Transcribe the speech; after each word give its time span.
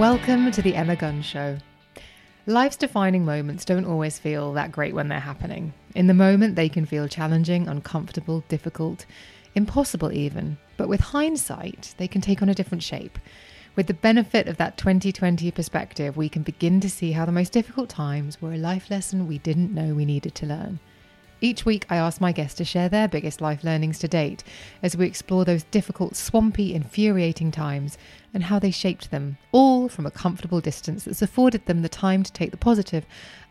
Welcome 0.00 0.50
to 0.52 0.62
the 0.62 0.76
Emma 0.76 0.96
Guns 0.96 1.26
Show. 1.26 1.58
Life's 2.46 2.78
defining 2.78 3.26
moments 3.26 3.66
don't 3.66 3.84
always 3.84 4.18
feel 4.18 4.54
that 4.54 4.72
great 4.72 4.94
when 4.94 5.08
they're 5.08 5.20
happening. 5.20 5.74
In 5.94 6.06
the 6.06 6.14
moment, 6.14 6.56
they 6.56 6.70
can 6.70 6.86
feel 6.86 7.06
challenging, 7.06 7.68
uncomfortable, 7.68 8.42
difficult, 8.48 9.04
impossible 9.54 10.10
even. 10.10 10.56
But 10.78 10.88
with 10.88 11.00
hindsight, 11.00 11.94
they 11.98 12.08
can 12.08 12.22
take 12.22 12.40
on 12.40 12.48
a 12.48 12.54
different 12.54 12.82
shape. 12.82 13.18
With 13.76 13.88
the 13.88 13.92
benefit 13.92 14.48
of 14.48 14.56
that 14.56 14.78
2020 14.78 15.50
perspective, 15.50 16.16
we 16.16 16.30
can 16.30 16.44
begin 16.44 16.80
to 16.80 16.88
see 16.88 17.12
how 17.12 17.26
the 17.26 17.30
most 17.30 17.52
difficult 17.52 17.90
times 17.90 18.40
were 18.40 18.54
a 18.54 18.56
life 18.56 18.88
lesson 18.88 19.28
we 19.28 19.36
didn't 19.36 19.74
know 19.74 19.92
we 19.92 20.06
needed 20.06 20.34
to 20.36 20.46
learn. 20.46 20.80
Each 21.42 21.64
week, 21.64 21.86
I 21.88 21.96
ask 21.96 22.20
my 22.20 22.32
guests 22.32 22.58
to 22.58 22.66
share 22.66 22.90
their 22.90 23.08
biggest 23.08 23.40
life 23.40 23.64
learnings 23.64 23.98
to 24.00 24.08
date 24.08 24.44
as 24.82 24.94
we 24.94 25.06
explore 25.06 25.46
those 25.46 25.62
difficult, 25.64 26.14
swampy, 26.14 26.74
infuriating 26.74 27.50
times 27.50 27.96
and 28.34 28.42
how 28.44 28.58
they 28.58 28.70
shaped 28.70 29.10
them, 29.10 29.38
all 29.50 29.88
from 29.88 30.04
a 30.04 30.10
comfortable 30.10 30.60
distance 30.60 31.04
that's 31.04 31.22
afforded 31.22 31.64
them 31.64 31.80
the 31.80 31.88
time 31.88 32.22
to 32.22 32.32
take 32.32 32.50
the 32.50 32.58
positive 32.58 33.06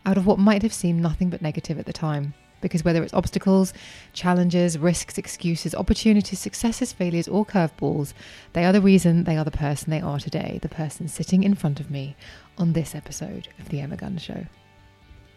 out 0.06 0.16
of 0.16 0.24
what 0.24 0.38
might 0.38 0.62
have 0.62 0.72
seemed 0.72 1.02
nothing 1.02 1.30
but 1.30 1.42
negative 1.42 1.80
at 1.80 1.86
the 1.86 1.92
time. 1.92 2.32
Because 2.60 2.84
whether 2.84 3.02
it's 3.02 3.14
obstacles, 3.14 3.72
challenges, 4.12 4.78
risks, 4.78 5.18
excuses, 5.18 5.74
opportunities, 5.74 6.38
successes, 6.38 6.92
failures, 6.92 7.26
or 7.26 7.44
curveballs, 7.44 8.12
they 8.52 8.64
are 8.64 8.72
the 8.72 8.80
reason 8.80 9.24
they 9.24 9.36
are 9.36 9.44
the 9.44 9.50
person 9.50 9.90
they 9.90 10.00
are 10.00 10.20
today, 10.20 10.60
the 10.62 10.68
person 10.68 11.08
sitting 11.08 11.42
in 11.42 11.56
front 11.56 11.80
of 11.80 11.90
me 11.90 12.14
on 12.56 12.72
this 12.72 12.94
episode 12.94 13.48
of 13.58 13.70
The 13.70 13.80
Emma 13.80 13.96
Guns 13.96 14.22
Show. 14.22 14.46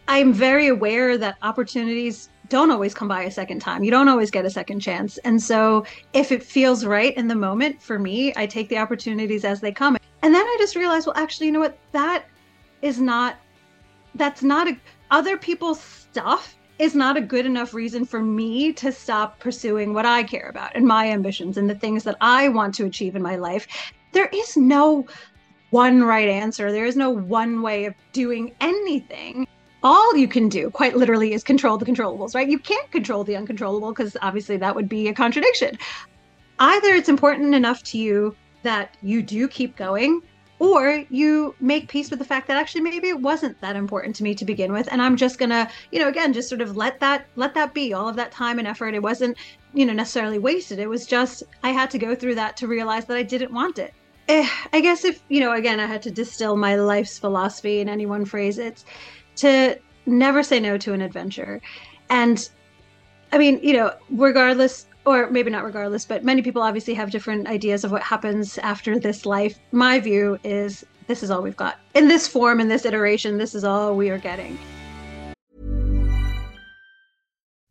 I'm 0.08 0.34
very 0.34 0.68
aware 0.68 1.18
that 1.18 1.38
opportunities 1.42 2.30
don't 2.50 2.72
always 2.72 2.94
come 2.94 3.08
by 3.08 3.24
a 3.24 3.32
second 3.32 3.62
time. 3.62 3.84
You 3.84 3.92
don't 3.92 4.10
always 4.10 4.30
get 4.30 4.46
a 4.46 4.50
second 4.50 4.82
chance. 4.82 5.18
And 5.20 5.42
so 5.42 5.86
if 6.14 6.32
it 6.32 6.44
feels 6.44 6.86
right 6.86 7.16
in 7.16 7.28
the 7.28 7.36
moment 7.36 7.82
for 7.82 7.98
me, 7.98 8.34
I 8.36 8.46
take 8.46 8.70
the 8.70 8.78
opportunities 8.78 9.46
as 9.46 9.62
they 9.62 9.72
come. 9.72 9.98
And 10.22 10.36
then 10.36 10.44
I 10.44 10.56
just 10.60 10.76
realized, 10.76 11.08
well, 11.08 11.18
actually, 11.18 11.48
you 11.48 11.54
know 11.54 11.62
what? 11.62 11.78
That 11.94 12.26
is 12.82 13.00
not, 13.00 13.38
that's 14.16 14.44
not 14.44 14.68
a, 14.68 14.78
other 15.10 15.38
people's 15.38 15.80
stuff 15.82 16.56
is 16.80 16.96
not 16.96 17.16
a 17.18 17.22
good 17.22 17.46
enough 17.46 17.74
reason 17.74 18.06
for 18.06 18.22
me 18.22 18.74
to 18.74 18.92
stop 18.92 19.40
pursuing 19.40 19.94
what 19.94 20.06
I 20.06 20.24
care 20.24 20.50
about 20.50 20.76
and 20.76 20.86
my 20.86 21.10
ambitions 21.10 21.58
and 21.58 21.70
the 21.70 21.76
things 21.76 22.04
that 22.04 22.18
I 22.20 22.50
want 22.50 22.76
to 22.76 22.86
achieve 22.86 23.16
in 23.16 23.22
my 23.22 23.36
life. 23.36 23.68
There 24.12 24.30
is 24.34 24.58
no 24.58 25.06
one 25.70 26.04
right 26.04 26.28
answer. 26.28 26.72
There 26.72 26.86
is 26.86 26.96
no 26.96 27.10
one 27.10 27.62
way 27.62 27.86
of 27.86 27.96
doing 28.12 28.54
anything 28.60 29.48
all 29.84 30.16
you 30.16 30.28
can 30.28 30.50
do 30.50 30.70
quite 30.70 30.96
literally 30.96 31.34
is 31.34 31.44
control 31.44 31.78
the 31.78 31.86
controllables 31.86 32.34
right? 32.34 32.50
You 32.50 32.60
can't 32.60 32.90
control 32.92 33.24
the 33.24 33.36
uncontrollable 33.36 33.92
because 33.92 34.16
obviously 34.22 34.58
that 34.58 34.76
would 34.76 34.90
be 34.90 35.08
a 35.08 35.14
contradiction. 35.14 35.78
Either 36.60 36.90
it's 36.90 37.10
important 37.10 37.54
enough 37.54 37.84
to 37.84 37.98
you 37.98 38.36
that 38.64 38.96
you 39.02 39.22
do 39.22 39.48
keep 39.48 39.76
going 39.76 40.22
or 40.60 41.04
you 41.10 41.54
make 41.60 41.90
peace 41.90 42.10
with 42.10 42.20
the 42.20 42.26
fact 42.26 42.48
that 42.48 42.56
actually 42.56 42.80
maybe 42.80 43.10
it 43.10 43.20
wasn't 43.20 43.60
that 43.60 43.76
important 43.76 44.16
to 44.16 44.24
me 44.24 44.34
to 44.34 44.46
begin 44.46 44.72
with 44.72 44.88
and 44.92 45.02
i'm 45.02 45.18
just 45.18 45.38
gonna 45.38 45.70
you 45.92 46.00
know 46.00 46.08
again 46.08 46.32
just 46.32 46.48
sort 46.48 46.62
of 46.62 46.78
let 46.78 47.00
that 47.02 47.26
let 47.36 47.54
that 47.54 47.74
be. 47.74 47.94
All 47.94 48.08
of 48.08 48.16
that 48.16 48.32
time 48.32 48.60
and 48.60 48.68
effort 48.68 48.94
it 48.94 49.04
wasn't 49.04 49.36
you 49.74 49.86
know 49.86 49.94
necessarily 49.94 50.40
wasted. 50.40 50.80
It 50.80 50.88
was 50.88 51.06
just 51.06 51.44
i 51.64 51.72
had 51.72 51.92
to 51.92 51.98
go 51.98 52.16
through 52.16 52.36
that 52.36 52.56
to 52.58 52.68
realize 52.68 53.06
that 53.06 53.18
i 53.18 53.24
didn't 53.24 53.52
want 53.52 53.78
it. 53.78 53.94
Eh, 54.30 54.48
i 54.72 54.80
guess 54.80 55.04
if 55.04 55.22
you 55.28 55.42
know 55.42 55.52
again 55.52 55.82
i 55.82 55.86
had 55.86 56.02
to 56.04 56.12
distill 56.12 56.56
my 56.56 56.76
life's 56.76 57.20
philosophy 57.20 57.82
in 57.82 57.90
any 57.90 58.06
one 58.06 58.24
phrase 58.24 58.58
it's 58.58 58.86
to 59.38 59.80
never 60.06 60.44
say 60.44 60.60
no 60.60 60.78
to 60.78 60.94
an 60.94 61.02
adventure. 61.02 61.62
And 62.10 62.50
I 63.32 63.38
mean, 63.38 63.60
you 63.64 63.74
know, 63.74 63.94
regardless, 64.12 64.86
or 65.06 65.30
maybe 65.30 65.50
not 65.50 65.64
regardless, 65.64 66.06
but 66.06 66.24
many 66.24 66.42
people 66.42 66.62
obviously 66.62 66.94
have 66.94 67.12
different 67.12 67.48
ideas 67.48 67.84
of 67.84 67.92
what 67.92 68.04
happens 68.04 68.58
after 68.60 69.00
this 69.00 69.26
life. 69.26 69.58
My 69.72 70.00
view 70.00 70.38
is 70.44 70.86
this 71.08 71.24
is 71.24 71.32
all 71.32 71.42
we've 71.42 71.58
got. 71.58 71.80
In 71.94 72.08
this 72.08 72.28
form, 72.28 72.60
in 72.60 72.68
this 72.70 72.86
iteration, 72.86 73.38
this 73.38 73.56
is 73.56 73.64
all 73.64 73.96
we 73.96 74.10
are 74.10 74.18
getting. 74.18 74.58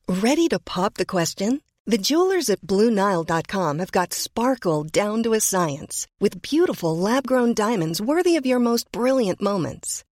Ready 0.09 0.49
to 0.49 0.59
pop 0.59 0.95
the 0.95 1.07
question? 1.07 1.63
The 1.87 1.99
jewelers 1.99 2.49
at 2.51 2.61
Bluenile.com 2.61 3.79
have 3.81 3.93
got 3.93 4.13
sparkle 4.13 4.85
down 4.85 5.23
to 5.25 5.33
a 5.33 5.41
science 5.41 6.07
with 6.21 6.43
beautiful 6.43 6.97
lab 6.97 7.27
grown 7.27 7.55
diamonds 7.55 8.01
worthy 8.01 8.37
of 8.37 8.47
your 8.47 8.61
most 8.61 8.91
brilliant 8.93 9.41
moments. 9.41 10.05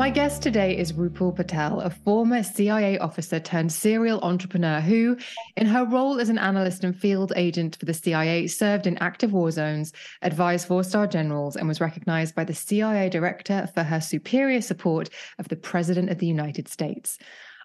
My 0.00 0.08
guest 0.08 0.40
today 0.40 0.78
is 0.78 0.94
Rupal 0.94 1.36
Patel, 1.36 1.82
a 1.82 1.90
former 1.90 2.42
CIA 2.42 2.96
officer 2.96 3.38
turned 3.38 3.70
serial 3.70 4.18
entrepreneur 4.22 4.80
who, 4.80 5.18
in 5.58 5.66
her 5.66 5.84
role 5.84 6.18
as 6.18 6.30
an 6.30 6.38
analyst 6.38 6.84
and 6.84 6.96
field 6.96 7.34
agent 7.36 7.76
for 7.76 7.84
the 7.84 7.92
CIA, 7.92 8.46
served 8.46 8.86
in 8.86 8.96
active 8.96 9.34
war 9.34 9.50
zones, 9.50 9.92
advised 10.22 10.66
four 10.66 10.84
star 10.84 11.06
generals, 11.06 11.54
and 11.54 11.68
was 11.68 11.82
recognized 11.82 12.34
by 12.34 12.44
the 12.44 12.54
CIA 12.54 13.10
director 13.10 13.68
for 13.74 13.82
her 13.82 14.00
superior 14.00 14.62
support 14.62 15.10
of 15.38 15.48
the 15.48 15.56
President 15.56 16.08
of 16.08 16.16
the 16.16 16.26
United 16.26 16.66
States. 16.66 17.18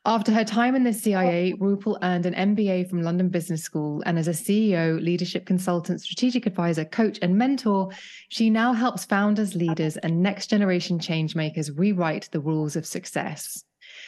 After 0.07 0.31
her 0.31 0.43
time 0.43 0.75
in 0.75 0.83
the 0.83 0.93
CIA, 0.93 1.53
oh. 1.53 1.57
Rupal 1.57 1.97
earned 2.03 2.27
an 2.27 2.55
MBA 2.55 2.87
from 2.87 3.01
London 3.01 3.27
Business 3.29 3.63
School, 3.63 4.03
and 4.05 4.19
as 4.19 4.27
a 4.27 4.31
CEO, 4.31 5.03
leadership 5.03 5.47
consultant, 5.47 5.99
strategic 5.99 6.45
advisor, 6.45 6.85
coach, 6.85 7.17
and 7.23 7.35
mentor, 7.35 7.89
she 8.29 8.51
now 8.51 8.71
helps 8.71 9.03
founders, 9.03 9.55
leaders, 9.55 9.97
and 9.97 10.21
next 10.21 10.51
generation 10.51 10.99
changemakers 10.99 11.75
rewrite 11.75 12.29
the 12.31 12.39
rules 12.39 12.75
of 12.75 12.85
success. 12.85 13.63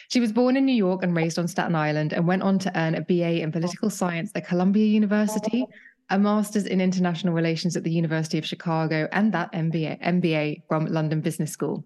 She 0.10 0.20
was 0.20 0.32
born 0.32 0.56
in 0.56 0.66
New 0.66 0.76
York 0.76 1.02
and 1.02 1.16
raised 1.16 1.40
on 1.40 1.48
Staten 1.48 1.76
Island, 1.76 2.14
and 2.14 2.28
went 2.28 2.44
on 2.44 2.60
to 2.60 2.80
earn 2.80 2.94
a 2.94 3.02
BA 3.02 3.42
in 3.42 3.52
political 3.52 3.90
science 3.90 4.32
at 4.36 4.48
Columbia 4.48 4.86
University, 4.86 5.66
a 6.12 6.20
master's 6.20 6.68
in 6.68 6.80
international 6.80 7.34
relations 7.34 7.76
at 7.76 7.84
the 7.84 7.92
University 7.92 8.38
of 8.38 8.46
Chicago, 8.46 9.08
and 9.14 9.34
that 9.34 9.52
MBA, 9.52 10.00
MBA 10.04 10.62
from 10.68 10.86
London 10.86 11.22
Business 11.22 11.52
School. 11.52 11.84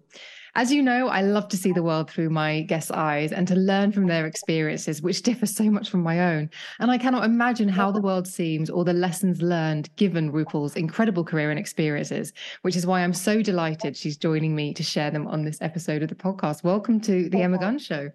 As 0.54 0.70
you 0.70 0.82
know, 0.82 1.08
I 1.08 1.22
love 1.22 1.48
to 1.48 1.56
see 1.56 1.72
the 1.72 1.82
world 1.82 2.10
through 2.10 2.28
my 2.28 2.60
guests' 2.60 2.90
eyes 2.90 3.32
and 3.32 3.48
to 3.48 3.54
learn 3.54 3.90
from 3.90 4.06
their 4.06 4.26
experiences, 4.26 5.00
which 5.00 5.22
differ 5.22 5.46
so 5.46 5.64
much 5.64 5.88
from 5.88 6.02
my 6.02 6.20
own. 6.20 6.50
And 6.78 6.90
I 6.90 6.98
cannot 6.98 7.24
imagine 7.24 7.70
how 7.70 7.90
the 7.90 8.02
world 8.02 8.28
seems 8.28 8.68
or 8.68 8.84
the 8.84 8.92
lessons 8.92 9.40
learned 9.40 9.88
given 9.96 10.30
Rupal's 10.30 10.76
incredible 10.76 11.24
career 11.24 11.50
and 11.50 11.58
experiences, 11.58 12.34
which 12.60 12.76
is 12.76 12.86
why 12.86 13.00
I'm 13.00 13.14
so 13.14 13.40
delighted 13.40 13.96
she's 13.96 14.18
joining 14.18 14.54
me 14.54 14.74
to 14.74 14.82
share 14.82 15.10
them 15.10 15.26
on 15.26 15.42
this 15.42 15.56
episode 15.62 16.02
of 16.02 16.10
the 16.10 16.14
podcast. 16.14 16.62
Welcome 16.62 17.00
to 17.00 17.30
the 17.30 17.40
Emma 17.40 17.56
Guns 17.56 17.82
Show. 17.82 18.10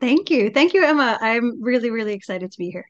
Thank 0.00 0.28
you. 0.28 0.50
Thank 0.50 0.74
you, 0.74 0.84
Emma. 0.84 1.18
I'm 1.20 1.62
really, 1.62 1.90
really 1.90 2.14
excited 2.14 2.50
to 2.50 2.58
be 2.58 2.68
here. 2.68 2.88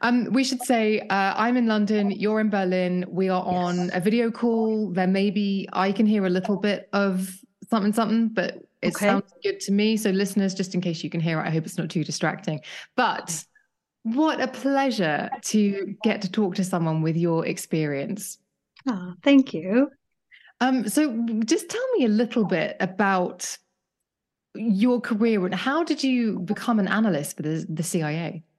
Um, 0.00 0.24
we 0.32 0.42
should 0.42 0.62
say 0.62 1.00
uh, 1.02 1.34
I'm 1.36 1.56
in 1.56 1.66
London, 1.66 2.10
you're 2.10 2.40
in 2.40 2.50
Berlin. 2.50 3.04
We 3.08 3.28
are 3.28 3.44
on 3.44 3.76
yes. 3.76 3.90
a 3.94 4.00
video 4.00 4.32
call. 4.32 4.90
There 4.90 5.06
may 5.06 5.30
be 5.30 5.68
I 5.72 5.92
can 5.92 6.06
hear 6.06 6.26
a 6.26 6.30
little 6.30 6.56
bit 6.56 6.88
of 6.92 7.43
something 7.74 7.92
something, 7.92 8.28
but 8.28 8.56
it 8.82 8.94
okay. 8.94 9.06
sounds 9.06 9.32
good 9.42 9.60
to 9.60 9.72
me. 9.72 9.96
So 9.96 10.10
listeners, 10.10 10.54
just 10.54 10.74
in 10.74 10.80
case 10.80 11.02
you 11.02 11.10
can 11.10 11.20
hear 11.20 11.40
it, 11.40 11.46
I 11.46 11.50
hope 11.50 11.66
it's 11.66 11.78
not 11.78 11.90
too 11.90 12.04
distracting. 12.04 12.60
But 12.96 13.44
what 14.04 14.40
a 14.40 14.48
pleasure 14.48 15.30
to 15.42 15.96
get 16.04 16.22
to 16.22 16.30
talk 16.30 16.54
to 16.56 16.64
someone 16.64 17.02
with 17.02 17.16
your 17.16 17.46
experience. 17.46 18.38
Oh, 18.86 19.14
thank 19.22 19.52
you. 19.52 19.90
Um, 20.60 20.88
so 20.88 21.26
just 21.44 21.68
tell 21.68 21.92
me 21.96 22.04
a 22.04 22.08
little 22.08 22.44
bit 22.44 22.76
about 22.80 23.58
your 24.54 25.00
career 25.00 25.44
and 25.44 25.54
how 25.54 25.82
did 25.82 26.04
you 26.04 26.38
become 26.38 26.78
an 26.78 26.86
analyst 26.86 27.36
for 27.36 27.42
the, 27.42 27.66
the 27.68 27.82
CIA? 27.82 28.42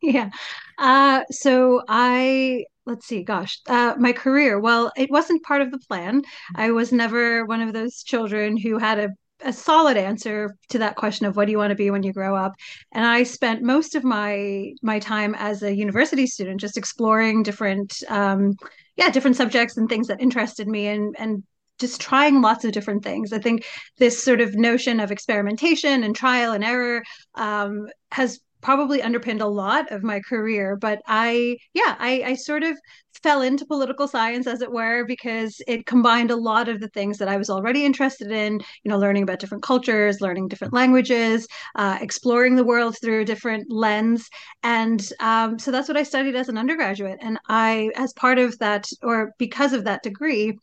Yeah. 0.00 0.30
Uh, 0.78 1.22
so 1.30 1.82
I 1.86 2.64
let's 2.86 3.06
see, 3.06 3.22
gosh, 3.22 3.60
uh, 3.66 3.94
my 3.98 4.12
career. 4.12 4.58
Well, 4.60 4.92
it 4.96 5.10
wasn't 5.10 5.42
part 5.42 5.60
of 5.60 5.70
the 5.70 5.78
plan. 5.78 6.22
I 6.54 6.70
was 6.70 6.92
never 6.92 7.44
one 7.44 7.60
of 7.60 7.72
those 7.72 8.02
children 8.02 8.56
who 8.56 8.78
had 8.78 8.98
a 8.98 9.10
a 9.44 9.52
solid 9.52 9.98
answer 9.98 10.56
to 10.70 10.78
that 10.78 10.96
question 10.96 11.26
of 11.26 11.36
what 11.36 11.44
do 11.44 11.52
you 11.52 11.58
want 11.58 11.70
to 11.70 11.76
be 11.76 11.90
when 11.90 12.02
you 12.02 12.10
grow 12.10 12.34
up 12.34 12.54
and 12.92 13.04
i 13.04 13.22
spent 13.22 13.62
most 13.62 13.94
of 13.94 14.02
my 14.02 14.72
my 14.82 14.98
time 14.98 15.34
as 15.34 15.62
a 15.62 15.76
university 15.76 16.26
student 16.26 16.58
just 16.58 16.78
exploring 16.78 17.42
different 17.42 18.02
um, 18.08 18.54
yeah 18.96 19.10
different 19.10 19.36
subjects 19.36 19.76
and 19.76 19.90
things 19.90 20.06
that 20.06 20.22
interested 20.22 20.66
me 20.66 20.86
and 20.86 21.14
and 21.18 21.42
just 21.78 22.00
trying 22.00 22.40
lots 22.40 22.64
of 22.64 22.72
different 22.72 23.04
things. 23.04 23.32
I 23.32 23.38
think 23.38 23.66
this 23.98 24.22
sort 24.22 24.40
of 24.40 24.54
notion 24.54 25.00
of 25.00 25.12
experimentation 25.12 26.04
and 26.04 26.16
trial 26.16 26.52
and 26.52 26.64
error 26.64 27.02
um, 27.34 27.88
has 28.12 28.40
probably 28.66 29.00
underpinned 29.00 29.40
a 29.40 29.46
lot 29.46 29.90
of 29.92 30.02
my 30.02 30.18
career 30.20 30.76
but 30.76 31.00
i 31.06 31.56
yeah 31.72 31.94
I, 32.00 32.22
I 32.30 32.34
sort 32.34 32.64
of 32.64 32.76
fell 33.22 33.40
into 33.42 33.64
political 33.64 34.08
science 34.08 34.46
as 34.46 34.60
it 34.60 34.72
were 34.72 35.04
because 35.06 35.56
it 35.68 35.86
combined 35.86 36.30
a 36.32 36.36
lot 36.36 36.68
of 36.68 36.80
the 36.80 36.88
things 36.88 37.18
that 37.18 37.28
i 37.28 37.36
was 37.36 37.48
already 37.48 37.84
interested 37.84 38.30
in 38.32 38.60
you 38.82 38.90
know 38.90 38.98
learning 38.98 39.22
about 39.22 39.38
different 39.38 39.62
cultures 39.62 40.20
learning 40.20 40.48
different 40.48 40.74
languages 40.74 41.46
uh, 41.76 41.98
exploring 42.00 42.56
the 42.56 42.64
world 42.64 42.96
through 43.00 43.20
a 43.20 43.24
different 43.24 43.70
lens. 43.70 44.28
And 44.62 45.06
um, 45.20 45.58
so 45.58 45.70
that's 45.70 45.88
what 45.88 45.96
i 45.96 46.02
studied 46.02 46.36
as 46.36 46.48
an 46.48 46.58
undergraduate. 46.58 47.18
And 47.20 47.38
i 47.48 47.90
as 47.96 48.12
part 48.14 48.38
of 48.38 48.58
that 48.58 48.88
or 49.02 49.32
because 49.38 49.72
of 49.72 49.84
that 49.84 50.02
degree 50.02 50.58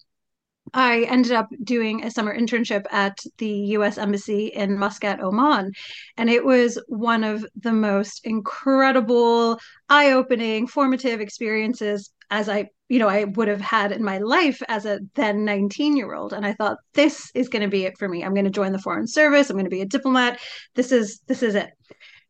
I 0.74 1.02
ended 1.04 1.34
up 1.34 1.50
doing 1.64 2.04
a 2.04 2.12
summer 2.12 2.38
internship 2.38 2.86
at 2.92 3.18
the 3.38 3.50
US 3.78 3.98
Embassy 3.98 4.48
in 4.48 4.78
Muscat, 4.78 5.22
Oman. 5.22 5.72
And 6.18 6.30
it 6.30 6.44
was 6.44 6.82
one 6.88 7.24
of 7.24 7.46
the 7.56 7.74
most 7.74 8.22
incredible, 8.26 9.60
eye 9.90 10.12
opening, 10.12 10.68
formative 10.68 11.22
experiences 11.22 12.12
as 12.32 12.50
I, 12.50 12.70
you 12.90 12.98
know, 12.98 13.10
I 13.10 13.26
would 13.26 13.48
have 13.48 13.62
had 13.62 13.92
in 13.92 14.04
my 14.04 14.18
life 14.18 14.62
as 14.68 14.86
a 14.86 15.00
then 15.14 15.46
19 15.46 15.96
year 15.96 16.16
old. 16.16 16.34
And 16.34 16.46
I 16.46 16.54
thought, 16.54 16.78
this 16.94 17.30
is 17.36 17.50
going 17.50 17.62
to 17.62 17.68
be 17.68 17.86
it 17.86 17.98
for 18.00 18.10
me. 18.10 18.24
I'm 18.24 18.34
going 18.34 18.46
to 18.46 18.52
join 18.52 18.72
the 18.72 18.80
foreign 18.80 19.08
service. 19.08 19.50
I'm 19.50 19.56
going 19.56 19.66
to 19.66 19.70
be 19.70 19.82
a 19.82 19.86
diplomat. 19.86 20.40
This 20.76 20.92
is, 20.92 21.20
this 21.28 21.44
is 21.44 21.56
it. 21.56 21.70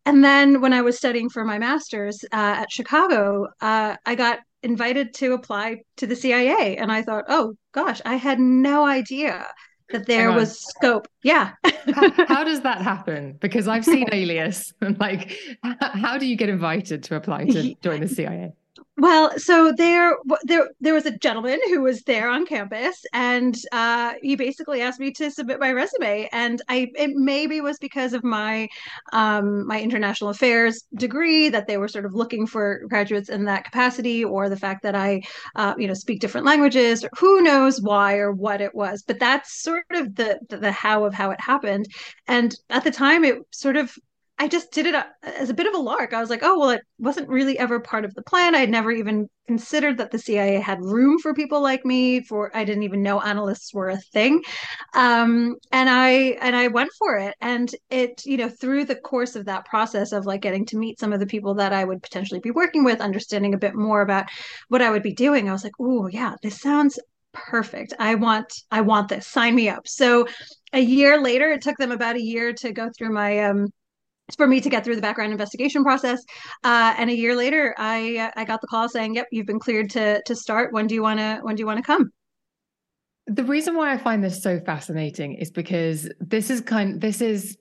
And 0.05 0.23
then 0.23 0.59
when 0.59 0.73
I 0.73 0.81
was 0.81 0.97
studying 0.97 1.29
for 1.29 1.45
my 1.45 1.57
master's 1.57 2.23
uh, 2.25 2.55
at 2.61 2.71
Chicago, 2.71 3.47
uh, 3.61 3.95
I 4.05 4.15
got 4.15 4.39
invited 4.63 5.13
to 5.15 5.33
apply 5.33 5.81
to 5.97 6.07
the 6.07 6.15
CIA. 6.15 6.77
And 6.77 6.91
I 6.91 7.01
thought, 7.01 7.25
oh 7.27 7.55
gosh, 7.73 8.01
I 8.05 8.15
had 8.15 8.39
no 8.39 8.85
idea 8.85 9.45
that 9.91 10.07
there 10.07 10.29
uh-huh. 10.29 10.39
was 10.39 10.59
scope. 10.59 11.07
Yeah. 11.23 11.51
how, 11.93 12.09
how, 12.27 12.43
does 12.43 12.61
that 12.61 12.81
happen? 12.81 13.37
Because 13.39 13.67
I've 13.67 13.85
seen 13.85 14.07
Alias 14.11 14.73
and 14.81 14.99
like, 14.99 15.37
how 15.79 16.17
do 16.17 16.25
you 16.25 16.35
get 16.35 16.49
invited 16.49 17.03
to 17.03 17.15
apply 17.15 17.45
to 17.45 17.75
join 17.81 18.01
the 18.01 18.07
CIA? 18.07 18.53
Well, 18.97 19.37
so 19.37 19.71
there, 19.75 20.15
there, 20.43 20.69
there 20.79 20.93
was 20.93 21.05
a 21.05 21.17
gentleman 21.17 21.59
who 21.67 21.81
was 21.81 22.01
there 22.03 22.29
on 22.29 22.45
campus, 22.45 22.95
and 23.11 23.55
uh, 23.71 24.13
he 24.21 24.35
basically 24.35 24.81
asked 24.81 24.99
me 24.99 25.11
to 25.13 25.29
submit 25.29 25.59
my 25.59 25.71
resume. 25.71 26.27
And 26.31 26.61
I, 26.69 26.91
it 26.95 27.11
maybe 27.13 27.61
was 27.61 27.77
because 27.79 28.13
of 28.13 28.23
my, 28.23 28.67
um, 29.11 29.67
my 29.67 29.79
international 29.79 30.31
affairs 30.31 30.85
degree 30.95 31.49
that 31.49 31.67
they 31.67 31.77
were 31.77 31.87
sort 31.87 32.05
of 32.05 32.13
looking 32.13 32.47
for 32.47 32.81
graduates 32.87 33.29
in 33.29 33.45
that 33.45 33.65
capacity, 33.65 34.23
or 34.23 34.49
the 34.49 34.57
fact 34.57 34.83
that 34.83 34.95
I, 34.95 35.21
uh, 35.55 35.73
you 35.77 35.87
know, 35.87 35.93
speak 35.93 36.19
different 36.19 36.45
languages. 36.45 37.03
Or 37.03 37.09
who 37.17 37.41
knows 37.41 37.81
why 37.81 38.17
or 38.17 38.31
what 38.31 38.61
it 38.61 38.73
was? 38.73 39.03
But 39.05 39.19
that's 39.19 39.61
sort 39.61 39.85
of 39.91 40.15
the, 40.15 40.39
the 40.49 40.57
the 40.57 40.71
how 40.71 41.03
of 41.03 41.13
how 41.13 41.31
it 41.31 41.41
happened. 41.41 41.85
And 42.27 42.55
at 42.69 42.83
the 42.83 42.91
time, 42.91 43.23
it 43.23 43.37
sort 43.51 43.75
of 43.75 43.93
I 44.39 44.47
just 44.47 44.71
did 44.71 44.87
it 44.87 44.95
uh, 44.95 45.03
as 45.23 45.49
a 45.49 45.53
bit 45.53 45.67
of 45.67 45.75
a 45.75 45.77
lark. 45.77 46.11
I 46.13 46.19
was 46.19 46.29
like, 46.29 46.41
oh, 46.43 46.59
well, 46.59 46.69
it 46.71 46.81
wasn't 46.97 47.29
really 47.29 47.57
ever 47.57 47.79
part 47.79 48.03
of 48.03 48.13
the 48.15 48.23
plan. 48.23 48.55
I'd 48.55 48.69
never 48.69 48.91
even 48.91 49.29
considered 49.47 49.97
that 49.99 50.11
the 50.11 50.17
CIA 50.17 50.59
had 50.59 50.81
room 50.81 51.19
for 51.19 51.33
people 51.33 51.61
like 51.61 51.85
me. 51.85 52.21
For 52.21 52.51
I 52.55 52.65
didn't 52.65 52.83
even 52.83 53.03
know 53.03 53.21
analysts 53.21 53.73
were 53.73 53.89
a 53.89 53.97
thing, 53.97 54.41
um, 54.95 55.55
and 55.71 55.89
I 55.89 56.09
and 56.41 56.55
I 56.55 56.67
went 56.67 56.91
for 56.97 57.17
it. 57.17 57.35
And 57.41 57.73
it, 57.89 58.25
you 58.25 58.37
know, 58.37 58.49
through 58.49 58.85
the 58.85 58.95
course 58.95 59.35
of 59.35 59.45
that 59.45 59.65
process 59.65 60.11
of 60.11 60.25
like 60.25 60.41
getting 60.41 60.65
to 60.67 60.77
meet 60.77 60.99
some 60.99 61.13
of 61.13 61.19
the 61.19 61.27
people 61.27 61.53
that 61.55 61.71
I 61.71 61.83
would 61.83 62.01
potentially 62.01 62.39
be 62.39 62.51
working 62.51 62.83
with, 62.83 63.01
understanding 63.01 63.53
a 63.53 63.59
bit 63.59 63.75
more 63.75 64.01
about 64.01 64.25
what 64.67 64.81
I 64.81 64.89
would 64.89 65.03
be 65.03 65.13
doing, 65.13 65.47
I 65.47 65.53
was 65.53 65.63
like, 65.63 65.79
oh 65.79 66.07
yeah, 66.07 66.35
this 66.41 66.59
sounds 66.59 66.99
perfect. 67.33 67.93
I 67.99 68.15
want 68.15 68.51
I 68.71 68.81
want 68.81 69.09
this. 69.09 69.27
Sign 69.27 69.55
me 69.55 69.69
up. 69.69 69.87
So 69.87 70.27
a 70.73 70.79
year 70.79 71.21
later, 71.21 71.51
it 71.51 71.61
took 71.61 71.77
them 71.77 71.91
about 71.91 72.15
a 72.15 72.21
year 72.21 72.53
to 72.53 72.71
go 72.71 72.89
through 72.97 73.13
my 73.13 73.39
um 73.39 73.67
for 74.37 74.47
me 74.47 74.61
to 74.61 74.69
get 74.69 74.83
through 74.83 74.95
the 74.95 75.01
background 75.01 75.31
investigation 75.31 75.83
process. 75.83 76.23
Uh, 76.63 76.93
and 76.97 77.09
a 77.09 77.15
year 77.15 77.35
later, 77.35 77.75
I 77.77 78.17
uh, 78.17 78.31
I 78.35 78.45
got 78.45 78.61
the 78.61 78.67
call 78.67 78.87
saying, 78.89 79.15
"Yep, 79.15 79.27
you've 79.31 79.45
been 79.45 79.59
cleared 79.59 79.89
to 79.91 80.21
to 80.23 80.35
start. 80.35 80.73
When 80.73 80.87
do 80.87 80.95
you 80.95 81.01
want 81.01 81.19
to 81.19 81.39
When 81.41 81.55
do 81.55 81.61
you 81.61 81.67
want 81.67 81.77
to 81.77 81.83
come?" 81.83 82.11
The 83.27 83.43
reason 83.43 83.75
why 83.75 83.91
I 83.93 83.97
find 83.97 84.23
this 84.23 84.41
so 84.41 84.59
fascinating 84.59 85.35
is 85.35 85.51
because 85.51 86.09
this 86.19 86.49
is 86.49 86.61
kind. 86.61 87.01
This 87.01 87.21
is 87.21 87.57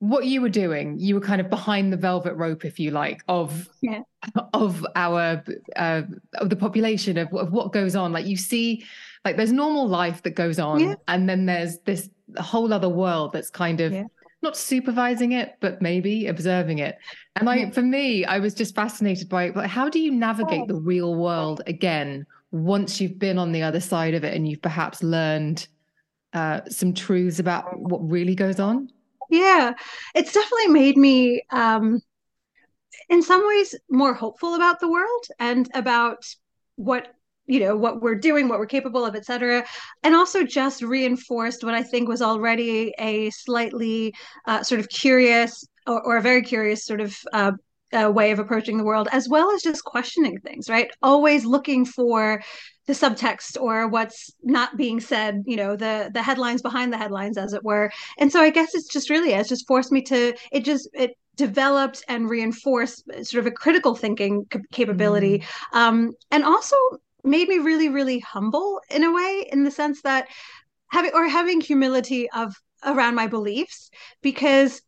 what 0.00 0.26
you 0.26 0.40
were 0.40 0.48
doing. 0.48 0.98
You 0.98 1.14
were 1.14 1.20
kind 1.20 1.40
of 1.40 1.48
behind 1.48 1.92
the 1.92 1.96
velvet 1.96 2.34
rope, 2.34 2.64
if 2.64 2.80
you 2.80 2.90
like, 2.90 3.22
of 3.28 3.68
yeah. 3.80 4.00
of 4.52 4.84
our 4.96 5.42
uh, 5.76 6.02
of 6.34 6.50
the 6.50 6.56
population 6.56 7.16
of, 7.16 7.32
of 7.32 7.52
what 7.52 7.72
goes 7.72 7.94
on. 7.94 8.12
Like 8.12 8.26
you 8.26 8.36
see, 8.36 8.84
like 9.24 9.36
there's 9.36 9.52
normal 9.52 9.86
life 9.86 10.22
that 10.22 10.34
goes 10.34 10.58
on, 10.58 10.80
yeah. 10.80 10.94
and 11.06 11.28
then 11.28 11.46
there's 11.46 11.78
this 11.84 12.10
whole 12.38 12.72
other 12.72 12.88
world 12.88 13.32
that's 13.32 13.50
kind 13.50 13.80
of. 13.80 13.92
Yeah 13.92 14.04
not 14.42 14.56
supervising 14.56 15.32
it, 15.32 15.56
but 15.60 15.80
maybe 15.80 16.26
observing 16.26 16.78
it. 16.78 16.98
And 17.36 17.48
I, 17.48 17.70
for 17.70 17.82
me, 17.82 18.24
I 18.24 18.38
was 18.38 18.54
just 18.54 18.74
fascinated 18.74 19.28
by 19.28 19.44
it. 19.44 19.54
But 19.54 19.68
how 19.68 19.88
do 19.88 19.98
you 19.98 20.10
navigate 20.10 20.68
the 20.68 20.74
real 20.74 21.14
world 21.14 21.62
again 21.66 22.26
once 22.50 23.00
you've 23.00 23.18
been 23.18 23.38
on 23.38 23.52
the 23.52 23.62
other 23.62 23.80
side 23.80 24.14
of 24.14 24.24
it 24.24 24.34
and 24.34 24.46
you've 24.48 24.62
perhaps 24.62 25.02
learned 25.02 25.66
uh, 26.32 26.60
some 26.68 26.92
truths 26.92 27.38
about 27.38 27.78
what 27.78 27.98
really 28.08 28.34
goes 28.34 28.60
on? 28.60 28.88
Yeah, 29.30 29.72
it's 30.14 30.32
definitely 30.32 30.68
made 30.68 30.96
me, 30.96 31.42
um, 31.50 32.00
in 33.08 33.22
some 33.22 33.46
ways, 33.46 33.74
more 33.88 34.12
hopeful 34.12 34.54
about 34.54 34.80
the 34.80 34.90
world 34.90 35.26
and 35.38 35.70
about 35.74 36.24
what 36.76 37.14
you 37.52 37.60
know 37.60 37.76
what 37.76 38.00
we're 38.00 38.14
doing 38.14 38.48
what 38.48 38.58
we're 38.58 38.74
capable 38.78 39.04
of 39.04 39.14
etc 39.14 39.64
and 40.02 40.14
also 40.14 40.42
just 40.44 40.82
reinforced 40.82 41.62
what 41.62 41.74
i 41.74 41.82
think 41.82 42.08
was 42.08 42.22
already 42.22 42.94
a 42.98 43.30
slightly 43.30 44.14
uh, 44.46 44.62
sort 44.62 44.80
of 44.80 44.88
curious 44.88 45.64
or, 45.86 46.00
or, 46.06 46.16
a 46.16 46.22
very 46.22 46.42
curious 46.42 46.84
sort 46.84 47.00
of 47.00 47.16
uh, 47.32 47.52
uh, 47.92 48.10
way 48.10 48.30
of 48.30 48.38
approaching 48.38 48.78
the 48.78 48.84
world 48.84 49.08
as 49.12 49.28
well 49.28 49.50
as 49.52 49.62
just 49.62 49.84
questioning 49.84 50.38
things 50.40 50.68
right? 50.68 50.90
Always 51.02 51.44
looking 51.44 51.84
for 51.84 52.42
the 52.86 52.92
subtext 52.92 53.60
or 53.60 53.86
what's 53.86 54.32
not 54.42 54.76
being 54.76 54.98
said 54.98 55.42
you 55.46 55.56
know 55.56 55.76
the 55.76 56.10
the 56.12 56.22
headlines 56.22 56.62
behind 56.62 56.92
the 56.92 56.98
headlines 56.98 57.38
as 57.38 57.52
it 57.52 57.62
were. 57.64 57.90
And 58.18 58.32
so 58.32 58.40
i 58.40 58.50
guess 58.50 58.74
it's 58.74 58.88
just 58.88 59.10
really 59.10 59.32
it's 59.32 59.48
just 59.48 59.66
forced 59.66 59.92
me 59.92 60.02
to 60.02 60.34
it 60.50 60.64
just 60.64 60.88
it 60.94 61.12
developed 61.36 62.04
and 62.08 62.28
reinforced 62.28 63.04
sort 63.24 63.40
of 63.40 63.46
a 63.46 63.50
critical 63.50 63.94
thinking 63.94 64.46
capability. 64.72 65.38
Mm. 65.38 65.78
um, 65.78 66.12
and 66.30 66.44
also 66.44 66.76
made 67.24 67.48
me 67.48 67.58
really 67.58 67.88
really 67.88 68.18
humble 68.20 68.80
in 68.90 69.04
a 69.04 69.12
way 69.12 69.46
in 69.52 69.64
the 69.64 69.70
sense 69.70 70.02
that 70.02 70.28
having 70.90 71.12
or 71.14 71.28
having 71.28 71.60
humility 71.60 72.30
of 72.30 72.54
around 72.84 73.14
my 73.14 73.26
beliefs 73.26 73.90
because 74.22 74.82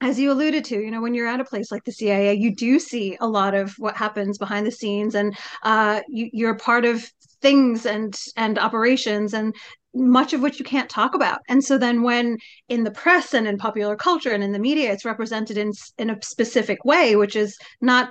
as 0.00 0.18
you 0.18 0.30
alluded 0.30 0.64
to, 0.66 0.78
you 0.78 0.90
know, 0.90 1.00
when 1.00 1.14
you're 1.14 1.26
at 1.26 1.40
a 1.40 1.44
place 1.44 1.72
like 1.72 1.84
the 1.84 1.92
CIA, 1.92 2.34
you 2.34 2.54
do 2.54 2.78
see 2.78 3.16
a 3.20 3.26
lot 3.26 3.54
of 3.54 3.74
what 3.78 3.96
happens 3.96 4.36
behind 4.36 4.66
the 4.66 4.70
scenes, 4.70 5.14
and 5.14 5.36
uh, 5.62 6.02
you, 6.08 6.46
are 6.46 6.54
part 6.54 6.84
of 6.84 7.10
things 7.40 7.86
and 7.86 8.14
and 8.36 8.58
operations, 8.58 9.32
and 9.32 9.54
much 9.94 10.34
of 10.34 10.42
which 10.42 10.58
you 10.58 10.66
can't 10.66 10.90
talk 10.90 11.14
about. 11.14 11.40
And 11.48 11.64
so 11.64 11.78
then, 11.78 12.02
when 12.02 12.36
in 12.68 12.84
the 12.84 12.90
press 12.90 13.32
and 13.32 13.46
in 13.46 13.56
popular 13.56 13.96
culture 13.96 14.32
and 14.32 14.44
in 14.44 14.52
the 14.52 14.58
media, 14.58 14.92
it's 14.92 15.06
represented 15.06 15.56
in 15.56 15.72
in 15.96 16.10
a 16.10 16.22
specific 16.22 16.84
way, 16.84 17.16
which 17.16 17.34
is 17.34 17.56
not 17.80 18.10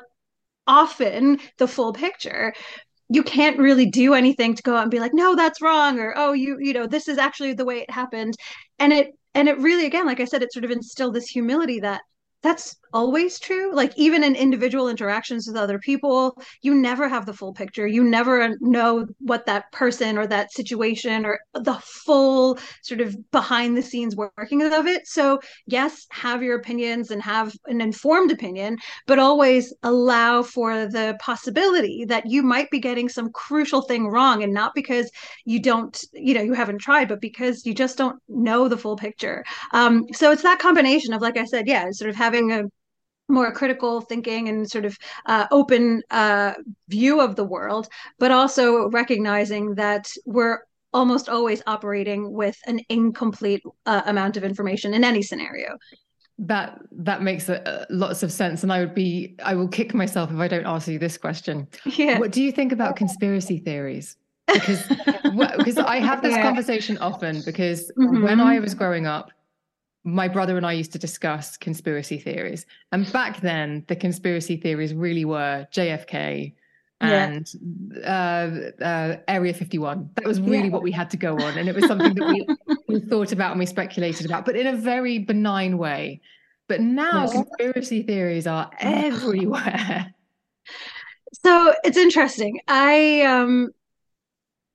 often 0.67 1.39
the 1.59 1.67
full 1.67 1.93
picture 1.93 2.51
you 3.09 3.23
can't 3.23 3.59
really 3.59 3.85
do 3.85 4.13
anything 4.13 4.55
to 4.55 4.63
go 4.63 4.75
out 4.75 4.83
and 4.83 4.91
be 4.91 4.99
like 4.99 5.13
no 5.13 5.35
that's 5.35 5.61
wrong 5.61 5.99
or 5.99 6.13
oh 6.17 6.33
you 6.33 6.57
you 6.59 6.73
know 6.73 6.87
this 6.87 7.07
is 7.07 7.17
actually 7.17 7.53
the 7.53 7.65
way 7.65 7.79
it 7.79 7.89
happened. 7.91 8.35
And 8.79 8.91
it 8.91 9.11
and 9.33 9.47
it 9.47 9.59
really 9.59 9.85
again 9.85 10.05
like 10.05 10.19
i 10.19 10.25
said 10.25 10.41
it 10.41 10.53
sort 10.53 10.65
of 10.65 10.71
instilled 10.71 11.13
this 11.13 11.27
humility 11.27 11.79
that 11.81 12.01
that's 12.41 12.77
always 12.95 13.37
true. 13.39 13.75
Like 13.75 13.91
even 13.97 14.23
in 14.23 14.35
individual 14.35 14.87
interactions 14.87 15.47
with 15.47 15.57
other 15.57 15.77
people 15.77 16.41
you 16.61 16.73
never 16.73 17.09
have 17.09 17.25
the 17.25 17.33
full 17.33 17.53
picture. 17.53 17.85
You 17.85 18.03
never 18.05 18.55
know 18.61 19.05
what 19.19 19.45
that 19.47 19.69
person 19.73 20.17
or 20.17 20.25
that 20.27 20.53
situation 20.53 21.25
or 21.25 21.41
the 21.53 21.75
full 21.83 22.57
sort 22.81 23.01
of 23.01 23.15
behind 23.31 23.75
the 23.75 23.81
scenes 23.81 24.15
working 24.15 24.61
of 24.63 24.87
it. 24.87 25.07
So 25.07 25.41
yes 25.67 26.07
have 26.11 26.41
your 26.41 26.55
opinions 26.57 27.11
and 27.11 27.21
have 27.21 27.53
an 27.65 27.81
informed 27.81 28.31
opinion 28.31 28.77
but 29.07 29.19
always 29.19 29.73
allow 29.83 30.41
for 30.41 30.87
the 30.87 31.17
possibility 31.19 32.05
that 32.05 32.25
you 32.25 32.43
might 32.43 32.71
be 32.71 32.79
getting 32.79 33.09
some 33.09 33.29
crucial 33.31 33.81
thing 33.81 34.07
wrong 34.07 34.41
and 34.41 34.53
not 34.53 34.73
because 34.73 35.11
you 35.43 35.61
don't 35.61 36.01
you 36.13 36.33
know 36.33 36.41
you 36.41 36.53
haven't 36.53 36.79
tried 36.79 37.09
but 37.09 37.19
because 37.19 37.65
you 37.65 37.73
just 37.73 37.97
don't 37.97 38.17
know 38.29 38.69
the 38.69 38.77
full 38.77 38.95
picture. 38.95 39.43
Um, 39.73 40.05
so 40.13 40.31
it's 40.31 40.43
that 40.43 40.59
combination 40.59 41.13
of 41.13 41.21
like 41.21 41.37
i 41.37 41.43
said 41.43 41.67
yeah 41.67 41.85
sort 41.91 42.09
of 42.09 42.15
having 42.15 42.51
a 42.53 42.63
more 43.27 43.51
critical 43.51 44.01
thinking 44.01 44.49
and 44.49 44.69
sort 44.69 44.85
of 44.85 44.97
uh, 45.25 45.47
open 45.51 46.01
uh, 46.11 46.53
view 46.87 47.21
of 47.21 47.35
the 47.35 47.43
world, 47.43 47.87
but 48.19 48.31
also 48.31 48.89
recognizing 48.89 49.75
that 49.75 50.11
we're 50.25 50.59
almost 50.93 51.27
always 51.27 51.61
operating 51.67 52.31
with 52.31 52.57
an 52.67 52.79
incomplete 52.89 53.61
uh, 53.85 54.01
amount 54.05 54.37
of 54.37 54.43
information 54.43 54.93
in 54.93 55.03
any 55.03 55.21
scenario. 55.21 55.77
That 56.37 56.79
that 56.91 57.21
makes 57.21 57.47
a, 57.47 57.85
lots 57.89 58.21
of 58.21 58.31
sense, 58.31 58.61
and 58.63 58.71
I 58.71 58.79
would 58.79 58.93
be 58.93 59.35
I 59.43 59.55
will 59.55 59.69
kick 59.69 59.93
myself 59.93 60.31
if 60.31 60.37
I 60.37 60.47
don't 60.47 60.65
answer 60.65 60.91
you 60.91 60.99
this 60.99 61.17
question. 61.17 61.67
Yeah. 61.85 62.19
What 62.19 62.31
do 62.31 62.43
you 62.43 62.51
think 62.51 62.73
about 62.73 62.97
conspiracy 62.97 63.59
theories? 63.59 64.17
Because 64.47 64.83
because 65.57 65.77
I 65.77 65.97
have 65.99 66.21
this 66.21 66.31
yeah. 66.35 66.41
conversation 66.41 66.97
often 66.97 67.41
because 67.45 67.89
mm-hmm. 67.97 68.21
when 68.21 68.41
I 68.41 68.59
was 68.59 68.73
growing 68.73 69.05
up, 69.05 69.31
my 70.05 70.27
brother 70.27 70.55
and 70.55 70.65
I 70.65 70.73
used 70.73 70.93
to 70.93 70.99
discuss 70.99 71.57
conspiracy 71.57 72.19
theories. 72.19 72.65
And 72.91 73.11
back 73.11 73.41
then, 73.41 73.83
the 73.87 73.95
conspiracy 73.95 74.55
theories 74.55 74.93
really 74.93 75.25
were 75.25 75.67
JFK 75.73 76.53
and 77.01 77.51
yeah. 77.91 78.71
uh, 78.79 78.83
uh, 78.83 79.17
Area 79.27 79.53
51. 79.53 80.11
That 80.15 80.25
was 80.25 80.39
really 80.39 80.65
yeah. 80.65 80.69
what 80.69 80.83
we 80.83 80.91
had 80.91 81.09
to 81.09 81.17
go 81.17 81.33
on. 81.33 81.57
And 81.57 81.67
it 81.67 81.75
was 81.75 81.87
something 81.87 82.13
that 82.13 82.27
we, 82.27 82.47
we 82.87 82.99
thought 83.01 83.31
about 83.31 83.51
and 83.51 83.59
we 83.59 83.65
speculated 83.65 84.27
about, 84.27 84.45
but 84.45 84.55
in 84.55 84.67
a 84.67 84.75
very 84.75 85.17
benign 85.17 85.79
way. 85.79 86.21
But 86.67 86.81
now 86.81 87.25
yeah. 87.25 87.31
conspiracy 87.43 88.03
theories 88.03 88.47
are 88.47 88.69
everywhere. 88.79 90.13
So 91.43 91.73
it's 91.83 91.97
interesting. 91.97 92.59
I 92.67 93.21
um 93.21 93.69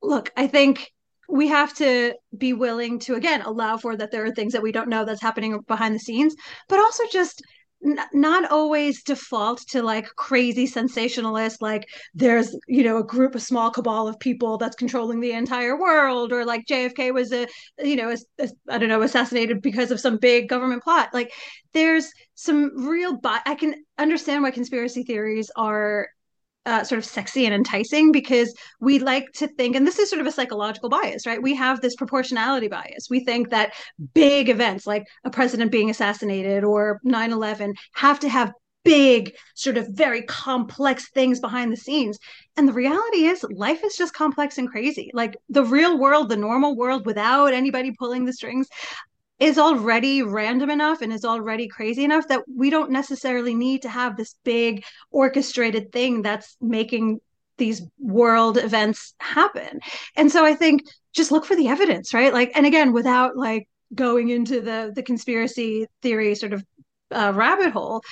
look, 0.02 0.32
I 0.36 0.46
think 0.46 0.92
we 1.30 1.48
have 1.48 1.74
to 1.74 2.14
be 2.36 2.52
willing 2.52 2.98
to 3.00 3.14
again 3.14 3.42
allow 3.42 3.76
for 3.76 3.96
that 3.96 4.10
there 4.10 4.24
are 4.24 4.32
things 4.32 4.52
that 4.52 4.62
we 4.62 4.72
don't 4.72 4.88
know 4.88 5.04
that's 5.04 5.22
happening 5.22 5.58
behind 5.68 5.94
the 5.94 5.98
scenes 5.98 6.34
but 6.68 6.78
also 6.80 7.04
just 7.12 7.42
n- 7.84 7.98
not 8.12 8.50
always 8.50 9.02
default 9.02 9.60
to 9.68 9.82
like 9.82 10.06
crazy 10.16 10.66
sensationalist 10.66 11.62
like 11.62 11.84
there's 12.14 12.56
you 12.68 12.82
know 12.82 12.98
a 12.98 13.04
group 13.04 13.34
a 13.34 13.40
small 13.40 13.70
cabal 13.70 14.08
of 14.08 14.18
people 14.18 14.58
that's 14.58 14.76
controlling 14.76 15.20
the 15.20 15.32
entire 15.32 15.78
world 15.78 16.32
or 16.32 16.44
like 16.44 16.64
jfk 16.66 17.12
was 17.12 17.32
a 17.32 17.46
you 17.78 17.96
know 17.96 18.14
I 18.68 18.78
don't 18.78 18.88
know 18.88 19.02
assassinated 19.02 19.62
because 19.62 19.90
of 19.90 20.00
some 20.00 20.18
big 20.18 20.48
government 20.48 20.82
plot. 20.82 21.10
Like 21.12 21.32
there's 21.72 22.10
some 22.34 22.88
real 22.88 23.16
bi- 23.16 23.42
i 23.46 23.54
can 23.54 23.74
understand 23.98 24.42
why 24.42 24.50
conspiracy 24.50 25.02
theories 25.02 25.50
are 25.56 26.08
uh, 26.70 26.84
sort 26.84 26.98
of 27.00 27.04
sexy 27.04 27.44
and 27.44 27.54
enticing 27.54 28.12
because 28.12 28.54
we 28.80 29.00
like 29.00 29.32
to 29.32 29.48
think, 29.48 29.74
and 29.74 29.84
this 29.86 29.98
is 29.98 30.08
sort 30.08 30.20
of 30.20 30.26
a 30.26 30.32
psychological 30.32 30.88
bias, 30.88 31.26
right? 31.26 31.42
We 31.42 31.54
have 31.56 31.80
this 31.80 31.96
proportionality 31.96 32.68
bias. 32.68 33.08
We 33.10 33.24
think 33.24 33.50
that 33.50 33.72
big 34.14 34.48
events 34.48 34.86
like 34.86 35.04
a 35.24 35.30
president 35.30 35.72
being 35.72 35.90
assassinated 35.90 36.62
or 36.62 37.00
9 37.02 37.32
11 37.32 37.74
have 37.94 38.20
to 38.20 38.28
have 38.28 38.52
big, 38.84 39.34
sort 39.54 39.76
of 39.76 39.88
very 39.88 40.22
complex 40.22 41.10
things 41.10 41.40
behind 41.40 41.72
the 41.72 41.76
scenes. 41.76 42.18
And 42.56 42.68
the 42.68 42.72
reality 42.72 43.24
is, 43.24 43.44
life 43.50 43.84
is 43.84 43.96
just 43.96 44.14
complex 44.14 44.56
and 44.56 44.70
crazy. 44.70 45.10
Like 45.12 45.36
the 45.48 45.64
real 45.64 45.98
world, 45.98 46.28
the 46.28 46.36
normal 46.36 46.76
world 46.76 47.04
without 47.04 47.52
anybody 47.52 47.92
pulling 47.98 48.24
the 48.24 48.32
strings 48.32 48.68
is 49.40 49.58
already 49.58 50.22
random 50.22 50.70
enough 50.70 51.00
and 51.00 51.12
is 51.12 51.24
already 51.24 51.66
crazy 51.66 52.04
enough 52.04 52.28
that 52.28 52.42
we 52.54 52.68
don't 52.70 52.90
necessarily 52.90 53.54
need 53.54 53.82
to 53.82 53.88
have 53.88 54.16
this 54.16 54.36
big 54.44 54.84
orchestrated 55.10 55.90
thing 55.90 56.22
that's 56.22 56.56
making 56.60 57.18
these 57.56 57.82
world 57.98 58.58
events 58.58 59.14
happen. 59.18 59.80
And 60.16 60.30
so 60.30 60.44
I 60.44 60.54
think 60.54 60.82
just 61.12 61.32
look 61.32 61.44
for 61.44 61.56
the 61.56 61.68
evidence, 61.68 62.14
right? 62.14 62.32
Like, 62.32 62.52
and 62.54 62.66
again, 62.66 62.92
without 62.92 63.36
like 63.36 63.66
going 63.94 64.28
into 64.28 64.60
the 64.60 64.92
the 64.94 65.02
conspiracy 65.02 65.86
theory 66.02 66.34
sort 66.34 66.52
of 66.52 66.64
uh, 67.10 67.32
rabbit 67.34 67.72
hole, 67.72 68.02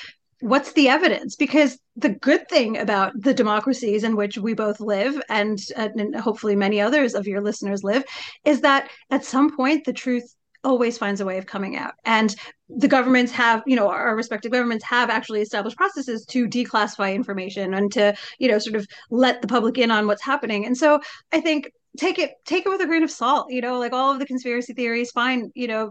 what's 0.40 0.72
the 0.72 0.88
evidence 0.88 1.36
because 1.36 1.78
the 1.96 2.08
good 2.08 2.48
thing 2.48 2.78
about 2.78 3.12
the 3.20 3.34
democracies 3.34 4.04
in 4.04 4.16
which 4.16 4.38
we 4.38 4.54
both 4.54 4.80
live 4.80 5.20
and, 5.28 5.58
and 5.76 6.14
hopefully 6.14 6.54
many 6.54 6.80
others 6.80 7.14
of 7.14 7.26
your 7.26 7.40
listeners 7.40 7.82
live 7.82 8.04
is 8.44 8.60
that 8.60 8.88
at 9.10 9.24
some 9.24 9.54
point 9.56 9.84
the 9.84 9.92
truth 9.92 10.34
always 10.64 10.98
finds 10.98 11.20
a 11.20 11.24
way 11.24 11.38
of 11.38 11.46
coming 11.46 11.76
out. 11.76 11.94
And 12.04 12.34
the 12.68 12.88
governments 12.88 13.32
have, 13.32 13.62
you 13.66 13.76
know, 13.76 13.88
our 13.88 14.14
respective 14.16 14.52
governments 14.52 14.84
have 14.84 15.10
actually 15.10 15.40
established 15.40 15.76
processes 15.76 16.24
to 16.26 16.46
declassify 16.46 17.14
information 17.14 17.74
and 17.74 17.90
to, 17.92 18.14
you 18.38 18.48
know, 18.48 18.58
sort 18.58 18.76
of 18.76 18.86
let 19.10 19.40
the 19.40 19.48
public 19.48 19.78
in 19.78 19.90
on 19.90 20.06
what's 20.06 20.22
happening. 20.22 20.66
And 20.66 20.76
so 20.76 21.00
I 21.32 21.40
think 21.40 21.70
take 21.96 22.18
it 22.18 22.32
take 22.44 22.66
it 22.66 22.68
with 22.68 22.80
a 22.80 22.86
grain 22.86 23.02
of 23.02 23.10
salt, 23.10 23.50
you 23.50 23.60
know, 23.60 23.78
like 23.78 23.92
all 23.92 24.12
of 24.12 24.18
the 24.18 24.26
conspiracy 24.26 24.74
theories, 24.74 25.10
fine, 25.10 25.50
you 25.54 25.66
know, 25.66 25.90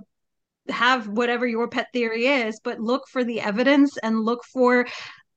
have 0.69 1.07
whatever 1.07 1.47
your 1.47 1.67
pet 1.67 1.87
theory 1.93 2.25
is, 2.27 2.59
but 2.63 2.79
look 2.79 3.07
for 3.07 3.23
the 3.23 3.41
evidence 3.41 3.97
and 3.97 4.19
look 4.19 4.43
for 4.45 4.85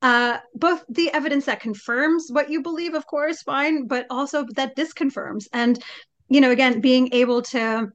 uh, 0.01 0.37
both 0.55 0.83
the 0.89 1.11
evidence 1.11 1.45
that 1.45 1.59
confirms 1.59 2.27
what 2.31 2.49
you 2.49 2.61
believe, 2.61 2.95
of 2.95 3.05
course, 3.05 3.41
fine, 3.43 3.87
but 3.87 4.05
also 4.09 4.45
that 4.55 4.75
disconfirms. 4.75 5.45
And, 5.53 5.81
you 6.27 6.41
know, 6.41 6.51
again, 6.51 6.81
being 6.81 7.09
able 7.13 7.43
to 7.43 7.87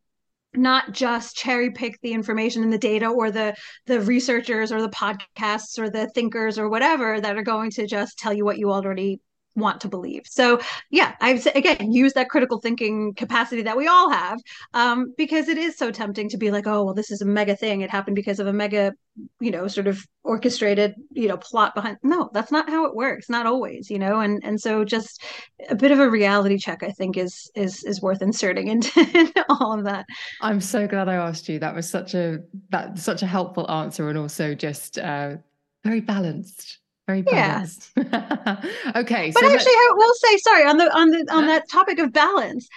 not 0.57 0.93
just 0.93 1.37
cherry 1.37 1.71
pick 1.71 2.01
the 2.03 2.13
information 2.13 2.63
and 2.63 2.73
the 2.73 2.79
data 2.79 3.07
or 3.09 3.31
the 3.31 3.55
the 3.87 4.01
researchers 4.01 4.73
or 4.73 4.81
the 4.83 4.89
podcasts 4.89 5.79
or 5.79 5.91
the 5.91 6.09
thinkers 6.15 6.59
or 6.59 6.69
whatever 6.69 7.21
that 7.21 7.37
are 7.37 7.43
going 7.43 7.71
to 7.71 7.87
just 7.87 8.19
tell 8.19 8.33
you 8.33 8.45
what 8.45 8.59
you 8.59 8.71
already 8.71 9.21
want 9.57 9.81
to 9.81 9.89
believe. 9.89 10.23
So 10.27 10.61
yeah, 10.91 11.15
I've 11.21 11.45
again 11.47 11.91
use 11.91 12.13
that 12.13 12.29
critical 12.29 12.61
thinking 12.61 13.15
capacity 13.15 13.63
that 13.63 13.77
we 13.77 13.89
all 13.89 14.11
have, 14.11 14.39
um, 14.75 15.15
because 15.17 15.49
it 15.49 15.59
is 15.59 15.77
so 15.77 15.91
tempting 15.91 16.29
to 16.29 16.37
be 16.37 16.51
like, 16.51 16.67
oh 16.67 16.85
well, 16.85 16.95
this 16.95 17.11
is 17.11 17.23
a 17.23 17.27
mega 17.27 17.57
thing. 17.57 17.81
It 17.81 17.91
happened 17.91 18.17
because 18.17 18.39
of 18.39 18.47
a 18.47 18.53
mega, 18.53 18.93
you 19.41 19.51
know, 19.51 19.67
sort 19.67 19.87
of 19.87 20.07
orchestrated, 20.23 20.95
you 21.13 21.29
know, 21.29 21.37
plot 21.39 21.75
behind. 21.75 21.97
No, 22.03 22.31
that's 22.33 22.53
not 22.53 22.69
how 22.69 22.85
it 22.85 22.95
works. 22.95 23.29
Not 23.31 23.47
always, 23.47 23.91
you 23.91 23.99
know. 23.99 24.21
And 24.21 24.41
and 24.45 24.61
so 24.61 24.85
just 24.85 25.23
a 25.69 25.75
bit 25.75 25.91
of 25.91 25.99
a 25.99 26.11
reality 26.11 26.59
check, 26.59 26.83
I 26.83 26.91
think, 26.91 27.17
is 27.17 27.51
is 27.55 27.83
is 27.85 28.03
worth 28.03 28.23
inserting 28.23 28.69
into, 28.69 29.01
into 29.15 29.45
all 29.49 29.77
of 29.79 29.85
that. 29.85 30.07
I'm 30.43 30.61
so 30.61 30.87
glad 30.87 31.09
I 31.09 31.15
asked 31.15 31.49
you. 31.49 31.59
That 31.59 31.75
was 31.75 31.89
such 31.89 32.15
a 32.15 32.41
that 32.71 32.99
such 32.99 33.23
a 33.23 33.27
helpful 33.27 33.71
answer, 33.71 34.09
and 34.09 34.19
also 34.19 34.55
just 34.55 34.99
uh, 34.99 35.37
very 35.83 36.01
balanced 36.01 36.79
very 37.07 37.23
balanced. 37.23 37.91
Yeah. 37.97 38.03
okay. 38.97 39.31
But 39.33 39.41
so 39.41 39.53
actually, 39.53 39.73
I 39.73 39.93
will 39.95 40.15
say, 40.15 40.37
sorry, 40.39 40.65
on 40.65 40.77
the 40.77 40.97
on 40.97 41.11
the 41.11 41.27
on 41.33 41.47
that 41.47 41.69
topic 41.69 41.99
of 41.99 42.13
balance, 42.13 42.69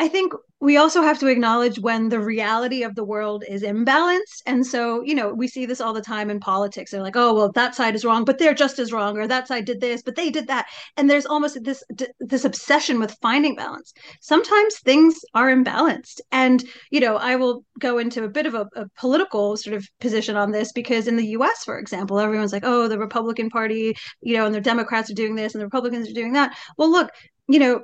I 0.00 0.06
think 0.06 0.32
we 0.60 0.76
also 0.76 1.02
have 1.02 1.18
to 1.18 1.26
acknowledge 1.26 1.78
when 1.78 2.08
the 2.08 2.20
reality 2.20 2.82
of 2.82 2.94
the 2.94 3.04
world 3.04 3.44
is 3.48 3.62
imbalanced. 3.62 4.42
And 4.46 4.66
so, 4.66 5.02
you 5.02 5.14
know, 5.14 5.32
we 5.32 5.48
see 5.48 5.66
this 5.66 5.80
all 5.80 5.92
the 5.92 6.00
time 6.00 6.30
in 6.30 6.38
politics. 6.38 6.90
They're 6.90 7.02
like, 7.02 7.16
oh, 7.16 7.34
well, 7.34 7.52
that 7.52 7.74
side 7.74 7.94
is 7.94 8.04
wrong, 8.04 8.24
but 8.24 8.38
they're 8.38 8.54
just 8.54 8.78
as 8.78 8.92
wrong, 8.92 9.18
or 9.18 9.26
that 9.26 9.48
side 9.48 9.64
did 9.64 9.80
this, 9.80 10.02
but 10.02 10.14
they 10.14 10.30
did 10.30 10.46
that. 10.48 10.66
And 10.96 11.10
there's 11.10 11.26
almost 11.26 11.62
this 11.64 11.82
this 12.20 12.44
obsession 12.44 13.00
with 13.00 13.16
finding 13.22 13.56
balance. 13.56 13.92
Sometimes 14.20 14.78
things 14.80 15.18
are 15.34 15.48
imbalanced. 15.48 16.20
And, 16.30 16.64
you 16.90 17.00
know, 17.00 17.16
I 17.16 17.36
will 17.36 17.64
go 17.78 17.98
into 17.98 18.24
a 18.24 18.28
bit 18.28 18.46
of 18.46 18.54
a, 18.54 18.66
a 18.76 18.88
political 18.98 19.56
sort 19.56 19.76
of 19.76 19.86
position 20.00 20.36
on 20.36 20.52
this 20.52 20.72
because 20.72 21.08
in 21.08 21.16
the 21.16 21.28
US, 21.38 21.64
for 21.64 21.78
example, 21.78 22.18
everyone's 22.20 22.52
like, 22.52 22.64
oh, 22.64 22.88
the 22.88 22.98
Republican 22.98 23.50
Party, 23.50 23.96
you 24.22 24.36
know, 24.36 24.46
and 24.46 24.54
the 24.54 24.60
Democrats 24.60 25.10
are 25.10 25.14
doing 25.14 25.34
this 25.34 25.54
and 25.54 25.60
the 25.60 25.66
Republicans 25.66 26.08
are 26.08 26.14
doing 26.14 26.32
that. 26.34 26.56
Well, 26.76 26.90
look, 26.90 27.10
you 27.48 27.58
know, 27.58 27.82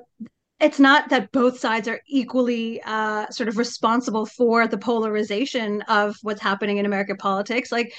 it's 0.60 0.78
not 0.78 1.08
that 1.10 1.32
both 1.32 1.58
sides 1.58 1.88
are 1.88 2.00
equally 2.08 2.80
uh, 2.84 3.28
sort 3.30 3.48
of 3.48 3.58
responsible 3.58 4.24
for 4.24 4.66
the 4.66 4.78
polarization 4.78 5.82
of 5.82 6.16
what's 6.22 6.40
happening 6.40 6.78
in 6.78 6.86
American 6.86 7.16
politics. 7.16 7.72
Like 7.72 7.92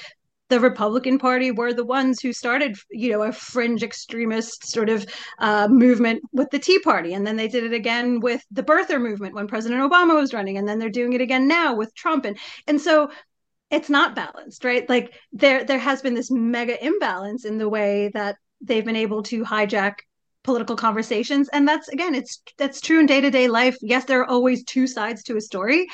the 0.49 0.59
Republican 0.59 1.17
Party 1.17 1.51
were 1.51 1.73
the 1.73 1.85
ones 1.85 2.21
who 2.21 2.31
started, 2.31 2.77
you 2.91 3.11
know, 3.11 3.23
a 3.23 3.31
fringe 3.31 3.83
extremist 3.83 4.69
sort 4.69 4.89
of 4.89 5.05
uh, 5.39 5.67
movement 5.67 6.21
with 6.33 6.49
the 6.51 6.59
Tea 6.59 6.79
Party, 6.79 7.13
and 7.13 7.25
then 7.25 7.35
they 7.35 7.47
did 7.47 7.63
it 7.63 7.73
again 7.73 8.19
with 8.19 8.43
the 8.51 8.63
birther 8.63 9.01
movement 9.01 9.33
when 9.33 9.47
President 9.47 9.81
Obama 9.81 10.15
was 10.15 10.33
running, 10.33 10.57
and 10.57 10.67
then 10.67 10.79
they're 10.79 10.89
doing 10.89 11.13
it 11.13 11.21
again 11.21 11.47
now 11.47 11.75
with 11.75 11.93
Trump, 11.95 12.25
and 12.25 12.37
and 12.67 12.79
so 12.79 13.09
it's 13.71 13.89
not 13.89 14.15
balanced, 14.15 14.63
right? 14.63 14.87
Like 14.87 15.15
there 15.33 15.63
there 15.63 15.79
has 15.79 16.01
been 16.01 16.13
this 16.13 16.31
mega 16.31 16.83
imbalance 16.83 17.43
in 17.43 17.57
the 17.57 17.69
way 17.69 18.11
that 18.13 18.37
they've 18.61 18.85
been 18.85 18.95
able 18.95 19.23
to 19.23 19.43
hijack 19.43 19.95
political 20.45 20.75
conversations. 20.75 21.49
And 21.51 21.67
that's 21.67 21.87
again 21.89 22.15
it's 22.15 22.41
that's 22.57 22.79
true 22.79 22.99
in 23.01 23.05
day-to-day 23.07 23.47
life. 23.49 23.75
Yes 23.81 24.05
there 24.05 24.21
are 24.21 24.29
always 24.29 24.63
two 24.63 24.87
sides 24.87 25.23
to 25.23 25.37
a 25.37 25.41
story 25.41 25.87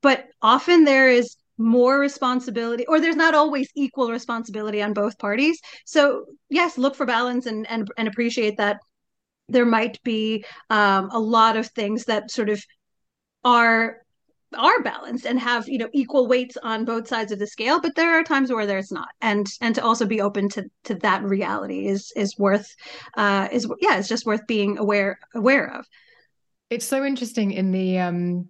but 0.00 0.26
often 0.40 0.84
there 0.84 1.10
is 1.10 1.36
more 1.58 1.98
responsibility 1.98 2.86
or 2.86 3.00
there's 3.00 3.16
not 3.16 3.34
always 3.34 3.68
equal 3.74 4.10
responsibility 4.10 4.80
on 4.82 4.92
both 4.92 5.18
parties. 5.18 5.60
So 5.84 6.26
yes 6.48 6.78
look 6.78 6.94
for 6.94 7.06
balance 7.06 7.46
and 7.46 7.66
and, 7.68 7.90
and 7.98 8.08
appreciate 8.08 8.56
that 8.58 8.78
there 9.48 9.66
might 9.66 10.02
be 10.02 10.44
um, 10.70 11.10
a 11.12 11.18
lot 11.18 11.56
of 11.56 11.66
things 11.68 12.04
that 12.04 12.30
sort 12.30 12.48
of 12.48 12.64
are 13.44 14.05
are 14.56 14.82
balanced 14.82 15.26
and 15.26 15.38
have 15.38 15.68
you 15.68 15.78
know 15.78 15.88
equal 15.92 16.26
weights 16.26 16.56
on 16.62 16.84
both 16.84 17.08
sides 17.08 17.32
of 17.32 17.38
the 17.38 17.46
scale 17.46 17.80
but 17.80 17.94
there 17.94 18.18
are 18.18 18.22
times 18.22 18.52
where 18.52 18.66
there's 18.66 18.92
not 18.92 19.08
and 19.20 19.46
and 19.60 19.74
to 19.74 19.84
also 19.84 20.06
be 20.06 20.20
open 20.20 20.48
to 20.48 20.64
to 20.84 20.94
that 20.96 21.22
reality 21.22 21.86
is 21.86 22.12
is 22.16 22.36
worth 22.38 22.74
uh 23.16 23.48
is 23.52 23.66
yeah 23.80 23.98
it's 23.98 24.08
just 24.08 24.26
worth 24.26 24.46
being 24.46 24.78
aware 24.78 25.18
aware 25.34 25.72
of 25.72 25.86
it's 26.70 26.86
so 26.86 27.04
interesting 27.04 27.52
in 27.52 27.72
the 27.72 27.98
um 27.98 28.48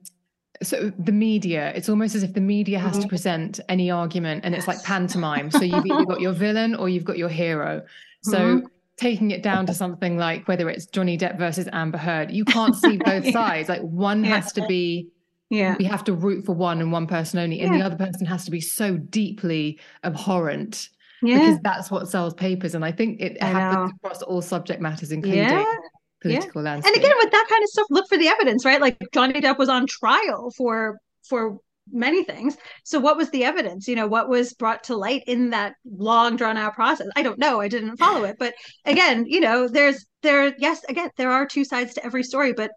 so 0.62 0.90
the 0.98 1.12
media 1.12 1.72
it's 1.74 1.88
almost 1.88 2.14
as 2.14 2.22
if 2.22 2.32
the 2.32 2.40
media 2.40 2.78
has 2.78 2.92
to 2.92 3.00
mm-hmm. 3.00 3.08
present 3.08 3.60
any 3.68 3.90
argument 3.90 4.44
and 4.44 4.54
it's 4.54 4.66
like 4.66 4.82
pantomime 4.84 5.50
so 5.50 5.62
you've 5.62 5.84
either 5.84 6.04
got 6.06 6.20
your 6.20 6.32
villain 6.44 6.74
or 6.74 6.88
you've 6.88 7.04
got 7.04 7.18
your 7.18 7.28
hero 7.28 7.82
so 8.22 8.38
mm-hmm. 8.38 8.66
taking 8.96 9.30
it 9.30 9.42
down 9.42 9.66
to 9.66 9.74
something 9.74 10.16
like 10.16 10.48
whether 10.48 10.70
it's 10.70 10.86
johnny 10.86 11.18
depp 11.18 11.38
versus 11.38 11.68
amber 11.72 11.98
heard 11.98 12.30
you 12.30 12.44
can't 12.44 12.74
see 12.74 12.96
both 12.96 13.24
yeah. 13.26 13.32
sides 13.32 13.68
like 13.68 13.82
one 13.82 14.24
yeah. 14.24 14.36
has 14.36 14.52
to 14.52 14.64
be 14.66 15.08
yeah 15.50 15.76
we 15.78 15.84
have 15.84 16.04
to 16.04 16.12
root 16.12 16.44
for 16.44 16.52
one 16.52 16.80
and 16.80 16.90
one 16.90 17.06
person 17.06 17.38
only 17.38 17.60
and 17.60 17.72
yeah. 17.72 17.78
the 17.78 17.86
other 17.86 17.96
person 17.96 18.26
has 18.26 18.44
to 18.44 18.50
be 18.50 18.60
so 18.60 18.96
deeply 18.96 19.78
abhorrent 20.04 20.88
yeah. 21.22 21.38
because 21.38 21.60
that's 21.62 21.90
what 21.90 22.08
sells 22.08 22.34
papers 22.34 22.74
and 22.74 22.84
i 22.84 22.90
think 22.90 23.20
it 23.20 23.36
I 23.40 23.46
happens 23.46 23.90
know. 23.90 23.96
across 23.96 24.22
all 24.22 24.42
subject 24.42 24.80
matters 24.80 25.12
including 25.12 25.40
yeah 25.40 25.64
political 26.26 26.62
yeah. 26.62 26.70
landscape. 26.70 26.94
And 26.94 27.04
again, 27.04 27.16
with 27.18 27.30
that 27.30 27.46
kind 27.48 27.62
of 27.62 27.68
stuff, 27.68 27.86
look 27.90 28.08
for 28.08 28.18
the 28.18 28.28
evidence, 28.28 28.64
right? 28.64 28.80
Like 28.80 28.98
Johnny 29.12 29.40
Depp 29.40 29.58
was 29.58 29.68
on 29.68 29.86
trial 29.86 30.50
for 30.56 30.98
for 31.28 31.58
many 31.92 32.24
things. 32.24 32.56
So 32.84 32.98
what 32.98 33.16
was 33.16 33.30
the 33.30 33.44
evidence? 33.44 33.86
You 33.86 33.96
know, 33.96 34.06
what 34.06 34.28
was 34.28 34.52
brought 34.54 34.84
to 34.84 34.96
light 34.96 35.22
in 35.26 35.50
that 35.50 35.74
long 35.84 36.36
drawn 36.36 36.56
out 36.56 36.74
process? 36.74 37.08
I 37.16 37.22
don't 37.22 37.38
know. 37.38 37.60
I 37.60 37.68
didn't 37.68 37.96
follow 37.96 38.24
it. 38.24 38.36
But 38.38 38.54
again, 38.84 39.24
you 39.26 39.40
know, 39.40 39.68
there's 39.68 40.04
there 40.22 40.54
yes, 40.58 40.84
again, 40.88 41.10
there 41.16 41.30
are 41.30 41.46
two 41.46 41.64
sides 41.64 41.94
to 41.94 42.04
every 42.04 42.24
story, 42.24 42.52
but 42.52 42.72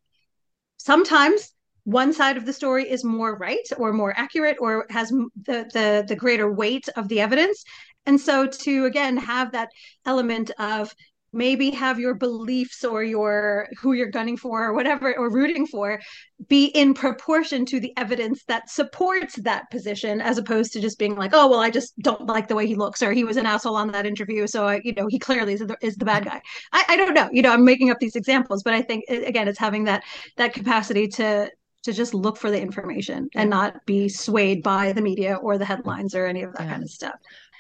sometimes 0.78 1.52
one 1.84 2.14
side 2.14 2.38
of 2.38 2.46
the 2.46 2.54
story 2.54 2.90
is 2.90 3.04
more 3.04 3.38
right 3.38 3.68
or 3.78 3.94
more 3.94 4.14
accurate 4.18 4.58
or 4.60 4.86
has 4.90 5.10
the 5.10 5.70
the 5.74 6.06
the 6.08 6.16
greater 6.16 6.52
weight 6.52 6.88
of 6.96 7.08
the 7.08 7.20
evidence. 7.22 7.64
And 8.06 8.20
so 8.20 8.48
to 8.48 8.86
again 8.86 9.18
have 9.18 9.52
that 9.52 9.70
element 10.06 10.52
of 10.60 10.94
maybe 11.32 11.70
have 11.70 12.00
your 12.00 12.16
beliefs 12.16 12.84
or 12.84 13.04
your 13.04 13.68
who 13.80 13.94
you're 13.94 14.10
gunning 14.10 14.38
for 14.38 14.64
or 14.64 14.74
whatever 14.74 15.16
or 15.16 15.32
rooting 15.32 15.68
for 15.68 16.00
be 16.48 16.66
in 16.66 16.94
proportion 16.94 17.66
to 17.66 17.80
the 17.80 17.94
evidence 17.98 18.44
that 18.46 18.70
supports 18.70 19.36
that 19.36 19.70
position 19.70 20.22
as 20.22 20.38
opposed 20.38 20.74
to 20.74 20.82
just 20.82 20.98
being 20.98 21.16
like 21.16 21.32
oh 21.34 21.48
well 21.48 21.60
i 21.60 21.70
just 21.70 21.94
don't 22.00 22.26
like 22.26 22.48
the 22.48 22.56
way 22.56 22.66
he 22.66 22.76
looks 22.76 23.04
or 23.04 23.12
he 23.12 23.24
was 23.24 23.38
an 23.38 23.46
asshole 23.46 23.76
on 23.76 23.92
that 23.92 24.06
interview 24.06 24.48
so 24.48 24.68
I, 24.68 24.82
you 24.84 24.94
know 24.94 25.08
he 25.08 25.20
clearly 25.20 25.54
is 25.54 25.60
the, 25.60 25.78
is 25.82 25.96
the 25.98 26.06
bad 26.06 26.26
guy. 26.26 26.42
I, 26.72 26.86
I 26.90 26.98
don't 26.98 27.14
know. 27.14 27.30
You 27.32 27.42
know 27.42 27.52
i'm 27.52 27.66
making 27.66 27.92
up 27.92 28.00
these 28.00 28.16
examples 28.16 28.64
but 28.64 28.74
i 28.74 28.82
think 28.82 29.06
again 29.10 29.48
it's 29.48 29.60
having 29.60 29.84
that 29.84 30.04
that 30.38 30.54
capacity 30.54 31.08
to 31.10 31.50
to 31.84 31.94
just 31.94 32.14
look 32.14 32.38
for 32.38 32.52
the 32.52 32.62
information 32.62 33.30
and 33.36 33.50
not 33.50 33.86
be 33.86 34.10
swayed 34.10 34.64
by 34.64 34.92
the 34.92 35.02
media 35.02 35.36
or 35.36 35.58
the 35.58 35.66
headlines 35.66 36.16
or 36.16 36.26
any 36.26 36.44
of 36.44 36.54
that 36.54 36.64
yeah. 36.64 36.72
kind 36.72 36.84
of 36.84 36.90
stuff 36.90 37.16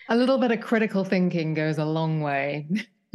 a 0.09 0.15
little 0.15 0.37
bit 0.37 0.51
of 0.51 0.59
critical 0.59 1.03
thinking 1.03 1.53
goes 1.53 1.77
a 1.77 1.85
long 1.85 2.21
way 2.21 2.67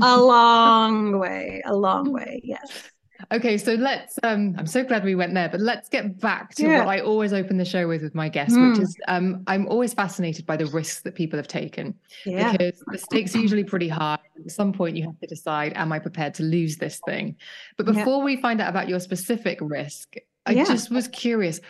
a 0.02 0.16
long 0.20 1.18
way, 1.18 1.62
a 1.64 1.74
long 1.74 2.12
way. 2.12 2.40
Yes. 2.44 2.90
Okay, 3.32 3.56
so 3.56 3.74
let's 3.74 4.18
um 4.22 4.54
I'm 4.58 4.66
so 4.66 4.84
glad 4.84 5.04
we 5.04 5.14
went 5.14 5.34
there, 5.34 5.48
but 5.48 5.60
let's 5.60 5.88
get 5.88 6.20
back 6.20 6.54
to 6.56 6.64
yeah. 6.64 6.80
what 6.80 6.88
I 6.88 7.00
always 7.00 7.32
open 7.32 7.56
the 7.56 7.64
show 7.64 7.86
with 7.86 8.02
with 8.02 8.14
my 8.14 8.28
guests, 8.28 8.56
mm. 8.56 8.70
which 8.70 8.80
is 8.80 8.96
um 9.06 9.44
I'm 9.46 9.66
always 9.68 9.94
fascinated 9.94 10.46
by 10.46 10.56
the 10.56 10.66
risks 10.66 11.00
that 11.02 11.14
people 11.14 11.38
have 11.38 11.48
taken. 11.48 11.94
Yeah. 12.26 12.52
Because 12.52 12.82
the 12.86 12.98
stakes 12.98 13.34
are 13.34 13.38
usually 13.38 13.64
pretty 13.64 13.88
high. 13.88 14.18
At 14.44 14.50
some 14.50 14.72
point 14.72 14.96
you 14.96 15.04
have 15.04 15.18
to 15.20 15.26
decide, 15.26 15.72
am 15.76 15.92
I 15.92 16.00
prepared 16.00 16.34
to 16.34 16.42
lose 16.42 16.76
this 16.76 17.00
thing? 17.06 17.36
But 17.76 17.86
before 17.86 18.18
yeah. 18.18 18.24
we 18.24 18.36
find 18.36 18.60
out 18.60 18.68
about 18.68 18.88
your 18.88 19.00
specific 19.00 19.58
risk, 19.62 20.16
I 20.46 20.52
yeah. 20.52 20.64
just 20.64 20.90
was 20.90 21.08
curious, 21.08 21.60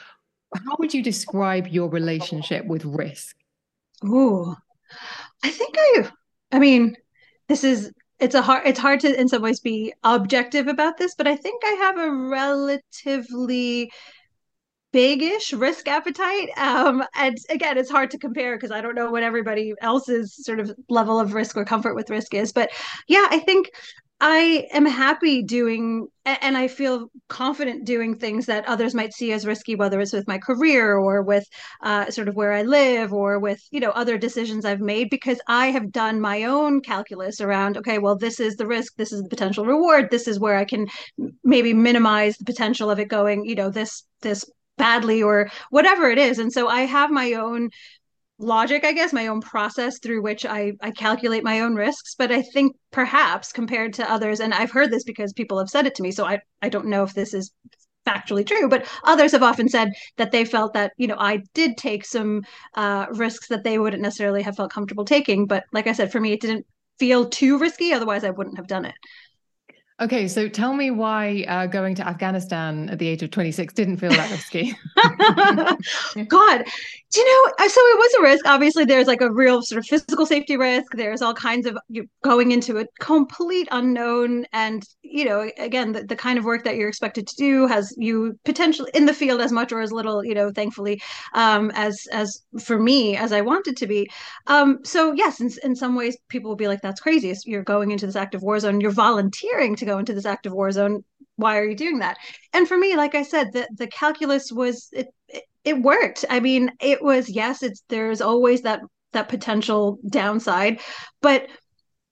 how 0.55 0.77
would 0.79 0.95
you 0.95 1.03
describe 1.03 1.69
your 1.69 1.89
relationship 1.89 2.67
with 2.67 2.85
risk? 2.85 3.37
Oh, 4.03 4.57
I 5.43 5.51
think 5.51 5.75
I 5.79 6.11
I 6.53 6.59
mean, 6.59 6.97
this 7.49 7.65
is 7.65 7.93
it's 8.21 8.35
a 8.35 8.43
hard 8.43 8.67
it's 8.67 8.79
hard 8.79 9.01
to 9.01 9.21
in 9.21 9.29
some 9.29 9.43
ways 9.43 9.61
be 9.61 9.93
objective 10.05 10.69
about 10.69 10.97
this 10.97 11.15
but 11.15 11.27
i 11.27 11.37
think 11.37 11.63
i 11.65 11.73
have 11.73 11.99
a 11.99 12.11
relatively 12.11 13.91
bigish 14.93 15.59
risk 15.59 15.89
appetite 15.89 16.49
um 16.57 17.03
and 17.17 17.37
again 17.51 17.77
it's 17.77 17.91
hard 17.91 18.11
to 18.11 18.19
compare 18.19 18.57
because 18.57 18.71
i 18.71 18.81
don't 18.81 18.95
know 18.95 19.11
what 19.11 19.25
everybody 19.25 19.75
else's 19.81 20.35
sort 20.45 20.61
of 20.61 20.73
level 20.89 21.19
of 21.19 21.35
risk 21.35 21.57
or 21.57 21.65
comfort 21.65 21.95
with 21.95 22.09
risk 22.09 22.33
is 22.33 22.53
but 22.53 22.71
yeah 23.09 23.27
i 23.31 23.39
think 23.39 23.71
I 24.21 24.69
am 24.73 24.87
happy 24.87 25.43
doing, 25.43 26.07
and 26.25 26.57
I 26.57 26.69
feel 26.69 27.09
confident 27.29 27.85
doing 27.85 28.17
things 28.17 28.47
that 28.47 28.67
others 28.67 28.95
might 28.95 29.13
see 29.13 29.33
as 29.33 29.47
risky, 29.47 29.75
whether 29.75 30.01
it's 30.01 30.13
with 30.13 30.27
my 30.29 30.39
career 30.39 30.97
or 30.97 31.23
with 31.23 31.45
uh, 31.83 32.11
sort 32.11 32.29
of 32.29 32.35
where 32.35 32.53
I 32.53 32.63
live 32.63 33.13
or 33.13 33.39
with, 33.39 33.61
you 33.71 33.81
know, 33.81 33.91
other 33.91 34.17
decisions 34.17 34.65
I've 34.65 34.81
made, 34.81 35.11
because 35.11 35.41
I 35.47 35.67
have 35.67 35.93
done 35.93 36.21
my 36.21 36.45
own 36.45 36.81
calculus 36.81 37.41
around, 37.41 37.77
okay, 37.77 37.99
well, 37.99 38.17
this 38.17 38.41
is 38.41 38.57
the 38.57 38.67
risk, 38.67 38.95
this 38.97 39.13
is 39.13 39.23
the 39.23 39.29
potential 39.29 39.67
reward, 39.67 40.11
this 40.11 40.27
is 40.27 40.41
where 40.41 40.57
I 40.57 40.65
can 40.65 40.87
maybe 41.43 41.75
minimize 41.75 42.39
the 42.39 42.45
potential 42.45 42.91
of 42.91 42.99
it 42.99 43.09
going, 43.09 43.45
you 43.45 43.57
know, 43.57 43.69
this, 43.69 44.05
this 44.23 44.45
badly 44.79 45.23
or 45.23 45.51
whatever 45.71 46.09
it 46.09 46.19
is. 46.19 46.39
And 46.39 46.53
so 46.53 46.69
I 46.69 46.83
have 46.83 47.11
my 47.11 47.35
own 47.35 47.71
logic, 48.39 48.85
I 48.85 48.93
guess, 48.93 49.13
my 49.13 49.29
own 49.29 49.41
process 49.41 49.99
through 49.99 50.23
which 50.23 50.45
I, 50.45 50.73
I 50.81 50.91
calculate 50.91 51.45
my 51.45 51.61
own 51.61 51.75
risks. 51.75 52.15
But 52.17 52.33
I 52.33 52.43
think 52.43 52.77
perhaps 52.91 53.53
compared 53.53 53.95
to 53.95 54.11
others, 54.11 54.41
and 54.41 54.53
I've 54.53 54.73
heard 54.73 54.91
this 54.91 55.05
because 55.05 55.33
people 55.33 55.59
have 55.59 55.71
said 55.71 55.87
it 55.87 55.95
to 55.97 56.03
me, 56.03 56.11
so 56.11 56.25
I, 56.25 56.41
I 56.63 56.69
don't 56.69 56.87
know 56.87 57.03
if 57.03 57.15
this 57.15 57.35
is 57.35 57.53
factually 58.07 58.47
true, 58.47 58.69
but 58.69 58.87
others 59.05 59.33
have 59.33 59.43
often 59.43 59.69
said 59.69 59.91
that 60.17 60.31
they 60.31 60.45
felt 60.45 60.75
that, 60.75 60.93
you 60.97 61.07
know, 61.07 61.17
I 61.19 61.43
did 61.55 61.77
take 61.77 62.05
some 62.05 62.43
uh, 62.75 63.07
risks 63.11 63.49
that 63.49 63.65
they 63.65 63.79
wouldn't 63.79 64.03
necessarily 64.03 64.43
have 64.43 64.57
felt 64.57 64.73
comfortable 64.73 65.05
taking. 65.05 65.47
But 65.47 65.65
like 65.73 65.87
I 65.87 65.93
said, 65.93 66.13
for 66.13 66.21
me, 66.21 66.33
it 66.33 66.41
didn't 66.41 66.67
feel 66.99 67.29
too 67.29 67.59
risky. 67.59 67.93
Otherwise, 67.93 68.25
I 68.25 68.31
wouldn't 68.31 68.57
have 68.59 68.67
done 68.67 68.85
it. 68.85 68.95
Okay, 70.01 70.27
so 70.27 70.49
tell 70.49 70.75
me 70.75 70.91
why 70.91 71.45
uh, 71.47 71.67
going 71.67 71.95
to 71.95 72.07
Afghanistan 72.07 72.89
at 72.91 72.99
the 72.99 73.07
age 73.07 73.23
of 73.23 73.31
26 73.31 73.73
didn't 73.75 73.99
feel 73.99 74.11
that 74.11 74.29
risky. 74.29 74.77
God, 76.29 76.65
do 77.15 77.21
you 77.21 77.27
know? 77.27 77.53
So 77.69 77.81
it 77.81 77.99
was 77.99 78.15
a 78.15 78.23
risk. 78.23 78.47
Obviously, 78.47 78.85
there's 78.85 79.07
like 79.07 79.21
a 79.21 79.31
real 79.31 79.63
sort 79.63 79.79
of 79.79 79.87
physical 79.87 80.27
safety 80.27 80.57
risk. 80.57 80.93
There's 80.97 81.23
all 81.23 81.33
kinds 81.33 81.65
of 81.65 81.79
you 81.89 82.09
going 82.25 82.51
into 82.51 82.79
a 82.79 82.87
complete 82.99 83.69
unknown, 83.71 84.47
and 84.53 84.83
you 85.03 85.25
know, 85.25 85.49
again, 85.59 85.93
the, 85.93 86.03
the 86.03 86.17
kind 86.17 86.41
of 86.41 86.45
work 86.45 86.65
that 86.65 86.75
you're 86.75 86.89
expected 86.89 87.29
to 87.29 87.37
do 87.37 87.69
has 87.69 87.95
you 87.97 88.37
potentially 88.45 88.91
in 88.95 89.07
the 89.07 89.15
field 89.15 89.41
as 89.41 89.53
much 89.53 89.71
or 89.71 89.81
as 89.81 89.93
little, 89.93 90.25
you 90.25 90.35
know, 90.35 90.51
thankfully, 90.51 91.01
um, 91.35 91.71
as 91.75 91.97
as 92.11 92.43
for 92.61 92.81
me 92.81 93.17
as 93.17 93.33
I 93.33 93.43
wanted 93.43 93.77
to 93.77 93.87
be. 93.87 94.11
Um, 94.49 94.81
so 94.85 95.13
yes, 95.13 95.41
in, 95.41 95.51
in 95.63 95.77
some 95.77 95.95
ways, 95.95 96.17
people 96.29 96.51
will 96.51 96.57
be 96.57 96.69
like, 96.69 96.83
"That's 96.83 97.01
crazy. 97.01 97.33
You're 97.47 97.63
going 97.63 97.93
into 97.93 98.07
this 98.07 98.17
active 98.17 98.43
war 98.43 98.59
zone. 98.59 98.81
You're 98.81 98.91
volunteering 98.91 99.77
to 99.77 99.85
go 99.85 99.99
into 99.99 100.15
this 100.15 100.27
active 100.27 100.53
war 100.53 100.73
zone. 100.73 101.05
Why 101.37 101.59
are 101.59 101.65
you 101.65 101.77
doing 101.77 102.01
that?" 102.01 102.17
And 102.53 102.67
for 102.67 102.77
me, 102.77 102.97
like 102.97 103.15
I 103.15 103.23
said, 103.23 103.53
the 103.53 103.69
the 103.77 103.87
calculus 103.87 104.51
was 104.51 104.89
it, 104.93 105.07
it 105.29 105.45
it 105.65 105.81
worked. 105.81 106.25
I 106.29 106.41
mean, 106.41 106.71
it 106.81 107.03
was 107.03 107.29
yes, 107.29 107.63
it's 107.63 107.83
there's 107.89 108.21
always 108.21 108.63
that 108.63 108.81
that 109.13 109.29
potential 109.29 109.99
downside, 110.09 110.81
but 111.23 111.49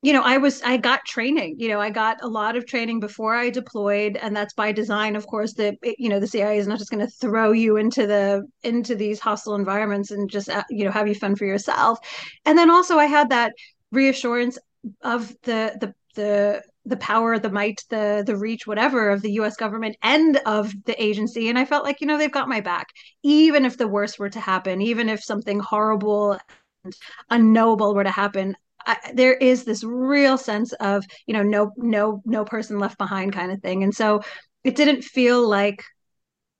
you 0.02 0.12
know, 0.12 0.22
I 0.22 0.38
was 0.38 0.60
I 0.62 0.78
got 0.78 1.04
training. 1.04 1.56
You 1.58 1.68
know, 1.68 1.80
I 1.80 1.90
got 1.90 2.22
a 2.22 2.26
lot 2.28 2.56
of 2.56 2.66
training 2.66 2.98
before 2.98 3.36
I 3.36 3.50
deployed, 3.50 4.16
and 4.16 4.34
that's 4.34 4.52
by 4.52 4.72
design. 4.72 5.14
Of 5.14 5.26
course, 5.28 5.54
the 5.54 5.76
you 5.96 6.08
know 6.08 6.18
the 6.18 6.26
CIA 6.26 6.58
is 6.58 6.66
not 6.66 6.78
just 6.78 6.90
going 6.90 7.06
to 7.06 7.12
throw 7.12 7.52
you 7.52 7.76
into 7.76 8.06
the 8.06 8.42
into 8.64 8.96
these 8.96 9.20
hostile 9.20 9.54
environments 9.54 10.10
and 10.10 10.28
just 10.28 10.48
uh, 10.48 10.64
you 10.70 10.84
know 10.84 10.90
have 10.90 11.06
you 11.06 11.14
fend 11.14 11.38
for 11.38 11.46
yourself. 11.46 12.00
And 12.44 12.58
then 12.58 12.68
also 12.68 12.98
I 12.98 13.06
had 13.06 13.30
that 13.30 13.52
reassurance 13.92 14.58
of 15.02 15.28
the 15.42 15.76
the 15.80 15.94
the 16.16 16.62
the 16.84 16.96
power, 16.96 17.38
the 17.38 17.50
might, 17.50 17.82
the 17.90 18.24
the 18.26 18.36
reach, 18.36 18.66
whatever 18.66 19.10
of 19.10 19.22
the 19.22 19.32
U.S. 19.32 19.56
government 19.56 19.96
and 20.02 20.38
of 20.46 20.72
the 20.84 21.00
agency, 21.02 21.48
and 21.48 21.58
I 21.58 21.64
felt 21.64 21.84
like 21.84 22.00
you 22.00 22.06
know 22.06 22.18
they've 22.18 22.30
got 22.30 22.48
my 22.48 22.60
back, 22.60 22.88
even 23.22 23.64
if 23.64 23.76
the 23.78 23.88
worst 23.88 24.18
were 24.18 24.30
to 24.30 24.40
happen, 24.40 24.82
even 24.82 25.08
if 25.08 25.22
something 25.22 25.60
horrible 25.60 26.38
and 26.84 26.94
unknowable 27.30 27.94
were 27.94 28.04
to 28.04 28.10
happen. 28.10 28.56
I, 28.84 28.96
there 29.14 29.34
is 29.34 29.64
this 29.64 29.84
real 29.84 30.36
sense 30.36 30.72
of 30.74 31.04
you 31.26 31.34
know 31.34 31.42
no 31.42 31.72
no 31.76 32.22
no 32.24 32.44
person 32.44 32.78
left 32.78 32.98
behind 32.98 33.32
kind 33.32 33.52
of 33.52 33.60
thing, 33.60 33.84
and 33.84 33.94
so 33.94 34.22
it 34.64 34.74
didn't 34.76 35.02
feel 35.02 35.48
like 35.48 35.84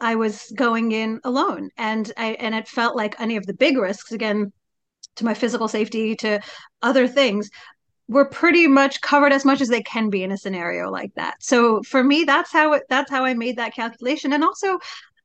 I 0.01 0.15
was 0.15 0.53
going 0.57 0.93
in 0.93 1.21
alone, 1.25 1.71
and 1.77 2.11
I 2.17 2.33
and 2.35 2.55
it 2.55 2.69
felt 2.69 2.97
like 2.97 3.21
any 3.21 3.37
of 3.37 3.47
the 3.47 3.55
big 3.55 3.77
risks 3.77 4.13
again 4.13 4.53
to 5.17 5.25
my 5.25 5.35
physical 5.35 5.69
safety 5.69 6.17
to 6.17 6.41
other 6.81 7.07
things 7.09 7.51
we're 8.13 8.29
pretty 8.29 8.67
much 8.67 9.01
covered 9.01 9.33
as 9.33 9.45
much 9.45 9.61
as 9.61 9.69
they 9.69 9.83
can 9.83 10.11
be 10.11 10.23
in 10.23 10.33
a 10.33 10.37
scenario 10.37 10.91
like 10.91 11.15
that. 11.15 11.43
So 11.43 11.83
for 11.83 12.05
me, 12.05 12.25
that's 12.25 12.53
how 12.53 12.75
it, 12.75 12.83
that's 12.89 13.11
how 13.11 13.25
I 13.25 13.35
made 13.35 13.57
that 13.57 13.75
calculation. 13.75 14.33
And 14.33 14.45
also, 14.45 14.79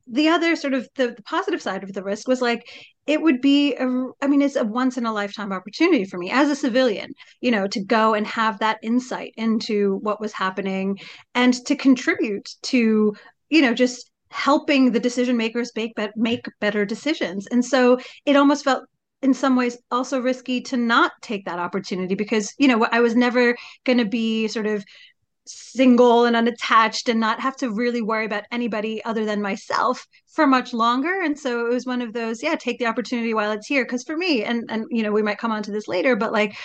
the 0.10 0.30
other 0.30 0.56
sort 0.56 0.74
of 0.74 0.88
the, 0.96 1.12
the 1.12 1.24
positive 1.24 1.62
side 1.62 1.84
of 1.84 1.92
the 1.94 2.04
risk 2.04 2.28
was 2.28 2.42
like 2.42 2.70
it 3.08 3.22
would 3.22 3.42
be 3.42 3.76
a, 3.76 3.86
I 4.22 4.28
mean, 4.28 4.42
it's 4.42 4.56
a 4.56 4.64
once 4.64 4.98
in 4.98 5.06
a 5.06 5.14
lifetime 5.14 5.52
opportunity 5.52 6.06
for 6.06 6.18
me 6.18 6.30
as 6.30 6.50
a 6.50 6.56
civilian, 6.56 7.14
you 7.42 7.52
know, 7.52 7.68
to 7.68 7.84
go 7.84 8.14
and 8.14 8.28
have 8.28 8.60
that 8.60 8.80
insight 8.84 9.34
into 9.38 9.96
what 9.98 10.20
was 10.20 10.34
happening 10.34 11.00
and 11.36 11.54
to 11.66 11.76
contribute 11.76 12.50
to, 12.64 13.16
you 13.50 13.62
know, 13.62 13.74
just 13.74 14.12
helping 14.30 14.92
the 14.92 15.00
decision 15.00 15.38
makers 15.38 15.72
make, 15.76 15.94
make 16.16 16.46
better 16.60 16.86
decisions. 16.86 17.48
And 17.48 17.64
so 17.64 17.98
it 18.26 18.36
almost 18.36 18.66
felt 18.66 18.84
in 19.28 19.34
some 19.34 19.56
ways 19.58 19.78
also 19.92 20.22
risky 20.22 20.62
to 20.62 20.78
not 20.78 21.12
take 21.22 21.46
that 21.46 21.60
opportunity 21.60 22.16
because 22.16 22.54
you 22.58 22.68
know 22.68 22.88
i 22.92 23.02
was 23.02 23.16
never 23.16 23.56
going 23.84 23.98
to 23.98 24.06
be 24.06 24.48
sort 24.48 24.66
of 24.66 24.84
single 25.48 26.26
and 26.26 26.36
unattached 26.36 27.10
and 27.10 27.20
not 27.20 27.40
have 27.40 27.56
to 27.58 27.72
really 27.72 28.02
worry 28.02 28.26
about 28.26 28.44
anybody 28.52 29.04
other 29.06 29.26
than 29.26 29.42
myself 29.42 30.06
for 30.34 30.46
much 30.46 30.74
longer. 30.74 31.22
And 31.22 31.38
so 31.38 31.66
it 31.66 31.74
was 31.74 31.86
one 31.86 32.02
of 32.02 32.14
those 32.14 32.44
yeah 32.44 32.56
take 32.56 32.80
the 32.80 32.86
opportunity 32.86 33.34
while 33.34 33.52
it's 33.52 33.68
here. 33.68 33.86
Because 33.86 34.04
for 34.04 34.18
me 34.18 34.44
and 34.44 34.66
and 34.70 34.86
you 34.90 35.04
know 35.04 35.12
we 35.12 35.24
might 35.24 35.38
come 35.38 35.52
on 35.52 35.64
to 35.64 35.72
this 35.72 35.88
later 35.88 36.16
but 36.16 36.32
like 36.32 36.58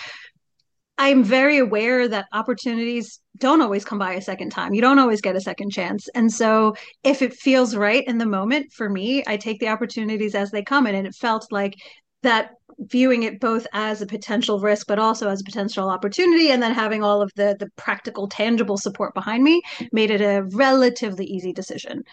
i'm 0.97 1.23
very 1.23 1.57
aware 1.57 2.07
that 2.07 2.27
opportunities 2.33 3.19
don't 3.39 3.61
always 3.61 3.83
come 3.83 3.97
by 3.97 4.13
a 4.13 4.21
second 4.21 4.51
time. 4.51 4.75
You 4.75 4.81
don't 4.81 4.99
always 4.99 5.21
get 5.21 5.35
a 5.35 5.41
second 5.41 5.71
chance. 5.71 6.07
And 6.13 6.31
so 6.31 6.75
if 7.03 7.23
it 7.23 7.33
feels 7.33 7.75
right 7.75 8.03
in 8.05 8.19
the 8.19 8.27
moment 8.27 8.71
for 8.71 8.89
me 8.89 9.23
i 9.25 9.37
take 9.37 9.59
the 9.59 9.69
opportunities 9.69 10.35
as 10.35 10.51
they 10.51 10.63
come. 10.63 10.85
And 10.85 11.07
it 11.07 11.15
felt 11.15 11.51
like 11.51 11.75
that 12.23 12.55
viewing 12.79 13.23
it 13.23 13.39
both 13.39 13.67
as 13.73 14.01
a 14.01 14.05
potential 14.05 14.59
risk 14.59 14.87
but 14.87 14.99
also 14.99 15.29
as 15.29 15.41
a 15.41 15.43
potential 15.43 15.89
opportunity 15.89 16.49
and 16.49 16.61
then 16.61 16.73
having 16.73 17.03
all 17.03 17.21
of 17.21 17.31
the 17.35 17.55
the 17.59 17.69
practical 17.75 18.27
tangible 18.27 18.77
support 18.77 19.13
behind 19.13 19.43
me 19.43 19.61
made 19.91 20.09
it 20.09 20.21
a 20.21 20.43
relatively 20.55 21.25
easy 21.25 21.53
decision 21.53 22.03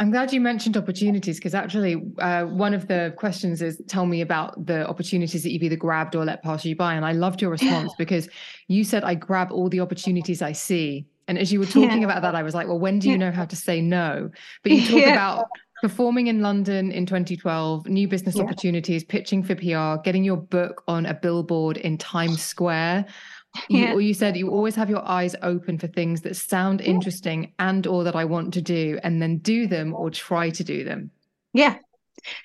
I'm 0.00 0.10
glad 0.10 0.32
you 0.32 0.40
mentioned 0.40 0.78
opportunities 0.78 1.36
because 1.36 1.54
actually, 1.54 2.02
uh, 2.20 2.44
one 2.44 2.72
of 2.72 2.88
the 2.88 3.12
questions 3.18 3.60
is 3.60 3.82
tell 3.86 4.06
me 4.06 4.22
about 4.22 4.64
the 4.64 4.88
opportunities 4.88 5.42
that 5.42 5.50
you've 5.50 5.62
either 5.62 5.76
grabbed 5.76 6.16
or 6.16 6.24
let 6.24 6.42
pass 6.42 6.64
you 6.64 6.74
by. 6.74 6.94
And 6.94 7.04
I 7.04 7.12
loved 7.12 7.42
your 7.42 7.50
response 7.50 7.92
because 7.98 8.26
you 8.66 8.82
said, 8.82 9.04
I 9.04 9.14
grab 9.14 9.52
all 9.52 9.68
the 9.68 9.80
opportunities 9.80 10.40
I 10.40 10.52
see. 10.52 11.04
And 11.28 11.36
as 11.36 11.52
you 11.52 11.60
were 11.60 11.66
talking 11.66 12.00
yeah. 12.00 12.06
about 12.06 12.22
that, 12.22 12.34
I 12.34 12.42
was 12.42 12.54
like, 12.54 12.66
well, 12.66 12.78
when 12.78 12.98
do 12.98 13.10
you 13.10 13.18
know 13.18 13.30
how 13.30 13.44
to 13.44 13.54
say 13.54 13.82
no? 13.82 14.30
But 14.62 14.72
you 14.72 14.80
talk 14.80 14.90
yeah. 15.06 15.12
about 15.12 15.48
performing 15.80 16.26
in 16.26 16.40
London 16.40 16.92
in 16.92 17.06
2012, 17.06 17.86
new 17.86 18.08
business 18.08 18.36
yeah. 18.36 18.42
opportunities, 18.42 19.04
pitching 19.04 19.42
for 19.42 19.54
PR, 19.54 20.02
getting 20.02 20.24
your 20.24 20.36
book 20.36 20.82
on 20.88 21.06
a 21.06 21.14
billboard 21.14 21.76
in 21.76 21.98
Times 21.98 22.42
Square. 22.42 23.06
You, 23.68 23.78
yeah. 23.78 23.96
you 23.96 24.14
said 24.14 24.36
you 24.36 24.50
always 24.50 24.76
have 24.76 24.88
your 24.88 25.06
eyes 25.06 25.34
open 25.42 25.78
for 25.78 25.88
things 25.88 26.20
that 26.20 26.36
sound 26.36 26.80
interesting 26.80 27.52
and 27.58 27.84
or 27.86 28.04
that 28.04 28.14
I 28.14 28.24
want 28.24 28.54
to 28.54 28.62
do 28.62 29.00
and 29.02 29.20
then 29.20 29.38
do 29.38 29.66
them 29.66 29.92
or 29.94 30.10
try 30.10 30.50
to 30.50 30.62
do 30.62 30.84
them. 30.84 31.10
Yeah. 31.52 31.78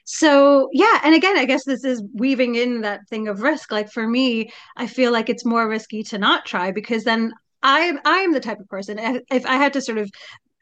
So, 0.06 0.70
yeah, 0.72 1.02
and 1.04 1.14
again, 1.14 1.38
I 1.38 1.46
guess 1.46 1.64
this 1.66 1.84
is 1.84 2.02
weaving 2.14 2.56
in 2.56 2.82
that 2.82 3.08
thing 3.10 3.28
of 3.28 3.42
risk. 3.42 3.72
Like 3.72 3.92
for 3.92 4.08
me, 4.08 4.52
I 4.78 4.88
feel 4.88 5.12
like 5.12 5.30
it's 5.30 5.46
more 5.46 5.68
risky 5.68 6.02
to 6.04 6.18
not 6.18 6.46
try 6.46 6.72
because 6.72 7.04
then 7.04 7.34
I 7.62 7.98
I'm 8.06 8.32
the 8.32 8.40
type 8.40 8.60
of 8.60 8.70
person 8.70 9.00
if, 9.00 9.22
if 9.32 9.46
I 9.46 9.56
had 9.56 9.74
to 9.74 9.82
sort 9.82 9.98
of 9.98 10.10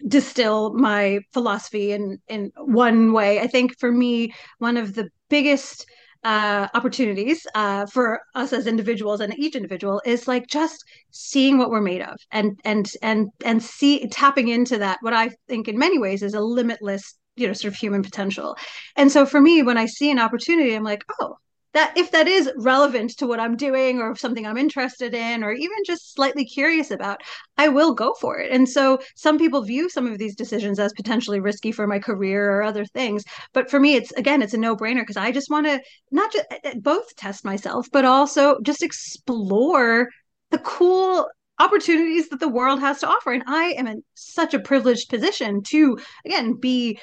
distill 0.08 0.74
my 0.74 1.20
philosophy 1.32 1.92
in 1.92 2.20
in 2.28 2.52
one 2.58 3.14
way. 3.14 3.40
I 3.40 3.48
think 3.48 3.78
for 3.80 3.92
me, 3.92 4.34
one 4.60 4.78
of 4.78 4.96
the 4.96 5.10
biggest 5.30 5.86
uh, 6.24 6.68
opportunities 6.74 7.46
uh, 7.54 7.86
for 7.86 8.22
us 8.36 8.54
as 8.54 8.66
individuals 8.66 9.20
and 9.20 9.38
each 9.38 9.56
individual 9.56 10.02
is 10.06 10.28
like 10.28 10.48
just 10.48 10.84
seeing 11.12 11.58
what 11.58 11.70
we're 11.70 11.82
made 11.82 12.02
of 12.02 12.18
and 12.32 12.60
and 12.64 12.92
and 13.02 13.30
and 13.44 13.62
see 13.62 14.08
tapping 14.08 14.48
into 14.48 14.78
that 14.78 14.98
what 15.02 15.14
i 15.14 15.30
think 15.50 15.68
in 15.68 15.78
many 15.78 16.00
ways 16.00 16.24
is 16.24 16.34
a 16.34 16.40
limitless 16.40 17.16
you 17.36 17.46
know 17.46 17.54
sort 17.54 17.74
of 17.74 17.78
human 17.78 18.02
potential 18.02 18.56
and 18.96 19.12
so 19.12 19.26
for 19.26 19.42
me 19.42 19.64
when 19.64 19.78
i 19.78 19.86
see 19.86 20.10
an 20.10 20.20
opportunity 20.20 20.74
i'm 20.74 20.84
like 20.84 21.04
oh 21.20 21.36
that 21.74 21.94
if 21.98 22.12
that 22.12 22.28
is 22.28 22.52
relevant 22.58 23.18
to 23.18 23.28
what 23.28 23.40
I'm 23.40 23.58
doing 23.58 24.00
or 24.00 24.16
something 24.16 24.46
I'm 24.46 24.58
interested 24.58 25.14
in 25.14 25.44
or 25.44 25.52
even 25.52 25.78
just 25.86 26.14
slightly 26.14 26.46
curious 26.46 26.92
about, 26.92 27.22
I 27.58 27.68
will 27.70 27.94
go 27.94 28.14
for 28.14 28.40
it. 28.40 28.52
And 28.52 28.68
so 28.68 29.00
some 29.16 29.38
people 29.38 29.64
view 29.64 29.90
some 29.90 30.08
of 30.08 30.18
these 30.18 30.36
decisions 30.36 30.80
as 30.80 30.94
potentially 30.94 31.40
risky 31.40 31.72
for 31.72 31.88
my 31.88 32.00
career 32.00 32.52
or 32.52 32.64
other 32.64 32.86
things. 32.86 33.24
But 33.54 33.70
for 33.70 33.80
me, 33.80 33.96
it's 33.96 34.12
again, 34.14 34.42
it's 34.42 34.54
a 34.54 34.58
no 34.58 34.76
brainer 34.76 35.02
because 35.02 35.18
I 35.18 35.32
just 35.32 35.50
want 35.50 35.66
to 35.68 35.82
not 36.12 36.32
just 36.32 36.46
eh, 36.52 36.60
eh, 36.64 36.74
both 36.80 37.16
test 37.16 37.44
myself, 37.44 37.88
but 37.92 38.06
also 38.06 38.60
just 38.62 38.84
explore 38.84 40.10
the 40.52 40.60
cool 40.60 41.28
opportunities 41.60 42.30
that 42.30 42.40
the 42.40 42.50
world 42.50 42.80
has 42.80 43.00
to 43.00 43.08
offer 43.08 43.32
and 43.32 43.44
i 43.46 43.66
am 43.78 43.86
in 43.86 44.04
such 44.16 44.56
a 44.56 44.60
privileged 44.60 45.08
position 45.08 45.62
to 45.62 45.98
again 46.26 46.56
be 46.60 47.00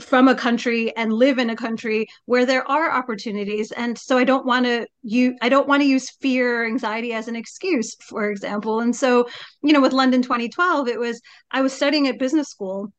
from 0.00 0.28
a 0.28 0.34
country 0.34 0.94
and 0.96 1.12
live 1.12 1.38
in 1.38 1.50
a 1.50 1.56
country 1.56 2.06
where 2.26 2.46
there 2.46 2.68
are 2.70 2.90
opportunities. 2.90 3.72
And 3.72 3.96
so 3.98 4.18
i 4.18 4.24
don't 4.24 4.46
want 4.46 4.66
to 4.66 4.86
you 5.02 5.36
i 5.42 5.48
don't 5.48 5.68
want 5.68 5.82
to 5.82 5.88
use 5.88 6.10
fear 6.20 6.62
or 6.62 6.66
anxiety 6.66 7.12
as 7.12 7.28
an 7.28 7.36
excuse 7.36 7.94
for 7.96 8.30
example. 8.30 8.80
And 8.80 8.94
so 8.94 9.28
you 9.62 9.72
know 9.72 9.80
with 9.80 9.92
london 9.92 10.22
2012 10.22 10.88
it 10.88 10.98
was 10.98 11.20
i 11.50 11.60
was 11.60 11.72
studying 11.72 12.08
at 12.08 12.18
business 12.18 12.48
school 12.48 12.92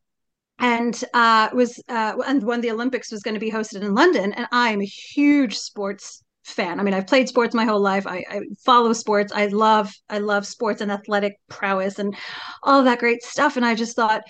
and 0.58 1.02
uh 1.14 1.48
was 1.52 1.82
uh 1.88 2.14
and 2.26 2.42
when 2.42 2.60
the 2.60 2.70
olympics 2.70 3.10
was 3.10 3.22
going 3.22 3.34
to 3.34 3.40
be 3.40 3.50
hosted 3.50 3.82
in 3.82 3.94
london 3.94 4.32
and 4.32 4.46
i'm 4.52 4.80
a 4.80 4.84
huge 4.84 5.56
sports 5.56 6.22
fan. 6.44 6.80
I 6.80 6.82
mean 6.82 6.94
i've 6.94 7.06
played 7.06 7.28
sports 7.28 7.54
my 7.54 7.64
whole 7.64 7.80
life. 7.80 8.06
I, 8.06 8.24
I 8.28 8.40
follow 8.64 8.92
sports. 8.92 9.32
I 9.32 9.46
love 9.46 9.92
i 10.08 10.18
love 10.18 10.46
sports 10.46 10.80
and 10.80 10.90
athletic 10.90 11.38
prowess 11.48 11.98
and 11.98 12.16
all 12.62 12.82
that 12.84 12.98
great 12.98 13.22
stuff. 13.22 13.56
And 13.56 13.64
i 13.64 13.74
just 13.74 13.96
thought 13.96 14.22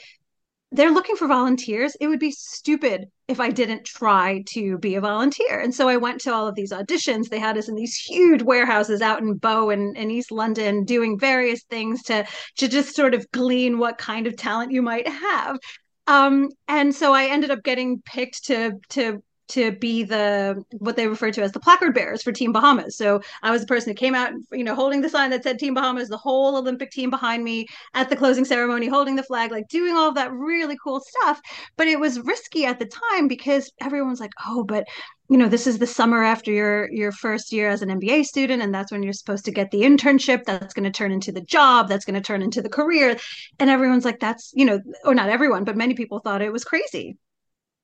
they're 0.72 0.90
looking 0.90 1.16
for 1.16 1.28
volunteers. 1.28 1.94
It 2.00 2.08
would 2.08 2.18
be 2.18 2.30
stupid 2.30 3.04
if 3.28 3.38
I 3.40 3.50
didn't 3.50 3.84
try 3.84 4.42
to 4.54 4.78
be 4.78 4.94
a 4.94 5.00
volunteer. 5.00 5.60
And 5.60 5.74
so 5.74 5.88
I 5.88 5.96
went 5.96 6.20
to 6.22 6.32
all 6.32 6.48
of 6.48 6.54
these 6.54 6.72
auditions. 6.72 7.28
They 7.28 7.38
had 7.38 7.58
us 7.58 7.68
in 7.68 7.74
these 7.74 7.94
huge 7.94 8.42
warehouses 8.42 9.02
out 9.02 9.20
in 9.20 9.34
Bow 9.34 9.70
and 9.70 9.96
in 9.96 10.10
East 10.10 10.32
London 10.32 10.84
doing 10.84 11.18
various 11.18 11.62
things 11.64 12.02
to, 12.04 12.26
to 12.56 12.68
just 12.68 12.96
sort 12.96 13.14
of 13.14 13.30
glean 13.32 13.78
what 13.78 13.98
kind 13.98 14.26
of 14.26 14.36
talent 14.36 14.72
you 14.72 14.82
might 14.82 15.06
have. 15.06 15.58
Um, 16.06 16.48
and 16.68 16.94
so 16.94 17.12
I 17.12 17.26
ended 17.26 17.50
up 17.50 17.62
getting 17.62 18.02
picked 18.04 18.46
to 18.46 18.72
to 18.90 19.22
to 19.48 19.72
be 19.72 20.02
the 20.02 20.64
what 20.78 20.96
they 20.96 21.06
refer 21.06 21.30
to 21.30 21.42
as 21.42 21.52
the 21.52 21.60
placard 21.60 21.94
bearers 21.94 22.22
for 22.22 22.32
Team 22.32 22.52
Bahamas. 22.52 22.96
So 22.96 23.20
I 23.42 23.50
was 23.50 23.60
the 23.60 23.66
person 23.66 23.90
who 23.90 23.94
came 23.94 24.14
out, 24.14 24.32
you 24.52 24.64
know, 24.64 24.74
holding 24.74 25.00
the 25.00 25.08
sign 25.08 25.30
that 25.30 25.42
said 25.42 25.58
Team 25.58 25.74
Bahamas, 25.74 26.08
the 26.08 26.16
whole 26.16 26.56
Olympic 26.56 26.90
team 26.90 27.10
behind 27.10 27.44
me 27.44 27.66
at 27.94 28.08
the 28.08 28.16
closing 28.16 28.44
ceremony, 28.44 28.86
holding 28.86 29.16
the 29.16 29.22
flag, 29.22 29.50
like 29.50 29.68
doing 29.68 29.96
all 29.96 30.12
that 30.12 30.32
really 30.32 30.76
cool 30.82 31.00
stuff. 31.00 31.40
But 31.76 31.88
it 31.88 31.98
was 31.98 32.20
risky 32.20 32.64
at 32.64 32.78
the 32.78 32.86
time 32.86 33.28
because 33.28 33.70
everyone's 33.80 34.20
like, 34.20 34.32
oh, 34.46 34.64
but 34.64 34.86
you 35.28 35.38
know 35.38 35.48
this 35.48 35.66
is 35.66 35.78
the 35.78 35.86
summer 35.86 36.22
after 36.22 36.52
your 36.52 36.92
your 36.92 37.10
first 37.10 37.52
year 37.52 37.70
as 37.70 37.80
an 37.80 37.88
MBA 37.88 38.24
student 38.24 38.62
and 38.62 38.74
that's 38.74 38.92
when 38.92 39.02
you're 39.02 39.14
supposed 39.14 39.46
to 39.46 39.50
get 39.50 39.70
the 39.70 39.80
internship 39.80 40.44
that's 40.44 40.74
going 40.74 40.84
to 40.84 40.90
turn 40.90 41.10
into 41.10 41.32
the 41.32 41.40
job 41.40 41.88
that's 41.88 42.04
going 42.04 42.14
to 42.14 42.20
turn 42.20 42.42
into 42.42 42.60
the 42.60 42.68
career 42.68 43.16
and 43.58 43.70
everyone's 43.70 44.04
like 44.04 44.20
that's 44.20 44.52
you 44.54 44.66
know 44.66 44.80
or 45.04 45.14
not 45.14 45.30
everyone 45.30 45.64
but 45.64 45.76
many 45.76 45.94
people 45.94 46.18
thought 46.18 46.42
it 46.42 46.52
was 46.52 46.64
crazy 46.64 47.16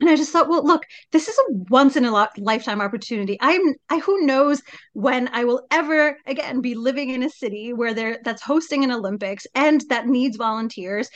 and 0.00 0.08
I 0.08 0.16
just 0.16 0.30
thought, 0.32 0.48
well, 0.48 0.64
look, 0.64 0.84
this 1.10 1.28
is 1.28 1.36
a 1.38 1.52
once 1.70 1.96
in 1.96 2.04
a 2.04 2.28
lifetime 2.38 2.80
opportunity. 2.80 3.36
I'm, 3.40 3.74
I 3.90 3.98
who 3.98 4.24
knows 4.24 4.62
when 4.92 5.28
I 5.32 5.44
will 5.44 5.66
ever 5.70 6.16
again 6.26 6.60
be 6.60 6.74
living 6.74 7.10
in 7.10 7.22
a 7.22 7.30
city 7.30 7.72
where 7.72 7.94
there 7.94 8.18
that's 8.24 8.42
hosting 8.42 8.84
an 8.84 8.92
Olympics 8.92 9.46
and 9.54 9.82
that 9.88 10.06
needs 10.06 10.36
volunteers 10.36 11.08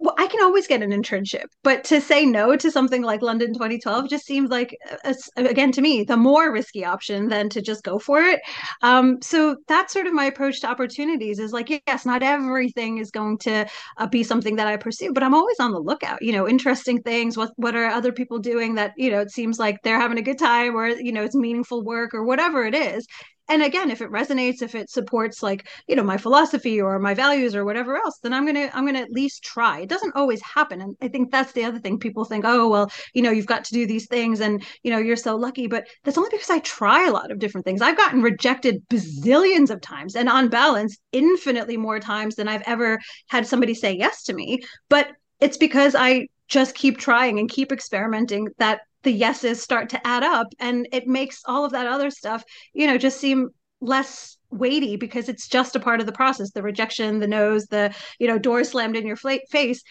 well, 0.00 0.14
I 0.16 0.28
can 0.28 0.40
always 0.42 0.68
get 0.68 0.82
an 0.82 0.90
internship, 0.90 1.46
but 1.64 1.82
to 1.84 2.00
say 2.00 2.24
no 2.24 2.56
to 2.56 2.70
something 2.70 3.02
like 3.02 3.20
London 3.20 3.52
2012 3.52 4.08
just 4.08 4.26
seems 4.26 4.48
like, 4.48 4.76
a, 5.04 5.14
again, 5.36 5.72
to 5.72 5.80
me, 5.80 6.04
the 6.04 6.16
more 6.16 6.52
risky 6.52 6.84
option 6.84 7.28
than 7.28 7.48
to 7.48 7.60
just 7.60 7.82
go 7.82 7.98
for 7.98 8.22
it. 8.22 8.40
Um, 8.82 9.20
so 9.22 9.56
that's 9.66 9.92
sort 9.92 10.06
of 10.06 10.12
my 10.12 10.26
approach 10.26 10.60
to 10.60 10.68
opportunities 10.68 11.40
is 11.40 11.52
like, 11.52 11.82
yes, 11.86 12.06
not 12.06 12.22
everything 12.22 12.98
is 12.98 13.10
going 13.10 13.38
to 13.38 13.66
uh, 13.96 14.06
be 14.06 14.22
something 14.22 14.54
that 14.56 14.68
I 14.68 14.76
pursue, 14.76 15.12
but 15.12 15.24
I'm 15.24 15.34
always 15.34 15.58
on 15.58 15.72
the 15.72 15.80
lookout, 15.80 16.22
you 16.22 16.32
know, 16.32 16.48
interesting 16.48 17.02
things. 17.02 17.36
What, 17.36 17.50
what 17.56 17.74
are 17.74 17.86
other 17.86 18.12
people 18.12 18.38
doing 18.38 18.76
that, 18.76 18.92
you 18.96 19.10
know, 19.10 19.20
it 19.20 19.32
seems 19.32 19.58
like 19.58 19.82
they're 19.82 20.00
having 20.00 20.18
a 20.18 20.22
good 20.22 20.38
time 20.38 20.76
or, 20.76 20.88
you 20.88 21.10
know, 21.10 21.24
it's 21.24 21.34
meaningful 21.34 21.82
work 21.82 22.14
or 22.14 22.22
whatever 22.24 22.64
it 22.64 22.74
is 22.74 23.04
and 23.48 23.62
again 23.62 23.90
if 23.90 24.00
it 24.00 24.10
resonates 24.10 24.62
if 24.62 24.74
it 24.74 24.90
supports 24.90 25.42
like 25.42 25.68
you 25.86 25.96
know 25.96 26.02
my 26.02 26.16
philosophy 26.16 26.80
or 26.80 26.98
my 26.98 27.14
values 27.14 27.54
or 27.54 27.64
whatever 27.64 27.96
else 27.96 28.18
then 28.22 28.32
i'm 28.32 28.46
gonna 28.46 28.70
i'm 28.74 28.86
gonna 28.86 28.98
at 29.00 29.10
least 29.10 29.42
try. 29.42 29.80
It 29.80 29.88
doesn't 29.88 30.14
always 30.14 30.40
happen. 30.42 30.80
And 30.80 30.96
i 31.02 31.08
think 31.08 31.30
that's 31.30 31.52
the 31.52 31.64
other 31.64 31.78
thing. 31.78 31.98
People 31.98 32.24
think 32.24 32.44
oh 32.46 32.68
well 32.68 32.90
you 33.14 33.22
know 33.22 33.30
you've 33.30 33.46
got 33.46 33.64
to 33.64 33.72
do 33.72 33.86
these 33.86 34.06
things 34.06 34.40
and 34.40 34.64
you 34.82 34.90
know 34.90 34.98
you're 34.98 35.16
so 35.16 35.36
lucky. 35.36 35.66
But 35.66 35.88
that's 36.04 36.18
only 36.18 36.30
because 36.30 36.50
i 36.50 36.58
try 36.60 37.06
a 37.06 37.12
lot 37.12 37.30
of 37.30 37.38
different 37.38 37.64
things. 37.64 37.82
I've 37.82 37.96
gotten 37.96 38.22
rejected 38.22 38.86
bazillions 38.88 39.70
of 39.70 39.80
times 39.80 40.16
and 40.16 40.28
on 40.28 40.48
balance 40.48 40.98
infinitely 41.12 41.76
more 41.76 42.00
times 42.00 42.34
than 42.34 42.48
i've 42.48 42.62
ever 42.66 42.98
had 43.28 43.46
somebody 43.46 43.74
say 43.74 43.92
yes 43.92 44.24
to 44.24 44.34
me. 44.34 44.60
But 44.88 45.08
it's 45.40 45.56
because 45.56 45.94
i 45.94 46.26
just 46.48 46.74
keep 46.74 46.98
trying 46.98 47.38
and 47.38 47.50
keep 47.50 47.72
experimenting 47.72 48.48
that 48.58 48.80
the 49.08 49.12
yeses 49.14 49.62
start 49.62 49.88
to 49.88 50.06
add 50.06 50.22
up 50.22 50.48
and 50.60 50.86
it 50.92 51.06
makes 51.06 51.40
all 51.46 51.64
of 51.64 51.72
that 51.72 51.86
other 51.86 52.10
stuff 52.10 52.44
you 52.74 52.86
know 52.86 52.98
just 52.98 53.18
seem 53.18 53.48
less 53.80 54.36
weighty 54.50 54.96
because 54.96 55.30
it's 55.30 55.48
just 55.48 55.74
a 55.74 55.80
part 55.80 56.00
of 56.00 56.04
the 56.04 56.12
process 56.12 56.50
the 56.50 56.62
rejection 56.62 57.18
the 57.18 57.26
nose 57.26 57.64
the 57.66 57.94
you 58.18 58.26
know 58.26 58.38
door 58.38 58.64
slammed 58.64 58.96
in 58.96 59.06
your 59.06 59.16
face. 59.16 59.82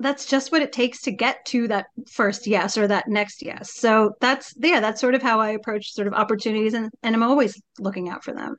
That's 0.00 0.26
just 0.26 0.50
what 0.50 0.60
it 0.60 0.72
takes 0.72 1.02
to 1.02 1.12
get 1.12 1.44
to 1.46 1.68
that 1.68 1.86
first 2.10 2.48
yes 2.48 2.76
or 2.76 2.88
that 2.88 3.06
next 3.06 3.44
yes. 3.44 3.72
So 3.76 4.16
that's 4.20 4.52
yeah 4.58 4.80
that's 4.80 5.00
sort 5.00 5.14
of 5.14 5.22
how 5.22 5.38
i 5.40 5.50
approach 5.50 5.92
sort 5.92 6.08
of 6.08 6.14
opportunities 6.14 6.74
and, 6.74 6.90
and 7.04 7.14
i'm 7.14 7.22
always 7.22 7.60
looking 7.78 8.08
out 8.08 8.24
for 8.24 8.32
them 8.32 8.56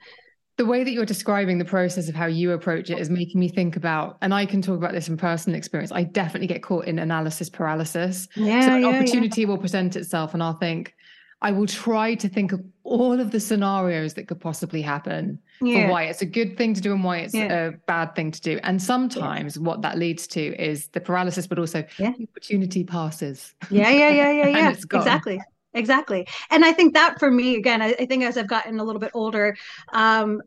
the 0.57 0.65
way 0.65 0.83
that 0.83 0.91
you're 0.91 1.05
describing 1.05 1.57
the 1.57 1.65
process 1.65 2.07
of 2.07 2.15
how 2.15 2.27
you 2.27 2.51
approach 2.51 2.89
it 2.89 2.97
is 2.97 3.09
making 3.09 3.39
me 3.39 3.49
think 3.49 3.75
about, 3.75 4.17
and 4.21 4.33
I 4.33 4.45
can 4.45 4.61
talk 4.61 4.77
about 4.77 4.93
this 4.93 5.09
in 5.09 5.17
personal 5.17 5.57
experience. 5.57 5.91
I 5.91 6.03
definitely 6.03 6.47
get 6.47 6.63
caught 6.63 6.85
in 6.85 6.97
analysis 6.99 7.49
paralysis. 7.49 8.27
Yeah, 8.35 8.61
so 8.61 8.75
an 8.75 8.81
yeah, 8.81 8.87
opportunity 8.87 9.41
yeah. 9.41 9.47
will 9.47 9.57
present 9.57 9.95
itself, 9.95 10.33
and 10.33 10.41
I'll 10.41 10.53
think, 10.57 10.95
I 11.41 11.51
will 11.51 11.67
try 11.67 12.15
to 12.15 12.29
think 12.29 12.53
of 12.53 12.63
all 12.83 13.19
of 13.19 13.31
the 13.31 13.39
scenarios 13.39 14.13
that 14.13 14.27
could 14.27 14.39
possibly 14.39 14.81
happen 14.81 15.37
Yeah. 15.61 15.87
for 15.87 15.91
why 15.91 16.03
it's 16.03 16.21
a 16.21 16.25
good 16.25 16.57
thing 16.57 16.73
to 16.73 16.81
do 16.81 16.93
and 16.93 17.03
why 17.03 17.17
it's 17.17 17.33
Yeah. 17.33 17.67
a 17.67 17.71
bad 17.87 18.15
thing 18.15 18.31
to 18.31 18.41
do. 18.41 18.59
And 18.63 18.81
sometimes 18.81 19.59
what 19.59 19.81
that 19.81 19.97
leads 19.97 20.27
to 20.27 20.41
is 20.61 20.87
the 20.87 21.01
paralysis, 21.01 21.45
but 21.47 21.59
also 21.59 21.83
Yeah. 21.99 22.13
the 22.17 22.27
opportunity 22.31 22.83
passes. 22.85 23.53
Yeah, 23.69 23.89
yeah, 23.89 24.09
yeah, 24.09 24.31
yeah, 24.31 24.47
yeah. 24.57 24.69
Exactly. 24.71 25.41
Exactly. 25.75 26.27
And 26.49 26.65
I 26.65 26.73
think 26.73 26.93
that 26.93 27.19
for 27.19 27.29
me, 27.29 27.55
again, 27.55 27.81
I, 27.81 27.95
I 27.99 28.05
think 28.07 28.23
as 28.23 28.38
I've 28.38 28.47
gotten 28.47 28.79
a 28.79 28.83
little 28.83 28.99
bit 28.99 29.11
older, 29.13 29.55
um, 29.93 30.41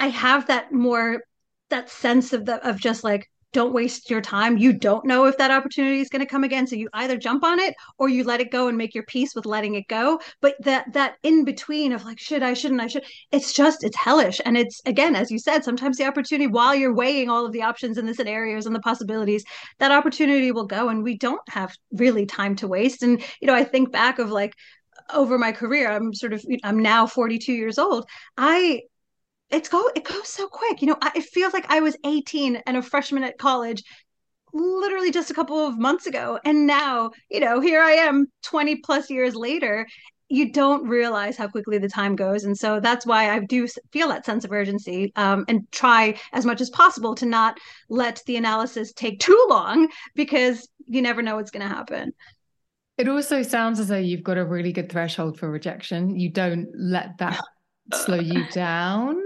I 0.00 0.08
have 0.08 0.48
that 0.48 0.72
more 0.72 1.22
that 1.70 1.88
sense 1.88 2.32
of 2.34 2.44
the 2.44 2.56
of 2.68 2.78
just 2.80 3.04
like 3.04 3.30
don't 3.52 3.72
waste 3.72 4.10
your 4.10 4.20
time. 4.20 4.56
You 4.56 4.72
don't 4.72 5.04
know 5.04 5.26
if 5.26 5.36
that 5.38 5.50
opportunity 5.50 6.00
is 6.00 6.08
going 6.08 6.20
to 6.20 6.26
come 6.26 6.44
again. 6.44 6.66
So 6.66 6.76
you 6.76 6.88
either 6.94 7.16
jump 7.16 7.44
on 7.44 7.58
it 7.58 7.74
or 7.98 8.08
you 8.08 8.24
let 8.24 8.40
it 8.40 8.50
go 8.50 8.68
and 8.68 8.76
make 8.78 8.94
your 8.94 9.04
peace 9.04 9.34
with 9.34 9.46
letting 9.46 9.74
it 9.74 9.88
go. 9.88 10.20
But 10.40 10.54
that 10.60 10.92
that 10.92 11.16
in 11.22 11.44
between 11.44 11.92
of 11.92 12.04
like, 12.04 12.18
should 12.18 12.42
I, 12.42 12.54
shouldn't 12.54 12.80
I, 12.80 12.86
should 12.86 13.04
it's 13.30 13.52
just 13.52 13.84
it's 13.84 13.96
hellish. 13.96 14.40
And 14.44 14.56
it's 14.56 14.80
again, 14.86 15.14
as 15.14 15.30
you 15.30 15.38
said, 15.38 15.64
sometimes 15.64 15.98
the 15.98 16.06
opportunity 16.06 16.46
while 16.46 16.74
you're 16.74 16.94
weighing 16.94 17.28
all 17.28 17.46
of 17.46 17.52
the 17.52 17.62
options 17.62 17.98
and 17.98 18.08
the 18.08 18.14
scenarios 18.14 18.66
and 18.66 18.74
the 18.74 18.80
possibilities, 18.80 19.44
that 19.78 19.92
opportunity 19.92 20.52
will 20.52 20.66
go 20.66 20.88
and 20.88 21.02
we 21.02 21.16
don't 21.16 21.46
have 21.48 21.74
really 21.92 22.26
time 22.26 22.56
to 22.56 22.68
waste. 22.68 23.02
And 23.02 23.22
you 23.40 23.46
know, 23.46 23.54
I 23.54 23.64
think 23.64 23.92
back 23.92 24.18
of 24.18 24.30
like 24.30 24.54
over 25.12 25.38
my 25.38 25.52
career, 25.52 25.90
I'm 25.90 26.14
sort 26.14 26.32
of 26.32 26.44
I'm 26.64 26.78
now 26.78 27.06
42 27.06 27.52
years 27.52 27.78
old. 27.78 28.06
I 28.36 28.82
it's 29.52 29.68
go 29.68 29.88
it 29.94 30.04
goes 30.04 30.28
so 30.28 30.48
quick. 30.48 30.80
You 30.80 30.88
know, 30.88 30.98
I, 31.00 31.12
it 31.14 31.24
feels 31.24 31.52
like 31.52 31.66
I 31.70 31.80
was 31.80 31.96
18 32.04 32.56
and 32.66 32.76
a 32.76 32.82
freshman 32.82 33.24
at 33.24 33.38
college 33.38 33.82
literally 34.52 35.10
just 35.10 35.30
a 35.30 35.34
couple 35.34 35.66
of 35.66 35.78
months 35.78 36.06
ago 36.06 36.38
and 36.44 36.66
now, 36.66 37.10
you 37.30 37.40
know, 37.40 37.60
here 37.60 37.80
I 37.82 37.92
am 37.92 38.26
20 38.44 38.76
plus 38.76 39.10
years 39.10 39.34
later. 39.34 39.86
You 40.28 40.50
don't 40.52 40.88
realize 40.88 41.36
how 41.36 41.48
quickly 41.48 41.76
the 41.76 41.88
time 41.88 42.16
goes. 42.16 42.44
And 42.44 42.56
so 42.56 42.80
that's 42.80 43.04
why 43.04 43.30
I 43.30 43.40
do 43.40 43.66
feel 43.92 44.08
that 44.08 44.24
sense 44.24 44.44
of 44.44 44.52
urgency 44.52 45.12
um, 45.16 45.44
and 45.46 45.70
try 45.72 46.18
as 46.32 46.46
much 46.46 46.62
as 46.62 46.70
possible 46.70 47.14
to 47.16 47.26
not 47.26 47.58
let 47.90 48.22
the 48.26 48.36
analysis 48.36 48.92
take 48.94 49.20
too 49.20 49.46
long 49.50 49.88
because 50.14 50.68
you 50.86 51.02
never 51.02 51.20
know 51.20 51.36
what's 51.36 51.50
going 51.50 51.68
to 51.68 51.74
happen. 51.74 52.12
It 52.96 53.08
also 53.08 53.42
sounds 53.42 53.78
as 53.78 53.88
though 53.88 53.96
you've 53.96 54.22
got 54.22 54.38
a 54.38 54.44
really 54.44 54.72
good 54.72 54.90
threshold 54.90 55.38
for 55.38 55.50
rejection. 55.50 56.18
You 56.18 56.30
don't 56.30 56.68
let 56.74 57.18
that 57.18 57.40
slow 57.92 58.20
you 58.20 58.44
down. 58.52 59.20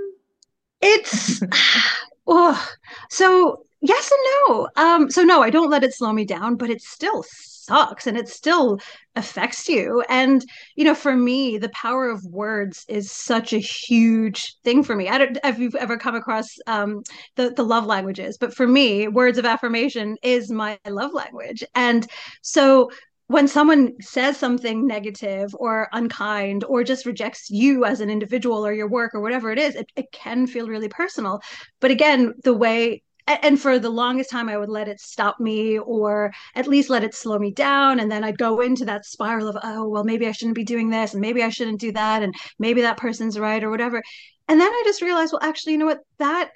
It's 0.80 1.40
oh, 2.26 2.68
so 3.10 3.64
yes 3.80 4.10
and 4.10 4.20
no. 4.48 4.68
Um, 4.76 5.10
so 5.10 5.22
no, 5.22 5.42
I 5.42 5.50
don't 5.50 5.70
let 5.70 5.84
it 5.84 5.94
slow 5.94 6.12
me 6.12 6.24
down, 6.24 6.56
but 6.56 6.70
it 6.70 6.82
still 6.82 7.24
sucks 7.28 8.06
and 8.06 8.16
it 8.16 8.28
still 8.28 8.78
affects 9.16 9.68
you. 9.68 10.02
And 10.08 10.44
you 10.76 10.84
know, 10.84 10.94
for 10.94 11.16
me, 11.16 11.58
the 11.58 11.68
power 11.70 12.08
of 12.08 12.24
words 12.24 12.84
is 12.88 13.10
such 13.10 13.52
a 13.52 13.58
huge 13.58 14.56
thing 14.62 14.82
for 14.82 14.94
me. 14.94 15.08
I 15.08 15.18
don't 15.18 15.38
if 15.44 15.58
you've 15.58 15.74
ever 15.74 15.96
come 15.98 16.14
across 16.14 16.46
um 16.66 17.02
the 17.36 17.50
the 17.50 17.64
love 17.64 17.86
languages, 17.86 18.36
but 18.38 18.54
for 18.54 18.66
me, 18.66 19.08
words 19.08 19.38
of 19.38 19.44
affirmation 19.44 20.16
is 20.22 20.50
my 20.50 20.78
love 20.86 21.12
language. 21.12 21.64
And 21.74 22.06
so 22.42 22.90
when 23.28 23.48
someone 23.48 23.92
says 24.00 24.36
something 24.36 24.86
negative 24.86 25.54
or 25.58 25.88
unkind 25.92 26.64
or 26.64 26.84
just 26.84 27.06
rejects 27.06 27.50
you 27.50 27.84
as 27.84 28.00
an 28.00 28.08
individual 28.10 28.64
or 28.64 28.72
your 28.72 28.88
work 28.88 29.14
or 29.14 29.20
whatever 29.20 29.50
it 29.50 29.58
is, 29.58 29.74
it, 29.74 29.90
it 29.96 30.12
can 30.12 30.46
feel 30.46 30.68
really 30.68 30.88
personal. 30.88 31.40
But 31.80 31.90
again, 31.90 32.34
the 32.44 32.54
way 32.54 33.02
and 33.26 33.60
for 33.60 33.80
the 33.80 33.90
longest 33.90 34.30
time 34.30 34.48
i 34.48 34.56
would 34.56 34.68
let 34.68 34.86
it 34.86 35.00
stop 35.00 35.40
me 35.40 35.80
or 35.80 36.32
at 36.54 36.68
least 36.68 36.88
let 36.88 37.02
it 37.02 37.12
slow 37.12 37.36
me 37.40 37.50
down. 37.50 37.98
And 37.98 38.08
then 38.08 38.22
i'd 38.22 38.38
go 38.38 38.60
into 38.60 38.84
that 38.84 39.04
spiral 39.04 39.48
of 39.48 39.56
oh 39.64 39.88
well 39.88 40.04
maybe 40.04 40.28
i 40.28 40.32
shouldn't 40.32 40.54
be 40.54 40.62
doing 40.62 40.90
this 40.90 41.12
and 41.12 41.20
maybe 41.20 41.42
i 41.42 41.48
shouldn't 41.48 41.80
do 41.80 41.90
that 41.92 42.22
and 42.22 42.32
maybe 42.60 42.82
that 42.82 42.98
person's 42.98 43.36
right 43.36 43.64
or 43.64 43.70
whatever. 43.70 44.00
And 44.46 44.60
then 44.60 44.68
i 44.68 44.82
just 44.84 45.02
realized 45.02 45.32
well 45.32 45.42
actually 45.42 45.72
you 45.72 45.78
know 45.78 45.86
what? 45.86 46.02
That 46.18 46.50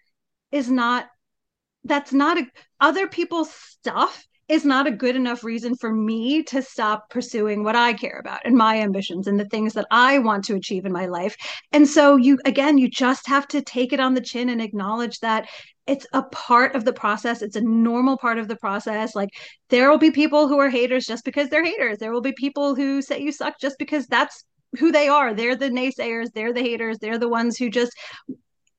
is 0.53 0.71
not 0.71 1.09
that's 1.85 2.13
not 2.13 2.39
a, 2.39 2.47
other 2.79 3.09
people's 3.09 3.53
stuff 3.53 4.25
is 4.51 4.65
not 4.65 4.89
a 4.89 4.91
good 4.91 5.15
enough 5.15 5.45
reason 5.45 5.77
for 5.77 5.95
me 5.95 6.43
to 6.43 6.61
stop 6.61 7.09
pursuing 7.09 7.63
what 7.63 7.77
I 7.77 7.93
care 7.93 8.19
about 8.19 8.41
and 8.45 8.57
my 8.57 8.81
ambitions 8.81 9.29
and 9.29 9.39
the 9.39 9.45
things 9.45 9.75
that 9.75 9.87
I 9.93 10.19
want 10.19 10.45
to 10.47 10.57
achieve 10.57 10.85
in 10.85 10.93
my 10.93 11.07
life. 11.07 11.37
And 11.71 11.87
so 11.87 12.17
you 12.17 12.37
again 12.45 12.77
you 12.77 12.91
just 12.91 13.29
have 13.29 13.47
to 13.49 13.63
take 13.63 13.93
it 13.93 14.01
on 14.01 14.15
the 14.15 14.21
chin 14.21 14.49
and 14.49 14.61
acknowledge 14.61 15.21
that 15.21 15.49
it's 15.87 16.07
a 16.13 16.25
part 16.25 16.75
of 16.75 16.85
the 16.85 16.93
process. 16.93 17.43
It's 17.43 17.55
a 17.55 17.61
normal 17.61 18.19
part 18.19 18.39
of 18.39 18.49
the 18.49 18.57
process. 18.57 19.15
Like 19.15 19.31
there 19.69 19.89
will 19.89 19.99
be 19.99 20.11
people 20.11 20.49
who 20.49 20.59
are 20.59 20.69
haters 20.69 21.07
just 21.07 21.25
because 21.25 21.49
they're 21.49 21.65
haters. 21.65 21.99
There 21.99 22.13
will 22.13 22.21
be 22.21 22.33
people 22.33 22.75
who 22.75 23.03
say 23.03 23.21
you 23.21 23.31
suck 23.31 23.55
just 23.61 23.79
because 23.79 24.07
that's 24.09 24.45
who 24.79 24.91
they 24.91 25.07
are. 25.07 25.33
They're 25.33 25.57
the 25.57 25.71
naysayers, 25.71 26.29
they're 26.35 26.53
the 26.53 26.63
haters, 26.63 26.99
they're 26.99 27.19
the 27.19 27.29
ones 27.29 27.57
who 27.57 27.71
just 27.71 27.93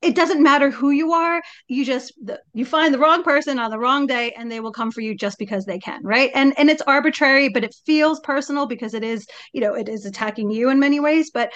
it 0.01 0.15
doesn't 0.15 0.41
matter 0.41 0.69
who 0.69 0.89
you 0.89 1.13
are 1.13 1.41
you 1.67 1.85
just 1.85 2.13
you 2.53 2.65
find 2.65 2.93
the 2.93 2.99
wrong 2.99 3.23
person 3.23 3.59
on 3.59 3.71
the 3.71 3.79
wrong 3.79 4.07
day 4.07 4.31
and 4.37 4.51
they 4.51 4.59
will 4.59 4.71
come 4.71 4.91
for 4.91 5.01
you 5.01 5.15
just 5.15 5.37
because 5.37 5.65
they 5.65 5.79
can 5.79 6.01
right? 6.03 6.31
And 6.33 6.57
and 6.57 6.69
it's 6.69 6.81
arbitrary 6.83 7.49
but 7.49 7.63
it 7.63 7.75
feels 7.85 8.19
personal 8.21 8.65
because 8.65 8.93
it 8.93 9.03
is 9.03 9.27
you 9.53 9.61
know 9.61 9.73
it 9.73 9.87
is 9.87 10.05
attacking 10.05 10.51
you 10.51 10.69
in 10.69 10.79
many 10.79 10.99
ways 10.99 11.31
but 11.31 11.51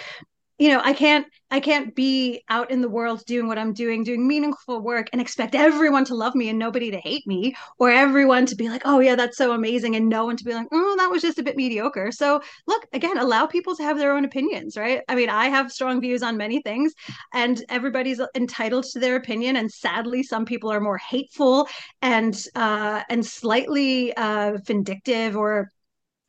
you 0.57 0.69
know 0.69 0.81
i 0.83 0.93
can't 0.93 1.27
i 1.51 1.59
can't 1.59 1.95
be 1.95 2.41
out 2.49 2.71
in 2.71 2.81
the 2.81 2.89
world 2.89 3.23
doing 3.25 3.47
what 3.47 3.57
i'm 3.57 3.73
doing 3.73 4.03
doing 4.03 4.27
meaningful 4.27 4.81
work 4.81 5.07
and 5.11 5.21
expect 5.21 5.53
everyone 5.53 6.05
to 6.05 6.15
love 6.15 6.33
me 6.33 6.49
and 6.49 6.57
nobody 6.57 6.89
to 6.91 6.97
hate 6.97 7.25
me 7.27 7.53
or 7.77 7.91
everyone 7.91 8.45
to 8.45 8.55
be 8.55 8.69
like 8.69 8.81
oh 8.85 8.99
yeah 8.99 9.15
that's 9.15 9.37
so 9.37 9.51
amazing 9.51 9.95
and 9.95 10.07
no 10.07 10.25
one 10.25 10.37
to 10.37 10.43
be 10.43 10.53
like 10.53 10.67
oh 10.71 10.95
that 10.97 11.09
was 11.09 11.21
just 11.21 11.39
a 11.39 11.43
bit 11.43 11.57
mediocre. 11.57 12.11
So 12.11 12.41
look 12.67 12.85
again 12.93 13.17
allow 13.17 13.45
people 13.45 13.75
to 13.75 13.83
have 13.83 13.97
their 13.97 14.13
own 14.13 14.25
opinions 14.25 14.77
right? 14.77 15.01
I 15.07 15.15
mean 15.15 15.29
i 15.29 15.47
have 15.47 15.71
strong 15.71 15.99
views 15.99 16.23
on 16.23 16.37
many 16.37 16.61
things 16.61 16.93
and 17.33 17.63
everybody's 17.69 18.21
entitled 18.35 18.85
to 18.85 18.99
their 18.99 19.15
opinion 19.15 19.57
and 19.57 19.71
sadly 19.71 20.23
some 20.23 20.45
people 20.45 20.71
are 20.71 20.79
more 20.79 20.97
hateful 20.97 21.67
and 22.01 22.41
uh 22.55 23.01
and 23.09 23.25
slightly 23.25 24.15
uh 24.15 24.57
vindictive 24.65 25.35
or 25.35 25.69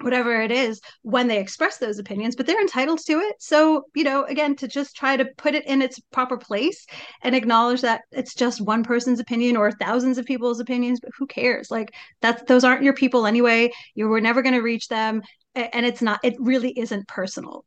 whatever 0.00 0.40
it 0.42 0.52
is 0.52 0.80
when 1.02 1.26
they 1.26 1.38
express 1.38 1.78
those 1.78 1.98
opinions 1.98 2.36
but 2.36 2.46
they're 2.46 2.60
entitled 2.60 3.00
to 3.00 3.18
it 3.18 3.34
so 3.38 3.82
you 3.94 4.04
know 4.04 4.24
again 4.24 4.54
to 4.54 4.68
just 4.68 4.94
try 4.94 5.16
to 5.16 5.24
put 5.38 5.54
it 5.54 5.66
in 5.66 5.80
its 5.80 5.98
proper 6.12 6.36
place 6.36 6.84
and 7.22 7.34
acknowledge 7.34 7.80
that 7.80 8.02
it's 8.12 8.34
just 8.34 8.60
one 8.60 8.82
person's 8.82 9.20
opinion 9.20 9.56
or 9.56 9.72
thousands 9.72 10.18
of 10.18 10.26
people's 10.26 10.60
opinions 10.60 11.00
but 11.00 11.10
who 11.18 11.26
cares 11.26 11.70
like 11.70 11.88
that's 12.20 12.42
those 12.42 12.62
aren't 12.62 12.82
your 12.82 12.92
people 12.94 13.26
anyway 13.26 13.70
you 13.94 14.06
were 14.06 14.20
never 14.20 14.42
going 14.42 14.54
to 14.54 14.60
reach 14.60 14.88
them 14.88 15.22
and 15.54 15.86
it's 15.86 16.02
not 16.02 16.20
it 16.22 16.34
really 16.38 16.78
isn't 16.78 17.08
personal 17.08 17.64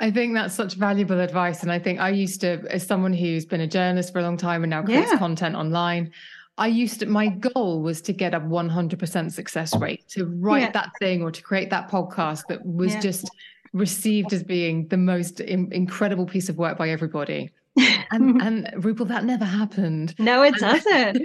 I 0.00 0.10
think 0.10 0.34
that's 0.34 0.54
such 0.54 0.74
valuable 0.74 1.20
advice. 1.20 1.62
And 1.62 1.70
I 1.70 1.78
think 1.78 2.00
I 2.00 2.10
used 2.10 2.40
to, 2.40 2.64
as 2.68 2.86
someone 2.86 3.12
who's 3.12 3.46
been 3.46 3.60
a 3.60 3.66
journalist 3.66 4.12
for 4.12 4.18
a 4.18 4.22
long 4.22 4.36
time 4.36 4.64
and 4.64 4.70
now 4.70 4.82
creates 4.82 5.12
Yeah. 5.12 5.18
content 5.18 5.54
online, 5.54 6.12
I 6.56 6.68
used 6.68 7.00
to, 7.00 7.06
my 7.06 7.28
goal 7.28 7.82
was 7.82 8.00
to 8.02 8.12
get 8.12 8.32
a 8.34 8.40
100% 8.40 9.32
success 9.32 9.74
rate, 9.76 10.08
to 10.10 10.26
write 10.26 10.62
Yeah. 10.62 10.70
that 10.72 10.90
thing 11.00 11.22
or 11.22 11.30
to 11.30 11.42
create 11.42 11.70
that 11.70 11.90
podcast 11.90 12.46
that 12.48 12.64
was 12.64 12.94
Yeah. 12.94 13.00
just 13.00 13.28
received 13.72 14.32
as 14.32 14.44
being 14.44 14.86
the 14.88 14.96
most 14.96 15.40
in- 15.40 15.72
incredible 15.72 16.26
piece 16.26 16.48
of 16.48 16.56
work 16.56 16.78
by 16.78 16.90
everybody. 16.90 17.50
And, 18.12 18.40
and 18.40 18.66
Rupal, 18.84 19.08
that 19.08 19.24
never 19.24 19.44
happened. 19.44 20.14
no 20.20 20.42
it 20.42 20.54
doesn't 20.58 21.16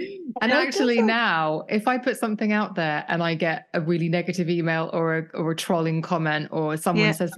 And 0.42 0.50
No, 0.50 0.60
actually, 0.60 0.96
doesn't. 0.96 1.06
now, 1.06 1.64
if 1.68 1.86
I 1.86 1.98
put 1.98 2.16
something 2.16 2.50
out 2.52 2.74
there 2.74 3.04
and 3.06 3.22
I 3.22 3.34
get 3.36 3.68
a 3.74 3.80
really 3.80 4.08
negative 4.08 4.50
email 4.50 4.90
or 4.92 5.18
a, 5.18 5.22
or 5.34 5.52
a 5.52 5.56
trolling 5.56 6.02
comment 6.02 6.48
or 6.50 6.76
someone 6.76 7.04
Yeah. 7.06 7.12
says, 7.12 7.32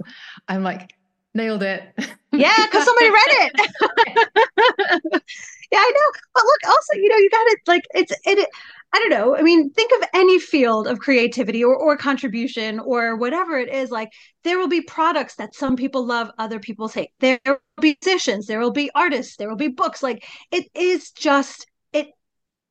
I'm 0.47 0.63
like, 0.63 0.93
nailed 1.33 1.63
it. 1.63 1.83
yeah 2.31 2.65
because 2.65 2.85
somebody 2.85 3.09
read 3.09 3.51
it. 3.55 5.21
Yeah 5.73 5.79
i 5.79 5.91
know. 5.91 6.19
But 6.35 6.43
look 6.45 6.59
also 6.67 7.01
you 7.01 7.09
know 7.09 7.17
you 7.17 7.29
got 7.31 7.47
it 7.47 7.59
like 7.65 7.83
it's 7.95 8.11
it 8.25 8.47
i 8.93 8.99
don't 8.99 9.09
know. 9.09 9.35
I 9.35 9.41
mean 9.41 9.71
think 9.71 9.91
of 9.99 10.07
any 10.13 10.37
field 10.39 10.87
of 10.87 10.99
creativity 10.99 11.63
or, 11.63 11.75
or 11.75 11.97
contribution 11.97 12.79
or 12.79 13.15
whatever 13.15 13.57
it 13.57 13.69
is 13.73 13.89
like 13.89 14.09
there 14.43 14.59
will 14.59 14.67
be 14.67 14.81
products 14.81 15.35
that 15.35 15.55
some 15.55 15.75
people 15.75 16.05
love 16.05 16.29
other 16.37 16.59
people 16.59 16.87
hate. 16.87 17.09
There 17.19 17.39
will 17.47 17.57
be 17.81 17.97
musicians 18.03 18.45
there 18.45 18.59
will 18.59 18.71
be 18.71 18.91
artists 18.93 19.35
there 19.37 19.49
will 19.49 19.55
be 19.55 19.69
books. 19.69 20.03
Like 20.03 20.23
it 20.51 20.67
is 20.75 21.09
just 21.11 21.65
it 21.91 22.09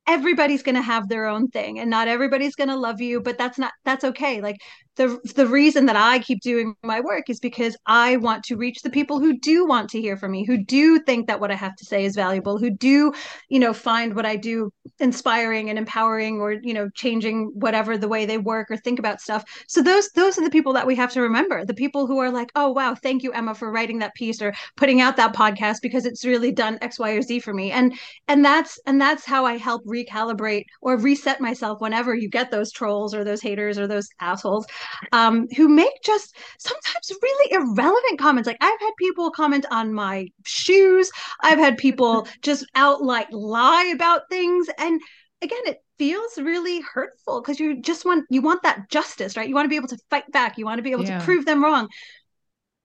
everybody's 0.07 0.63
going 0.63 0.75
to 0.75 0.81
have 0.81 1.09
their 1.09 1.25
own 1.25 1.49
thing 1.49 1.79
and 1.79 1.89
not 1.89 2.07
everybody's 2.07 2.55
going 2.55 2.69
to 2.69 2.77
love 2.77 3.01
you 3.01 3.19
but 3.21 3.37
that's 3.37 3.57
not 3.57 3.73
that's 3.83 4.05
okay. 4.05 4.39
Like 4.39 4.57
the 4.95 5.19
the 5.35 5.47
reason 5.47 5.87
that 5.87 5.95
I 5.95 6.19
keep 6.19 6.41
doing 6.41 6.75
my 6.83 6.99
work 6.99 7.29
is 7.29 7.39
because 7.39 7.75
I 7.87 8.17
want 8.17 8.43
to 8.45 8.55
reach 8.55 8.81
the 8.83 8.89
people 8.89 9.19
who 9.19 9.39
do 9.39 9.65
want 9.65 9.89
to 9.91 10.01
hear 10.01 10.17
from 10.17 10.31
me, 10.31 10.45
who 10.45 10.63
do 10.63 10.99
think 10.99 11.27
that 11.27 11.39
what 11.39 11.51
I 11.51 11.55
have 11.55 11.75
to 11.77 11.85
say 11.85 12.05
is 12.05 12.15
valuable, 12.15 12.57
who 12.57 12.69
do, 12.69 13.13
you 13.49 13.59
know, 13.59 13.73
find 13.73 14.15
what 14.15 14.25
I 14.25 14.35
do 14.35 14.71
inspiring 14.99 15.69
and 15.69 15.79
empowering 15.79 16.39
or, 16.39 16.57
you 16.61 16.73
know, 16.73 16.89
changing 16.93 17.51
whatever 17.55 17.97
the 17.97 18.07
way 18.07 18.25
they 18.25 18.37
work 18.37 18.69
or 18.69 18.77
think 18.77 18.99
about 18.99 19.19
stuff. 19.19 19.43
So 19.67 19.81
those 19.81 20.09
those 20.11 20.37
are 20.37 20.43
the 20.43 20.49
people 20.51 20.73
that 20.73 20.85
we 20.85 20.95
have 20.95 21.11
to 21.13 21.21
remember. 21.21 21.65
The 21.65 21.73
people 21.73 22.05
who 22.05 22.19
are 22.19 22.31
like, 22.31 22.51
"Oh, 22.55 22.71
wow, 22.71 22.93
thank 22.95 23.23
you 23.23 23.31
Emma 23.33 23.55
for 23.55 23.71
writing 23.71 23.99
that 23.99 24.13
piece 24.13 24.41
or 24.41 24.53
putting 24.77 25.01
out 25.01 25.17
that 25.17 25.35
podcast 25.35 25.77
because 25.81 26.05
it's 26.05 26.25
really 26.25 26.51
done 26.51 26.77
X, 26.81 26.99
Y, 26.99 27.11
or 27.11 27.21
Z 27.21 27.39
for 27.39 27.53
me." 27.53 27.71
And 27.71 27.97
and 28.27 28.45
that's 28.45 28.79
and 28.85 29.01
that's 29.01 29.25
how 29.25 29.45
I 29.45 29.57
help 29.57 29.83
recalibrate 29.85 30.65
or 30.81 30.97
reset 30.97 31.41
myself 31.41 31.81
whenever 31.81 32.13
you 32.15 32.29
get 32.29 32.51
those 32.51 32.71
trolls 32.71 33.15
or 33.15 33.23
those 33.23 33.41
haters 33.41 33.79
or 33.79 33.87
those 33.87 34.07
assholes 34.21 34.67
um, 35.11 35.47
who 35.55 35.67
make 35.67 36.01
just 36.03 36.35
sometimes 36.59 37.11
really 37.21 37.53
irrelevant 37.53 38.19
comments. 38.19 38.47
Like 38.47 38.57
I've 38.61 38.79
had 38.79 38.91
people 38.97 39.31
comment 39.31 39.65
on 39.71 39.93
my 39.93 40.27
shoes. 40.45 41.11
I've 41.41 41.59
had 41.59 41.77
people 41.77 42.27
just 42.41 42.65
outright 42.75 43.31
lie 43.31 43.91
about 43.93 44.29
things. 44.29 44.67
And 44.77 45.01
again, 45.41 45.61
it 45.65 45.83
feels 45.97 46.37
really 46.37 46.81
hurtful 46.81 47.41
because 47.41 47.59
you 47.59 47.81
just 47.81 48.05
want 48.05 48.25
you 48.29 48.41
want 48.41 48.63
that 48.63 48.89
justice, 48.89 49.37
right? 49.37 49.47
You 49.47 49.55
want 49.55 49.65
to 49.65 49.69
be 49.69 49.75
able 49.75 49.89
to 49.89 49.99
fight 50.09 50.31
back. 50.31 50.57
You 50.57 50.65
want 50.65 50.79
to 50.79 50.83
be 50.83 50.91
able 50.91 51.05
yeah. 51.05 51.19
to 51.19 51.25
prove 51.25 51.45
them 51.45 51.63
wrong. 51.63 51.87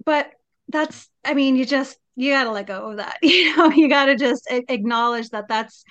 But 0.05 0.31
that's 0.69 1.09
I 1.25 1.35
mean, 1.35 1.57
you 1.57 1.65
just 1.65 1.99
you 2.17 2.33
got 2.33 2.45
to 2.45 2.51
let 2.51 2.67
go 2.67 2.91
of 2.91 2.97
that. 2.97 3.19
You 3.23 3.57
know, 3.57 3.71
you 3.71 3.89
got 3.89 4.07
to 4.07 4.17
just 4.17 4.47
acknowledge 4.51 5.31
that 5.31 5.49
that's 5.49 5.85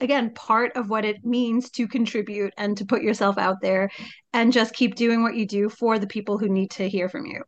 again 0.00 0.30
part 0.34 0.76
of 0.76 0.90
what 0.90 1.04
it 1.04 1.24
means 1.24 1.70
to 1.70 1.88
contribute 1.88 2.52
and 2.56 2.76
to 2.76 2.84
put 2.84 3.02
yourself 3.02 3.38
out 3.38 3.60
there 3.60 3.90
and 4.32 4.52
just 4.52 4.74
keep 4.74 4.94
doing 4.94 5.22
what 5.22 5.34
you 5.34 5.46
do 5.46 5.68
for 5.68 5.98
the 5.98 6.06
people 6.06 6.38
who 6.38 6.48
need 6.48 6.70
to 6.72 6.88
hear 6.88 7.08
from 7.08 7.26
you. 7.26 7.42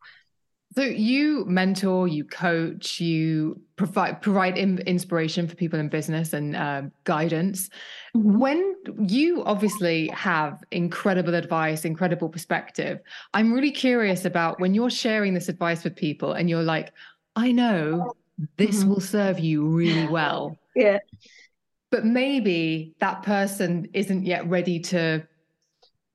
So 0.77 0.83
you 0.83 1.45
mentor, 1.47 2.07
you 2.07 2.25
coach, 2.25 3.01
you 3.01 3.61
provide 3.75 4.23
provide 4.23 4.57
inspiration 4.57 5.49
for 5.49 5.57
people 5.57 5.81
in 5.81 5.89
business 5.89 6.33
and 6.33 6.55
uh, 6.55 6.83
guidance. 7.03 7.69
Mm-hmm. 8.15 8.39
When 8.39 8.77
you 9.09 9.43
obviously 9.45 10.07
have 10.09 10.63
incredible 10.71 11.35
advice, 11.35 11.85
incredible 11.85 12.29
perspective, 12.29 13.01
I'm 13.35 13.53
really 13.53 13.73
curious 13.73 14.25
about 14.25 14.61
when 14.61 14.73
you're 14.73 14.91
sharing 14.91 15.35
this 15.35 15.49
advice 15.49 15.83
with 15.83 15.97
people 15.97 16.35
and 16.35 16.49
you're 16.49 16.63
like, 16.63 16.93
I 17.35 17.51
know 17.51 18.13
this 18.57 18.81
mm-hmm. 18.81 18.91
will 18.91 19.01
serve 19.01 19.41
you 19.41 19.67
really 19.67 20.07
well. 20.07 20.57
Yeah. 20.77 20.99
But 21.91 22.05
maybe 22.05 22.95
that 23.01 23.23
person 23.23 23.89
isn't 23.93 24.25
yet 24.25 24.49
ready 24.49 24.79
to 24.81 25.27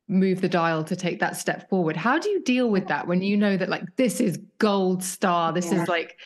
move 0.08 0.42
the 0.42 0.50
dial 0.50 0.84
to 0.84 0.96
take 0.96 1.20
that 1.20 1.36
step 1.36 1.70
forward. 1.70 1.98
How 1.98 2.20
do 2.20 2.30
you 2.30 2.44
deal 2.44 2.70
with 2.70 2.88
that 2.88 3.08
when 3.08 3.22
you 3.22 3.36
know 3.36 3.58
that 3.58 3.70
like 3.70 3.84
this 3.96 4.22
is 4.22 4.40
gold 4.60 5.04
star 5.04 5.52
this 5.52 5.72
yeah. 5.72 5.82
is 5.82 5.88
like 5.88 6.18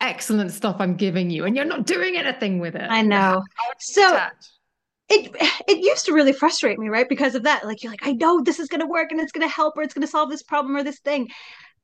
excellent 0.00 0.50
stuff 0.50 0.76
i'm 0.78 0.96
giving 0.96 1.28
you 1.28 1.44
and 1.44 1.54
you're 1.54 1.64
not 1.64 1.86
doing 1.86 2.16
anything 2.16 2.58
with 2.58 2.74
it? 2.74 2.86
I 2.90 3.02
know. 3.02 3.42
So 3.78 4.18
it 5.08 5.34
it 5.68 5.78
used 5.78 6.06
to 6.06 6.12
really 6.12 6.32
frustrate 6.32 6.78
me 6.78 6.88
right 6.88 7.08
because 7.08 7.34
of 7.34 7.44
that. 7.44 7.64
Like 7.64 7.82
you're 7.82 7.92
like 7.92 8.06
i 8.06 8.12
know 8.12 8.42
this 8.42 8.58
is 8.58 8.68
going 8.68 8.80
to 8.80 8.86
work 8.86 9.12
and 9.12 9.20
it's 9.20 9.32
going 9.32 9.48
to 9.48 9.54
help 9.54 9.76
or 9.76 9.82
it's 9.82 9.94
going 9.94 10.06
to 10.06 10.10
solve 10.10 10.30
this 10.30 10.42
problem 10.42 10.76
or 10.76 10.82
this 10.82 10.98
thing 11.00 11.28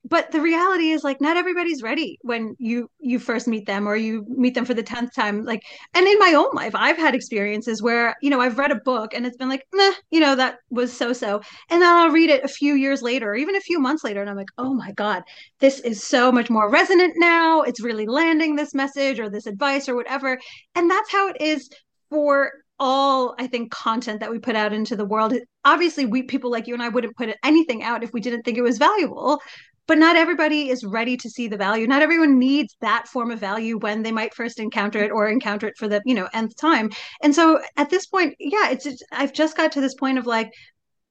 but 0.09 0.31
the 0.31 0.41
reality 0.41 0.91
is 0.91 1.03
like 1.03 1.21
not 1.21 1.37
everybody's 1.37 1.83
ready 1.83 2.19
when 2.23 2.55
you 2.59 2.89
you 2.99 3.19
first 3.19 3.49
meet 3.49 3.67
them 3.67 3.89
or 3.89 3.97
you 3.97 4.25
meet 4.29 4.55
them 4.55 4.65
for 4.65 4.75
the 4.75 4.83
10th 4.83 5.13
time 5.15 5.45
like 5.45 5.63
and 5.95 6.07
in 6.07 6.19
my 6.19 6.35
own 6.35 6.51
life 6.53 6.75
i've 6.75 6.97
had 6.97 7.15
experiences 7.15 7.83
where 7.83 8.15
you 8.23 8.31
know 8.31 8.41
i've 8.41 8.59
read 8.59 8.71
a 8.71 8.81
book 8.85 9.15
and 9.15 9.27
it's 9.27 9.37
been 9.37 9.49
like 9.49 9.65
meh, 9.75 9.93
you 10.11 10.21
know 10.21 10.35
that 10.37 10.59
was 10.71 10.93
so 10.93 11.13
so 11.13 11.41
and 11.71 11.83
then 11.83 11.89
i'll 11.89 12.11
read 12.11 12.31
it 12.31 12.45
a 12.45 12.49
few 12.49 12.75
years 12.75 13.03
later 13.03 13.31
or 13.31 13.35
even 13.35 13.57
a 13.57 13.61
few 13.61 13.81
months 13.81 14.05
later 14.05 14.21
and 14.21 14.31
i'm 14.31 14.37
like 14.37 14.51
oh 14.59 14.75
my 14.75 14.93
god 14.93 15.23
this 15.61 15.81
is 15.81 16.03
so 16.03 16.31
much 16.31 16.51
more 16.51 16.71
resonant 16.71 17.15
now. 17.17 17.63
It's 17.63 17.83
really 17.83 18.07
landing 18.07 18.57
this 18.57 18.75
message 18.75 19.19
or 19.19 19.31
this 19.31 19.47
advice 19.47 19.89
or 19.89 19.95
whatever 19.95 20.39
and 20.75 20.91
that's 20.91 21.11
how 21.11 21.29
it 21.29 21.41
is 21.41 21.71
for 22.11 22.53
all 22.79 23.35
i 23.39 23.47
think 23.47 23.73
content 23.73 24.21
that 24.21 24.31
we 24.31 24.39
put 24.39 24.55
out 24.55 24.73
into 24.73 24.97
the 24.97 25.05
world. 25.05 25.33
Obviously 25.65 26.05
we 26.05 26.23
people 26.23 26.51
like 26.51 26.67
you 26.67 26.75
and 26.75 26.83
i 26.83 26.89
wouldn't 26.89 27.17
put 27.17 27.35
anything 27.43 27.83
out 27.83 28.05
if 28.05 28.13
we 28.13 28.21
didn't 28.21 28.43
think 28.43 28.59
it 28.59 28.63
was 28.63 28.79
valuable 28.79 29.41
but 29.87 29.99
not 29.99 30.17
everybody 30.17 30.69
is 30.69 30.85
ready 30.85 31.17
to 31.17 31.31
see 31.31 31.49
the 31.49 31.57
value. 31.57 31.87
Not 31.87 32.03
everyone 32.03 32.39
needs 32.39 32.77
that 32.81 33.09
form 33.09 33.31
of 33.31 33.39
value 33.39 33.79
when 33.79 34.03
they 34.03 34.13
might 34.13 34.35
first 34.35 34.59
encounter 34.59 34.99
it 35.03 35.13
or 35.13 35.29
encounter 35.29 35.69
it 35.69 35.79
for 35.79 35.89
the 35.89 36.03
you 36.05 36.15
know 36.15 36.29
nth 36.33 36.57
time. 36.57 36.91
And 37.23 37.35
so 37.35 37.61
at 37.77 37.91
this 37.91 38.07
point 38.07 38.35
yeah 38.39 38.71
it's 38.71 38.87
i've 39.13 39.33
just 39.33 39.57
got 39.57 39.73
to 39.73 39.81
this 39.81 39.95
point 39.95 40.19
of 40.19 40.27
like 40.27 40.53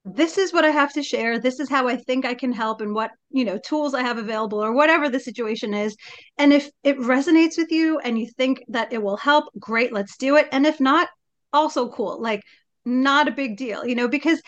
this 0.07 0.37
is 0.37 0.53
what 0.53 0.65
i 0.65 0.69
have 0.69 0.93
to 0.93 1.03
share. 1.03 1.39
This 1.39 1.59
is 1.59 1.69
how 1.69 1.87
i 1.87 1.95
think 1.95 2.25
i 2.25 2.33
can 2.33 2.51
help 2.51 2.81
and 2.81 2.93
what 2.93 3.11
you 3.29 3.45
know 3.45 3.57
tools 3.57 3.93
i 3.93 4.01
have 4.01 4.17
available 4.17 4.63
or 4.63 4.73
whatever 4.73 5.09
the 5.09 5.19
situation 5.19 5.73
is. 5.73 5.95
And 6.37 6.53
if 6.53 6.69
it 6.83 6.97
resonates 6.97 7.57
with 7.57 7.71
you 7.71 7.99
and 7.99 8.19
you 8.19 8.27
think 8.37 8.63
that 8.67 8.91
it 8.93 9.01
will 9.01 9.17
help 9.17 9.45
great 9.59 9.93
let's 9.93 10.17
do 10.17 10.35
it. 10.35 10.47
And 10.51 10.65
if 10.65 10.79
not 10.79 11.07
also 11.53 11.89
cool. 11.89 12.21
Like 12.21 12.41
not 12.87 13.27
a 13.27 13.31
big 13.31 13.57
deal 13.57 13.83
you 13.83 13.95
know 13.95 14.07
because 14.07 14.39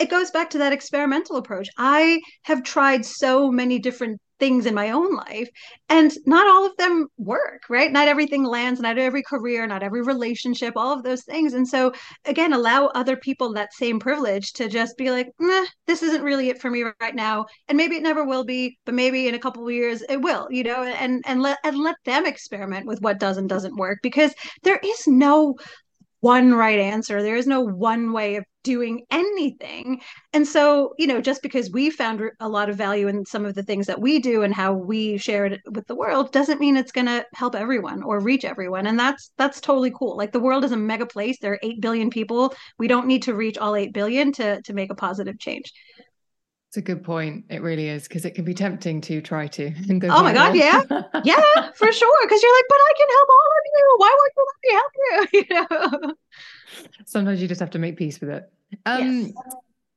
it 0.00 0.10
goes 0.10 0.30
back 0.30 0.50
to 0.50 0.58
that 0.58 0.72
experimental 0.72 1.36
approach. 1.36 1.68
I 1.76 2.20
have 2.42 2.62
tried 2.62 3.04
so 3.04 3.50
many 3.50 3.78
different 3.78 4.20
things 4.40 4.64
in 4.64 4.74
my 4.74 4.90
own 4.90 5.14
life 5.14 5.50
and 5.90 6.12
not 6.24 6.46
all 6.46 6.64
of 6.64 6.74
them 6.78 7.06
work 7.18 7.60
right 7.68 7.92
not 7.92 8.08
everything 8.08 8.42
lands 8.42 8.80
not 8.80 8.96
every 8.96 9.22
career 9.22 9.66
not 9.66 9.82
every 9.82 10.00
relationship 10.00 10.72
all 10.76 10.94
of 10.94 11.02
those 11.02 11.22
things 11.24 11.52
and 11.52 11.68
so 11.68 11.92
again 12.24 12.54
allow 12.54 12.86
other 12.86 13.16
people 13.16 13.52
that 13.52 13.74
same 13.74 14.00
privilege 14.00 14.54
to 14.54 14.66
just 14.66 14.96
be 14.96 15.10
like 15.10 15.28
this 15.86 16.02
isn't 16.02 16.22
really 16.22 16.48
it 16.48 16.58
for 16.58 16.70
me 16.70 16.84
right 17.02 17.14
now 17.14 17.44
and 17.68 17.76
maybe 17.76 17.96
it 17.96 18.02
never 18.02 18.24
will 18.24 18.42
be 18.42 18.78
but 18.86 18.94
maybe 18.94 19.28
in 19.28 19.34
a 19.34 19.38
couple 19.38 19.66
of 19.66 19.74
years 19.74 20.02
it 20.08 20.22
will 20.22 20.48
you 20.50 20.64
know 20.64 20.82
and 20.84 21.22
and 21.26 21.42
let 21.42 21.58
and 21.62 21.76
let 21.76 21.96
them 22.06 22.24
experiment 22.24 22.86
with 22.86 22.98
what 23.02 23.20
does 23.20 23.36
and 23.36 23.46
doesn't 23.46 23.76
work 23.76 23.98
because 24.02 24.32
there 24.62 24.80
is 24.82 25.06
no 25.06 25.54
one 26.20 26.52
right 26.52 26.78
answer. 26.78 27.22
There 27.22 27.36
is 27.36 27.46
no 27.46 27.62
one 27.62 28.12
way 28.12 28.36
of 28.36 28.44
doing 28.62 29.04
anything. 29.10 30.00
And 30.32 30.46
so, 30.46 30.94
you 30.98 31.06
know, 31.06 31.20
just 31.20 31.42
because 31.42 31.70
we 31.70 31.90
found 31.90 32.22
a 32.40 32.48
lot 32.48 32.68
of 32.68 32.76
value 32.76 33.08
in 33.08 33.24
some 33.24 33.44
of 33.44 33.54
the 33.54 33.62
things 33.62 33.86
that 33.86 34.00
we 34.00 34.18
do 34.18 34.42
and 34.42 34.54
how 34.54 34.72
we 34.72 35.16
share 35.18 35.46
it 35.46 35.60
with 35.72 35.86
the 35.86 35.94
world 35.94 36.32
doesn't 36.32 36.60
mean 36.60 36.76
it's 36.76 36.92
going 36.92 37.06
to 37.06 37.24
help 37.34 37.54
everyone 37.54 38.02
or 38.02 38.20
reach 38.20 38.44
everyone. 38.44 38.86
And 38.86 38.98
that's 38.98 39.32
that's 39.36 39.60
totally 39.60 39.92
cool. 39.96 40.16
Like 40.16 40.32
the 40.32 40.40
world 40.40 40.64
is 40.64 40.72
a 40.72 40.76
mega 40.76 41.06
place. 41.06 41.38
There 41.40 41.52
are 41.54 41.60
8 41.62 41.80
billion 41.80 42.10
people. 42.10 42.54
We 42.78 42.88
don't 42.88 43.06
need 43.06 43.22
to 43.24 43.34
reach 43.34 43.58
all 43.58 43.74
8 43.74 43.92
billion 43.92 44.32
to 44.32 44.62
to 44.62 44.72
make 44.72 44.90
a 44.90 44.94
positive 44.94 45.38
change. 45.38 45.72
It's 46.70 46.76
a 46.76 46.82
good 46.82 47.02
point. 47.02 47.46
It 47.50 47.62
really 47.62 47.88
is 47.88 48.06
because 48.06 48.24
it 48.24 48.36
can 48.36 48.44
be 48.44 48.54
tempting 48.54 49.00
to 49.00 49.20
try 49.20 49.48
to. 49.48 49.70
Go 49.98 50.06
oh 50.08 50.22
my 50.22 50.32
god, 50.32 50.54
yeah, 50.54 50.80
yeah, 51.24 51.70
for 51.74 51.90
sure. 51.90 52.18
Because 52.22 52.40
you're 52.40 52.56
like, 52.56 52.64
but 52.68 52.78
I 52.78 52.92
can 52.96 53.08
help 53.16 53.28
all 53.28 53.50
of 53.58 53.64
you. 53.74 53.94
Why 53.96 54.16
won't 54.16 54.32
you 54.36 54.44
let 54.46 54.58
me 54.62 54.70
help 54.78 54.92
you? 54.94 55.90
You 55.90 55.98
know. 56.04 56.14
Sometimes 57.04 57.40
you 57.40 57.48
just 57.48 57.60
have 57.60 57.70
to 57.70 57.78
make 57.78 57.96
peace 57.96 58.20
with 58.20 58.30
it. 58.30 58.52
Um, 58.86 59.20
yes. 59.20 59.32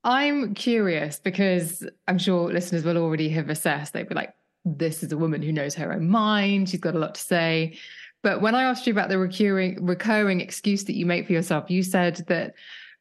I'm 0.03 0.53
curious 0.53 1.19
because 1.19 1.87
I'm 2.07 2.17
sure 2.17 2.51
listeners 2.51 2.83
will 2.83 2.97
already 2.97 3.29
have 3.29 3.49
assessed. 3.49 3.93
They'd 3.93 4.09
be 4.09 4.15
like, 4.15 4.33
"This 4.65 5.03
is 5.03 5.11
a 5.11 5.17
woman 5.17 5.41
who 5.41 5.51
knows 5.51 5.75
her 5.75 5.93
own 5.93 6.09
mind. 6.09 6.69
She's 6.69 6.79
got 6.79 6.95
a 6.95 6.99
lot 6.99 7.15
to 7.15 7.21
say." 7.21 7.77
But 8.21 8.41
when 8.41 8.55
I 8.55 8.63
asked 8.63 8.87
you 8.87 8.93
about 8.93 9.09
the 9.09 9.17
recurring 9.17 9.85
recurring 9.85 10.41
excuse 10.41 10.83
that 10.85 10.95
you 10.95 11.05
make 11.05 11.27
for 11.27 11.33
yourself, 11.33 11.69
you 11.69 11.83
said 11.83 12.23
that 12.27 12.55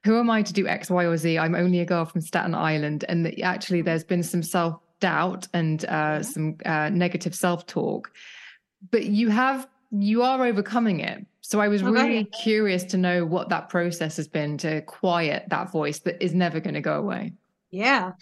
who 0.05 0.19
am 0.19 0.31
I 0.31 0.43
to 0.43 0.53
do 0.53 0.67
X, 0.67 0.91
Y, 0.91 1.05
or 1.05 1.17
Z? 1.17 1.39
I'm 1.39 1.55
only 1.55 1.81
a 1.81 1.85
girl 1.85 2.05
from 2.05 2.21
Staten 2.21 2.55
Island. 2.55 3.05
And 3.09 3.25
that 3.25 3.41
actually 3.41 3.83
there's 3.83 4.05
been 4.05 4.23
some 4.23 4.43
self 4.43 4.81
doubt 5.01 5.49
and 5.53 5.85
uh, 5.87 6.23
some 6.23 6.57
uh, 6.65 6.89
negative 6.89 7.35
self 7.35 7.67
talk, 7.67 8.13
but 8.91 9.05
you 9.05 9.29
have, 9.29 9.69
you 9.93 10.23
are 10.23 10.45
overcoming 10.45 11.01
it. 11.01 11.25
So 11.43 11.61
I 11.61 11.69
was 11.69 11.83
okay. 11.83 11.91
really 11.91 12.25
curious 12.25 12.83
to 12.85 12.97
know 12.97 13.27
what 13.27 13.51
that 13.51 13.69
process 13.69 14.17
has 14.17 14.27
been 14.27 14.57
to 14.59 14.81
quiet 14.83 15.45
that 15.49 15.71
voice 15.71 16.01
that 16.01 16.23
is 16.23 16.35
never 16.35 16.61
going 16.61 16.75
to 16.75 16.81
go 16.81 16.99
away. 16.99 17.33
Yeah. 17.71 18.13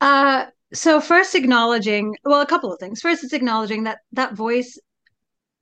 Uh, 0.00 0.46
so 0.72 1.00
first 1.00 1.34
acknowledging, 1.34 2.16
well, 2.24 2.40
a 2.40 2.46
couple 2.46 2.72
of 2.72 2.80
things. 2.80 3.00
First, 3.00 3.22
it's 3.22 3.32
acknowledging 3.32 3.84
that 3.84 3.98
that 4.12 4.34
voice 4.34 4.78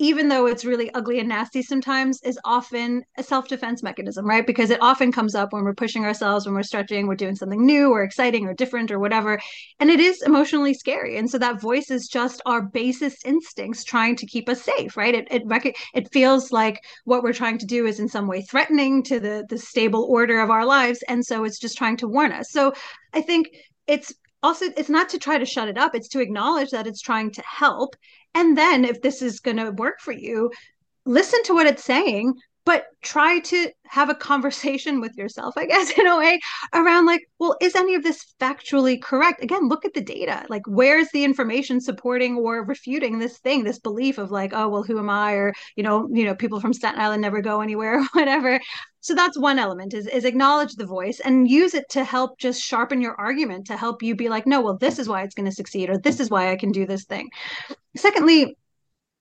even 0.03 0.27
though 0.29 0.47
it's 0.47 0.65
really 0.65 0.93
ugly 0.95 1.21
and 1.21 1.29
nasty 1.29 1.63
sometimes, 1.63 2.21
is 2.23 2.39
often 2.45 3.05
a 3.17 3.23
self 3.23 3.47
defense 3.47 3.85
mechanism, 3.85 4.27
right? 4.27 4.45
Because 4.45 4.71
it 4.71 4.83
often 4.83 5.13
comes 5.13 5.37
up 5.37 5.53
when 5.53 5.63
we're 5.63 5.75
pushing 5.75 6.05
ourselves, 6.05 6.45
when 6.45 6.57
we're 6.57 6.65
stretching, 6.65 7.07
we're 7.07 7.15
doing 7.15 7.37
something 7.37 7.65
new 7.65 7.91
or 7.91 8.03
exciting 8.03 8.47
or 8.47 8.53
different 8.53 8.91
or 8.91 8.99
whatever. 8.99 9.41
And 9.79 9.91
it 9.91 10.01
is 10.01 10.21
emotionally 10.23 10.75
scary. 10.75 11.17
And 11.17 11.31
so 11.31 11.39
that 11.39 11.61
voice 11.61 11.89
is 11.89 12.09
just 12.09 12.43
our 12.47 12.63
basest 12.63 13.25
instincts 13.25 13.85
trying 13.85 14.17
to 14.17 14.27
keep 14.27 14.49
us 14.49 14.63
safe, 14.63 14.97
right? 14.97 15.15
It 15.15 15.29
it, 15.31 15.43
rec- 15.47 15.77
it 15.95 16.13
feels 16.13 16.51
like 16.51 16.81
what 17.05 17.23
we're 17.23 17.33
trying 17.33 17.59
to 17.59 17.67
do 17.67 17.87
is 17.87 18.01
in 18.01 18.09
some 18.09 18.27
way 18.27 18.43
threatening 18.43 19.05
to 19.05 19.21
the, 19.21 19.47
the 19.49 19.59
stable 19.59 20.05
order 20.11 20.41
of 20.41 20.51
our 20.51 20.67
lives. 20.67 20.99
And 21.07 21.25
so 21.25 21.45
it's 21.45 21.61
just 21.61 21.79
trying 21.79 21.97
to 21.99 22.09
warn 22.09 22.33
us. 22.33 22.51
So 22.51 22.73
I 23.15 23.21
think 23.21 23.51
it's 23.87 24.13
also 24.43 24.67
it's 24.77 24.89
not 24.89 25.09
to 25.11 25.19
try 25.19 25.39
to 25.39 25.45
shut 25.45 25.69
it 25.69 25.79
up 25.79 25.95
it's 25.95 26.09
to 26.09 26.21
acknowledge 26.21 26.71
that 26.71 26.87
it's 26.87 27.01
trying 27.01 27.31
to 27.31 27.43
help 27.43 27.95
and 28.35 28.57
then 28.57 28.85
if 28.85 29.01
this 29.03 29.23
is 29.23 29.41
going 29.41 29.57
to 29.57 29.71
work 29.73 30.01
for 30.01 30.13
you 30.13 30.51
listen 31.05 31.43
to 31.45 31.55
what 31.55 31.67
it's 31.67 31.85
saying 31.85 32.35
but 32.65 32.85
try 33.03 33.41
to 33.41 33.71
have 33.87 34.09
a 34.09 34.15
conversation 34.15 35.01
with 35.01 35.17
yourself 35.17 35.55
i 35.57 35.67
guess 35.67 35.91
in 35.99 36.07
a 36.07 36.19
way 36.19 36.39
around 36.75 37.07
like 37.07 37.23
well 37.39 37.57
is 37.61 37.75
any 37.75 37.95
of 37.95 38.03
this 38.03 38.33
factually 38.43 39.01
correct? 39.01 39.43
Again 39.43 39.69
look 39.69 39.85
at 39.85 39.95
the 39.95 40.01
data. 40.01 40.45
Like 40.49 40.63
where's 40.67 41.09
the 41.13 41.25
information 41.25 41.81
supporting 41.81 42.37
or 42.37 42.65
refuting 42.65 43.19
this 43.19 43.39
thing 43.39 43.65
this 43.65 43.79
belief 43.79 44.19
of 44.19 44.31
like 44.31 44.53
oh 44.53 44.69
well 44.69 44.83
who 44.83 44.99
am 44.99 45.11
i? 45.11 45.33
Or 45.33 45.55
you 45.77 45.83
know 45.83 46.09
you 46.11 46.25
know 46.25 46.35
people 46.35 46.61
from 46.61 46.73
staten 46.73 47.01
island 47.01 47.23
never 47.23 47.41
go 47.41 47.61
anywhere 47.61 48.01
or 48.01 48.05
whatever 48.13 48.61
so 49.03 49.15
that's 49.15 49.39
one 49.39 49.59
element 49.59 49.93
is, 49.93 50.07
is 50.07 50.25
acknowledge 50.25 50.75
the 50.75 50.87
voice 50.87 51.21
and 51.21 51.51
use 51.51 51.75
it 51.75 51.89
to 51.91 52.03
help 52.03 52.39
just 52.39 52.63
sharpen 52.63 53.03
your 53.03 53.15
argument 53.21 53.67
to 53.67 53.77
help 53.77 54.03
you 54.03 54.17
be 54.17 54.31
like 54.31 54.47
no 54.47 54.63
well 54.63 54.79
this 54.79 54.99
is 54.99 55.09
why 55.09 55.23
it's 55.23 55.35
going 55.35 55.49
to 55.49 55.55
succeed 55.55 55.91
or 55.91 55.99
this 55.99 56.19
is 56.19 56.31
why 56.31 56.51
i 56.51 56.57
can 56.57 56.73
do 56.73 56.87
this 56.87 57.05
thing 57.05 57.29
secondly 57.97 58.57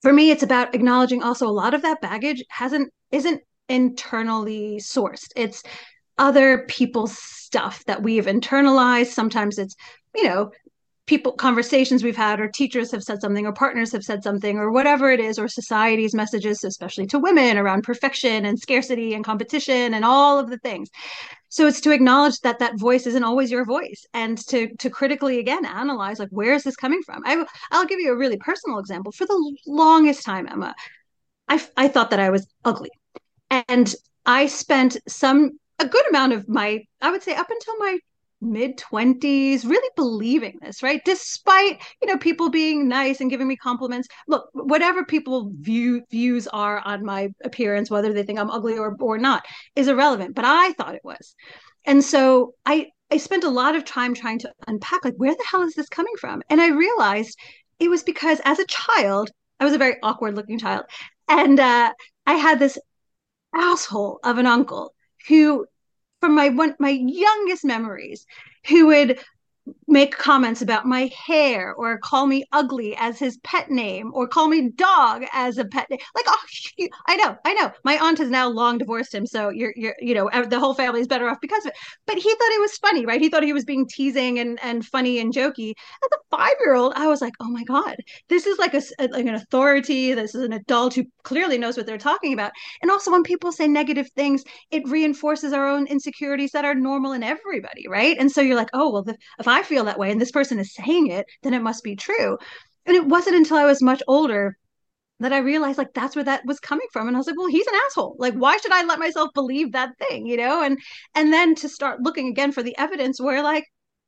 for 0.02 0.14
me 0.14 0.32
it's 0.32 0.44
about 0.44 0.74
acknowledging 0.74 1.22
also 1.22 1.46
a 1.46 1.50
lot 1.50 1.74
of 1.74 1.82
that 1.82 2.00
baggage 2.00 2.42
hasn't 2.50 2.90
isn't 3.12 3.42
internally 3.72 4.78
sourced. 4.78 5.32
It's 5.36 5.64
other 6.18 6.66
people's 6.68 7.18
stuff 7.18 7.84
that 7.86 8.04
we've 8.04 8.26
internalized. 8.26 9.08
Sometimes 9.08 9.58
it's, 9.58 9.76
you 10.14 10.26
know, 10.26 10.52
people 11.08 11.32
conversations 11.34 12.04
we've 12.04 12.16
had 12.16 12.40
or 12.40 12.48
teachers 12.48 12.92
have 12.92 13.04
said 13.04 13.20
something 13.20 13.46
or 13.46 13.54
partners 13.54 13.92
have 13.92 14.04
said 14.04 14.24
something 14.24 14.58
or 14.58 14.72
whatever 14.72 15.12
it 15.12 15.20
is 15.20 15.40
or 15.40 15.48
society's 15.48 16.14
messages 16.14 16.64
especially 16.64 17.08
to 17.08 17.20
women 17.20 17.58
around 17.58 17.84
perfection 17.84 18.46
and 18.46 18.60
scarcity 18.60 19.14
and 19.14 19.26
competition 19.26 19.94
and 19.94 20.06
all 20.06 20.38
of 20.38 20.50
the 20.50 20.60
things. 20.60 20.90
So 21.50 21.68
it's 21.68 21.82
to 21.82 21.92
acknowledge 21.92 22.40
that 22.42 22.60
that 22.60 22.80
voice 22.80 23.08
isn't 23.08 23.24
always 23.24 23.52
your 23.52 23.66
voice 23.66 24.06
and 24.14 24.38
to 24.48 24.74
to 24.78 24.90
critically 24.90 25.40
again 25.40 25.66
analyze 25.66 26.20
like 26.20 26.30
where 26.30 26.54
is 26.54 26.64
this 26.64 26.76
coming 26.76 27.02
from? 27.06 27.24
I, 27.26 27.46
i'll 27.72 27.86
give 27.86 28.00
you 28.00 28.14
a 28.14 28.18
really 28.18 28.38
personal 28.38 28.80
example. 28.80 29.12
For 29.12 29.26
the 29.26 29.58
longest 29.68 30.24
time 30.24 30.48
emma 30.48 30.74
I, 31.50 31.62
I 31.76 31.88
thought 31.88 32.12
that 32.12 32.20
i 32.20 32.30
was 32.30 32.48
ugly. 32.64 32.92
And 33.68 33.94
i 34.26 34.46
spent 34.46 34.98
some 35.08 35.52
a 35.80 35.88
good 35.88 36.08
amount 36.10 36.34
of 36.34 36.48
my 36.48 36.84
i 37.02 37.12
would 37.12 37.24
say 37.24 37.34
up 37.34 37.50
until 37.50 37.78
my 37.80 37.98
mid 38.42 38.78
20s 38.78 39.66
really 39.66 39.90
believing 39.96 40.58
this 40.62 40.82
right? 40.82 41.02
Despite 41.06 41.82
you 42.02 42.08
know 42.08 42.18
people 42.18 42.50
being 42.50 42.88
nice 42.88 43.22
and 43.22 43.30
giving 43.30 43.48
me 43.48 43.56
compliments. 43.56 44.08
Look 44.28 44.50
whatever 44.54 45.06
people 45.06 45.52
view 45.60 46.04
views 46.10 46.48
are 46.48 46.82
on 46.84 47.06
my 47.06 47.30
appearance 47.44 47.90
whether 47.90 48.14
they 48.14 48.24
think 48.24 48.40
i'm 48.40 48.50
ugly 48.50 48.78
or 48.78 48.96
or 49.00 49.18
not 49.18 49.46
is 49.76 49.88
irrelevant 49.88 50.36
but 50.36 50.46
i 50.46 50.74
thought 50.74 50.96
it 50.96 51.04
was. 51.04 51.36
And 51.86 52.04
so 52.04 52.54
i 52.66 52.88
i 53.12 53.18
spent 53.18 53.44
a 53.44 53.50
lot 53.50 53.76
of 53.76 53.86
time 53.86 54.14
trying 54.14 54.40
to 54.40 54.52
unpack 54.68 55.06
like 55.06 55.16
where 55.18 55.36
the 55.36 55.46
hell 55.50 55.62
is 55.62 55.76
this 55.76 55.90
coming 55.90 56.14
from? 56.20 56.42
And 56.50 56.60
i 56.62 56.70
realized 56.70 57.38
it 57.80 57.90
was 57.90 58.04
because 58.04 58.40
as 58.46 58.60
a 58.60 58.66
child 58.66 59.32
i 59.60 59.66
was 59.66 59.74
a 59.74 59.78
very 59.78 59.96
awkward 60.04 60.36
looking 60.36 60.60
child 60.60 60.86
and 61.28 61.60
uh, 61.60 61.94
i 62.26 62.34
had 62.34 62.60
this 62.60 62.78
asshole 63.54 64.20
of 64.24 64.38
an 64.38 64.48
uncle 64.48 64.94
who 65.28 65.66
from 66.22 66.36
my 66.36 66.50
one 66.50 66.76
my 66.80 66.90
youngest 66.90 67.66
memories 67.66 68.26
who 68.68 68.88
would 68.88 69.20
make 69.92 70.18
comments 70.18 70.62
about 70.62 70.86
my 70.86 71.10
hair 71.26 71.74
or 71.76 71.98
call 72.00 72.28
me 72.28 72.46
ugly 72.52 72.96
as 72.98 73.20
his 73.20 73.38
pet 73.44 73.70
name 73.70 74.12
or 74.14 74.28
call 74.28 74.48
me 74.48 74.70
dog 74.72 75.24
as 75.34 75.58
a 75.58 75.66
pet 75.66 75.90
name. 75.90 76.00
Like, 76.16 76.26
oh, 76.28 76.88
I 77.08 77.16
know, 77.18 77.38
I 77.46 77.54
know. 77.54 77.72
My 77.84 77.98
aunt 77.98 78.18
has 78.20 78.30
now 78.30 78.48
long 78.50 78.78
divorced 78.78 79.14
him, 79.14 79.26
so 79.26 79.50
you're, 79.50 79.74
you're, 79.76 79.96
you 80.00 80.14
know, 80.14 80.30
the 80.46 80.60
whole 80.60 80.74
family 80.74 81.02
is 81.02 81.08
better 81.08 81.30
off 81.30 81.40
because 81.42 81.66
of 81.66 81.72
it. 81.72 81.78
But 82.08 82.16
he 82.16 82.30
thought 82.30 82.52
it 82.52 82.62
was 82.62 82.78
funny, 82.78 83.06
right? 83.06 83.22
He 83.22 83.30
thought 83.30 83.44
he 83.44 83.54
was 83.54 83.66
being 83.66 83.88
teasing 83.88 84.40
and 84.40 84.60
and 84.64 84.86
funny 84.86 85.20
and 85.20 85.34
jokey. 85.34 85.72
As 85.72 86.10
a 86.14 86.36
five 86.38 86.54
year 86.62 86.76
old, 86.76 86.94
I 86.96 87.08
was 87.08 87.22
like, 87.22 87.34
oh 87.40 87.50
my 87.50 87.64
god, 87.64 87.96
this 88.30 88.46
is 88.46 88.58
like 88.58 88.74
a 88.74 88.82
like 89.10 89.26
an 89.26 89.36
authority. 89.36 90.14
This 90.14 90.36
is 90.36 90.44
an 90.44 90.54
adult 90.54 90.94
who 90.94 91.04
clearly 91.24 91.58
knows 91.58 91.78
what 91.78 91.86
they're 91.86 91.98
talking 91.98 92.34
about. 92.34 92.52
And 92.82 92.92
also, 92.92 93.12
when 93.12 93.24
people 93.24 93.52
say 93.52 93.68
negative 93.68 94.10
things, 94.16 94.44
it 94.72 94.88
reinforces 94.88 95.54
our 95.54 95.68
own 95.68 95.88
insecurities 95.88 96.52
that 96.52 96.66
are 96.66 96.76
normal 96.76 97.14
in 97.14 97.24
everybody, 97.24 97.88
right? 97.88 98.18
And 98.20 98.32
so 98.32 98.42
you're 98.42 98.56
like, 98.56 98.70
oh 98.74 98.92
well, 98.92 99.04
the, 99.04 99.18
if 99.40 99.48
I 99.48 99.64
feel 99.64 99.81
that 99.86 100.00
way 100.00 100.12
and 100.12 100.20
this 100.22 100.32
person 100.32 100.60
is 100.60 100.74
saying 100.74 101.08
it, 101.08 101.26
then 101.44 101.54
it 101.54 101.62
must 101.62 101.84
be 101.84 101.96
true. 101.96 102.38
And 102.86 102.96
it 102.96 103.06
wasn't 103.06 103.36
until 103.36 103.58
I 103.58 103.66
was 103.66 103.82
much 103.82 104.02
older 104.08 104.58
that 105.20 105.34
I 105.34 105.38
realized 105.38 105.78
like 105.78 105.94
that's 105.94 106.16
where 106.16 106.26
that 106.26 106.46
was 106.46 106.60
coming 106.60 106.88
from. 106.92 107.08
And 107.08 107.16
I 107.16 107.20
was 107.20 107.28
like, 107.28 107.38
well, 107.38 107.48
he's 107.48 107.68
an 107.68 107.76
asshole. 107.86 108.16
Like, 108.18 108.34
why 108.34 108.58
should 108.58 108.72
I 108.72 108.84
let 108.84 109.00
myself 109.00 109.30
believe 109.34 109.72
that 109.72 109.98
thing? 110.00 110.26
You 110.26 110.38
know? 110.38 110.64
And 110.64 110.80
and 111.16 111.32
then 111.32 111.56
to 111.56 111.70
start 111.70 112.02
looking 112.02 112.28
again 112.28 112.52
for 112.52 112.64
the 112.64 112.78
evidence 112.78 113.22
where 113.22 113.44
like, 113.44 113.66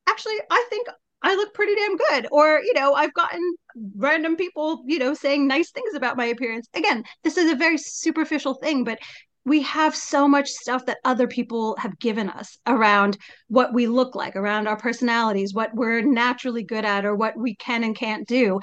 actually, 0.08 0.38
I 0.50 0.66
think 0.70 0.88
I 1.22 1.36
look 1.36 1.54
pretty 1.54 1.76
damn 1.76 1.98
good. 1.98 2.28
Or, 2.32 2.60
you 2.64 2.74
know, 2.74 2.94
I've 2.94 3.14
gotten 3.14 3.56
random 3.96 4.36
people, 4.36 4.84
you 4.86 5.00
know, 5.00 5.14
saying 5.14 5.48
nice 5.48 5.72
things 5.72 5.94
about 5.96 6.18
my 6.18 6.26
appearance. 6.26 6.68
Again, 6.74 7.04
this 7.24 7.38
is 7.38 7.52
a 7.52 7.56
very 7.56 7.78
superficial 7.78 8.56
thing, 8.56 8.84
but 8.84 9.00
we 9.46 9.62
have 9.64 9.96
so 9.96 10.28
much 10.28 10.48
stuff 10.48 10.86
that 10.86 11.00
other 11.04 11.28
people 11.28 11.76
have 11.78 12.00
given 12.00 12.30
us 12.30 12.58
around 12.66 13.18
what 13.48 13.74
we 13.74 13.88
look 13.88 14.16
like, 14.16 14.36
around 14.36 14.68
our 14.68 14.78
personalities, 14.78 15.54
what 15.54 15.74
we're 15.76 16.02
naturally 16.02 16.64
good 16.64 16.86
at, 16.86 17.06
or 17.06 17.16
what 17.16 17.38
we 17.38 17.56
can 17.56 17.84
and 17.84 17.96
can't 17.96 18.28
do 18.28 18.60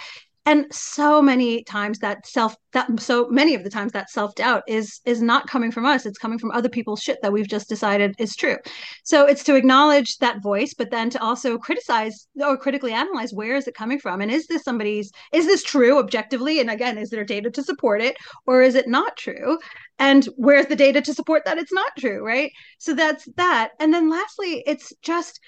and 0.47 0.67
so 0.73 1.21
many 1.21 1.63
times 1.65 1.99
that 1.99 2.27
self 2.27 2.57
that 2.73 2.89
so 2.99 3.29
many 3.29 3.55
of 3.55 3.63
the 3.63 3.69
times 3.71 3.93
that 3.93 4.09
self-doubt 4.09 4.63
is 4.67 5.01
is 5.05 5.21
not 5.21 5.47
coming 5.47 5.71
from 5.71 5.85
us. 5.85 6.07
It's 6.07 6.19
coming 6.19 6.39
from 6.39 6.51
other 6.53 6.69
people's 6.69 7.03
shit 7.03 7.19
that 7.23 7.33
we've 7.33 7.49
just 7.49 7.69
decided 7.69 8.15
is 8.19 8.35
true. 8.35 8.57
So 9.05 9.27
it's 9.27 9.45
to 9.45 9.55
acknowledge 9.55 10.17
that 10.19 10.43
voice 10.43 10.73
but 10.73 10.91
then 10.91 11.11
to 11.11 11.23
also 11.23 11.59
criticize 11.59 12.27
or 12.41 12.57
critically 12.57 12.93
analyze 12.93 13.35
where 13.35 13.55
is 13.57 13.69
it 13.69 13.75
coming 13.75 13.99
from? 13.99 14.23
And 14.23 14.31
is 14.31 14.47
this 14.47 14.65
somebody's 14.65 15.13
is 15.33 15.47
this 15.47 15.63
true 15.63 15.99
objectively? 15.99 16.61
And 16.61 16.71
again 16.71 16.97
is 16.97 17.11
there 17.11 17.25
data 17.25 17.51
to 17.51 17.63
support 17.63 18.01
it 18.01 18.17
or 18.47 18.63
is 18.63 18.75
it 18.75 18.89
not 18.89 19.17
true? 19.19 19.59
And 19.99 20.27
where's 20.37 20.67
the 20.67 20.77
data 20.77 21.03
to 21.03 21.15
support 21.15 21.45
that 21.45 21.59
it's 21.59 21.73
not 21.73 21.93
true 21.99 22.25
right? 22.25 22.51
So 22.79 22.95
that's 22.95 23.29
that. 23.37 23.73
And 23.79 23.93
then 23.93 24.09
lastly 24.09 24.63
it's 24.67 24.93
just 25.03 25.39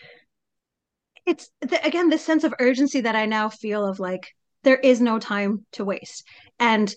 it's 1.24 1.50
the, 1.60 1.84
again 1.86 2.10
this 2.10 2.24
sense 2.24 2.44
of 2.44 2.52
urgency 2.58 3.00
that 3.00 3.14
i 3.14 3.26
now 3.26 3.48
feel 3.48 3.86
of 3.86 4.00
like 4.00 4.34
there 4.62 4.76
is 4.76 5.00
no 5.00 5.18
time 5.18 5.66
to 5.72 5.84
waste. 5.84 6.24
And 6.58 6.94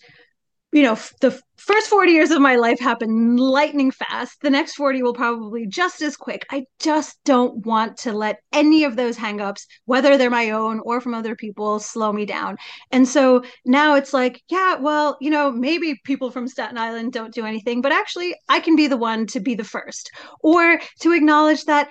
you 0.75 0.83
know, 0.83 0.97
the 1.21 1.39
first 1.55 1.87
40 1.87 2.11
years 2.11 2.31
of 2.31 2.41
my 2.41 2.57
life 2.57 2.79
happen 2.81 3.37
lightning 3.37 3.91
fast. 3.91 4.41
The 4.41 4.49
next 4.49 4.75
40 4.75 5.03
will 5.03 5.13
probably 5.13 5.65
just 5.65 6.01
as 6.01 6.17
quick. 6.17 6.45
I 6.51 6.65
just 6.79 7.17
don't 7.23 7.65
want 7.65 7.95
to 7.99 8.11
let 8.11 8.39
any 8.51 8.83
of 8.83 8.97
those 8.97 9.15
hangups, 9.15 9.61
whether 9.85 10.17
they're 10.17 10.29
my 10.29 10.49
own 10.49 10.81
or 10.83 10.99
from 10.99 11.13
other 11.13 11.33
people, 11.33 11.79
slow 11.79 12.11
me 12.11 12.25
down. 12.25 12.57
And 12.91 13.07
so 13.07 13.43
now 13.63 13.95
it's 13.95 14.13
like, 14.13 14.41
yeah, 14.49 14.75
well, 14.75 15.15
you 15.21 15.29
know, 15.29 15.49
maybe 15.49 15.97
people 16.03 16.29
from 16.29 16.45
Staten 16.45 16.77
Island 16.77 17.13
don't 17.13 17.33
do 17.33 17.45
anything, 17.45 17.81
but 17.81 17.93
actually 17.93 18.35
I 18.49 18.59
can 18.59 18.75
be 18.75 18.87
the 18.87 18.97
one 18.97 19.27
to 19.27 19.39
be 19.39 19.55
the 19.55 19.63
first 19.63 20.11
or 20.41 20.81
to 20.99 21.13
acknowledge 21.13 21.63
that 21.65 21.89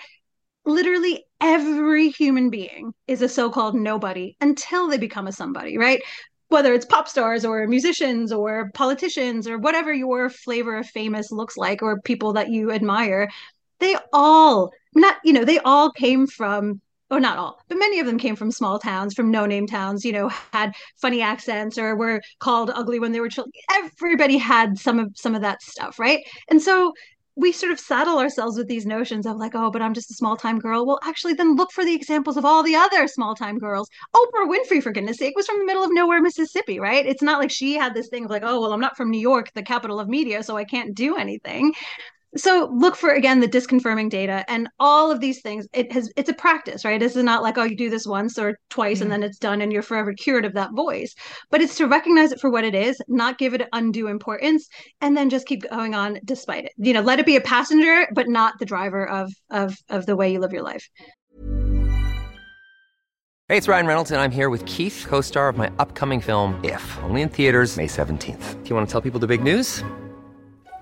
literally 0.65 1.25
every 1.41 2.09
human 2.09 2.51
being 2.51 2.93
is 3.07 3.23
a 3.23 3.29
so-called 3.29 3.75
nobody 3.75 4.37
until 4.41 4.89
they 4.89 4.99
become 4.99 5.27
a 5.27 5.33
somebody 5.33 5.77
right 5.79 6.03
whether 6.49 6.73
it's 6.73 6.87
pop 6.87 7.09
stars 7.09 7.45
or 7.45 7.67
musicians 7.67 8.33
or 8.33 8.71
politicians 8.75 9.49
or 9.49 9.59
whatever 9.59 9.93
your 9.93 10.31
flavor 10.31 10.77
of 10.77 10.87
famous 10.87 11.31
looks 11.31 11.57
like 11.57 11.83
or 11.83 12.01
people 12.03 12.33
that 12.33 12.51
you 12.51 12.71
admire 12.71 13.29
they 13.81 13.97
all 14.13 14.73
not 14.95 15.17
you 15.25 15.33
know 15.33 15.45
they 15.45 15.59
all 15.61 15.91
came 15.91 16.27
from 16.27 16.81
or 17.11 17.21
not 17.21 17.39
all, 17.39 17.61
but 17.69 17.79
many 17.79 18.01
of 18.01 18.07
them 18.07 18.19
came 18.19 18.37
from 18.37 18.51
small 18.51 18.79
towns, 18.79 19.15
from 19.15 19.31
no-name 19.31 19.67
towns, 19.67 20.05
you 20.05 20.13
know, 20.13 20.29
had 20.53 20.73
funny 20.97 21.23
accents 21.23 21.79
or 21.79 21.97
were 21.97 22.21
called 22.41 22.71
ugly 22.75 22.99
when 22.99 23.13
they 23.13 23.21
were 23.21 23.29
children. 23.29 23.53
Everybody 23.73 24.37
had 24.37 24.79
some 24.79 24.99
of 24.99 25.13
some 25.15 25.35
of 25.35 25.43
that 25.43 25.63
stuff, 25.63 25.99
right? 25.99 26.21
And 26.49 26.61
so 26.61 26.93
we 27.37 27.51
sort 27.53 27.73
of 27.73 27.81
saddle 27.81 28.19
ourselves 28.19 28.57
with 28.57 28.69
these 28.69 28.87
notions 28.87 29.27
of 29.27 29.37
like, 29.37 29.53
oh, 29.55 29.71
but 29.71 29.83
I'm 29.83 29.95
just 29.95 30.11
a 30.11 30.15
small 30.15 30.37
time 30.37 30.59
girl. 30.59 30.87
Well, 30.87 31.01
actually, 31.03 31.35
then 31.35 31.57
look 31.57 31.73
for 31.73 31.85
the 31.85 31.95
examples 31.95 32.37
of 32.37 32.45
all 32.45 32.63
the 32.63 32.77
other 32.77 33.09
small 33.09 33.35
time 33.35 33.59
girls. 33.59 33.89
Oprah 34.15 34.49
Winfrey, 34.49 34.83
for 34.83 34.93
goodness 34.93 35.19
sake, 35.19 35.35
was 35.37 35.47
from 35.47 35.59
the 35.59 35.65
middle 35.65 35.83
of 35.83 35.91
nowhere, 35.93 36.21
Mississippi, 36.21 36.79
right? 36.79 37.05
It's 37.05 37.23
not 37.23 37.41
like 37.41 37.51
she 37.51 37.75
had 37.75 37.95
this 37.95 38.09
thing 38.09 38.25
of 38.25 38.31
like, 38.31 38.45
oh, 38.45 38.61
well, 38.61 38.73
I'm 38.73 38.81
not 38.81 38.97
from 38.97 39.11
New 39.11 39.21
York, 39.21 39.51
the 39.55 39.63
capital 39.63 39.99
of 39.99 40.09
media, 40.09 40.43
so 40.43 40.57
I 40.57 40.65
can't 40.65 40.95
do 40.95 41.17
anything 41.17 41.75
so 42.37 42.71
look 42.73 42.97
for 42.97 43.11
again 43.11 43.41
the 43.41 43.49
disconfirming 43.49 44.11
data 44.11 44.45
and 44.49 44.69
all 44.81 45.11
of 45.11 45.21
these 45.21 45.41
things. 45.41 45.67
It 45.73 45.93
has 45.93 46.11
it's 46.17 46.29
a 46.29 46.35
practice 46.35 46.85
right? 46.85 47.01
This 47.01 47.17
is 47.17 47.23
not 47.23 47.43
like 47.43 47.59
oh 47.59 47.65
you 47.65 47.77
do 47.77 47.91
this 47.91 48.07
once 48.07 48.39
or 48.39 48.59
twice 48.71 48.97
mm-hmm. 48.97 49.05
and 49.05 49.13
then 49.13 49.23
it's 49.23 49.39
done 49.39 49.61
and 49.61 49.73
you're 49.73 49.83
forever 49.83 50.13
cured 50.13 50.45
of 50.45 50.55
that 50.55 50.71
voice 50.75 51.15
but 51.51 51.61
it's 51.61 51.77
to 51.77 51.87
recognize 51.87 52.33
it 52.33 52.41
for 52.41 52.51
what 52.51 52.65
it 52.65 52.75
is 52.75 53.01
not 53.09 53.39
give 53.39 53.55
it 53.55 53.69
undue 53.73 54.09
importance 54.09 54.69
and 55.01 55.17
then 55.17 55.31
just 55.31 55.47
keep 55.47 55.69
going 55.71 55.95
on 55.95 56.19
despite 56.25 56.65
it. 56.65 56.73
You 56.77 56.93
know 56.93 57.01
let 57.01 57.21
it 57.21 57.27
be 57.27 57.37
a 57.37 57.41
passenger 57.41 58.07
but 58.15 58.29
not 58.29 58.55
the 58.59 58.67
driver 58.67 59.09
of 59.09 59.33
of 59.51 59.77
of 59.89 60.07
the 60.07 60.17
way 60.17 60.33
you 60.33 60.41
live 60.41 60.53
your 60.53 60.63
life. 60.63 60.89
Hey 63.49 63.59
it's 63.59 63.69
ryan 63.69 63.87
reynolds 63.87 64.11
and 64.11 64.21
i'm 64.21 64.31
here 64.31 64.49
with 64.49 64.65
keith 64.65 65.05
co-star 65.07 65.51
of 65.51 65.57
my 65.57 65.71
upcoming 65.79 66.21
film 66.21 66.59
if 66.65 66.99
only 67.03 67.21
in 67.21 67.29
theaters 67.29 67.77
may 67.77 67.87
17th 67.87 68.63
do 68.63 68.69
you 68.69 68.75
want 68.75 68.89
to 68.89 68.91
tell 68.91 69.03
people 69.03 69.21
the 69.21 69.27
big 69.27 69.43
news 69.43 69.85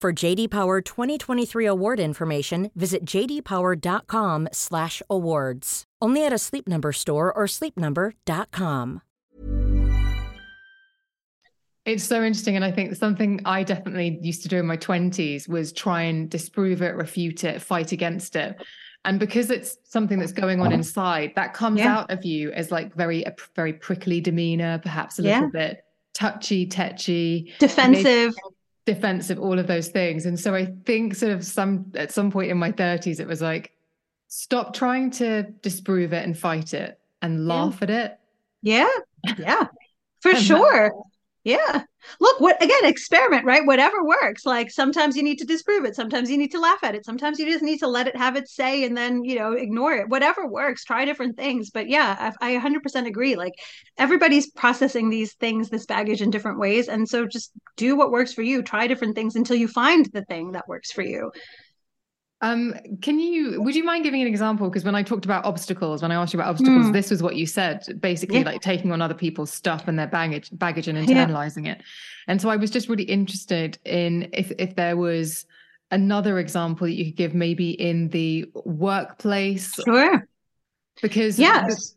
For 0.00 0.12
JD 0.12 0.50
Power 0.50 0.80
2023 0.80 1.66
award 1.66 1.98
information, 1.98 2.70
visit 2.76 3.04
jdpower.com/awards. 3.04 5.84
Only 6.00 6.24
at 6.24 6.32
a 6.32 6.38
Sleep 6.38 6.68
Number 6.68 6.92
store 6.92 7.32
or 7.32 7.46
sleepnumber.com. 7.46 9.02
It's 11.84 12.04
so 12.04 12.22
interesting. 12.22 12.54
And 12.54 12.64
I 12.64 12.70
think 12.70 12.94
something 12.94 13.40
I 13.44 13.64
definitely 13.64 14.20
used 14.22 14.44
to 14.44 14.48
do 14.48 14.58
in 14.58 14.66
my 14.66 14.76
20s 14.76 15.48
was 15.48 15.72
try 15.72 16.02
and 16.02 16.30
disprove 16.30 16.80
it, 16.80 16.94
refute 16.94 17.42
it, 17.42 17.60
fight 17.60 17.90
against 17.90 18.36
it. 18.36 18.54
And 19.04 19.18
because 19.18 19.50
it's 19.50 19.78
something 19.82 20.20
that's 20.20 20.30
going 20.32 20.60
on 20.60 20.68
uh-huh. 20.68 20.76
inside, 20.76 21.32
that 21.34 21.54
comes 21.54 21.80
Yeah. 21.80 21.98
out 21.98 22.12
of 22.12 22.24
you 22.24 22.52
as 22.52 22.70
like 22.70 22.94
very, 22.94 23.24
a 23.24 23.34
very 23.56 23.72
prickly 23.72 24.20
demeanor, 24.20 24.78
perhaps 24.78 25.18
a 25.18 25.22
Yeah. 25.22 25.38
little 25.38 25.50
bit 25.50 25.80
touchy, 26.14 26.66
tetchy, 26.66 27.52
Defensive. 27.58 28.36
Defensive, 28.88 29.38
all 29.38 29.58
of 29.58 29.66
those 29.66 29.88
things. 29.88 30.24
And 30.24 30.40
so 30.40 30.54
I 30.54 30.72
think 30.86 31.14
sort 31.14 31.32
of 31.32 31.44
some 31.44 31.92
at 31.94 32.10
some 32.10 32.30
point 32.30 32.50
in 32.50 32.56
my 32.56 32.72
30s, 32.72 33.20
it 33.20 33.28
was 33.28 33.42
like, 33.42 33.72
stop 34.28 34.74
trying 34.74 35.10
to 35.10 35.42
disprove 35.62 36.14
it 36.14 36.24
and 36.24 36.36
fight 36.36 36.72
it 36.72 36.98
and 37.20 37.46
laugh 37.46 37.82
at 37.82 37.90
it. 37.90 38.18
Yeah. 38.62 38.88
Yeah. 39.38 39.66
For 40.20 40.30
And 40.30 40.38
sure. 40.38 40.92
Yeah. 41.48 41.84
Look, 42.20 42.40
what 42.40 42.62
again, 42.62 42.84
experiment, 42.84 43.46
right? 43.46 43.64
Whatever 43.64 44.04
works. 44.04 44.44
Like 44.44 44.70
sometimes 44.70 45.16
you 45.16 45.22
need 45.22 45.38
to 45.38 45.46
disprove 45.46 45.86
it, 45.86 45.96
sometimes 45.96 46.30
you 46.30 46.36
need 46.36 46.50
to 46.50 46.60
laugh 46.60 46.80
at 46.82 46.94
it, 46.94 47.06
sometimes 47.06 47.38
you 47.38 47.46
just 47.46 47.64
need 47.64 47.78
to 47.78 47.88
let 47.88 48.06
it 48.06 48.14
have 48.16 48.36
its 48.36 48.54
say 48.54 48.84
and 48.84 48.94
then, 48.94 49.24
you 49.24 49.36
know, 49.38 49.52
ignore 49.52 49.94
it. 49.94 50.10
Whatever 50.10 50.46
works, 50.46 50.84
try 50.84 51.06
different 51.06 51.38
things. 51.38 51.70
But 51.70 51.88
yeah, 51.88 52.32
I, 52.42 52.50
I 52.50 52.54
100% 52.56 53.06
agree. 53.06 53.34
Like 53.34 53.54
everybody's 53.96 54.50
processing 54.50 55.08
these 55.08 55.32
things, 55.34 55.70
this 55.70 55.86
baggage 55.86 56.20
in 56.20 56.30
different 56.30 56.58
ways. 56.58 56.86
And 56.88 57.08
so 57.08 57.26
just 57.26 57.52
do 57.78 57.96
what 57.96 58.10
works 58.10 58.34
for 58.34 58.42
you, 58.42 58.62
try 58.62 58.86
different 58.86 59.14
things 59.14 59.34
until 59.34 59.56
you 59.56 59.68
find 59.68 60.04
the 60.12 60.26
thing 60.26 60.52
that 60.52 60.68
works 60.68 60.92
for 60.92 61.02
you. 61.02 61.32
Um, 62.40 62.74
can 63.02 63.18
you, 63.18 63.60
would 63.62 63.74
you 63.74 63.82
mind 63.82 64.04
giving 64.04 64.20
an 64.22 64.28
example? 64.28 64.68
Because 64.68 64.84
when 64.84 64.94
I 64.94 65.02
talked 65.02 65.24
about 65.24 65.44
obstacles, 65.44 66.02
when 66.02 66.12
I 66.12 66.14
asked 66.14 66.32
you 66.32 66.38
about 66.38 66.50
obstacles, 66.50 66.86
Mm. 66.86 66.92
this 66.92 67.10
was 67.10 67.20
what 67.22 67.34
you 67.34 67.46
said, 67.46 67.84
basically 68.00 68.38
Yeah. 68.40 68.44
like 68.44 68.62
taking 68.62 68.92
on 68.92 69.02
other 69.02 69.14
people's 69.14 69.52
stuff 69.52 69.88
and 69.88 69.98
their 69.98 70.06
baggage, 70.06 70.50
baggage 70.52 70.86
and 70.86 70.96
Yeah. 70.96 71.26
internalizing 71.26 71.66
it. 71.66 71.82
And 72.28 72.40
so 72.40 72.48
I 72.48 72.54
was 72.56 72.70
just 72.70 72.88
really 72.88 73.02
interested 73.04 73.78
in 73.84 74.28
if, 74.32 74.52
if 74.58 74.76
there 74.76 74.96
was 74.96 75.46
another 75.90 76.38
example 76.38 76.86
that 76.86 76.92
you 76.92 77.06
could 77.06 77.16
give 77.16 77.34
maybe 77.34 77.70
in 77.70 78.08
the 78.10 78.46
workplace, 78.64 79.74
Sure. 79.84 80.28
because 81.02 81.38
Yes. 81.40 81.96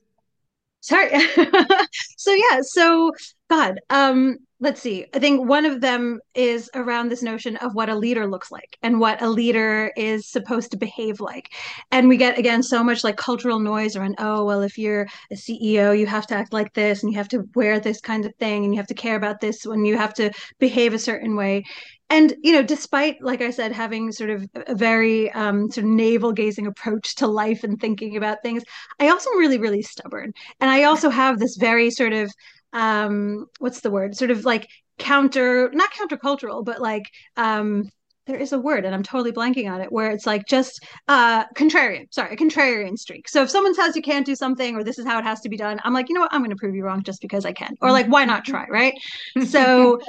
Sorry. 0.83 1.09
so 2.17 2.33
yeah, 2.33 2.59
so 2.61 3.11
God, 3.47 3.79
um, 3.91 4.37
let's 4.61 4.79
see. 4.79 5.07
I 5.15 5.19
think 5.19 5.49
one 5.49 5.65
of 5.65 5.81
them 5.81 6.19
is 6.35 6.69
around 6.75 7.09
this 7.09 7.23
notion 7.23 7.57
of 7.57 7.73
what 7.73 7.89
a 7.89 7.95
leader 7.95 8.27
looks 8.27 8.51
like 8.51 8.77
and 8.83 8.99
what 8.99 9.19
a 9.19 9.27
leader 9.27 9.91
is 9.97 10.29
supposed 10.29 10.69
to 10.71 10.77
behave 10.77 11.19
like. 11.19 11.49
And 11.91 12.07
we 12.07 12.15
get 12.15 12.37
again 12.37 12.61
so 12.61 12.83
much 12.83 13.03
like 13.03 13.17
cultural 13.17 13.59
noise 13.59 13.95
around, 13.95 14.15
oh, 14.19 14.45
well, 14.45 14.61
if 14.61 14.77
you're 14.77 15.07
a 15.31 15.35
CEO, 15.35 15.97
you 15.97 16.05
have 16.05 16.27
to 16.27 16.35
act 16.35 16.53
like 16.53 16.73
this 16.73 17.01
and 17.01 17.11
you 17.11 17.17
have 17.17 17.27
to 17.29 17.43
wear 17.55 17.79
this 17.79 17.99
kind 17.99 18.23
of 18.23 18.35
thing 18.35 18.63
and 18.63 18.73
you 18.73 18.77
have 18.77 18.87
to 18.87 18.93
care 18.93 19.15
about 19.15 19.41
this 19.41 19.65
when 19.65 19.83
you 19.83 19.97
have 19.97 20.13
to 20.13 20.31
behave 20.59 20.93
a 20.93 20.99
certain 20.99 21.35
way. 21.35 21.63
And 22.11 22.35
you 22.43 22.53
know, 22.53 22.61
despite, 22.61 23.15
like 23.21 23.41
I 23.41 23.49
said, 23.49 23.71
having 23.71 24.11
sort 24.11 24.29
of 24.29 24.45
a 24.67 24.75
very 24.75 25.31
um, 25.31 25.71
sort 25.71 25.85
of 25.85 25.91
navel 25.91 26.33
gazing 26.33 26.67
approach 26.67 27.15
to 27.15 27.25
life 27.25 27.63
and 27.63 27.79
thinking 27.79 28.15
about 28.15 28.43
things, 28.43 28.63
I 28.99 29.07
also 29.07 29.31
am 29.31 29.39
really, 29.39 29.57
really 29.57 29.81
stubborn. 29.81 30.33
And 30.59 30.69
I 30.69 30.83
also 30.83 31.09
have 31.09 31.39
this 31.39 31.55
very 31.55 31.89
sort 31.89 32.13
of 32.13 32.31
um 32.73 33.45
what's 33.59 33.81
the 33.81 33.91
word? 33.91 34.15
Sort 34.15 34.31
of 34.31 34.45
like 34.45 34.67
counter 34.97 35.69
not 35.73 35.91
countercultural, 35.91 36.63
but 36.63 36.81
like 36.81 37.03
um 37.37 37.89
there 38.27 38.37
is 38.37 38.53
a 38.53 38.59
word 38.59 38.85
and 38.85 38.93
I'm 38.93 39.03
totally 39.03 39.31
blanking 39.31 39.69
on 39.69 39.81
it 39.81 39.91
where 39.91 40.11
it's 40.11 40.25
like 40.25 40.45
just 40.47 40.85
uh 41.07 41.45
contrarian, 41.55 42.05
sorry, 42.13 42.33
a 42.33 42.37
contrarian 42.37 42.97
streak. 42.97 43.27
So 43.27 43.41
if 43.43 43.49
someone 43.49 43.73
says 43.73 43.95
you 43.95 44.01
can't 44.01 44.25
do 44.25 44.35
something 44.35 44.75
or 44.75 44.83
this 44.83 44.99
is 44.99 45.05
how 45.05 45.17
it 45.19 45.23
has 45.23 45.41
to 45.41 45.49
be 45.49 45.57
done, 45.57 45.79
I'm 45.83 45.93
like, 45.93 46.07
you 46.09 46.15
know 46.15 46.21
what, 46.21 46.33
I'm 46.33 46.41
gonna 46.43 46.55
prove 46.55 46.75
you 46.75 46.83
wrong 46.83 47.03
just 47.03 47.21
because 47.21 47.45
I 47.45 47.53
can. 47.53 47.75
Or 47.81 47.91
like, 47.91 48.07
why 48.07 48.25
not 48.25 48.45
try, 48.45 48.67
right? 48.67 48.93
So 49.47 49.99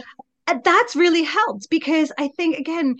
uh, 0.46 0.58
that's 0.64 0.96
really 0.96 1.22
helped 1.22 1.68
because 1.70 2.12
I 2.18 2.28
think 2.28 2.58
again, 2.58 2.96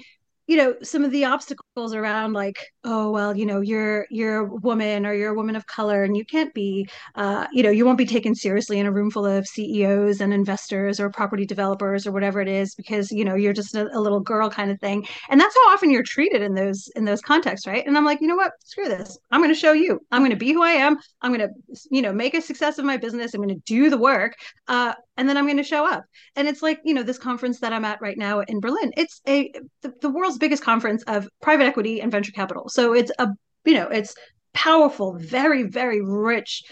you 0.47 0.57
know, 0.57 0.75
some 0.83 1.05
of 1.05 1.11
the 1.11 1.25
obstacles 1.25 1.95
around 1.95 2.33
like, 2.33 2.59
oh 2.85 3.11
well, 3.11 3.37
you 3.37 3.47
know, 3.47 3.61
you're 3.61 4.07
you're 4.11 4.39
a 4.39 4.45
woman 4.45 5.07
or 5.07 5.15
you're 5.15 5.33
a 5.33 5.35
woman 5.35 5.57
of 5.57 5.67
color 5.67 6.05
and 6.05 6.17
you 6.17 6.25
can't 6.25 6.53
be 6.53 6.89
uh, 7.15 7.47
you 7.53 7.63
know, 7.63 7.71
you 7.71 7.85
won't 7.85 7.99
be 7.99 8.07
taken 8.07 8.35
seriously 8.35 8.79
in 8.79 8.87
a 8.87 8.93
room 8.93 9.11
full 9.11 9.27
of 9.27 9.47
CEOs 9.47 10.21
and 10.21 10.33
investors 10.33 10.99
or 10.99 11.11
property 11.11 11.47
developers 11.47 12.07
or 12.07 12.13
whatever 12.13 12.41
it 12.41 12.49
is 12.49 12.75
because, 12.75 13.11
you 13.13 13.25
know, 13.25 13.35
you're 13.35 13.53
just 13.53 13.75
a, 13.75 13.89
a 13.97 14.01
little 14.01 14.21
girl 14.21 14.51
kind 14.51 14.71
of 14.71 14.81
thing. 14.81 15.07
And 15.31 15.41
that's 15.41 15.55
how 15.55 15.73
often 15.73 15.91
you're 15.91 16.03
treated 16.03 16.43
in 16.43 16.55
those 16.55 16.89
in 16.97 17.05
those 17.05 17.21
contexts, 17.21 17.67
right? 17.67 17.87
And 17.87 17.97
I'm 17.97 18.05
like, 18.05 18.21
you 18.21 18.27
know 18.27 18.37
what? 18.37 18.53
Screw 18.65 18.89
this. 18.89 19.19
I'm 19.31 19.41
going 19.41 19.55
to 19.55 19.59
show 19.59 19.73
you. 19.73 20.01
I'm 20.11 20.23
going 20.23 20.31
to 20.31 20.37
be 20.37 20.53
who 20.53 20.63
I 20.63 20.73
am. 20.73 20.97
I'm 21.21 21.33
going 21.33 21.49
to, 21.49 21.79
you 21.91 22.03
know, 22.03 22.13
make 22.13 22.35
a 22.35 22.41
success 22.43 22.79
of 22.79 22.85
my 22.85 22.97
business. 22.97 23.35
I'm 23.35 23.43
going 23.43 23.55
to 23.55 23.63
do 23.67 23.91
the 23.91 23.99
work. 23.99 24.35
Uh, 24.69 24.95
and 25.17 25.29
then 25.29 25.37
I'm 25.37 25.45
going 25.45 25.59
to 25.59 25.63
show 25.63 25.87
up. 25.87 26.05
And 26.37 26.49
it's 26.49 26.63
like, 26.63 26.81
you 26.85 26.95
know, 26.95 27.03
this 27.03 27.19
conference 27.19 27.61
that 27.61 27.73
I'm 27.73 27.85
at 27.85 28.01
right 28.01 28.17
now 28.17 28.41
in 28.41 28.61
Berlin. 28.61 28.93
It's 28.97 29.21
a 29.29 29.53
the, 29.83 29.93
the 30.01 30.11
world's 30.11 30.39
biggest 30.39 30.65
conference 30.65 31.03
of 31.05 31.29
private 31.41 31.65
equity 31.65 32.01
and 32.01 32.11
venture 32.11 32.33
capital. 32.33 32.69
So 32.69 32.95
it's 32.95 33.13
a, 33.19 33.29
you 33.65 33.75
know, 33.75 33.89
it's 33.89 34.15
powerful, 34.55 35.17
very, 35.19 35.65
very 35.65 36.01
rich 36.03 36.63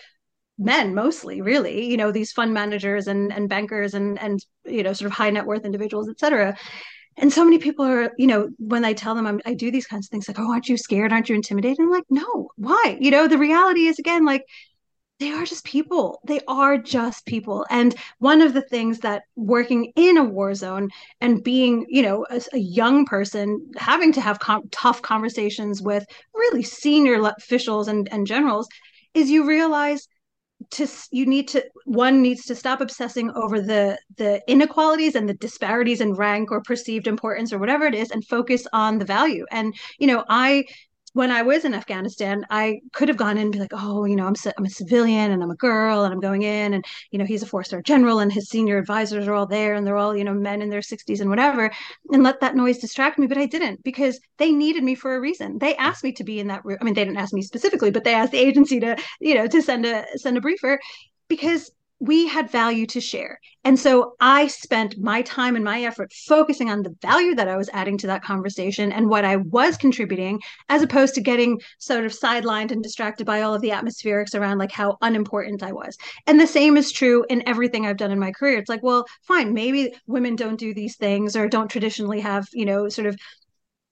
men 0.61 0.95
mostly 0.95 1.41
really 1.41 1.87
you 1.87 1.97
know 1.97 2.13
these 2.13 2.33
fund 2.33 2.53
managers 2.53 3.07
and 3.07 3.33
and 3.33 3.49
bankers 3.49 3.95
and 3.95 4.21
and 4.21 4.45
you 4.67 4.83
know 4.83 4.93
sort 4.93 5.11
of 5.11 5.17
high 5.17 5.31
net 5.31 5.47
worth 5.47 5.65
individuals 5.65 6.07
etc 6.07 6.55
and 7.17 7.33
so 7.33 7.43
many 7.45 7.59
people 7.59 7.85
are 7.85 8.13
you 8.19 8.27
know 8.27 8.47
when 8.59 8.85
i 8.85 8.93
tell 8.93 9.15
them 9.15 9.27
I'm, 9.27 9.41
i 9.47 9.55
do 9.55 9.71
these 9.71 9.87
kinds 9.87 10.07
of 10.07 10.11
things 10.11 10.29
like 10.29 10.39
oh 10.39 10.53
aren't 10.53 10.69
you 10.69 10.77
scared 10.77 11.15
aren't 11.15 11.31
you 11.31 11.35
intimidated 11.35 11.81
i'm 11.81 11.91
like 11.91 12.05
no 12.11 12.51
why 12.57 12.99
you 13.01 13.11
know 13.11 13.27
the 13.27 13.39
reality 13.39 13.87
is 13.87 13.99
again 13.99 14.27
like 14.27 14.45
they 15.21 15.31
are 15.31 15.45
just 15.45 15.65
people. 15.65 16.21
They 16.25 16.41
are 16.49 16.79
just 16.79 17.27
people. 17.27 17.67
And 17.69 17.95
one 18.19 18.41
of 18.41 18.55
the 18.55 18.63
things 18.63 19.01
that 19.01 19.25
working 19.37 19.93
in 19.95 20.17
a 20.17 20.25
war 20.25 20.55
zone 20.55 20.89
and 21.21 21.45
being 21.45 21.87
you 21.89 22.03
know 22.03 22.27
a, 22.31 22.41
a 22.55 22.59
young 22.59 23.05
person 23.05 23.71
having 23.77 24.13
to 24.15 24.21
have 24.21 24.39
com- 24.41 24.69
tough 24.73 25.03
conversations 25.03 25.83
with 25.83 26.05
really 26.35 26.63
senior 26.63 27.21
officials 27.23 27.87
and, 27.87 28.09
and 28.11 28.27
generals 28.27 28.67
is 29.13 29.31
you 29.31 29.47
realize 29.47 30.09
to 30.71 30.87
you 31.11 31.27
need 31.27 31.49
to 31.49 31.65
one 31.85 32.23
needs 32.23 32.45
to 32.47 32.55
stop 32.55 32.81
obsessing 32.81 33.31
over 33.33 33.61
the 33.61 33.99
the 34.17 34.43
inequalities 34.47 35.15
and 35.15 35.29
the 35.29 35.35
disparities 35.35 36.01
in 36.01 36.15
rank 36.15 36.51
or 36.51 36.63
perceived 36.63 37.07
importance 37.07 37.53
or 37.53 37.59
whatever 37.59 37.85
it 37.85 37.95
is 37.95 38.11
and 38.11 38.27
focus 38.27 38.67
on 38.73 38.99
the 38.99 39.05
value. 39.05 39.45
And 39.51 39.75
you 39.99 40.07
know 40.07 40.25
i 40.29 40.65
when 41.13 41.31
I 41.31 41.43
was 41.43 41.65
in 41.65 41.75
Afghanistan, 41.75 42.47
I 42.51 42.81
could 42.93 43.09
have 43.09 43.17
gone 43.17 43.37
in 43.37 43.45
and 43.45 43.53
be 43.53 43.59
like, 43.59 43.73
oh, 43.73 44.05
you 44.05 44.15
know, 44.15 44.27
I'm 44.27 44.35
I'm 44.57 44.65
a 44.65 44.71
civilian 44.71 45.33
and 45.33 45.43
I'm 45.43 45.51
a 45.51 45.57
girl 45.57 46.05
and 46.05 46.13
I'm 46.13 46.21
going 46.21 46.43
in 46.43 46.75
and 46.75 46.85
you 47.11 47.19
know 47.19 47.25
he's 47.25 47.43
a 47.43 47.47
four 47.47 47.65
star 47.65 47.83
general 47.83 48.21
and 48.21 48.33
his 48.33 48.49
senior 48.49 48.79
advisors 48.79 49.27
are 49.27 49.35
all 49.35 49.47
there 49.47 49.75
and 49.75 49.87
they're 49.87 49.97
all 49.97 50.17
you 50.17 50.25
know 50.25 50.35
men 50.35 50.63
in 50.63 50.71
their 50.71 50.81
60s 50.81 51.21
and 51.21 51.29
whatever, 51.29 51.71
and 52.13 52.23
let 52.23 52.41
that 52.41 52.55
noise 52.57 52.79
distract 52.79 53.19
me. 53.19 53.27
But 53.27 53.39
I 53.39 53.47
didn't 53.47 53.83
because 53.83 54.21
they 54.39 54.53
needed 54.53 54.85
me 54.85 54.95
for 54.95 55.17
a 55.17 55.21
reason. 55.21 55.59
They 55.59 55.75
asked 55.77 56.05
me 56.05 56.13
to 56.13 56.25
be 56.25 56.39
in 56.39 56.47
that 56.49 56.65
room. 56.65 56.79
I 56.81 56.85
mean, 56.85 56.95
they 56.95 57.05
didn't 57.05 57.19
ask 57.19 57.33
me 57.33 57.43
specifically, 57.43 57.91
but 57.91 58.05
they 58.05 58.15
asked 58.15 58.33
the 58.33 58.39
agency 58.39 58.79
to 58.81 58.97
you 59.21 59.35
know 59.35 59.47
to 59.49 59.63
send 59.63 59.87
a 59.87 60.07
send 60.17 60.37
a 60.37 60.41
briefer 60.41 60.79
because 61.29 61.71
we 62.01 62.27
had 62.27 62.51
value 62.51 62.87
to 62.87 63.01
share. 63.01 63.39
And 63.63 63.79
so 63.79 64.15
I 64.21 64.47
spent 64.47 64.99
my 64.99 65.21
time 65.21 65.55
and 65.55 65.65
my 65.65 65.83
effort 65.83 66.13
focusing 66.13 66.71
on 66.71 66.83
the 66.83 66.97
value 67.03 67.35
that 67.35 67.47
I 67.47 67.59
was 67.59 67.69
adding 67.75 67.99
to 67.99 68.07
that 68.07 68.25
conversation 68.25 68.91
and 68.91 69.11
what 69.11 69.27
I 69.27 69.37
was 69.37 69.77
contributing, 69.77 70.41
as 70.71 70.83
opposed 70.83 71.15
to 71.17 71.21
getting 71.21 71.61
sort 71.79 72.07
of 72.07 72.13
sidelined 72.13 72.71
and 72.71 72.83
distracted 72.83 73.27
by 73.27 73.43
all 73.43 73.55
of 73.55 73.61
the 73.61 73.69
atmospherics 73.69 74.35
around 74.35 74.57
like 74.57 74.73
how 74.73 74.97
unimportant 75.03 75.63
I 75.63 75.73
was. 75.73 75.99
And 76.27 76.41
the 76.41 76.47
same 76.47 76.79
is 76.79 76.91
true 76.91 77.25
in 77.29 77.47
everything 77.47 77.87
I've 77.87 77.99
done 77.99 78.13
in 78.13 78.19
my 78.19 78.33
career. 78.33 78.59
It's 78.59 78.71
like, 78.71 78.83
well, 78.83 79.05
fine, 79.23 79.53
maybe 79.53 79.95
women 80.07 80.37
don't 80.37 80.59
do 80.59 80.73
these 80.73 80.97
things 80.97 81.37
or 81.37 81.49
don't 81.49 81.71
traditionally 81.71 82.21
have, 82.21 82.49
you 82.53 82.65
know, 82.65 82.89
sort 82.89 83.07
of 83.07 83.19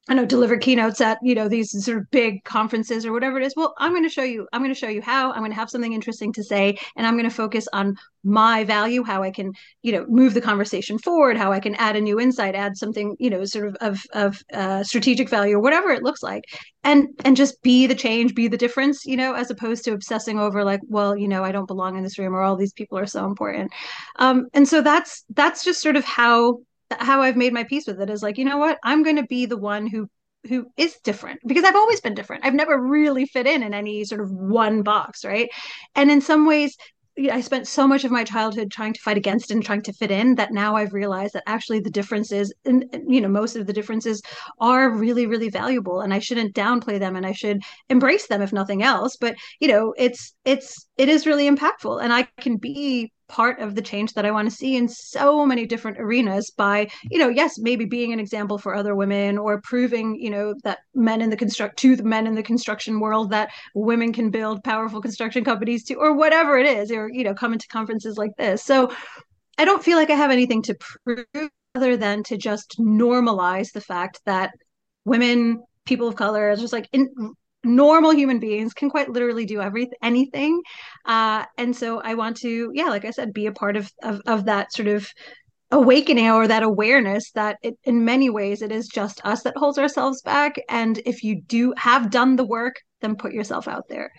I 0.08 0.14
know 0.14 0.24
deliver 0.24 0.56
keynotes 0.56 1.00
at 1.00 1.18
you 1.22 1.34
know 1.34 1.48
these 1.48 1.70
sort 1.84 1.98
of 1.98 2.10
big 2.10 2.42
conferences 2.44 3.04
or 3.04 3.12
whatever 3.12 3.38
it 3.38 3.44
is. 3.44 3.54
Well, 3.56 3.74
I'm 3.78 3.92
going 3.92 4.04
to 4.04 4.08
show 4.08 4.22
you. 4.22 4.48
I'm 4.52 4.62
going 4.62 4.72
to 4.72 4.78
show 4.78 4.88
you 4.88 5.02
how. 5.02 5.32
I'm 5.32 5.40
going 5.40 5.50
to 5.50 5.56
have 5.56 5.70
something 5.70 5.92
interesting 5.92 6.32
to 6.34 6.42
say, 6.42 6.78
and 6.96 7.06
I'm 7.06 7.14
going 7.14 7.28
to 7.28 7.34
focus 7.34 7.68
on 7.72 7.94
my 8.24 8.64
value, 8.64 9.04
how 9.04 9.22
I 9.22 9.30
can 9.30 9.52
you 9.82 9.92
know 9.92 10.06
move 10.08 10.34
the 10.34 10.40
conversation 10.40 10.98
forward, 10.98 11.36
how 11.36 11.52
I 11.52 11.60
can 11.60 11.74
add 11.74 11.96
a 11.96 12.00
new 12.00 12.18
insight, 12.18 12.54
add 12.54 12.76
something 12.76 13.16
you 13.18 13.28
know 13.28 13.44
sort 13.44 13.68
of 13.68 13.76
of 13.76 14.02
of 14.12 14.42
uh, 14.52 14.82
strategic 14.82 15.28
value 15.28 15.56
or 15.56 15.60
whatever 15.60 15.90
it 15.90 16.02
looks 16.02 16.22
like, 16.22 16.44
and 16.84 17.08
and 17.24 17.36
just 17.36 17.60
be 17.62 17.86
the 17.86 17.94
change, 17.94 18.34
be 18.34 18.48
the 18.48 18.56
difference, 18.56 19.04
you 19.04 19.16
know, 19.16 19.34
as 19.34 19.50
opposed 19.50 19.84
to 19.84 19.92
obsessing 19.92 20.38
over 20.38 20.64
like, 20.64 20.80
well, 20.88 21.16
you 21.16 21.28
know, 21.28 21.44
I 21.44 21.52
don't 21.52 21.66
belong 21.66 21.96
in 21.96 22.02
this 22.02 22.18
room 22.18 22.34
or 22.34 22.42
all 22.42 22.56
these 22.56 22.72
people 22.72 22.98
are 22.98 23.06
so 23.06 23.26
important, 23.26 23.70
um, 24.16 24.46
and 24.54 24.66
so 24.66 24.80
that's 24.80 25.24
that's 25.34 25.64
just 25.64 25.82
sort 25.82 25.96
of 25.96 26.04
how 26.04 26.60
how 26.90 27.22
I've 27.22 27.36
made 27.36 27.52
my 27.52 27.64
peace 27.64 27.86
with 27.86 28.00
it 28.00 28.10
is 28.10 28.22
like, 28.22 28.38
you 28.38 28.44
know 28.44 28.58
what? 28.58 28.78
I'm 28.82 29.02
going 29.02 29.16
to 29.16 29.26
be 29.26 29.46
the 29.46 29.56
one 29.56 29.86
who 29.86 30.08
who 30.48 30.66
is 30.76 30.96
different 31.02 31.40
because 31.46 31.64
I've 31.64 31.74
always 31.74 32.00
been 32.00 32.14
different. 32.14 32.44
I've 32.44 32.54
never 32.54 32.80
really 32.80 33.26
fit 33.26 33.46
in 33.46 33.62
in 33.62 33.74
any 33.74 34.04
sort 34.04 34.20
of 34.20 34.30
one 34.30 34.82
box, 34.82 35.24
right? 35.24 35.50
And 35.96 36.10
in 36.10 36.20
some 36.20 36.46
ways, 36.46 36.76
I 37.30 37.40
spent 37.40 37.66
so 37.66 37.88
much 37.88 38.04
of 38.04 38.12
my 38.12 38.22
childhood 38.22 38.70
trying 38.70 38.92
to 38.92 39.00
fight 39.00 39.16
against 39.16 39.50
and 39.50 39.64
trying 39.64 39.82
to 39.82 39.92
fit 39.92 40.12
in 40.12 40.36
that 40.36 40.52
now 40.52 40.76
I've 40.76 40.92
realized 40.92 41.32
that 41.34 41.42
actually 41.46 41.80
the 41.80 41.90
differences, 41.90 42.54
and 42.64 42.84
you 43.08 43.20
know, 43.20 43.28
most 43.28 43.56
of 43.56 43.66
the 43.66 43.72
differences 43.72 44.22
are 44.60 44.90
really, 44.90 45.26
really 45.26 45.50
valuable, 45.50 46.00
and 46.00 46.14
I 46.14 46.20
shouldn't 46.20 46.54
downplay 46.54 47.00
them, 47.00 47.16
and 47.16 47.26
I 47.26 47.32
should 47.32 47.60
embrace 47.88 48.28
them 48.28 48.40
if 48.40 48.52
nothing 48.52 48.84
else. 48.84 49.16
But 49.16 49.34
you 49.58 49.66
know, 49.66 49.94
it's 49.98 50.34
it's 50.44 50.86
it 50.96 51.08
is 51.08 51.26
really 51.26 51.50
impactful, 51.50 52.00
and 52.00 52.12
I 52.12 52.28
can 52.40 52.56
be 52.56 53.10
part 53.28 53.60
of 53.60 53.74
the 53.74 53.82
change 53.82 54.14
that 54.14 54.24
I 54.24 54.30
want 54.30 54.48
to 54.48 54.56
see 54.56 54.76
in 54.76 54.88
so 54.88 55.44
many 55.44 55.66
different 55.66 56.00
arenas 56.00 56.50
by, 56.50 56.90
you 57.10 57.18
know, 57.18 57.28
yes, 57.28 57.58
maybe 57.58 57.84
being 57.84 58.12
an 58.12 58.20
example 58.20 58.58
for 58.58 58.74
other 58.74 58.94
women 58.94 59.36
or 59.36 59.60
proving, 59.60 60.18
you 60.18 60.30
know, 60.30 60.54
that 60.64 60.78
men 60.94 61.20
in 61.20 61.30
the 61.30 61.36
construct 61.36 61.78
to 61.80 61.94
the 61.94 62.04
men 62.04 62.26
in 62.26 62.34
the 62.34 62.42
construction 62.42 63.00
world 63.00 63.30
that 63.30 63.50
women 63.74 64.12
can 64.12 64.30
build 64.30 64.64
powerful 64.64 65.02
construction 65.02 65.44
companies 65.44 65.84
too, 65.84 65.96
or 65.96 66.14
whatever 66.14 66.58
it 66.58 66.66
is, 66.66 66.90
or, 66.90 67.10
you 67.12 67.22
know, 67.22 67.34
come 67.34 67.52
into 67.52 67.68
conferences 67.68 68.16
like 68.16 68.34
this. 68.38 68.64
So 68.64 68.92
I 69.58 69.64
don't 69.64 69.84
feel 69.84 69.98
like 69.98 70.10
I 70.10 70.14
have 70.14 70.30
anything 70.30 70.62
to 70.62 70.76
prove 71.04 71.50
other 71.74 71.96
than 71.96 72.22
to 72.24 72.36
just 72.36 72.76
normalize 72.78 73.72
the 73.72 73.80
fact 73.80 74.20
that 74.24 74.52
women, 75.04 75.62
people 75.84 76.08
of 76.08 76.16
color, 76.16 76.54
just 76.56 76.72
like 76.72 76.88
in, 76.92 77.08
normal 77.64 78.14
human 78.14 78.38
beings 78.38 78.72
can 78.72 78.88
quite 78.88 79.10
literally 79.10 79.44
do 79.44 79.60
everything 79.60 79.98
anything. 80.02 80.62
Uh, 81.04 81.44
and 81.56 81.74
so 81.74 82.00
i 82.00 82.14
want 82.14 82.36
to 82.36 82.70
yeah 82.74 82.86
like 82.86 83.04
i 83.04 83.10
said 83.10 83.32
be 83.32 83.46
a 83.46 83.52
part 83.52 83.76
of 83.76 83.90
of, 84.02 84.20
of 84.26 84.44
that 84.44 84.72
sort 84.72 84.88
of 84.88 85.08
awakening 85.70 86.30
or 86.30 86.48
that 86.48 86.62
awareness 86.62 87.30
that 87.32 87.58
it, 87.62 87.78
in 87.84 88.04
many 88.04 88.30
ways 88.30 88.62
it 88.62 88.72
is 88.72 88.88
just 88.88 89.24
us 89.24 89.42
that 89.42 89.56
holds 89.56 89.78
ourselves 89.78 90.22
back. 90.22 90.56
And 90.68 90.98
if 91.04 91.22
you 91.22 91.42
do 91.42 91.74
have 91.76 92.10
done 92.10 92.36
the 92.36 92.44
work 92.44 92.76
then 93.00 93.14
put 93.14 93.32
yourself 93.32 93.68
out 93.68 93.88
there. 93.88 94.10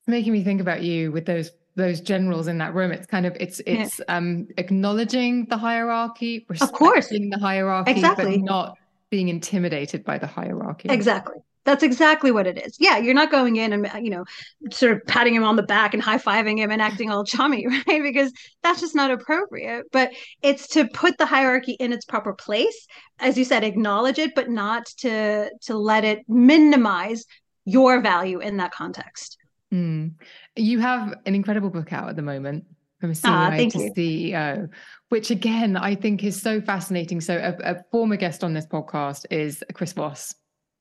It's 0.00 0.08
making 0.08 0.32
me 0.32 0.42
think 0.42 0.60
about 0.60 0.82
you 0.82 1.12
with 1.12 1.26
those 1.26 1.50
those 1.76 2.00
generals 2.00 2.48
in 2.48 2.58
that 2.58 2.74
room. 2.74 2.92
It's 2.92 3.06
kind 3.06 3.26
of 3.26 3.36
it's 3.38 3.60
it's 3.66 4.00
yeah. 4.00 4.16
um 4.16 4.48
acknowledging 4.56 5.46
the 5.46 5.56
hierarchy 5.56 6.46
of 6.60 6.72
course. 6.72 7.08
the 7.08 7.38
hierarchy 7.40 7.92
exactly. 7.92 8.38
but 8.38 8.44
not 8.44 8.78
being 9.10 9.28
intimidated 9.28 10.04
by 10.04 10.18
the 10.18 10.26
hierarchy. 10.26 10.88
Exactly 10.88 11.36
that's 11.64 11.82
exactly 11.82 12.30
what 12.30 12.46
it 12.46 12.58
is. 12.64 12.76
Yeah, 12.80 12.98
you're 12.98 13.14
not 13.14 13.30
going 13.30 13.56
in 13.56 13.72
and 13.72 14.04
you 14.04 14.10
know, 14.10 14.24
sort 14.70 14.92
of 14.92 15.06
patting 15.06 15.34
him 15.34 15.44
on 15.44 15.56
the 15.56 15.62
back 15.62 15.92
and 15.92 16.02
high 16.02 16.18
fiving 16.18 16.58
him 16.58 16.70
and 16.70 16.80
acting 16.80 17.10
all 17.10 17.24
chummy, 17.24 17.66
right? 17.86 18.02
Because 18.02 18.32
that's 18.62 18.80
just 18.80 18.94
not 18.94 19.10
appropriate. 19.10 19.86
But 19.92 20.12
it's 20.42 20.68
to 20.68 20.88
put 20.88 21.18
the 21.18 21.26
hierarchy 21.26 21.72
in 21.72 21.92
its 21.92 22.04
proper 22.04 22.32
place, 22.32 22.86
as 23.18 23.36
you 23.36 23.44
said, 23.44 23.64
acknowledge 23.64 24.18
it, 24.18 24.34
but 24.34 24.48
not 24.48 24.86
to 24.98 25.50
to 25.62 25.76
let 25.76 26.04
it 26.04 26.20
minimize 26.28 27.24
your 27.64 28.00
value 28.00 28.40
in 28.40 28.56
that 28.56 28.72
context. 28.72 29.36
Mm. 29.72 30.14
You 30.56 30.80
have 30.80 31.14
an 31.26 31.34
incredible 31.34 31.70
book 31.70 31.92
out 31.92 32.08
at 32.08 32.16
the 32.16 32.22
moment 32.22 32.64
from 33.00 33.12
CEO 33.12 33.30
ah, 33.30 33.50
to 33.50 33.62
you. 33.62 33.92
CEO, 33.94 34.68
which 35.10 35.30
again 35.30 35.76
I 35.76 35.94
think 35.94 36.24
is 36.24 36.40
so 36.40 36.60
fascinating. 36.60 37.20
So 37.20 37.36
a, 37.36 37.72
a 37.72 37.84
former 37.92 38.16
guest 38.16 38.42
on 38.42 38.54
this 38.54 38.66
podcast 38.66 39.26
is 39.30 39.62
Chris 39.74 39.92
Voss 39.92 40.34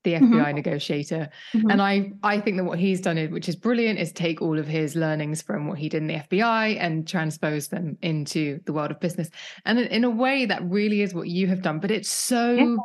the 0.03 0.13
FBI 0.13 0.21
mm-hmm. 0.21 0.55
negotiator. 0.55 1.29
Mm-hmm. 1.53 1.69
And 1.71 1.81
I 1.81 2.11
I 2.23 2.39
think 2.39 2.57
that 2.57 2.63
what 2.63 2.79
he's 2.79 3.01
done, 3.01 3.17
is, 3.17 3.29
which 3.29 3.49
is 3.49 3.55
brilliant, 3.55 3.99
is 3.99 4.11
take 4.11 4.41
all 4.41 4.57
of 4.57 4.67
his 4.67 4.95
learnings 4.95 5.41
from 5.41 5.67
what 5.67 5.77
he 5.77 5.89
did 5.89 6.01
in 6.01 6.07
the 6.07 6.15
FBI 6.15 6.77
and 6.79 7.07
transpose 7.07 7.67
them 7.67 7.97
into 8.01 8.59
the 8.65 8.73
world 8.73 8.91
of 8.91 8.99
business. 8.99 9.29
And 9.65 9.79
in 9.79 10.03
a 10.03 10.09
way, 10.09 10.45
that 10.45 10.63
really 10.63 11.01
is 11.01 11.13
what 11.13 11.27
you 11.27 11.47
have 11.47 11.61
done. 11.61 11.79
But 11.79 11.91
it's 11.91 12.09
so. 12.09 12.53
Yeah. 12.53 12.75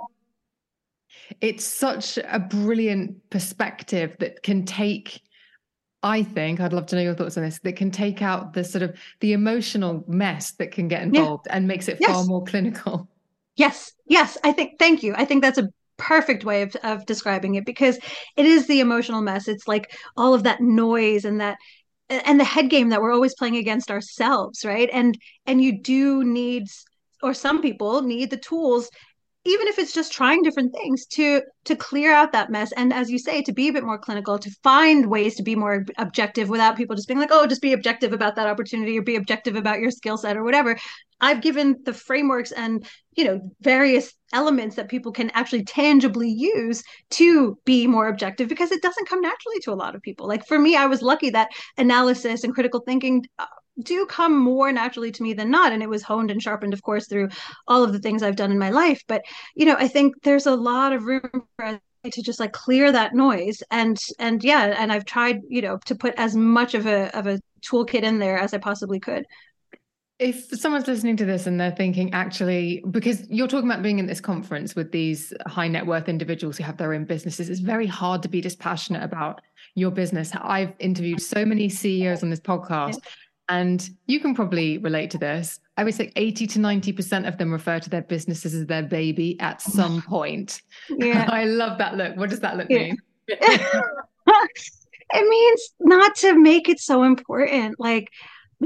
It's 1.40 1.64
such 1.64 2.18
a 2.18 2.38
brilliant 2.38 3.30
perspective 3.30 4.14
that 4.18 4.42
can 4.42 4.66
take 4.66 5.22
I 6.04 6.22
think 6.22 6.60
I'd 6.60 6.74
love 6.74 6.84
to 6.86 6.96
know 6.96 7.02
your 7.02 7.14
thoughts 7.14 7.38
on 7.38 7.44
this 7.44 7.58
that 7.60 7.76
can 7.76 7.90
take 7.90 8.20
out 8.20 8.52
the 8.52 8.62
sort 8.62 8.82
of 8.82 8.94
the 9.20 9.32
emotional 9.32 10.04
mess 10.06 10.52
that 10.52 10.70
can 10.70 10.86
get 10.86 11.02
involved 11.02 11.46
yeah. 11.46 11.56
and 11.56 11.66
makes 11.66 11.88
it 11.88 11.96
yes. 11.98 12.10
far 12.10 12.24
more 12.26 12.44
clinical. 12.44 13.08
Yes. 13.56 13.92
Yes, 14.06 14.36
I 14.44 14.52
think 14.52 14.78
thank 14.78 15.02
you. 15.02 15.14
I 15.16 15.24
think 15.24 15.42
that's 15.42 15.58
a 15.58 15.68
perfect 15.96 16.44
way 16.44 16.62
of, 16.62 16.74
of 16.82 17.06
describing 17.06 17.54
it 17.54 17.64
because 17.64 17.98
it 18.36 18.46
is 18.46 18.66
the 18.66 18.80
emotional 18.80 19.22
mess. 19.22 19.48
It's 19.48 19.68
like 19.68 19.96
all 20.16 20.34
of 20.34 20.42
that 20.44 20.60
noise 20.60 21.24
and 21.24 21.40
that 21.40 21.56
and 22.08 22.38
the 22.38 22.44
head 22.44 22.68
game 22.68 22.90
that 22.90 23.00
we're 23.00 23.14
always 23.14 23.34
playing 23.34 23.56
against 23.56 23.90
ourselves 23.90 24.64
right? 24.64 24.90
And 24.92 25.16
and 25.46 25.62
you 25.62 25.80
do 25.80 26.24
need 26.24 26.64
or 27.22 27.34
some 27.34 27.62
people 27.62 28.02
need 28.02 28.30
the 28.30 28.36
tools 28.36 28.90
even 29.46 29.68
if 29.68 29.78
it's 29.78 29.92
just 29.92 30.12
trying 30.12 30.42
different 30.42 30.72
things 30.72 31.04
to 31.04 31.42
to 31.64 31.76
clear 31.76 32.12
out 32.12 32.32
that 32.32 32.50
mess. 32.50 32.72
And 32.72 32.92
as 32.92 33.10
you 33.10 33.18
say 33.18 33.42
to 33.42 33.52
be 33.52 33.68
a 33.68 33.72
bit 33.72 33.84
more 33.84 33.98
clinical 33.98 34.38
to 34.38 34.50
find 34.62 35.06
ways 35.06 35.34
to 35.36 35.42
be 35.42 35.54
more 35.54 35.84
objective 35.98 36.48
without 36.48 36.76
people 36.76 36.96
just 36.96 37.08
being 37.08 37.20
like 37.20 37.30
oh 37.32 37.46
just 37.46 37.62
be 37.62 37.72
objective 37.72 38.12
about 38.12 38.36
that 38.36 38.46
opportunity 38.46 38.98
or 38.98 39.02
be 39.02 39.16
objective 39.16 39.56
about 39.56 39.80
your 39.80 39.90
skill 39.90 40.16
set 40.16 40.36
or 40.36 40.44
whatever. 40.44 40.76
I've 41.20 41.42
given 41.42 41.76
the 41.84 41.92
frameworks 41.92 42.52
and 42.52 42.86
you 43.16 43.24
know 43.24 43.40
various 43.60 44.12
elements 44.32 44.76
that 44.76 44.88
people 44.88 45.12
can 45.12 45.30
actually 45.30 45.64
tangibly 45.64 46.28
use 46.28 46.82
to 47.10 47.58
be 47.64 47.86
more 47.86 48.08
objective 48.08 48.48
because 48.48 48.72
it 48.72 48.82
doesn't 48.82 49.08
come 49.08 49.20
naturally 49.20 49.60
to 49.60 49.72
a 49.72 49.74
lot 49.74 49.94
of 49.94 50.02
people. 50.02 50.26
Like 50.26 50.46
for 50.46 50.58
me 50.58 50.76
i 50.76 50.86
was 50.86 51.02
lucky 51.02 51.30
that 51.30 51.50
analysis 51.78 52.44
and 52.44 52.54
critical 52.54 52.80
thinking 52.80 53.24
uh, 53.38 53.46
do 53.82 54.06
come 54.06 54.36
more 54.38 54.70
naturally 54.70 55.10
to 55.12 55.22
me 55.22 55.32
than 55.32 55.50
not. 55.50 55.72
And 55.72 55.82
it 55.82 55.88
was 55.88 56.02
honed 56.02 56.30
and 56.30 56.42
sharpened 56.42 56.74
of 56.74 56.82
course 56.82 57.08
through 57.08 57.28
all 57.68 57.82
of 57.82 57.92
the 57.92 57.98
things 57.98 58.22
i've 58.22 58.36
done 58.36 58.52
in 58.52 58.58
my 58.58 58.70
life. 58.70 59.02
But 59.06 59.22
you 59.54 59.66
know 59.66 59.76
i 59.78 59.88
think 59.88 60.14
there's 60.22 60.46
a 60.46 60.54
lot 60.56 60.92
of 60.92 61.04
room 61.04 61.30
for 61.56 61.80
to 62.04 62.22
just 62.22 62.40
like 62.40 62.52
clear 62.52 62.92
that 62.92 63.14
noise. 63.14 63.62
And 63.70 63.98
and 64.18 64.42
yeah 64.44 64.74
and 64.78 64.92
i've 64.92 65.04
tried 65.04 65.40
you 65.48 65.62
know 65.62 65.78
to 65.86 65.94
put 65.94 66.14
as 66.16 66.34
much 66.36 66.74
of 66.74 66.86
a 66.86 67.16
of 67.16 67.26
a 67.26 67.40
toolkit 67.62 68.02
in 68.02 68.18
there 68.18 68.38
as 68.38 68.52
i 68.52 68.58
possibly 68.58 69.00
could 69.00 69.24
if 70.24 70.58
someone's 70.58 70.86
listening 70.86 71.18
to 71.18 71.26
this 71.26 71.46
and 71.46 71.60
they're 71.60 71.70
thinking 71.70 72.10
actually 72.14 72.82
because 72.90 73.28
you're 73.28 73.46
talking 73.46 73.70
about 73.70 73.82
being 73.82 73.98
in 73.98 74.06
this 74.06 74.22
conference 74.22 74.74
with 74.74 74.90
these 74.90 75.34
high 75.46 75.68
net 75.68 75.86
worth 75.86 76.08
individuals 76.08 76.56
who 76.56 76.64
have 76.64 76.78
their 76.78 76.94
own 76.94 77.04
businesses 77.04 77.50
it's 77.50 77.60
very 77.60 77.86
hard 77.86 78.22
to 78.22 78.28
be 78.28 78.40
dispassionate 78.40 79.02
about 79.02 79.42
your 79.74 79.90
business 79.90 80.32
i've 80.40 80.72
interviewed 80.78 81.20
so 81.20 81.44
many 81.44 81.68
ceos 81.68 82.22
on 82.22 82.30
this 82.30 82.40
podcast 82.40 82.96
and 83.50 83.90
you 84.06 84.18
can 84.20 84.34
probably 84.34 84.78
relate 84.78 85.10
to 85.10 85.18
this. 85.18 85.60
I 85.76 85.84
would 85.84 85.94
say 85.94 86.10
80 86.16 86.46
to 86.46 86.58
90% 86.58 87.28
of 87.28 87.36
them 87.36 87.52
refer 87.52 87.78
to 87.78 87.90
their 87.90 88.00
businesses 88.00 88.54
as 88.54 88.64
their 88.64 88.82
baby 88.82 89.38
at 89.38 89.60
some 89.76 90.00
point. 90.00 90.62
Yeah. 90.88 91.28
I 91.30 91.44
love 91.44 91.76
that 91.76 91.94
look. 91.94 92.16
What 92.16 92.30
does 92.30 92.40
that 92.40 92.56
look 92.56 92.68
yeah. 92.70 92.78
mean? 92.78 92.96
it 93.28 93.90
means 95.12 95.74
not 95.80 96.14
to 96.16 96.38
make 96.38 96.70
it 96.70 96.80
so 96.80 97.02
important. 97.02 97.78
Like 97.78 98.08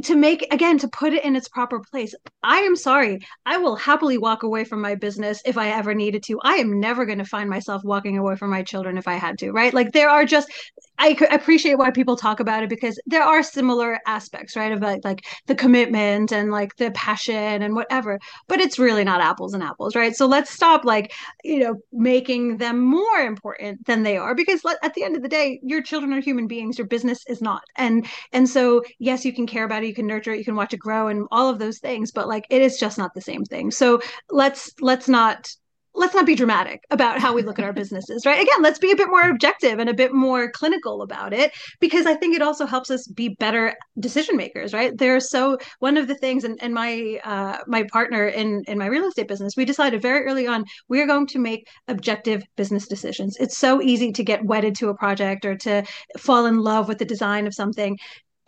to 0.03 0.17
make 0.17 0.47
again 0.53 0.79
to 0.79 0.89
put 0.89 1.13
it 1.13 1.25
in 1.25 1.37
its 1.37 1.49
proper 1.49 1.81
place. 1.81 2.15
I 2.43 2.59
am 2.59 2.77
sorry. 2.77 3.21
I 3.47 3.59
will 3.59 3.77
happily 3.77 4.19
walk 4.19 4.43
away 4.43 4.65
from 4.65 4.81
my 4.81 4.95
business 4.95 5.43
if 5.45 5.59
i 5.59 5.71
ever 5.71 5.95
needed 5.95 6.23
to. 6.25 6.41
I 6.43 6.55
am 6.55 6.81
never 6.81 7.07
going 7.07 7.19
to 7.19 7.25
find 7.25 7.49
myself 7.51 7.83
walking 7.85 8.19
away 8.19 8.37
from 8.37 8.51
my 8.51 8.63
children 8.63 8.99
if 8.99 9.09
i 9.09 9.15
had 9.15 9.39
to 9.39 9.53
right? 9.53 9.75
Like 9.75 9.93
there 9.93 10.11
are 10.11 10.25
just 10.25 10.51
i 10.99 11.17
appreciate 11.31 11.79
why 11.79 11.91
people 11.91 12.17
talk 12.17 12.41
about 12.41 12.63
it 12.63 12.69
because 12.69 13.01
there 13.07 13.23
are 13.23 13.43
similar 13.43 13.99
aspects 14.07 14.57
right 14.57 14.73
of 14.73 14.81
like, 14.81 15.05
like 15.05 15.25
the 15.47 15.55
commitment 15.55 16.33
and 16.33 16.51
like 16.51 16.77
the 16.77 16.91
passion 16.93 17.63
and 17.63 17.75
whatever 17.75 18.19
but 18.47 18.61
it's 18.61 18.79
really 18.79 19.05
not 19.05 19.21
apples 19.21 19.55
and 19.55 19.63
apples 19.63 19.95
right? 19.95 20.15
So 20.17 20.27
let's 20.27 20.51
stop 20.51 20.85
like 20.85 21.13
you 21.45 21.59
know 21.59 21.77
making 21.93 22.59
them 22.59 22.79
more 22.79 23.19
important 23.19 23.85
than 23.87 24.03
they 24.03 24.17
are 24.17 24.35
because 24.35 24.63
at 24.83 24.95
the 24.95 25.05
end 25.05 25.17
of 25.17 25.23
the 25.23 25.29
day 25.29 25.61
your 25.63 25.83
children 25.83 26.13
are 26.13 26.21
human 26.21 26.47
beings 26.47 26.79
your 26.79 26.87
business 26.87 27.25
is 27.29 27.41
not. 27.41 27.63
And 27.77 28.07
and 28.33 28.49
so 28.49 28.83
yes 28.99 29.25
you 29.25 29.33
can 29.33 29.47
care 29.47 29.65
about 29.65 29.83
it 29.83 29.87
you 29.87 29.95
can 29.95 30.07
nurture 30.07 30.33
it 30.33 30.39
you 30.39 30.45
can 30.45 30.57
watch 30.57 30.73
it 30.75 30.79
grow 30.79 31.09
and 31.09 31.27
all 31.31 31.49
of 31.49 31.59
those 31.59 31.79
things 31.79 32.13
but 32.13 32.29
like 32.29 32.47
it 32.51 32.63
is 32.63 32.79
just 32.79 32.99
not 32.99 33.15
the 33.15 33.21
same 33.21 33.45
thing. 33.45 33.71
So 33.71 34.01
let's 34.31 34.73
let's 34.81 35.09
not 35.09 35.51
let's 35.99 36.15
not 36.15 36.27
be 36.27 36.35
dramatic 36.35 36.83
about 36.91 37.19
how 37.19 37.35
we 37.35 37.43
look 37.43 37.59
at 37.59 37.65
our 37.65 37.73
businesses 37.83 38.25
right? 38.25 38.43
Again 38.43 38.63
let's 38.63 38.79
be 38.79 38.91
a 38.91 38.97
bit 38.97 39.09
more 39.09 39.29
objective 39.29 39.79
and 39.79 39.91
a 39.91 39.95
bit 39.95 40.13
more 40.13 40.51
clinical 40.51 41.03
about 41.03 41.33
it 41.33 41.53
because 41.81 42.07
i 42.07 42.15
think 42.15 42.35
it 42.35 42.43
also 42.43 42.67
helps 42.67 42.91
us 42.91 43.07
be 43.07 43.29
better 43.29 43.75
decision 43.99 44.37
makers 44.37 44.73
right? 44.73 44.97
There's 44.97 45.31
so 45.31 45.59
one 45.81 45.97
of 45.97 46.09
the 46.09 46.15
things 46.15 46.45
and, 46.45 46.59
and 46.63 46.73
my 46.75 47.21
uh, 47.25 47.59
my 47.67 47.85
partner 47.93 48.27
in 48.27 48.65
in 48.67 48.79
my 48.79 48.87
real 48.87 49.07
estate 49.07 49.29
business 49.29 49.55
we 49.57 49.65
decided 49.65 50.03
very 50.03 50.25
early 50.25 50.47
on 50.47 50.65
we're 50.89 51.07
going 51.07 51.27
to 51.29 51.39
make 51.39 51.67
objective 51.89 52.43
business 52.57 52.87
decisions. 52.87 53.37
It's 53.39 53.59
so 53.59 53.83
easy 53.83 54.13
to 54.13 54.25
get 54.25 54.45
wedded 54.45 54.75
to 54.77 54.89
a 54.89 54.95
project 54.95 55.45
or 55.45 55.57
to 55.57 55.85
fall 56.19 56.47
in 56.47 56.59
love 56.59 56.89
with 56.89 56.99
the 56.99 57.05
design 57.05 57.47
of 57.47 57.55
something 57.55 57.99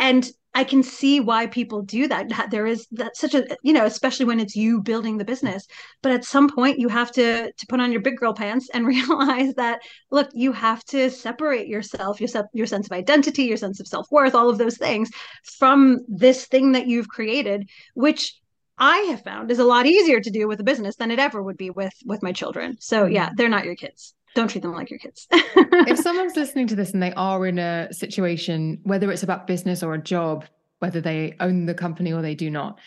and 0.01 0.29
I 0.53 0.65
can 0.65 0.83
see 0.83 1.21
why 1.21 1.47
people 1.47 1.83
do 1.83 2.09
that. 2.09 2.51
There 2.51 2.67
is 2.67 2.89
that 2.93 3.17
such 3.17 3.35
a 3.35 3.47
you 3.63 3.73
know, 3.73 3.85
especially 3.85 4.27
when 4.27 4.41
it's 4.41 4.57
you 4.57 4.81
building 4.81 5.17
the 5.17 5.25
business. 5.25 5.67
But 6.03 6.11
at 6.11 6.25
some 6.25 6.49
point, 6.49 6.81
you 6.81 6.89
have 6.89 7.13
to 7.13 7.53
to 7.53 7.67
put 7.69 7.79
on 7.79 7.93
your 7.93 8.01
big 8.01 8.17
girl 8.17 8.35
pants 8.35 8.69
and 8.75 8.87
realize 8.97 9.55
that 9.55 9.81
look, 10.11 10.29
you 10.33 10.51
have 10.53 10.85
to 10.87 11.11
separate 11.11 11.69
yourself, 11.69 12.21
your 12.21 12.29
your 12.53 12.67
sense 12.67 12.87
of 12.87 12.93
identity, 12.93 13.45
your 13.45 13.57
sense 13.57 13.79
of 13.79 13.87
self 13.87 14.09
worth, 14.11 14.35
all 14.35 14.51
of 14.51 14.59
those 14.59 14.77
things 14.77 15.11
from 15.45 16.01
this 16.09 16.47
thing 16.47 16.73
that 16.73 16.89
you've 16.89 17.09
created, 17.09 17.69
which 17.95 18.35
I 18.77 18.99
have 19.11 19.23
found 19.23 19.51
is 19.51 19.59
a 19.59 19.65
lot 19.65 19.87
easier 19.87 20.21
to 20.21 20.31
do 20.31 20.49
with 20.49 20.59
a 20.59 20.65
business 20.65 20.97
than 20.97 21.11
it 21.11 21.19
ever 21.19 21.41
would 21.41 21.59
be 21.59 21.71
with 21.71 21.95
with 22.05 22.23
my 22.23 22.33
children. 22.33 22.77
So 22.81 23.07
yeah, 23.07 23.27
mm-hmm. 23.27 23.35
they're 23.37 23.49
not 23.49 23.67
your 23.67 23.77
kids. 23.77 24.15
Don't 24.35 24.49
treat 24.49 24.63
them 24.63 24.73
like 24.73 24.91
your 24.91 24.99
kids. 24.99 25.27
if 25.31 25.99
someone's 26.03 26.37
listening 26.37 26.67
to 26.69 26.77
this 26.77 26.93
and 26.93 27.03
they 27.03 27.13
are 27.15 27.47
in 27.47 27.59
a 27.59 27.93
situation, 27.93 28.79
whether 28.85 29.11
it's 29.11 29.23
about 29.23 29.47
business 29.47 29.83
or 29.83 29.95
a 29.95 30.03
job, 30.03 30.45
whether 30.79 31.01
they 31.01 31.35
own 31.41 31.67
the 31.67 31.75
company 31.75 32.13
or 32.13 32.23
they 32.23 32.35
do 32.35 32.51
not, 32.51 32.79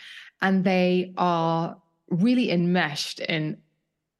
and 0.42 0.64
they 0.64 1.12
are 1.16 1.76
really 2.08 2.50
enmeshed 2.50 3.20
in 3.20 3.56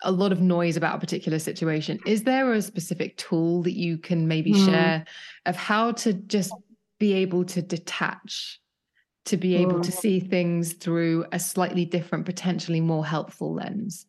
a 0.02 0.12
lot 0.12 0.32
of 0.32 0.40
noise 0.40 0.76
about 0.76 0.96
a 0.96 0.98
particular 0.98 1.38
situation, 1.38 1.98
is 2.06 2.24
there 2.24 2.52
a 2.52 2.60
specific 2.60 3.16
tool 3.16 3.62
that 3.62 3.72
you 3.72 3.96
can 3.98 4.28
maybe 4.28 4.52
mm. 4.52 4.64
share 4.66 5.04
of 5.46 5.56
how 5.56 5.92
to 5.92 6.12
just 6.12 6.52
be 6.98 7.14
able 7.14 7.44
to 7.44 7.62
detach? 7.62 8.60
To 9.26 9.38
be 9.38 9.56
able 9.56 9.76
mm. 9.76 9.82
to 9.84 9.90
see 9.90 10.20
things 10.20 10.74
through 10.74 11.24
a 11.32 11.38
slightly 11.38 11.86
different, 11.86 12.26
potentially 12.26 12.82
more 12.82 13.06
helpful 13.06 13.54
lens? 13.54 14.04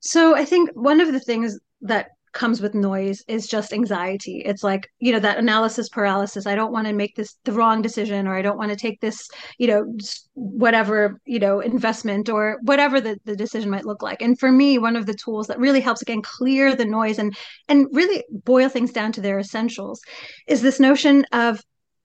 So 0.00 0.36
I 0.36 0.44
think 0.44 0.68
one 0.74 1.00
of 1.00 1.12
the 1.12 1.20
things 1.20 1.58
that 1.80 2.10
comes 2.34 2.60
with 2.60 2.74
noise 2.74 3.22
is 3.28 3.46
just 3.46 3.72
anxiety. 3.72 4.42
It's 4.44 4.62
like, 4.62 4.90
you 4.98 5.12
know, 5.12 5.20
that 5.20 5.38
analysis 5.38 5.88
paralysis. 5.88 6.46
I 6.46 6.54
don't 6.54 6.72
want 6.72 6.86
to 6.86 6.92
make 6.92 7.16
this 7.16 7.36
the 7.44 7.52
wrong 7.52 7.80
decision 7.80 8.26
or 8.26 8.36
I 8.36 8.42
don't 8.42 8.58
want 8.58 8.70
to 8.70 8.76
take 8.76 9.00
this, 9.00 9.28
you 9.58 9.68
know, 9.68 9.96
whatever, 10.34 11.20
you 11.24 11.38
know, 11.38 11.60
investment 11.60 12.28
or 12.28 12.58
whatever 12.62 13.00
the, 13.00 13.18
the 13.24 13.36
decision 13.36 13.70
might 13.70 13.86
look 13.86 14.02
like. 14.02 14.20
And 14.20 14.38
for 14.38 14.52
me, 14.52 14.78
one 14.78 14.96
of 14.96 15.06
the 15.06 15.14
tools 15.14 15.46
that 15.46 15.58
really 15.58 15.80
helps 15.80 16.02
again 16.02 16.22
clear 16.22 16.74
the 16.74 16.84
noise 16.84 17.18
and 17.18 17.36
and 17.68 17.86
really 17.92 18.24
boil 18.30 18.68
things 18.68 18.92
down 18.92 19.12
to 19.12 19.20
their 19.20 19.38
essentials 19.38 20.02
is 20.46 20.60
this 20.60 20.80
notion 20.80 21.24
of 21.32 21.62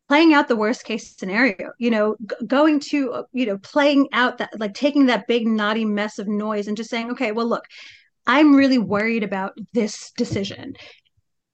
playing 0.08 0.34
out 0.34 0.48
the 0.48 0.56
worst 0.56 0.84
case 0.84 1.16
scenario 1.18 1.72
you 1.78 1.92
know 1.92 2.16
g- 2.28 2.46
going 2.48 2.80
to 2.80 3.12
uh, 3.14 3.24
you 3.32 3.46
know 3.46 3.58
playing 3.60 4.08
out 4.12 4.40
that 4.40 4.50
like 4.60 4.74
taking 4.74 5.06
that 5.06 5.28
big 5.28 5.48
knotty 5.48 5.86
mess 5.86 6.18
of 6.18 6.28
noise 6.28 6.68
and 6.68 6.76
just 6.76 6.90
saying 6.90 7.12
okay 7.12 7.32
well 7.32 7.48
look 7.48 7.64
I'm 8.28 8.56
really 8.56 8.78
worried 8.78 9.24
about 9.24 9.54
this 9.74 10.12
decision. 10.12 10.76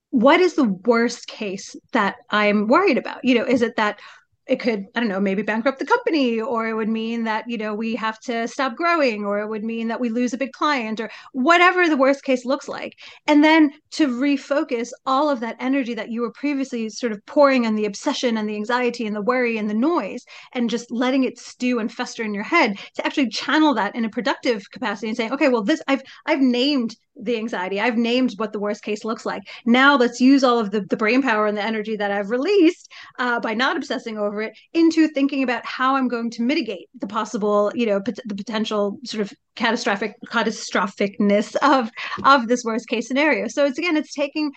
What 0.10 0.40
is 0.40 0.56
the 0.56 0.64
worst 0.86 1.28
case 1.28 1.76
that 1.92 2.16
I'm 2.30 2.68
worried 2.68 2.98
about? 2.98 3.24
You 3.24 3.36
know, 3.36 3.46
is 3.46 3.62
it 3.62 3.76
that 3.78 4.00
it 4.48 4.60
could 4.60 4.86
i 4.96 5.00
don't 5.00 5.10
know 5.10 5.20
maybe 5.20 5.42
bankrupt 5.42 5.80
the 5.80 5.86
company 5.86 6.40
or 6.40 6.68
it 6.68 6.74
would 6.74 6.90
mean 6.90 7.24
that 7.24 7.44
you 7.48 7.58
know 7.58 7.74
we 7.74 7.96
have 7.96 8.20
to 8.20 8.48
stop 8.48 8.76
growing 8.76 9.26
or 9.26 9.40
it 9.40 9.48
would 9.48 9.64
mean 9.64 9.88
that 9.88 10.00
we 10.00 10.10
lose 10.10 10.34
a 10.34 10.38
big 10.38 10.52
client 10.52 11.00
or 11.00 11.10
whatever 11.34 11.88
the 11.88 11.98
worst 11.98 12.24
case 12.24 12.46
looks 12.46 12.68
like. 12.68 12.94
And 13.28 13.44
then 13.44 13.72
to 13.92 14.08
refocus 14.08 14.90
all 15.06 15.30
of 15.30 15.40
that 15.40 15.56
energy 15.60 15.94
that 15.94 16.10
you 16.10 16.22
were 16.22 16.32
previously 16.32 16.90
sort 16.90 17.12
of 17.12 17.26
pouring 17.26 17.66
on 17.66 17.76
the 17.76 17.86
obsession 17.86 18.38
and 18.38 18.48
the 18.48 18.56
anxiety 18.56 19.06
and 19.06 19.16
the 19.16 19.22
worry 19.22 19.58
and 19.58 19.70
the 19.70 19.74
noise 19.74 20.24
and 20.54 20.70
just 20.70 20.92
letting 20.92 21.24
it 21.24 21.38
stew 21.40 21.80
and 21.80 21.92
fester 21.92 22.24
in 22.24 22.34
your 22.34 22.44
head 22.44 22.78
to 22.96 23.06
actually 23.06 23.30
channel 23.30 23.74
that 23.74 23.96
in 23.96 24.06
a 24.06 24.10
productive 24.10 24.70
capacity 24.72 25.08
and 25.08 25.18
saying 25.18 25.32
okay 25.32 25.50
well 25.50 25.64
this 25.64 25.82
i've 25.88 26.02
i've 26.26 26.42
named 26.42 26.96
the 27.22 27.38
anxiety. 27.38 27.80
I've 27.80 27.98
named 27.98 28.34
what 28.38 28.52
the 28.52 28.60
worst 28.60 28.84
case 28.84 29.06
looks 29.06 29.26
like. 29.26 29.44
Now 29.66 29.96
let's 29.96 30.20
use 30.20 30.44
all 30.44 30.60
of 30.60 30.72
the, 30.72 30.82
the 30.82 30.98
brain 30.98 31.22
power 31.22 31.48
and 31.48 31.58
the 31.58 31.64
energy 31.64 31.96
that 31.96 32.12
I've 32.12 32.30
released 32.30 32.92
uh, 33.20 33.40
by 33.40 33.54
not 33.54 33.78
obsessing 33.78 34.18
over 34.18 34.42
it 34.42 34.58
into 34.74 35.08
thinking 35.08 35.44
about 35.44 35.66
how 35.66 35.96
I'm 35.96 36.08
going 36.08 36.30
to 36.32 36.42
mitigate 36.42 36.88
the 37.00 37.08
possible, 37.08 37.72
you 37.76 37.86
know, 37.86 38.02
pot- 38.02 38.20
the 38.26 38.36
potential 38.36 38.98
sort 39.06 39.22
of 39.22 39.34
catastrophic 39.56 40.16
catastrophicness 40.28 41.56
of 41.62 41.90
of 42.24 42.48
this 42.48 42.64
worst 42.64 42.88
case 42.88 43.08
scenario. 43.08 43.48
So 43.48 43.66
it's 43.66 43.78
again, 43.78 43.98
it's 43.98 44.14
taking 44.14 44.52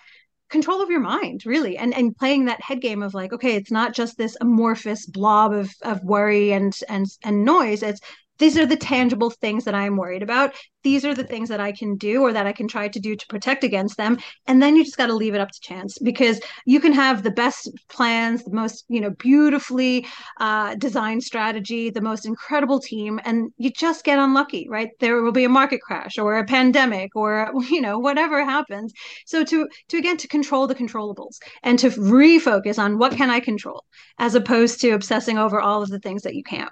control 0.49 0.81
of 0.81 0.89
your 0.89 0.99
mind 0.99 1.45
really 1.45 1.77
and 1.77 1.93
and 1.93 2.15
playing 2.17 2.45
that 2.45 2.61
head 2.61 2.81
game 2.81 3.03
of 3.03 3.13
like 3.13 3.31
okay 3.31 3.55
it's 3.55 3.71
not 3.71 3.93
just 3.93 4.17
this 4.17 4.35
amorphous 4.41 5.05
blob 5.05 5.53
of 5.53 5.71
of 5.83 6.03
worry 6.03 6.51
and 6.51 6.75
and 6.89 7.05
and 7.23 7.45
noise 7.45 7.83
it's 7.83 8.01
these 8.39 8.57
are 8.57 8.65
the 8.65 8.77
tangible 8.77 9.29
things 9.29 9.65
that 9.65 9.75
I'm 9.75 9.97
worried 9.97 10.23
about. 10.23 10.55
These 10.81 11.03
are 11.03 11.13
the 11.13 11.25
things 11.25 11.49
that 11.49 11.59
I 11.59 11.73
can 11.73 11.97
do 11.97 12.21
or 12.21 12.31
that 12.31 12.47
I 12.47 12.53
can 12.53 12.67
try 12.67 12.87
to 12.87 12.99
do 12.99 13.15
to 13.15 13.27
protect 13.27 13.65
against 13.65 13.97
them. 13.97 14.17
And 14.47 14.63
then 14.63 14.77
you 14.77 14.85
just 14.85 14.97
got 14.97 15.07
to 15.07 15.13
leave 15.13 15.35
it 15.35 15.41
up 15.41 15.51
to 15.51 15.59
chance 15.59 15.97
because 15.99 16.39
you 16.65 16.79
can 16.79 16.93
have 16.93 17.21
the 17.21 17.31
best 17.31 17.69
plans, 17.89 18.45
the 18.45 18.51
most, 18.51 18.85
you 18.87 19.01
know, 19.01 19.09
beautifully 19.09 20.07
uh, 20.39 20.75
designed 20.75 21.23
strategy, 21.23 21.89
the 21.89 22.01
most 22.01 22.25
incredible 22.25 22.79
team, 22.79 23.19
and 23.25 23.51
you 23.57 23.71
just 23.71 24.05
get 24.05 24.19
unlucky, 24.19 24.67
right? 24.69 24.89
There 25.01 25.21
will 25.21 25.33
be 25.33 25.43
a 25.43 25.49
market 25.49 25.81
crash 25.81 26.17
or 26.17 26.37
a 26.37 26.45
pandemic 26.45 27.15
or, 27.15 27.51
you 27.69 27.81
know, 27.81 27.99
whatever 27.99 28.43
happens. 28.45 28.93
So 29.25 29.43
to, 29.43 29.67
to 29.89 29.97
again, 29.97 30.17
to 30.17 30.27
control 30.29 30.65
the 30.65 30.75
controllables 30.75 31.39
and 31.61 31.77
to 31.79 31.89
refocus 31.89 32.79
on 32.79 32.97
what 32.97 33.11
can 33.11 33.29
I 33.29 33.41
control 33.41 33.83
as 34.17 34.33
opposed 34.33 34.79
to 34.81 34.91
obsessing 34.91 35.37
over 35.37 35.59
all 35.59 35.83
of 35.83 35.89
the 35.89 35.99
things 35.99 36.23
that 36.23 36.35
you 36.35 36.43
can't. 36.43 36.71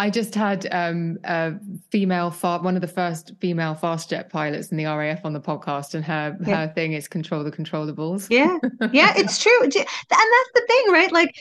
I 0.00 0.08
just 0.08 0.34
had 0.34 0.66
um, 0.72 1.18
a 1.24 1.52
female, 1.90 2.30
far, 2.30 2.62
one 2.62 2.74
of 2.74 2.80
the 2.80 2.88
first 2.88 3.32
female 3.38 3.74
fast 3.74 4.08
jet 4.08 4.30
pilots 4.30 4.68
in 4.68 4.78
the 4.78 4.86
RAF 4.86 5.26
on 5.26 5.34
the 5.34 5.40
podcast, 5.40 5.92
and 5.94 6.02
her 6.02 6.38
yeah. 6.46 6.66
her 6.66 6.72
thing 6.72 6.94
is 6.94 7.06
control 7.06 7.44
the 7.44 7.52
controllables. 7.52 8.26
Yeah, 8.30 8.56
yeah, 8.92 9.12
it's 9.14 9.42
true, 9.42 9.62
and 9.62 9.70
that's 9.72 10.50
the 10.54 10.64
thing, 10.66 10.84
right? 10.90 11.12
Like, 11.12 11.34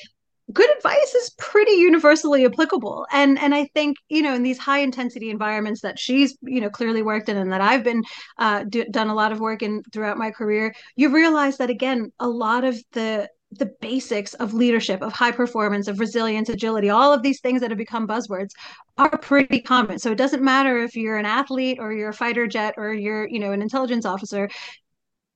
good 0.52 0.70
advice 0.76 1.16
is 1.16 1.30
pretty 1.38 1.72
universally 1.72 2.46
applicable, 2.46 3.08
and 3.14 3.40
and 3.40 3.56
I 3.56 3.70
think 3.74 3.96
you 4.10 4.22
know 4.22 4.34
in 4.34 4.44
these 4.44 4.58
high 4.58 4.80
intensity 4.80 5.30
environments 5.30 5.80
that 5.80 5.98
she's 5.98 6.38
you 6.42 6.60
know 6.60 6.70
clearly 6.70 7.02
worked 7.02 7.30
in, 7.30 7.38
and 7.38 7.54
that 7.54 7.62
I've 7.62 7.86
been 7.86 8.04
uh, 8.40 8.66
do, 8.66 8.84
done 8.92 9.08
a 9.08 9.16
lot 9.16 9.32
of 9.32 9.40
work 9.40 9.64
in 9.64 9.84
throughout 9.94 10.18
my 10.18 10.32
career, 10.32 10.76
you 10.98 11.16
realize 11.16 11.60
that 11.60 11.70
again, 11.70 12.12
a 12.20 12.28
lot 12.28 12.66
of 12.66 12.78
the 12.92 13.30
the 13.52 13.72
basics 13.82 14.34
of 14.36 14.54
leadership, 14.54 15.02
of 15.02 15.12
high 15.12 15.32
performance, 15.32 15.88
of 15.88 16.00
resilience, 16.00 16.50
agility, 16.50 16.90
all 16.90 17.12
of 17.12 17.24
these 17.24 17.40
things 17.42 17.62
that 17.62 17.72
have 17.72 17.78
become 17.78 18.08
buzzwords 18.08 18.52
are 18.98 19.18
pretty 19.18 19.60
common. 19.60 19.98
So 19.98 20.12
it 20.12 20.18
doesn't 20.18 20.44
matter 20.44 20.78
if 20.78 20.96
you're 20.96 21.18
an 21.18 21.26
athlete 21.26 21.80
or 21.80 21.92
you're 21.92 22.10
a 22.10 22.14
fighter 22.14 22.48
jet 22.48 22.76
or 22.78 22.94
you're, 22.94 23.28
you 23.28 23.40
know, 23.40 23.52
an 23.52 23.62
intelligence 23.62 24.06
officer. 24.06 24.50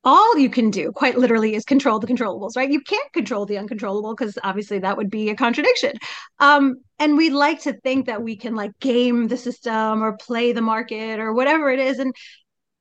All 0.06 0.38
you 0.38 0.50
can 0.50 0.70
do, 0.70 0.92
quite 0.92 1.18
literally, 1.18 1.56
is 1.56 1.64
control 1.64 1.98
the 1.98 2.08
controllables, 2.08 2.58
right? 2.58 2.70
You 2.70 2.82
can't 2.82 3.12
control 3.14 3.46
the 3.46 3.58
uncontrollable 3.58 4.14
because 4.14 4.38
obviously 4.44 4.80
that 4.80 4.98
would 4.98 5.10
be 5.10 5.30
a 5.30 5.36
contradiction. 5.36 5.94
Um, 6.40 6.76
and 7.00 7.16
we 7.16 7.30
like 7.30 7.62
to 7.62 7.74
think 7.74 8.08
that 8.08 8.22
we 8.22 8.36
can 8.36 8.54
like 8.54 8.78
game 8.80 9.30
the 9.30 9.38
system 9.38 10.04
or 10.04 10.18
play 10.18 10.52
the 10.52 10.62
market 10.62 11.20
or 11.20 11.34
whatever 11.34 11.72
it 11.72 11.80
is. 11.80 12.00
And 12.00 12.14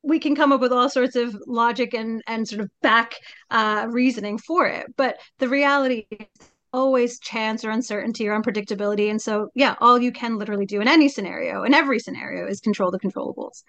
we 0.03 0.19
can 0.19 0.35
come 0.35 0.53
up 0.53 0.61
with 0.61 0.73
all 0.73 0.89
sorts 0.89 1.17
of 1.17 1.37
logic 1.47 1.95
and 1.95 2.23
and 2.27 2.49
sort 2.49 2.61
of 2.61 2.71
back 2.81 3.15
uh, 3.51 3.87
reasoning 3.89 4.39
for 4.39 4.67
it. 4.67 4.87
But 4.97 5.19
the 5.39 5.49
reality 5.49 6.07
is 6.11 6.27
always 6.73 7.19
chance 7.19 7.65
or 7.65 7.71
uncertainty 7.71 8.27
or 8.27 8.41
unpredictability. 8.41 9.11
And 9.11 9.21
so 9.21 9.51
yeah 9.55 9.77
all 9.81 9.99
you 9.99 10.13
can 10.13 10.39
literally 10.39 10.67
do 10.67 10.81
in 10.81 10.89
any 10.89 11.09
scenario 11.09 11.65
in 11.65 11.75
every 11.75 11.99
scenario 11.99 12.47
is 12.47 12.61
control 12.61 12.91
the 12.91 13.01
controllables. 13.01 13.63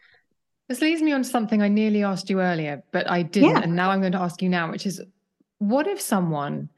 This 0.70 0.82
leads 0.82 1.02
me 1.02 1.12
on 1.12 1.24
to 1.24 1.30
something 1.30 1.62
i 1.62 1.68
nearly 1.68 2.04
asked 2.04 2.30
you 2.30 2.40
earlier 2.40 2.82
but 2.94 3.08
i 3.10 3.22
didn't. 3.22 3.50
Yeah. 3.50 3.60
and 3.62 3.76
now 3.76 3.92
i'm 3.92 4.00
going 4.00 4.14
to 4.14 4.22
ask 4.22 4.42
you 4.42 4.48
now 4.48 4.72
which 4.72 4.86
is 4.86 5.02
what 5.60 5.88
if 5.88 6.00
someone 6.00 6.70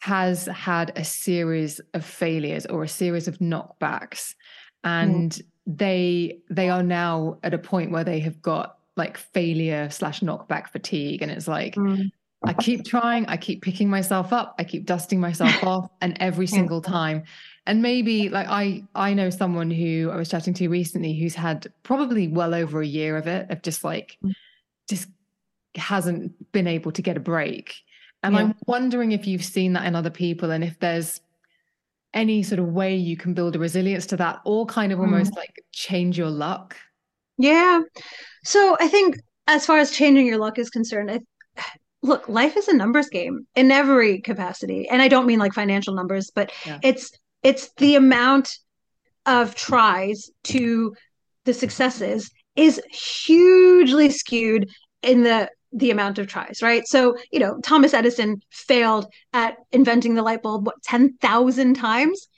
has 0.00 0.46
had 0.46 0.92
a 0.96 1.04
series 1.04 1.80
of 1.94 2.04
failures 2.04 2.66
or 2.66 2.82
a 2.82 2.88
series 2.88 3.28
of 3.28 3.38
knockbacks? 3.38 4.34
And 4.82 5.32
mm. 5.32 5.42
they 5.66 6.40
they 6.50 6.68
are 6.68 6.82
now 6.82 7.38
at 7.42 7.54
a 7.54 7.58
point 7.58 7.90
where 7.90 8.04
they 8.04 8.20
have 8.20 8.42
got 8.42 8.76
like 8.96 9.16
failure 9.16 9.90
slash 9.90 10.20
knockback 10.20 10.68
fatigue. 10.68 11.22
And 11.22 11.30
it's 11.30 11.48
like, 11.48 11.74
mm. 11.74 12.10
I 12.44 12.52
keep 12.52 12.84
trying, 12.84 13.26
I 13.26 13.36
keep 13.36 13.62
picking 13.62 13.88
myself 13.88 14.32
up, 14.32 14.54
I 14.58 14.64
keep 14.64 14.84
dusting 14.84 15.20
myself 15.20 15.52
off, 15.64 15.90
and 16.00 16.16
every 16.20 16.46
single 16.46 16.80
time. 16.80 17.24
And 17.66 17.80
maybe 17.80 18.28
like 18.28 18.46
I 18.48 18.84
I 18.94 19.14
know 19.14 19.30
someone 19.30 19.70
who 19.70 20.10
I 20.12 20.16
was 20.16 20.28
chatting 20.28 20.52
to 20.54 20.68
recently 20.68 21.18
who's 21.18 21.34
had 21.34 21.66
probably 21.82 22.28
well 22.28 22.54
over 22.54 22.82
a 22.82 22.86
year 22.86 23.16
of 23.16 23.26
it, 23.26 23.50
of 23.50 23.62
just 23.62 23.82
like 23.82 24.18
mm. 24.22 24.32
just 24.88 25.08
hasn't 25.74 26.52
been 26.52 26.66
able 26.66 26.92
to 26.92 27.02
get 27.02 27.16
a 27.16 27.20
break. 27.20 27.74
And 28.22 28.34
yeah. 28.34 28.40
I'm 28.40 28.54
wondering 28.66 29.12
if 29.12 29.26
you've 29.26 29.44
seen 29.44 29.72
that 29.74 29.86
in 29.86 29.94
other 29.94 30.10
people 30.10 30.50
and 30.50 30.62
if 30.62 30.78
there's 30.78 31.20
any 32.12 32.42
sort 32.42 32.58
of 32.58 32.68
way 32.68 32.94
you 32.94 33.16
can 33.16 33.34
build 33.34 33.56
a 33.56 33.58
resilience 33.58 34.06
to 34.06 34.16
that 34.16 34.40
or 34.44 34.64
kind 34.66 34.92
of 34.92 35.00
almost 35.00 35.32
mm. 35.32 35.36
like 35.36 35.62
change 35.72 36.16
your 36.16 36.30
luck. 36.30 36.76
Yeah. 37.38 37.80
So 38.44 38.76
I 38.80 38.88
think 38.88 39.16
as 39.46 39.66
far 39.66 39.78
as 39.78 39.90
changing 39.90 40.26
your 40.26 40.38
luck 40.38 40.58
is 40.58 40.70
concerned, 40.70 41.10
I, 41.10 41.20
look, 42.02 42.28
life 42.28 42.56
is 42.56 42.68
a 42.68 42.76
numbers 42.76 43.08
game 43.08 43.46
in 43.54 43.70
every 43.70 44.20
capacity. 44.20 44.88
And 44.88 45.02
I 45.02 45.08
don't 45.08 45.26
mean 45.26 45.38
like 45.38 45.52
financial 45.52 45.94
numbers, 45.94 46.30
but 46.34 46.52
yeah. 46.66 46.78
it's 46.82 47.10
it's 47.42 47.70
the 47.76 47.96
amount 47.96 48.56
of 49.26 49.54
tries 49.54 50.30
to 50.44 50.94
the 51.44 51.54
successes 51.54 52.30
is 52.56 52.80
hugely 52.90 54.10
skewed 54.10 54.70
in 55.02 55.22
the 55.22 55.50
the 55.72 55.90
amount 55.90 56.18
of 56.18 56.28
tries, 56.28 56.62
right? 56.62 56.86
So, 56.86 57.16
you 57.32 57.40
know, 57.40 57.58
Thomas 57.64 57.94
Edison 57.94 58.40
failed 58.50 59.06
at 59.32 59.56
inventing 59.72 60.14
the 60.14 60.22
light 60.22 60.40
bulb 60.40 60.66
what 60.66 60.80
10,000 60.84 61.74
times, 61.74 62.28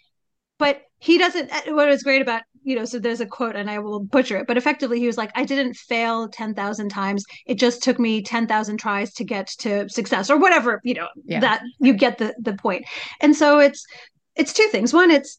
but 0.59 0.81
he 0.99 1.19
doesn't 1.19 1.51
what 1.69 1.91
is 1.91 2.03
great 2.03 2.23
about 2.23 2.43
you 2.67 2.75
know, 2.75 2.85
so 2.85 2.99
there's 2.99 3.21
a 3.21 3.27
quote 3.27 3.55
and 3.55 3.71
I 3.71 3.79
will 3.79 4.01
butcher 4.01 4.37
it, 4.39 4.49
but 4.49 4.57
effectively 4.57 4.99
he 4.99 5.07
was 5.07 5.17
like, 5.17 5.31
I 5.37 5.45
didn't 5.45 5.75
fail 5.75 6.29
10,000 6.29 6.89
times. 6.89 7.25
It 7.47 7.61
just 7.61 7.81
took 7.81 8.01
me 8.01 8.23
10,000 8.23 8.77
tries 8.77 9.13
to 9.15 9.25
get 9.25 9.47
to 9.59 9.89
success 9.89 10.31
or 10.31 10.37
whatever, 10.37 10.81
you 10.83 10.95
know, 10.95 11.07
yeah. 11.25 11.39
that 11.39 11.63
you 11.79 11.93
get 11.93 12.19
the, 12.19 12.35
the 12.41 12.55
point. 12.55 12.85
And 13.21 13.37
so 13.37 13.61
it's, 13.61 13.87
it's 14.35 14.53
two 14.53 14.67
things. 14.73 14.93
One, 14.93 15.13
it's 15.13 15.39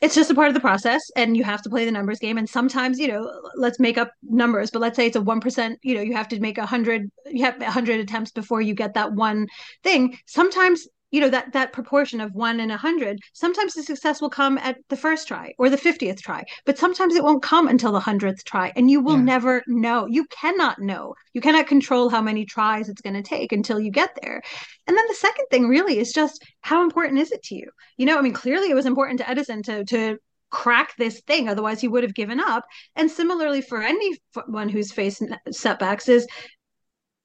it's 0.00 0.14
just 0.14 0.30
a 0.30 0.34
part 0.34 0.46
of 0.46 0.54
the 0.54 0.60
process 0.60 1.02
and 1.16 1.36
you 1.36 1.42
have 1.42 1.60
to 1.60 1.68
play 1.68 1.84
the 1.84 1.90
numbers 1.90 2.20
game 2.20 2.38
and 2.38 2.48
sometimes 2.48 3.00
you 3.00 3.08
know 3.08 3.28
let's 3.56 3.80
make 3.80 3.98
up 3.98 4.12
numbers 4.22 4.70
but 4.70 4.78
let's 4.78 4.94
say 4.94 5.06
it's 5.06 5.16
a 5.16 5.20
1% 5.20 5.76
you 5.82 5.96
know 5.96 6.00
you 6.00 6.14
have 6.14 6.28
to 6.28 6.38
make 6.38 6.56
a 6.56 6.60
100 6.60 7.10
you 7.26 7.44
have 7.44 7.56
a 7.56 7.64
100 7.64 7.98
attempts 7.98 8.30
before 8.30 8.60
you 8.60 8.74
get 8.74 8.94
that 8.94 9.12
one 9.12 9.48
thing 9.82 10.16
sometimes 10.24 10.86
you 11.10 11.20
know 11.20 11.28
that 11.28 11.52
that 11.52 11.72
proportion 11.72 12.20
of 12.20 12.34
one 12.34 12.60
in 12.60 12.70
a 12.70 12.76
hundred 12.76 13.18
sometimes 13.32 13.74
the 13.74 13.82
success 13.82 14.20
will 14.20 14.30
come 14.30 14.58
at 14.58 14.76
the 14.88 14.96
first 14.96 15.26
try 15.26 15.52
or 15.58 15.70
the 15.70 15.76
50th 15.76 16.20
try 16.20 16.44
but 16.66 16.78
sometimes 16.78 17.14
it 17.14 17.24
won't 17.24 17.42
come 17.42 17.68
until 17.68 17.92
the 17.92 18.00
100th 18.00 18.44
try 18.44 18.72
and 18.76 18.90
you 18.90 19.00
will 19.00 19.16
yeah. 19.16 19.22
never 19.22 19.62
know. 19.66 20.06
You 20.06 20.24
cannot 20.26 20.80
know. 20.80 21.14
You 21.32 21.40
cannot 21.40 21.66
control 21.66 22.08
how 22.08 22.22
many 22.22 22.44
tries 22.44 22.88
it's 22.88 23.00
going 23.00 23.14
to 23.14 23.22
take 23.22 23.52
until 23.52 23.80
you 23.80 23.90
get 23.90 24.16
there. 24.22 24.42
And 24.86 24.96
then 24.96 25.04
the 25.08 25.14
second 25.14 25.46
thing 25.50 25.68
really 25.68 25.98
is 25.98 26.12
just 26.12 26.44
how 26.60 26.82
important 26.82 27.18
is 27.18 27.32
it 27.32 27.42
to 27.44 27.54
you? 27.54 27.70
You 27.96 28.06
know 28.06 28.18
i 28.18 28.22
mean 28.22 28.32
clearly 28.32 28.70
it 28.70 28.74
was 28.74 28.86
important 28.86 29.18
to 29.20 29.28
edison 29.28 29.62
to 29.64 29.84
to 29.86 30.18
crack 30.50 30.96
this 30.96 31.20
thing 31.26 31.46
otherwise 31.46 31.80
he 31.80 31.88
would 31.88 32.02
have 32.02 32.14
given 32.14 32.40
up. 32.40 32.64
And 32.96 33.10
similarly 33.10 33.60
for 33.60 33.82
anyone 33.82 34.68
who's 34.68 34.92
faced 34.92 35.22
setbacks 35.50 36.08
is 36.08 36.26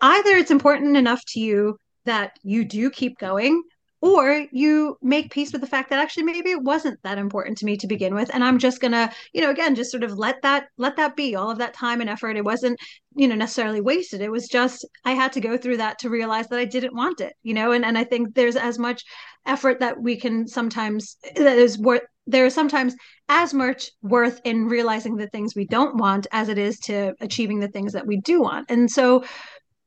either 0.02 0.32
it's 0.32 0.52
important 0.52 0.98
enough 0.98 1.24
to 1.28 1.40
you 1.40 1.78
that 2.06 2.38
you 2.44 2.66
do 2.66 2.90
keep 2.90 3.18
going 3.18 3.64
or 4.04 4.46
you 4.52 4.98
make 5.02 5.32
peace 5.32 5.54
with 5.54 5.62
the 5.62 5.68
fact 5.68 5.90
that 5.90 5.98
actually 5.98 6.24
maybe 6.24 6.50
it 6.50 6.62
wasn't 6.62 7.02
that 7.04 7.18
important 7.18 7.58
to 7.58 7.66
me 7.66 7.78
to 7.78 7.88
begin 7.88 8.14
with 8.14 8.30
and 8.34 8.44
i'm 8.44 8.60
just 8.60 8.82
gonna 8.82 9.10
you 9.32 9.40
know 9.40 9.50
again 9.50 9.76
just 9.76 9.92
sort 9.92 10.04
of 10.04 10.18
let 10.18 10.42
that 10.42 10.66
let 10.78 10.98
that 10.98 11.16
be. 11.16 11.36
All 11.36 11.50
of 11.50 11.58
that 11.60 11.74
time 11.74 12.02
and 12.02 12.10
effort 12.10 12.36
it 12.36 12.44
wasn't 12.44 12.78
you 13.16 13.30
know 13.30 13.36
necessarily 13.36 13.80
wasted. 13.80 14.20
It 14.20 14.32
was 14.32 14.50
just 14.50 14.86
i 15.06 15.14
had 15.14 15.32
to 15.34 15.40
go 15.40 15.58
through 15.58 15.78
that 15.78 16.00
to 16.00 16.10
realize 16.10 16.48
that 16.50 16.60
i 16.60 16.66
didn't 16.66 16.94
want 16.94 17.22
it 17.22 17.34
you 17.44 17.54
know 17.54 17.72
and, 17.72 17.86
and 17.86 17.98
i 17.98 18.04
think 18.04 18.36
there's 18.36 18.58
as 18.58 18.78
much 18.78 19.04
effort 19.46 19.80
that 19.80 20.02
we 20.02 20.18
can 20.18 20.48
sometimes 20.48 21.16
that 21.36 21.58
is 21.58 21.80
worth 21.80 22.02
there 22.28 22.46
is 22.46 22.54
sometimes 22.54 22.96
as 23.30 23.54
much 23.54 23.90
worth 24.02 24.40
in 24.44 24.68
realizing 24.68 25.16
the 25.16 25.28
things 25.28 25.56
we 25.56 25.66
don't 25.66 25.98
want 25.98 26.28
as 26.32 26.50
it 26.50 26.58
is 26.58 26.80
to 26.80 27.14
achieving 27.22 27.60
the 27.60 27.68
things 27.68 27.94
that 27.94 28.08
we 28.08 28.18
do 28.18 28.42
want. 28.42 28.70
And 28.70 28.90
so 28.90 29.24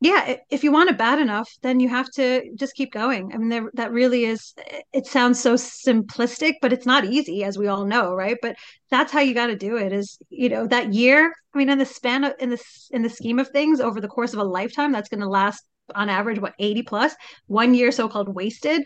yeah 0.01 0.37
if 0.51 0.63
you 0.63 0.71
want 0.71 0.91
it 0.91 0.99
bad 0.99 1.19
enough 1.19 1.49
then 1.63 1.81
you 1.81 1.89
have 1.89 2.11
to 2.11 2.43
just 2.55 2.75
keep 2.75 2.93
going. 2.93 3.33
I 3.33 3.39
mean 3.39 3.49
there, 3.49 3.71
that 3.75 3.93
really 3.93 4.25
is 4.25 4.55
it 4.93 5.07
sounds 5.07 5.41
so 5.41 5.55
simplistic 5.55 6.55
but 6.61 6.73
it's 6.73 6.87
not 6.87 7.05
easy 7.05 7.45
as 7.45 7.57
we 7.57 7.67
all 7.67 7.85
know 7.85 8.15
right? 8.15 8.37
But 8.43 8.57
that's 8.91 9.13
how 9.13 9.21
you 9.21 9.35
got 9.35 9.47
to 9.47 9.57
do 9.57 9.77
it 9.77 9.93
is 9.93 10.19
you 10.29 10.49
know 10.49 10.67
that 10.67 10.93
year 10.93 11.33
i 11.55 11.59
mean 11.59 11.71
in 11.71 11.79
the 11.79 11.87
span 11.87 12.25
of 12.25 12.35
in 12.39 12.51
the 12.51 12.63
in 12.91 13.03
the 13.03 13.11
scheme 13.11 13.39
of 13.39 13.49
things 13.49 13.81
over 13.81 14.01
the 14.01 14.09
course 14.09 14.33
of 14.33 14.39
a 14.39 14.45
lifetime 14.45 14.93
that's 14.93 15.09
going 15.09 15.21
to 15.21 15.29
last 15.29 15.65
on 15.95 16.09
average 16.09 16.41
what 16.41 16.55
80 16.59 16.83
plus? 16.83 17.15
One 17.47 17.75
year 17.75 17.93
so-called 17.93 18.35
wasted? 18.35 18.83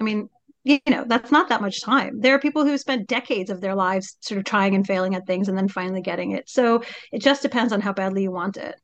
I 0.00 0.04
mean 0.04 0.28
you 0.64 0.78
know 0.88 1.04
that's 1.08 1.32
not 1.32 1.48
that 1.48 1.60
much 1.60 1.82
time. 1.82 2.20
There 2.20 2.36
are 2.36 2.38
people 2.38 2.64
who 2.64 2.78
spent 2.78 3.08
decades 3.08 3.50
of 3.50 3.60
their 3.60 3.74
lives 3.74 4.16
sort 4.20 4.38
of 4.38 4.44
trying 4.44 4.76
and 4.76 4.86
failing 4.86 5.16
at 5.16 5.26
things 5.26 5.48
and 5.48 5.58
then 5.58 5.68
finally 5.68 6.02
getting 6.02 6.30
it. 6.32 6.48
So 6.48 6.84
it 7.10 7.20
just 7.20 7.42
depends 7.42 7.72
on 7.72 7.80
how 7.80 7.92
badly 7.92 8.22
you 8.22 8.30
want 8.30 8.56
it 8.56 8.76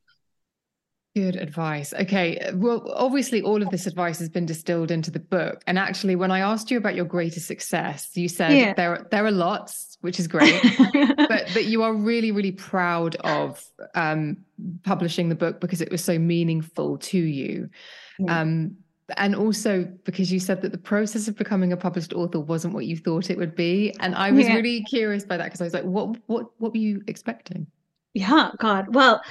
Good 1.19 1.35
advice. 1.35 1.93
Okay. 1.93 2.49
Well, 2.53 2.89
obviously, 2.95 3.41
all 3.41 3.61
of 3.61 3.69
this 3.71 3.85
advice 3.85 4.19
has 4.19 4.29
been 4.29 4.45
distilled 4.45 4.89
into 4.89 5.11
the 5.11 5.19
book. 5.19 5.61
And 5.67 5.77
actually, 5.77 6.15
when 6.15 6.31
I 6.31 6.39
asked 6.39 6.71
you 6.71 6.77
about 6.77 6.95
your 6.95 7.03
greatest 7.03 7.45
success, 7.45 8.11
you 8.15 8.29
said 8.29 8.53
yeah. 8.53 8.73
there 8.73 9.05
there 9.11 9.25
are 9.25 9.31
lots, 9.31 9.97
which 9.99 10.17
is 10.17 10.29
great, 10.29 10.61
but 11.17 11.45
that 11.49 11.65
you 11.65 11.83
are 11.83 11.93
really, 11.93 12.31
really 12.31 12.53
proud 12.53 13.17
of 13.17 13.61
um, 13.95 14.37
publishing 14.83 15.27
the 15.27 15.35
book 15.35 15.59
because 15.59 15.81
it 15.81 15.91
was 15.91 16.01
so 16.01 16.17
meaningful 16.17 16.97
to 16.99 17.17
you. 17.17 17.69
Yeah. 18.17 18.39
Um, 18.39 18.77
and 19.17 19.35
also 19.35 19.91
because 20.05 20.31
you 20.31 20.39
said 20.39 20.61
that 20.61 20.71
the 20.71 20.77
process 20.77 21.27
of 21.27 21.35
becoming 21.35 21.73
a 21.73 21.77
published 21.77 22.13
author 22.13 22.39
wasn't 22.39 22.73
what 22.73 22.85
you 22.85 22.95
thought 22.95 23.29
it 23.29 23.37
would 23.37 23.55
be, 23.55 23.93
and 23.99 24.15
I 24.15 24.31
was 24.31 24.47
yeah. 24.47 24.55
really 24.55 24.83
curious 24.83 25.25
by 25.25 25.35
that 25.35 25.45
because 25.47 25.59
I 25.59 25.65
was 25.65 25.73
like, 25.73 25.83
what, 25.83 26.15
what, 26.27 26.45
what 26.59 26.71
were 26.71 26.77
you 26.77 27.01
expecting? 27.07 27.67
Yeah, 28.13 28.51
God. 28.57 28.95
Well, 28.95 29.21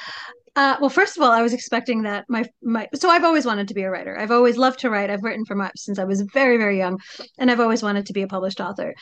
uh, 0.59 0.77
well, 0.81 0.91
first 0.91 1.17
of 1.17 1.23
all, 1.23 1.31
I 1.31 1.41
was 1.41 1.53
expecting 1.53 2.03
that 2.03 2.25
my 2.29 2.45
my 2.61 2.89
so 2.93 3.09
I've 3.09 3.23
always 3.23 3.47
wanted 3.47 3.69
to 3.69 3.75
be 3.75 3.85
a 3.85 3.91
writer. 3.91 4.19
I've 4.19 4.33
always 4.33 4.57
loved 4.57 4.81
to 4.81 4.91
write. 4.91 5.09
I've 5.09 5.23
written 5.23 5.45
for 5.45 5.55
my 5.55 5.71
since 5.77 6.01
I 6.01 6.05
was 6.05 6.23
very 6.23 6.57
very 6.57 6.77
young, 6.77 6.99
and 7.39 7.49
I've 7.49 7.61
always 7.61 7.81
wanted 7.81 8.07
to 8.07 8.13
be 8.13 8.23
a 8.23 8.27
published 8.27 8.61
author. 8.61 8.93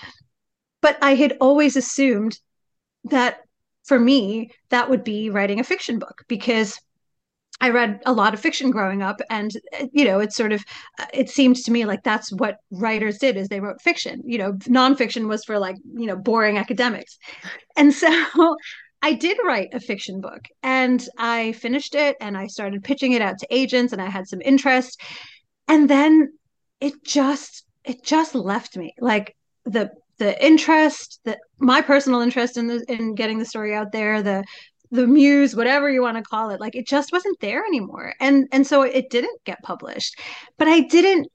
But 0.83 0.99
I 1.01 1.15
had 1.15 1.39
always 1.41 1.75
assumed 1.75 2.39
that 3.05 3.39
for 3.87 3.99
me 3.99 4.51
that 4.69 4.91
would 4.91 5.03
be 5.03 5.31
writing 5.31 5.59
a 5.59 5.65
fiction 5.65 5.99
book 5.99 6.25
because 6.29 6.79
I 7.59 7.71
read 7.71 8.03
a 8.05 8.13
lot 8.13 8.35
of 8.35 8.41
fiction 8.41 8.71
growing 8.71 9.01
up, 9.01 9.23
and 9.31 9.51
you 9.93 10.05
know, 10.05 10.21
it's 10.21 10.37
sort 10.37 10.53
of 10.53 10.63
it 11.15 11.31
seemed 11.31 11.57
to 11.57 11.73
me 11.73 11.87
like 11.87 12.03
that's 12.03 12.31
what 12.33 12.59
writers 12.71 13.17
did 13.17 13.39
is 13.39 13.49
they 13.49 13.61
wrote 13.61 13.81
fiction. 13.81 14.21
You 14.27 14.37
know, 14.37 14.53
nonfiction 14.69 15.27
was 15.27 15.43
for 15.43 15.59
like 15.59 15.77
you 15.95 16.05
know 16.05 16.17
boring 16.17 16.59
academics, 16.59 17.17
and 17.79 17.95
so 17.95 18.11
I 19.07 19.13
did 19.13 19.39
write 19.45 19.73
a 19.73 19.79
fiction 19.79 20.21
book 20.21 20.49
and 20.65 21.09
I 21.17 21.53
finished 21.53 21.95
it 21.95 22.17
and 22.21 22.37
I 22.37 22.49
started 22.49 22.83
pitching 22.83 23.13
it 23.13 23.23
out 23.23 23.39
to 23.39 23.47
agents 23.55 23.93
and 23.93 24.03
I 24.03 24.11
had 24.11 24.27
some 24.27 24.41
interest. 24.41 25.01
And 25.69 25.89
then 25.89 26.33
it 26.81 27.05
just 27.05 27.65
it 27.85 28.03
just 28.03 28.35
left 28.35 28.77
me. 28.77 28.95
Like 28.99 29.37
the 29.65 29.93
the 30.19 30.45
interest, 30.45 31.21
that 31.25 31.39
my 31.61 31.83
personal 31.83 32.21
interest 32.21 32.57
in 32.57 32.67
the 32.67 32.85
in 32.89 33.15
getting 33.15 33.39
the 33.39 33.45
story 33.45 33.77
out 33.77 33.93
there, 33.93 34.23
the 34.23 34.43
the 34.91 35.07
muse 35.07 35.55
whatever 35.55 35.89
you 35.89 36.03
want 36.03 36.17
to 36.17 36.23
call 36.23 36.51
it 36.51 36.61
like 36.61 36.75
it 36.75 36.87
just 36.87 37.13
wasn't 37.13 37.39
there 37.41 37.65
anymore 37.65 38.15
and 38.21 38.47
and 38.53 38.65
so 38.65 38.83
it 38.83 39.11
didn't 39.11 39.43
get 39.45 39.61
published 39.65 40.17
but 40.59 40.69
i 40.69 40.79
didn't 40.79 41.27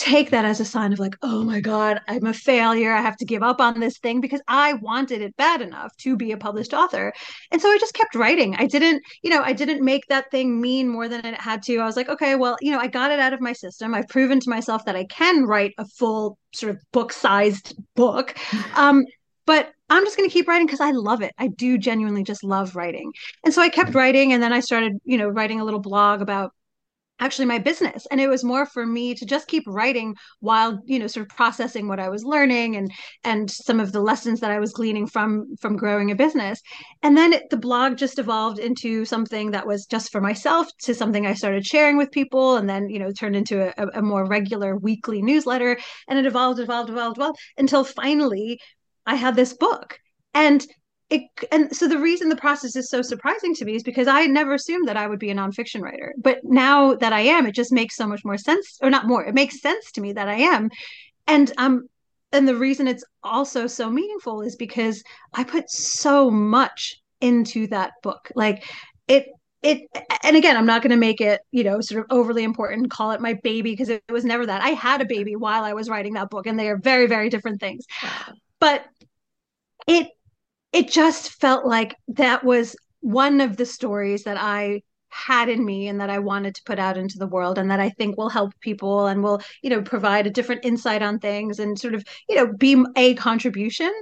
take 0.00 0.30
that 0.30 0.46
as 0.46 0.60
a 0.60 0.64
sign 0.64 0.94
of 0.94 0.98
like, 0.98 1.14
oh 1.20 1.44
my 1.44 1.60
God, 1.60 2.00
I'm 2.08 2.24
a 2.24 2.32
failure. 2.32 2.90
I 2.90 3.02
have 3.02 3.18
to 3.18 3.26
give 3.26 3.42
up 3.42 3.60
on 3.60 3.78
this 3.78 3.98
thing 3.98 4.22
because 4.22 4.40
I 4.48 4.72
wanted 4.74 5.20
it 5.20 5.36
bad 5.36 5.60
enough 5.60 5.94
to 5.98 6.16
be 6.16 6.32
a 6.32 6.38
published 6.38 6.72
author. 6.72 7.12
And 7.52 7.60
so 7.60 7.68
I 7.68 7.76
just 7.78 7.92
kept 7.92 8.14
writing. 8.14 8.56
I 8.56 8.66
didn't, 8.66 9.02
you 9.22 9.28
know, 9.28 9.42
I 9.42 9.52
didn't 9.52 9.84
make 9.84 10.06
that 10.08 10.30
thing 10.30 10.58
mean 10.58 10.88
more 10.88 11.06
than 11.06 11.26
it 11.26 11.38
had 11.38 11.62
to. 11.64 11.76
I 11.78 11.84
was 11.84 11.96
like, 11.96 12.08
okay, 12.08 12.34
well, 12.34 12.56
you 12.62 12.72
know, 12.72 12.78
I 12.78 12.86
got 12.86 13.10
it 13.10 13.20
out 13.20 13.34
of 13.34 13.42
my 13.42 13.52
system. 13.52 13.94
I've 13.94 14.08
proven 14.08 14.40
to 14.40 14.48
myself 14.48 14.86
that 14.86 14.96
I 14.96 15.04
can 15.04 15.44
write 15.44 15.74
a 15.76 15.84
full 15.84 16.38
sort 16.54 16.70
of 16.70 16.80
book 16.92 17.12
sized 17.12 17.76
book. 17.94 18.34
Um, 18.76 19.04
but 19.44 19.70
I'm 19.90 20.04
just 20.04 20.16
going 20.16 20.28
to 20.28 20.32
keep 20.32 20.48
writing 20.48 20.66
because 20.66 20.80
I 20.80 20.92
love 20.92 21.20
it. 21.20 21.32
I 21.36 21.48
do 21.48 21.76
genuinely 21.76 22.24
just 22.24 22.42
love 22.42 22.74
writing. 22.74 23.12
And 23.44 23.52
so 23.52 23.60
I 23.60 23.68
kept 23.68 23.94
writing 23.94 24.32
and 24.32 24.42
then 24.42 24.52
I 24.52 24.60
started, 24.60 24.98
you 25.04 25.18
know, 25.18 25.28
writing 25.28 25.60
a 25.60 25.64
little 25.64 25.80
blog 25.80 26.22
about 26.22 26.52
actually 27.20 27.44
my 27.44 27.58
business. 27.58 28.06
And 28.10 28.20
it 28.20 28.28
was 28.28 28.42
more 28.42 28.66
for 28.66 28.86
me 28.86 29.14
to 29.14 29.24
just 29.24 29.46
keep 29.46 29.64
writing 29.66 30.16
while 30.40 30.80
you 30.86 30.98
know 30.98 31.06
sort 31.06 31.26
of 31.26 31.36
processing 31.36 31.86
what 31.86 32.00
i 32.00 32.08
was 32.08 32.24
learning 32.24 32.76
and 32.76 32.90
and 33.24 33.50
some 33.50 33.78
of 33.78 33.92
the 33.92 34.00
lessons 34.00 34.40
that 34.40 34.50
i 34.50 34.58
was 34.58 34.72
gleaning 34.72 35.06
from 35.06 35.56
from 35.60 35.76
growing 35.76 36.10
a 36.10 36.14
business. 36.14 36.60
And 37.02 37.16
then 37.16 37.32
it, 37.32 37.50
the 37.50 37.56
blog 37.56 37.96
just 37.96 38.18
evolved 38.18 38.58
into 38.58 39.04
something 39.04 39.50
that 39.52 39.66
was 39.66 39.86
just 39.86 40.10
for 40.10 40.20
myself 40.20 40.68
to 40.82 40.94
something 40.94 41.26
i 41.26 41.34
started 41.34 41.66
sharing 41.66 41.96
with 41.96 42.10
people 42.10 42.56
and 42.56 42.68
then 42.68 42.88
you 42.88 42.98
know 42.98 43.12
turned 43.12 43.36
into 43.36 43.72
a, 43.80 43.98
a 43.98 44.02
more 44.02 44.26
regular 44.26 44.76
weekly 44.76 45.22
newsletter. 45.22 45.78
And 46.08 46.18
it 46.18 46.26
evolved 46.26 46.60
evolved 46.60 46.90
evolved 46.90 47.18
evolved 47.18 47.38
until 47.58 47.84
finally 47.84 48.60
i 49.06 49.14
had 49.14 49.36
this 49.36 49.54
book. 49.54 49.98
And 50.32 50.64
it 51.10 51.22
and 51.50 51.74
so 51.74 51.88
the 51.88 51.98
reason 51.98 52.28
the 52.28 52.36
process 52.36 52.76
is 52.76 52.88
so 52.88 53.02
surprising 53.02 53.54
to 53.56 53.64
me 53.64 53.74
is 53.74 53.82
because 53.82 54.06
I 54.06 54.20
had 54.22 54.30
never 54.30 54.54
assumed 54.54 54.86
that 54.88 54.96
I 54.96 55.08
would 55.08 55.18
be 55.18 55.30
a 55.30 55.34
nonfiction 55.34 55.82
writer. 55.82 56.14
But 56.16 56.38
now 56.44 56.94
that 56.94 57.12
I 57.12 57.20
am, 57.20 57.46
it 57.46 57.54
just 57.54 57.72
makes 57.72 57.96
so 57.96 58.06
much 58.06 58.24
more 58.24 58.38
sense, 58.38 58.78
or 58.80 58.90
not 58.90 59.08
more, 59.08 59.24
it 59.24 59.34
makes 59.34 59.60
sense 59.60 59.90
to 59.92 60.00
me 60.00 60.12
that 60.12 60.28
I 60.28 60.36
am. 60.36 60.70
And 61.26 61.52
um 61.58 61.88
and 62.32 62.46
the 62.46 62.56
reason 62.56 62.86
it's 62.86 63.04
also 63.24 63.66
so 63.66 63.90
meaningful 63.90 64.40
is 64.42 64.54
because 64.54 65.02
I 65.34 65.42
put 65.42 65.68
so 65.68 66.30
much 66.30 66.96
into 67.20 67.66
that 67.68 67.92
book. 68.02 68.30
Like 68.36 68.64
it 69.08 69.26
it 69.62 69.82
and 70.24 70.36
again 70.36 70.56
i'm 70.56 70.64
not 70.64 70.80
going 70.80 70.90
to 70.90 70.96
make 70.96 71.20
it 71.20 71.40
you 71.50 71.62
know 71.62 71.82
sort 71.82 72.00
of 72.00 72.06
overly 72.10 72.44
important 72.44 72.90
call 72.90 73.10
it 73.10 73.20
my 73.20 73.34
baby 73.34 73.72
because 73.72 73.90
it, 73.90 74.02
it, 74.08 74.12
was 74.12 74.24
never 74.24 74.46
that 74.46 74.62
i 74.62 74.70
had 74.70 75.02
a 75.02 75.04
baby 75.04 75.36
while 75.36 75.64
i 75.64 75.74
was 75.74 75.88
writing 75.88 76.14
that 76.14 76.30
book 76.30 76.46
and 76.46 76.58
they 76.58 76.68
are 76.68 76.78
very 76.78 77.06
very 77.06 77.28
different 77.28 77.60
things 77.60 77.84
but 78.58 78.86
it 79.86 80.08
it 80.72 80.90
just 80.90 81.30
felt 81.40 81.66
like 81.66 81.96
that 82.08 82.44
was 82.44 82.76
one 83.00 83.40
of 83.40 83.56
the 83.56 83.66
stories 83.66 84.24
that 84.24 84.36
I 84.38 84.82
had 85.08 85.48
in 85.48 85.64
me 85.64 85.88
and 85.88 86.00
that 86.00 86.10
I 86.10 86.20
wanted 86.20 86.54
to 86.54 86.62
put 86.64 86.78
out 86.78 86.96
into 86.96 87.18
the 87.18 87.26
world 87.26 87.58
and 87.58 87.70
that 87.70 87.80
I 87.80 87.90
think 87.90 88.16
will 88.16 88.28
help 88.28 88.52
people 88.60 89.08
and 89.08 89.22
will, 89.22 89.42
you 89.62 89.70
know, 89.70 89.82
provide 89.82 90.26
a 90.26 90.30
different 90.30 90.64
insight 90.64 91.02
on 91.02 91.18
things 91.18 91.58
and 91.58 91.78
sort 91.78 91.94
of, 91.94 92.04
you 92.28 92.36
know, 92.36 92.52
be 92.52 92.82
a 92.96 93.14
contribution. 93.14 93.92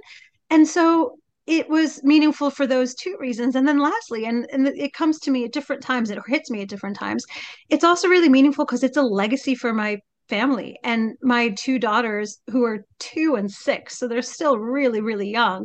And 0.51 0.69
so 0.69 1.19
it 1.47 1.71
was 1.71 2.05
meaningful 2.05 2.51
for 2.51 2.67
those 2.67 2.95
two 2.95 3.17
reasons. 3.19 3.57
And 3.57 3.67
then 3.67 3.79
lastly, 3.79 4.27
and, 4.27 4.47
and 4.53 4.69
it 4.69 4.93
comes 4.93 5.19
to 5.21 5.31
me 5.31 5.47
at 5.47 5.53
different 5.53 5.83
times, 5.83 6.11
it 6.11 6.19
hits 6.27 6.51
me 6.51 6.61
at 6.61 6.69
different 6.69 6.97
times. 6.97 7.25
It's 7.71 7.85
also 7.85 8.09
really 8.09 8.29
meaningful 8.29 8.67
because 8.67 8.83
it's 8.83 8.99
a 8.99 9.03
legacy 9.03 9.55
for 9.55 9.73
my 9.73 10.01
family 10.29 10.79
and 10.85 11.17
my 11.23 11.49
two 11.51 11.79
daughters 11.79 12.39
who 12.51 12.65
are 12.65 12.85
two 12.99 13.37
and 13.37 13.51
six. 13.51 13.97
So 13.97 14.07
they're 14.07 14.21
still 14.21 14.59
really, 14.59 15.01
really 15.01 15.31
young 15.31 15.65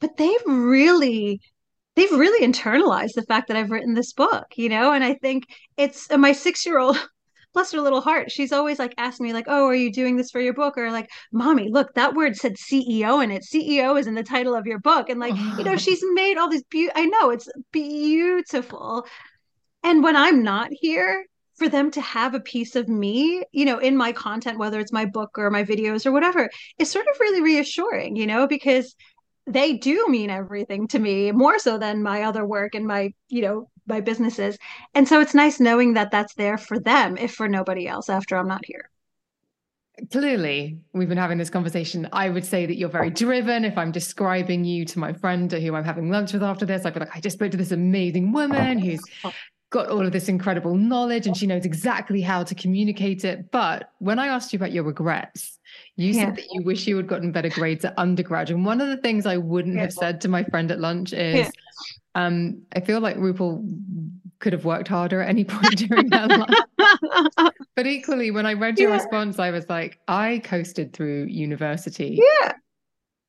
but 0.00 0.16
they've 0.16 0.46
really 0.46 1.40
they've 1.96 2.12
really 2.12 2.46
internalized 2.46 3.14
the 3.14 3.22
fact 3.22 3.48
that 3.48 3.56
I've 3.56 3.70
written 3.70 3.94
this 3.94 4.12
book, 4.12 4.46
you 4.56 4.68
know, 4.68 4.92
and 4.92 5.02
I 5.02 5.14
think 5.14 5.44
it's 5.76 6.08
my 6.10 6.30
6-year-old 6.30 6.96
bless 7.54 7.72
her 7.72 7.80
little 7.80 8.00
heart, 8.00 8.30
she's 8.30 8.52
always 8.52 8.78
like 8.78 8.94
asking 8.98 9.26
me, 9.26 9.32
like, 9.32 9.46
oh, 9.48 9.66
are 9.66 9.74
you 9.74 9.92
doing 9.92 10.16
this 10.16 10.30
for 10.30 10.40
your 10.40 10.52
book? 10.52 10.78
Or 10.78 10.92
like, 10.92 11.10
mommy, 11.32 11.70
look, 11.70 11.92
that 11.94 12.14
word 12.14 12.36
said 12.36 12.54
CEO 12.54 13.22
in 13.22 13.30
it. 13.30 13.42
CEO 13.42 13.98
is 13.98 14.06
in 14.06 14.14
the 14.14 14.22
title 14.22 14.54
of 14.54 14.66
your 14.66 14.78
book. 14.78 15.08
And 15.08 15.18
like, 15.18 15.34
you 15.36 15.64
know, 15.64 15.76
she's 15.78 16.02
made 16.12 16.36
all 16.36 16.48
these 16.48 16.62
beautiful, 16.64 17.02
I 17.02 17.06
know 17.06 17.30
it's 17.30 17.48
beautiful. 17.72 19.06
And 19.82 20.02
when 20.02 20.16
I'm 20.16 20.42
not 20.42 20.68
here, 20.70 21.24
for 21.56 21.68
them 21.68 21.90
to 21.90 22.00
have 22.00 22.34
a 22.34 22.40
piece 22.40 22.76
of 22.76 22.88
me, 22.88 23.42
you 23.50 23.64
know, 23.64 23.78
in 23.78 23.96
my 23.96 24.12
content, 24.12 24.60
whether 24.60 24.78
it's 24.78 24.92
my 24.92 25.04
book 25.04 25.30
or 25.36 25.50
my 25.50 25.64
videos 25.64 26.06
or 26.06 26.12
whatever, 26.12 26.48
is 26.78 26.88
sort 26.88 27.06
of 27.08 27.18
really 27.18 27.42
reassuring, 27.42 28.14
you 28.14 28.28
know, 28.28 28.46
because 28.46 28.94
they 29.48 29.74
do 29.74 30.06
mean 30.08 30.30
everything 30.30 30.88
to 30.88 30.98
me 30.98 31.32
more 31.32 31.58
so 31.58 31.78
than 31.78 32.02
my 32.02 32.22
other 32.22 32.44
work 32.44 32.74
and 32.74 32.86
my, 32.86 33.12
you 33.28 33.42
know, 33.42 33.70
my 33.86 34.00
businesses. 34.00 34.58
And 34.94 35.08
so 35.08 35.20
it's 35.20 35.34
nice 35.34 35.58
knowing 35.60 35.94
that 35.94 36.10
that's 36.10 36.34
there 36.34 36.58
for 36.58 36.78
them, 36.78 37.16
if 37.16 37.34
for 37.34 37.48
nobody 37.48 37.88
else 37.88 38.08
after 38.08 38.36
I'm 38.36 38.48
not 38.48 38.64
here. 38.64 38.90
Clearly, 40.12 40.78
we've 40.92 41.08
been 41.08 41.18
having 41.18 41.38
this 41.38 41.50
conversation. 41.50 42.08
I 42.12 42.28
would 42.28 42.44
say 42.44 42.66
that 42.66 42.76
you're 42.76 42.88
very 42.88 43.10
driven. 43.10 43.64
If 43.64 43.76
I'm 43.76 43.90
describing 43.90 44.64
you 44.64 44.84
to 44.84 44.98
my 44.98 45.12
friend 45.12 45.50
who 45.50 45.74
I'm 45.74 45.84
having 45.84 46.08
lunch 46.08 46.32
with 46.32 46.42
after 46.42 46.64
this, 46.64 46.86
I'd 46.86 46.94
be 46.94 47.00
like, 47.00 47.16
I 47.16 47.20
just 47.20 47.34
spoke 47.34 47.50
to 47.50 47.56
this 47.56 47.72
amazing 47.72 48.30
woman 48.32 48.78
who's 48.78 49.00
got 49.70 49.88
all 49.88 50.06
of 50.06 50.12
this 50.12 50.28
incredible 50.28 50.76
knowledge 50.76 51.26
and 51.26 51.36
she 51.36 51.46
knows 51.46 51.64
exactly 51.64 52.20
how 52.20 52.44
to 52.44 52.54
communicate 52.54 53.24
it. 53.24 53.50
But 53.50 53.90
when 53.98 54.18
I 54.18 54.28
asked 54.28 54.52
you 54.52 54.58
about 54.58 54.72
your 54.72 54.84
regrets, 54.84 55.57
you 55.98 56.12
yeah. 56.12 56.26
said 56.26 56.36
that 56.36 56.46
you 56.52 56.62
wish 56.62 56.86
you 56.86 56.96
had 56.96 57.08
gotten 57.08 57.32
better 57.32 57.48
grades 57.48 57.84
at 57.84 57.92
undergrad. 57.98 58.50
And 58.50 58.64
one 58.64 58.80
of 58.80 58.86
the 58.86 58.98
things 58.98 59.26
I 59.26 59.36
wouldn't 59.36 59.74
yeah. 59.74 59.82
have 59.82 59.92
said 59.92 60.20
to 60.20 60.28
my 60.28 60.44
friend 60.44 60.70
at 60.70 60.78
lunch 60.78 61.12
is, 61.12 61.34
yeah. 61.34 61.50
um, 62.14 62.62
I 62.72 62.80
feel 62.80 63.00
like 63.00 63.16
Rupal 63.16 63.68
could 64.38 64.52
have 64.52 64.64
worked 64.64 64.86
harder 64.86 65.20
at 65.20 65.28
any 65.28 65.44
point 65.44 65.76
during 65.76 66.08
that 66.10 66.30
life. 67.36 67.52
but 67.74 67.88
equally, 67.88 68.30
when 68.30 68.46
I 68.46 68.52
read 68.52 68.78
your 68.78 68.92
response, 68.92 69.40
I 69.40 69.50
was 69.50 69.68
like, 69.68 69.98
I 70.06 70.40
coasted 70.44 70.92
through 70.92 71.24
university. 71.24 72.20
Yeah. 72.22 72.52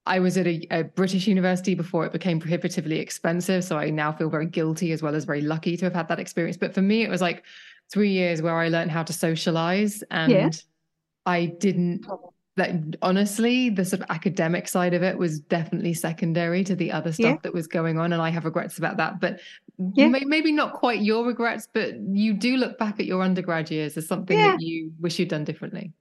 I 0.05 0.19
was 0.19 0.37
at 0.37 0.45
a, 0.45 0.67
a, 0.69 0.83
British 0.83 1.25
university 1.25 1.73
before 1.73 2.05
it 2.05 2.11
became 2.11 2.39
prohibitively 2.39 2.99
expensive. 2.99 3.63
So 3.63 3.79
I 3.79 3.89
now 3.89 4.11
feel 4.11 4.29
very 4.29 4.45
guilty 4.45 4.91
as 4.91 5.01
well 5.01 5.15
as 5.15 5.25
very 5.25 5.41
lucky 5.41 5.75
to 5.75 5.85
have 5.85 5.95
had 5.95 6.07
that 6.09 6.19
experience. 6.19 6.55
But 6.55 6.75
for 6.75 6.83
me, 6.83 7.01
it 7.01 7.09
was 7.09 7.19
like 7.19 7.43
three 7.91 8.11
years 8.11 8.43
where 8.43 8.55
I 8.55 8.69
learned 8.69 8.91
how 8.91 9.01
to 9.01 9.11
socialize 9.11 10.03
and. 10.11 10.63
I 11.25 11.45
didn't 11.45 12.07
like 12.59 12.75
honestly 13.01 13.69
the 13.69 13.83
sort 13.83 14.01
of 14.01 14.11
academic 14.11 14.67
side 14.67 14.93
of 14.93 15.01
it 15.01 15.17
was 15.17 15.39
definitely 15.39 15.93
secondary 15.93 16.63
to 16.63 16.75
the 16.75 16.91
other 16.91 17.11
stuff 17.11 17.25
yeah. 17.25 17.37
that 17.41 17.53
was 17.53 17.65
going 17.65 17.97
on 17.97 18.13
and 18.13 18.21
i 18.21 18.29
have 18.29 18.45
regrets 18.45 18.77
about 18.77 18.97
that 18.97 19.19
but 19.19 19.39
yeah. 19.95 20.07
may, 20.07 20.19
maybe 20.25 20.51
not 20.51 20.73
quite 20.73 21.01
your 21.01 21.25
regrets 21.25 21.67
but 21.73 21.95
you 22.11 22.33
do 22.33 22.57
look 22.57 22.77
back 22.77 22.99
at 22.99 23.05
your 23.05 23.23
undergrad 23.23 23.71
years 23.71 23.97
as 23.97 24.07
something 24.07 24.37
yeah. 24.37 24.51
that 24.51 24.61
you 24.61 24.91
wish 24.99 25.17
you'd 25.17 25.29
done 25.29 25.43
differently 25.43 25.91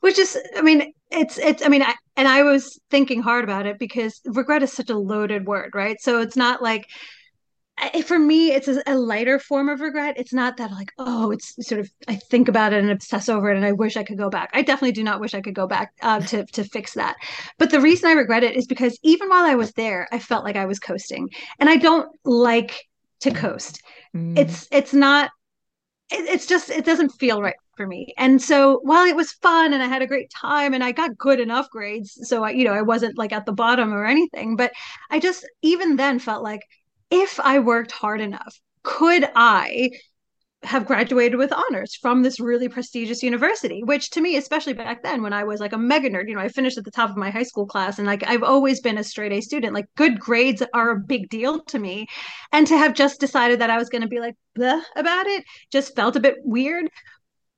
which 0.00 0.18
is 0.18 0.36
i 0.56 0.60
mean 0.62 0.92
it's 1.10 1.38
it's 1.38 1.64
i 1.64 1.68
mean 1.68 1.82
I, 1.82 1.94
and 2.16 2.28
i 2.28 2.42
was 2.42 2.78
thinking 2.90 3.22
hard 3.22 3.44
about 3.44 3.66
it 3.66 3.78
because 3.78 4.20
regret 4.26 4.62
is 4.62 4.72
such 4.72 4.90
a 4.90 4.98
loaded 4.98 5.46
word 5.46 5.70
right 5.74 6.00
so 6.00 6.20
it's 6.20 6.36
not 6.36 6.62
like 6.62 6.88
for 8.04 8.18
me 8.18 8.52
it's 8.52 8.68
a, 8.68 8.82
a, 8.86 8.94
lighter 8.94 9.38
form 9.38 9.68
of 9.68 9.80
regret. 9.80 10.14
It's 10.18 10.32
not 10.32 10.56
that 10.56 10.70
like 10.70 10.92
oh 10.98 11.30
it's 11.30 11.54
sort 11.66 11.80
of 11.80 11.90
i 12.08 12.16
think 12.16 12.48
about 12.48 12.72
it 12.72 12.80
and 12.82 12.90
obsess 12.90 13.28
over 13.28 13.50
it 13.50 13.56
and 13.56 13.66
i 13.66 13.72
wish 13.72 13.96
i 13.96 14.04
could 14.04 14.18
go 14.18 14.30
back. 14.30 14.50
I 14.52 14.62
definitely 14.62 14.92
do 14.92 15.02
not 15.02 15.20
wish 15.20 15.34
i 15.34 15.40
could 15.40 15.54
go 15.54 15.66
back 15.66 15.92
uh, 16.02 16.20
to 16.20 16.44
to 16.44 16.64
fix 16.64 16.94
that. 16.94 17.16
But 17.58 17.70
the 17.70 17.80
reason 17.80 18.10
i 18.10 18.12
regret 18.12 18.44
it 18.44 18.56
is 18.56 18.66
because 18.66 18.98
even 19.02 19.28
while 19.28 19.44
i 19.44 19.54
was 19.54 19.72
there 19.72 20.08
i 20.12 20.18
felt 20.18 20.44
like 20.44 20.56
i 20.56 20.66
was 20.66 20.78
coasting. 20.78 21.28
And 21.58 21.68
i 21.68 21.76
don't 21.76 22.08
like 22.24 22.88
to 23.20 23.30
coast. 23.32 23.82
Mm. 24.14 24.38
it's 24.38 24.68
it's 24.70 24.92
not 24.92 25.30
it, 26.10 26.28
it's 26.28 26.46
just 26.46 26.70
it 26.70 26.84
doesn't 26.84 27.10
feel 27.10 27.40
right 27.42 27.56
for 27.76 27.86
me. 27.86 28.12
And 28.18 28.40
so 28.40 28.80
while 28.82 29.06
it 29.06 29.16
was 29.16 29.32
fun 29.32 29.72
and 29.72 29.82
I 29.82 29.86
had 29.86 30.02
a 30.02 30.06
great 30.06 30.30
time 30.30 30.74
and 30.74 30.84
I 30.84 30.92
got 30.92 31.16
good 31.16 31.40
enough 31.40 31.70
grades, 31.70 32.18
so 32.28 32.44
I, 32.44 32.50
you 32.50 32.64
know, 32.64 32.74
I 32.74 32.82
wasn't 32.82 33.16
like 33.16 33.32
at 33.32 33.46
the 33.46 33.52
bottom 33.52 33.94
or 33.94 34.04
anything, 34.04 34.56
but 34.56 34.72
I 35.10 35.18
just 35.18 35.48
even 35.62 35.96
then 35.96 36.18
felt 36.18 36.42
like 36.42 36.60
if 37.12 37.38
I 37.38 37.58
worked 37.58 37.92
hard 37.92 38.20
enough, 38.20 38.58
could 38.82 39.28
I 39.36 39.90
have 40.64 40.86
graduated 40.86 41.38
with 41.38 41.52
honors 41.52 41.94
from 41.94 42.22
this 42.22 42.40
really 42.40 42.68
prestigious 42.68 43.22
university? 43.22 43.82
Which 43.84 44.10
to 44.10 44.20
me 44.20 44.36
especially 44.36 44.72
back 44.72 45.02
then 45.02 45.20
when 45.20 45.32
i 45.32 45.42
was 45.42 45.58
like 45.58 45.72
a 45.72 45.78
mega 45.78 46.08
nerd 46.08 46.28
you 46.28 46.36
know 46.36 46.40
i 46.40 46.48
finished 46.48 46.78
at 46.78 46.84
the 46.84 46.90
top 46.92 47.10
of 47.10 47.16
my 47.16 47.30
high 47.30 47.42
school 47.42 47.66
class 47.66 47.98
and 47.98 48.06
like 48.06 48.22
i've 48.28 48.44
always 48.44 48.80
been 48.80 48.96
a 48.96 49.04
straight 49.04 49.32
a 49.32 49.40
student. 49.40 49.74
Like 49.74 49.86
good 49.96 50.20
grades 50.20 50.62
are 50.72 50.90
a 50.90 51.00
big 51.00 51.28
deal 51.28 51.62
to 51.64 51.78
me. 51.78 52.06
And 52.52 52.66
to 52.68 52.78
have 52.78 52.94
just 52.94 53.20
decided 53.20 53.60
that 53.60 53.70
i 53.70 53.78
was 53.78 53.88
going 53.88 54.02
to 54.02 54.08
be 54.08 54.20
like 54.20 54.36
the 54.54 54.80
about 54.96 55.26
it 55.26 55.44
just 55.70 55.96
felt 55.96 56.16
a 56.16 56.20
bit 56.20 56.36
weird 56.44 56.88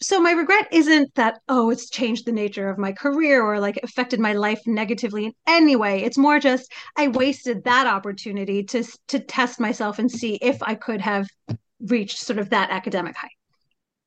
so 0.00 0.20
my 0.20 0.32
regret 0.32 0.68
isn't 0.72 1.14
that 1.14 1.40
oh 1.48 1.70
it's 1.70 1.88
changed 1.88 2.26
the 2.26 2.32
nature 2.32 2.68
of 2.68 2.78
my 2.78 2.92
career 2.92 3.42
or 3.42 3.60
like 3.60 3.78
affected 3.82 4.20
my 4.20 4.32
life 4.32 4.60
negatively 4.66 5.26
in 5.26 5.32
any 5.46 5.76
way. 5.76 6.02
It's 6.02 6.18
more 6.18 6.38
just 6.38 6.72
i 6.96 7.08
wasted 7.08 7.64
that 7.64 7.86
opportunity 7.86 8.62
to 8.64 8.84
to 9.08 9.18
test 9.18 9.60
myself 9.60 9.98
and 9.98 10.10
see 10.10 10.34
if 10.42 10.62
i 10.62 10.74
could 10.74 11.00
have 11.00 11.28
reached 11.80 12.18
sort 12.18 12.38
of 12.38 12.50
that 12.50 12.70
academic 12.70 13.16
height. 13.16 13.30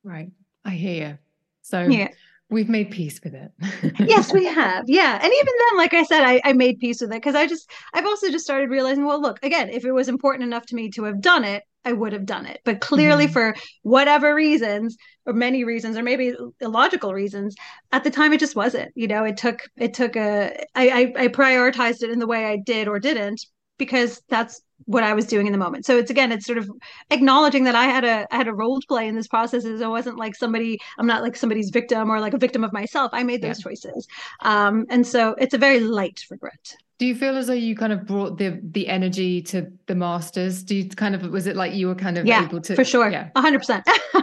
Right. 0.04 0.30
I 0.64 0.70
hear 0.70 1.08
you 1.08 1.18
so 1.62 1.82
yeah 1.82 2.08
we've 2.50 2.68
made 2.68 2.90
peace 2.90 3.20
with 3.22 3.34
it 3.34 3.52
yes 4.08 4.32
we 4.32 4.44
have 4.44 4.84
yeah 4.86 5.14
and 5.22 5.32
even 5.32 5.54
then 5.58 5.76
like 5.76 5.94
i 5.94 6.02
said 6.02 6.22
i, 6.22 6.40
I 6.44 6.52
made 6.52 6.78
peace 6.78 7.00
with 7.00 7.10
it 7.10 7.16
because 7.16 7.34
i 7.34 7.46
just 7.46 7.70
i've 7.94 8.06
also 8.06 8.30
just 8.30 8.44
started 8.44 8.70
realizing 8.70 9.04
well 9.04 9.20
look 9.20 9.38
again 9.42 9.68
if 9.68 9.84
it 9.84 9.92
was 9.92 10.08
important 10.08 10.44
enough 10.44 10.66
to 10.66 10.74
me 10.74 10.90
to 10.90 11.04
have 11.04 11.20
done 11.20 11.44
it 11.44 11.62
I 11.84 11.92
would 11.92 12.12
have 12.12 12.26
done 12.26 12.44
it. 12.44 12.60
But 12.64 12.80
clearly, 12.80 13.24
mm-hmm. 13.24 13.32
for 13.32 13.54
whatever 13.82 14.34
reasons, 14.34 14.96
or 15.24 15.32
many 15.32 15.64
reasons, 15.64 15.96
or 15.96 16.02
maybe 16.02 16.34
illogical 16.60 17.14
reasons, 17.14 17.54
at 17.92 18.04
the 18.04 18.10
time 18.10 18.32
it 18.34 18.40
just 18.40 18.54
wasn't. 18.56 18.92
You 18.94 19.08
know, 19.08 19.24
it 19.24 19.38
took 19.38 19.62
it 19.76 19.94
took 19.94 20.14
a 20.14 20.54
I, 20.74 20.88
I, 20.88 21.24
I 21.24 21.28
prioritized 21.28 22.02
it 22.02 22.10
in 22.10 22.18
the 22.18 22.26
way 22.26 22.44
I 22.44 22.56
did 22.56 22.88
or 22.88 22.98
didn't 22.98 23.40
because 23.78 24.20
that's 24.28 24.60
what 24.84 25.02
I 25.02 25.12
was 25.12 25.26
doing 25.26 25.46
in 25.46 25.52
the 25.52 25.58
moment. 25.58 25.84
So 25.84 25.96
it's 25.98 26.10
again, 26.10 26.32
it's 26.32 26.46
sort 26.46 26.58
of 26.58 26.70
acknowledging 27.10 27.64
that 27.64 27.74
I 27.74 27.84
had 27.84 28.04
a 28.04 28.26
I 28.30 28.36
had 28.36 28.48
a 28.48 28.54
role 28.54 28.80
to 28.80 28.86
play 28.86 29.06
in 29.06 29.14
this 29.14 29.28
process. 29.28 29.64
Is 29.64 29.80
it 29.80 29.88
wasn't 29.88 30.18
like 30.18 30.34
somebody 30.34 30.78
I'm 30.98 31.06
not 31.06 31.22
like 31.22 31.36
somebody's 31.36 31.70
victim 31.70 32.10
or 32.10 32.20
like 32.20 32.34
a 32.34 32.38
victim 32.38 32.64
of 32.64 32.72
myself. 32.72 33.10
I 33.12 33.22
made 33.22 33.42
those 33.42 33.58
yeah. 33.58 33.70
choices, 33.70 34.06
um, 34.40 34.86
and 34.88 35.06
so 35.06 35.34
it's 35.38 35.54
a 35.54 35.58
very 35.58 35.80
light 35.80 36.20
regret. 36.30 36.76
Do 36.98 37.06
you 37.06 37.14
feel 37.14 37.36
as 37.36 37.46
though 37.46 37.52
you 37.52 37.76
kind 37.76 37.92
of 37.92 38.06
brought 38.06 38.38
the 38.38 38.60
the 38.62 38.88
energy 38.88 39.40
to 39.42 39.70
the 39.86 39.94
masters? 39.94 40.64
Do 40.64 40.74
you 40.74 40.88
kind 40.88 41.14
of 41.14 41.22
was 41.30 41.46
it 41.46 41.54
like 41.54 41.74
you 41.74 41.86
were 41.86 41.94
kind 41.94 42.18
of 42.18 42.26
yeah, 42.26 42.44
able 42.44 42.60
to 42.62 42.74
for 42.74 42.84
sure, 42.84 43.08
yeah, 43.08 43.30
hundred 43.36 43.60
percent. 43.60 43.86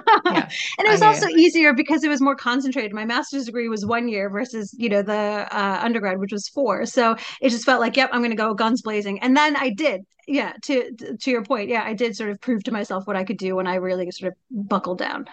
And 0.77 0.87
it 0.87 0.91
was 0.91 1.01
also 1.01 1.27
easier 1.27 1.73
because 1.73 2.03
it 2.03 2.09
was 2.09 2.21
more 2.21 2.35
concentrated. 2.35 2.93
My 2.93 3.05
master's 3.05 3.45
degree 3.45 3.69
was 3.69 3.85
one 3.85 4.07
year 4.07 4.29
versus 4.29 4.75
you 4.77 4.89
know 4.89 5.01
the 5.01 5.47
uh, 5.51 5.79
undergrad, 5.81 6.19
which 6.19 6.31
was 6.31 6.47
four. 6.47 6.85
So 6.85 7.15
it 7.41 7.49
just 7.49 7.65
felt 7.65 7.79
like, 7.79 7.95
yep, 7.95 8.09
I'm 8.11 8.21
going 8.21 8.31
to 8.31 8.37
go 8.37 8.53
guns 8.53 8.81
blazing. 8.81 9.19
And 9.19 9.35
then 9.37 9.55
I 9.55 9.69
did, 9.69 10.05
yeah. 10.27 10.53
To 10.63 10.91
to 11.19 11.31
your 11.31 11.43
point, 11.43 11.69
yeah, 11.69 11.83
I 11.83 11.93
did 11.93 12.15
sort 12.15 12.29
of 12.29 12.41
prove 12.41 12.63
to 12.63 12.71
myself 12.71 13.07
what 13.07 13.15
I 13.15 13.23
could 13.23 13.37
do 13.37 13.55
when 13.55 13.67
I 13.67 13.75
really 13.75 14.09
sort 14.11 14.33
of 14.33 14.67
buckled 14.67 14.97
down. 14.97 15.25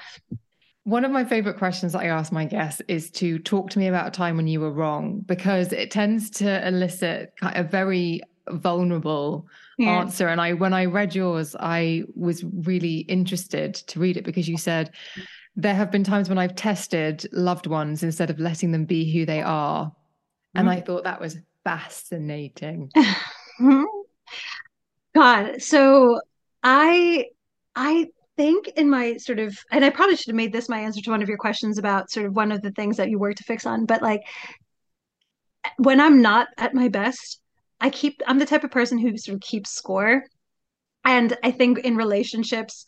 One 0.85 1.05
of 1.05 1.13
my 1.13 1.25
favorite 1.25 1.59
questions 1.59 1.93
that 1.93 2.01
I 2.01 2.07
ask 2.07 2.33
my 2.33 2.45
guests 2.45 2.83
is 2.89 3.11
to 3.13 3.39
talk 3.39 3.71
to 3.71 3.79
me 3.79 3.87
about 3.87 4.09
a 4.09 4.11
time 4.11 4.37
when 4.37 4.49
you 4.49 4.61
were 4.61 4.73
wrong 4.73 5.21
because 5.21 5.73
it 5.73 5.93
tends 5.93 6.29
to 6.31 6.67
elicit 6.67 7.33
a 7.41 7.63
very 7.63 8.21
vulnerable 8.51 9.47
yeah. 9.79 9.91
answer. 9.91 10.27
And 10.27 10.41
I, 10.41 10.55
when 10.55 10.75
I 10.75 10.87
read 10.87 11.15
yours, 11.15 11.55
I 11.61 12.03
was 12.17 12.43
really 12.45 12.99
interested 13.01 13.75
to 13.75 14.01
read 14.01 14.17
it 14.17 14.25
because 14.25 14.49
you 14.49 14.57
said, 14.57 14.91
there 15.55 15.75
have 15.75 15.93
been 15.93 16.03
times 16.03 16.29
when 16.29 16.39
I've 16.39 16.57
tested 16.57 17.27
loved 17.33 17.67
ones 17.67 18.03
instead 18.03 18.31
of 18.31 18.41
letting 18.41 18.73
them 18.73 18.85
be 18.85 19.13
who 19.13 19.25
they 19.25 19.43
are. 19.43 19.93
And 20.55 20.67
mm-hmm. 20.67 20.79
I 20.79 20.81
thought 20.81 21.05
that 21.05 21.21
was 21.21 21.39
fascinating. 21.63 22.91
God, 25.15 25.63
so 25.63 26.21
I 26.63 27.27
I 27.75 28.07
think 28.37 28.69
in 28.69 28.89
my 28.89 29.17
sort 29.19 29.39
of 29.39 29.57
and 29.71 29.85
i 29.85 29.91
probably 29.91 30.17
should 30.17 30.29
have 30.29 30.37
made 30.37 30.53
this 30.53 30.69
my 30.69 30.81
answer 30.81 31.01
to 31.03 31.11
one 31.11 31.23
of 31.23 31.29
your 31.29 31.39
questions 31.39 31.79
about 31.79 32.11
sort 32.11 32.27
of 32.27 32.35
one 32.35 32.51
of 32.51 32.63
the 32.63 32.71
things 32.71 32.97
that 32.97 33.11
you 33.11 33.19
work 33.19 33.37
to 33.37 33.45
fix 33.45 33.67
on 33.67 33.85
but 33.85 34.01
like 34.03 34.23
when 35.77 36.01
i'm 36.01 36.23
not 36.23 36.49
at 36.57 36.75
my 36.75 36.89
best 36.89 37.41
i 37.81 37.91
keep 37.91 38.23
i'm 38.27 38.39
the 38.39 38.47
type 38.47 38.65
of 38.65 38.71
person 38.71 38.99
who 38.99 39.17
sort 39.17 39.35
of 39.35 39.41
keeps 39.41 39.71
score. 39.71 40.25
And 41.05 41.37
i 41.45 41.51
think 41.51 41.81
in 41.81 41.97
relationships 41.97 42.87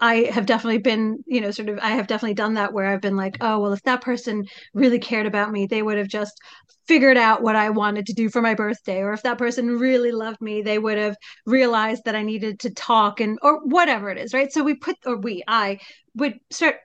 I 0.00 0.30
have 0.32 0.46
definitely 0.46 0.78
been, 0.78 1.24
you 1.26 1.40
know, 1.40 1.50
sort 1.50 1.68
of, 1.68 1.78
I 1.80 1.90
have 1.90 2.06
definitely 2.06 2.34
done 2.34 2.54
that 2.54 2.72
where 2.72 2.86
I've 2.86 3.00
been 3.00 3.16
like, 3.16 3.36
oh, 3.40 3.58
well, 3.58 3.72
if 3.72 3.82
that 3.82 4.00
person 4.00 4.44
really 4.72 4.98
cared 4.98 5.26
about 5.26 5.50
me, 5.50 5.66
they 5.66 5.82
would 5.82 5.98
have 5.98 6.08
just 6.08 6.40
figured 6.86 7.16
out 7.16 7.42
what 7.42 7.56
I 7.56 7.70
wanted 7.70 8.06
to 8.06 8.12
do 8.12 8.30
for 8.30 8.40
my 8.40 8.54
birthday. 8.54 9.00
Or 9.00 9.12
if 9.12 9.22
that 9.24 9.38
person 9.38 9.78
really 9.78 10.12
loved 10.12 10.40
me, 10.40 10.62
they 10.62 10.78
would 10.78 10.98
have 10.98 11.16
realized 11.46 12.04
that 12.04 12.14
I 12.14 12.22
needed 12.22 12.60
to 12.60 12.70
talk 12.70 13.20
and, 13.20 13.38
or 13.42 13.60
whatever 13.64 14.08
it 14.10 14.18
is, 14.18 14.32
right? 14.32 14.52
So 14.52 14.62
we 14.62 14.74
put, 14.74 14.96
or 15.04 15.16
we, 15.16 15.42
I 15.48 15.80
would 16.14 16.38
start, 16.50 16.76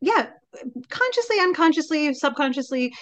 yeah, 0.00 0.28
consciously, 0.88 1.40
unconsciously, 1.40 2.14
subconsciously 2.14 2.92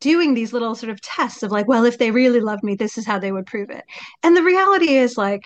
doing 0.00 0.34
these 0.34 0.52
little 0.52 0.74
sort 0.74 0.90
of 0.90 1.00
tests 1.00 1.42
of 1.42 1.50
like, 1.50 1.66
well, 1.66 1.84
if 1.84 1.98
they 1.98 2.10
really 2.10 2.40
loved 2.40 2.62
me, 2.62 2.76
this 2.76 2.96
is 2.96 3.06
how 3.06 3.18
they 3.18 3.32
would 3.32 3.46
prove 3.46 3.70
it. 3.70 3.84
And 4.22 4.36
the 4.36 4.42
reality 4.42 4.94
is 4.94 5.16
like, 5.16 5.42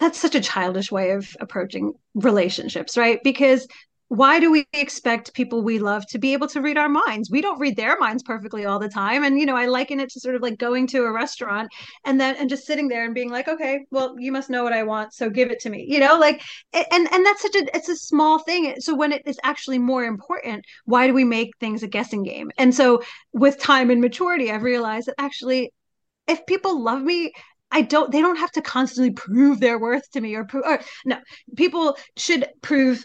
that's 0.00 0.18
such 0.18 0.34
a 0.34 0.40
childish 0.40 0.90
way 0.90 1.10
of 1.10 1.36
approaching 1.40 1.92
relationships, 2.14 2.96
right? 2.96 3.20
Because 3.22 3.68
why 4.08 4.40
do 4.40 4.50
we 4.50 4.66
expect 4.72 5.34
people 5.34 5.62
we 5.62 5.78
love 5.78 6.04
to 6.04 6.18
be 6.18 6.32
able 6.32 6.48
to 6.48 6.60
read 6.60 6.76
our 6.76 6.88
minds? 6.88 7.30
We 7.30 7.40
don't 7.40 7.60
read 7.60 7.76
their 7.76 7.96
minds 7.96 8.24
perfectly 8.24 8.64
all 8.64 8.80
the 8.80 8.88
time. 8.88 9.22
And, 9.22 9.38
you 9.38 9.46
know, 9.46 9.54
I 9.54 9.66
liken 9.66 10.00
it 10.00 10.10
to 10.10 10.18
sort 10.18 10.34
of 10.34 10.42
like 10.42 10.58
going 10.58 10.88
to 10.88 11.04
a 11.04 11.12
restaurant 11.12 11.70
and 12.04 12.20
then, 12.20 12.34
and 12.34 12.50
just 12.50 12.66
sitting 12.66 12.88
there 12.88 13.04
and 13.04 13.14
being 13.14 13.30
like, 13.30 13.46
okay, 13.46 13.84
well, 13.92 14.16
you 14.18 14.32
must 14.32 14.50
know 14.50 14.64
what 14.64 14.72
I 14.72 14.82
want. 14.82 15.14
So 15.14 15.30
give 15.30 15.52
it 15.52 15.60
to 15.60 15.70
me, 15.70 15.86
you 15.88 16.00
know, 16.00 16.18
like, 16.18 16.42
and, 16.72 17.08
and 17.12 17.24
that's 17.24 17.42
such 17.42 17.54
a, 17.54 17.66
it's 17.72 17.88
a 17.88 17.94
small 17.94 18.40
thing. 18.40 18.74
So 18.80 18.96
when 18.96 19.12
it 19.12 19.22
is 19.26 19.38
actually 19.44 19.78
more 19.78 20.02
important, 20.02 20.64
why 20.86 21.06
do 21.06 21.14
we 21.14 21.22
make 21.22 21.56
things 21.60 21.84
a 21.84 21.86
guessing 21.86 22.24
game? 22.24 22.50
And 22.58 22.74
so 22.74 23.04
with 23.32 23.60
time 23.60 23.90
and 23.90 24.00
maturity, 24.00 24.50
I've 24.50 24.64
realized 24.64 25.06
that 25.06 25.14
actually, 25.18 25.72
if 26.26 26.44
people 26.46 26.82
love 26.82 27.02
me, 27.02 27.32
I 27.70 27.82
don't 27.82 28.10
they 28.10 28.20
don't 28.20 28.38
have 28.38 28.52
to 28.52 28.62
constantly 28.62 29.12
prove 29.12 29.60
their 29.60 29.78
worth 29.78 30.10
to 30.12 30.20
me 30.20 30.34
or 30.34 30.44
prove 30.44 30.64
or 30.66 30.80
no. 31.04 31.18
People 31.56 31.96
should 32.16 32.46
prove 32.62 33.04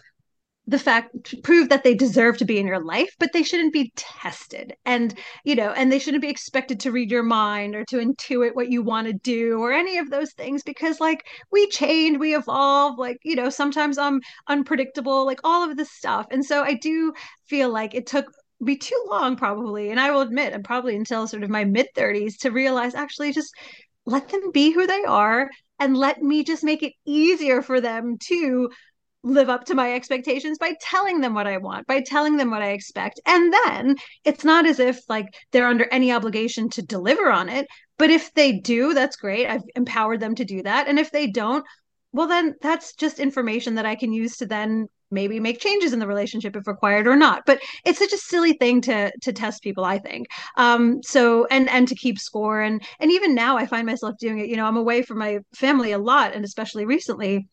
the 0.67 0.79
fact 0.79 1.35
prove 1.43 1.69
that 1.69 1.83
they 1.83 1.93
deserve 1.93 2.37
to 2.39 2.45
be 2.45 2.57
in 2.57 2.65
your 2.65 2.83
life 2.83 3.13
but 3.19 3.31
they 3.33 3.43
shouldn't 3.43 3.73
be 3.73 3.91
tested. 3.95 4.73
And 4.85 5.17
you 5.43 5.55
know 5.55 5.71
and 5.71 5.91
they 5.91 5.99
shouldn't 5.99 6.23
be 6.23 6.29
expected 6.29 6.79
to 6.81 6.91
read 6.91 7.11
your 7.11 7.23
mind 7.23 7.75
or 7.75 7.85
to 7.85 7.97
intuit 7.97 8.55
what 8.55 8.71
you 8.71 8.81
want 8.81 9.07
to 9.07 9.13
do 9.13 9.59
or 9.59 9.71
any 9.71 9.97
of 9.97 10.09
those 10.09 10.33
things 10.33 10.63
because 10.63 10.99
like 10.99 11.23
we 11.51 11.67
change 11.67 12.17
we 12.17 12.35
evolve 12.35 12.97
like 12.97 13.17
you 13.23 13.35
know 13.35 13.49
sometimes 13.49 13.97
i'm 13.97 14.19
unpredictable 14.47 15.25
like 15.25 15.39
all 15.43 15.69
of 15.69 15.77
this 15.77 15.91
stuff. 15.91 16.25
And 16.31 16.43
so 16.43 16.63
i 16.63 16.73
do 16.73 17.13
feel 17.47 17.69
like 17.69 17.93
it 17.93 18.07
took 18.07 18.25
be 18.63 18.77
too 18.77 19.05
long 19.09 19.35
probably 19.35 19.91
and 19.91 19.99
i 19.99 20.09
will 20.11 20.21
admit 20.21 20.53
and 20.53 20.63
probably 20.63 20.95
until 20.95 21.27
sort 21.27 21.43
of 21.43 21.49
my 21.49 21.65
mid 21.65 21.87
30s 21.95 22.37
to 22.37 22.51
realize 22.51 22.95
actually 22.95 23.33
just 23.33 23.53
let 24.05 24.29
them 24.29 24.51
be 24.51 24.71
who 24.71 24.87
they 24.87 25.03
are 25.03 25.49
and 25.79 25.97
let 25.97 26.21
me 26.21 26.43
just 26.43 26.63
make 26.63 26.83
it 26.83 26.93
easier 27.05 27.61
for 27.61 27.81
them 27.81 28.17
to 28.27 28.69
live 29.23 29.49
up 29.49 29.65
to 29.65 29.73
my 29.73 29.93
expectations 29.93 30.59
by 30.59 30.73
telling 30.79 31.19
them 31.19 31.33
what 31.33 31.47
I 31.47 31.57
want, 31.57 31.87
by 31.87 32.01
telling 32.01 32.37
them 32.37 32.51
what 32.51 32.61
I 32.61 32.69
expect. 32.69 33.19
And 33.25 33.51
then 33.51 33.95
it's 34.23 34.45
not 34.45 34.67
as 34.67 34.79
if 34.79 34.99
like 35.09 35.25
they're 35.51 35.67
under 35.67 35.87
any 35.91 36.11
obligation 36.11 36.69
to 36.71 36.83
deliver 36.83 37.31
on 37.31 37.49
it. 37.49 37.67
But 37.97 38.11
if 38.11 38.31
they 38.33 38.53
do, 38.53 38.93
that's 38.93 39.15
great. 39.15 39.47
I've 39.47 39.63
empowered 39.75 40.19
them 40.19 40.35
to 40.35 40.45
do 40.45 40.61
that. 40.63 40.87
And 40.87 40.99
if 40.99 41.11
they 41.11 41.27
don't, 41.27 41.65
well, 42.11 42.27
then 42.27 42.53
that's 42.61 42.93
just 42.93 43.19
information 43.19 43.75
that 43.75 43.85
I 43.85 43.95
can 43.95 44.13
use 44.13 44.37
to 44.37 44.45
then 44.45 44.87
maybe 45.11 45.39
make 45.39 45.59
changes 45.59 45.93
in 45.93 45.99
the 45.99 46.07
relationship 46.07 46.55
if 46.55 46.67
required 46.67 47.07
or 47.07 47.15
not. 47.15 47.43
But 47.45 47.59
it's 47.85 47.99
such 47.99 48.13
a 48.13 48.17
silly 48.17 48.53
thing 48.53 48.81
to 48.81 49.11
to 49.21 49.33
test 49.33 49.63
people 49.63 49.83
i 49.83 49.99
think. 49.99 50.27
Um 50.57 51.01
so 51.03 51.45
and 51.51 51.69
and 51.69 51.87
to 51.87 51.95
keep 51.95 52.19
score. 52.19 52.61
And 52.61 52.81
and 52.99 53.11
even 53.11 53.35
now 53.35 53.57
i 53.57 53.65
find 53.65 53.85
myself 53.85 54.15
doing 54.19 54.39
it. 54.39 54.47
You 54.47 54.57
know 54.57 54.65
i'm 54.65 54.77
away 54.77 55.01
from 55.01 55.19
my 55.19 55.39
family 55.55 55.91
a 55.91 55.97
lot 55.97 56.33
and 56.33 56.45
especially 56.45 56.85
recently. 56.85 57.47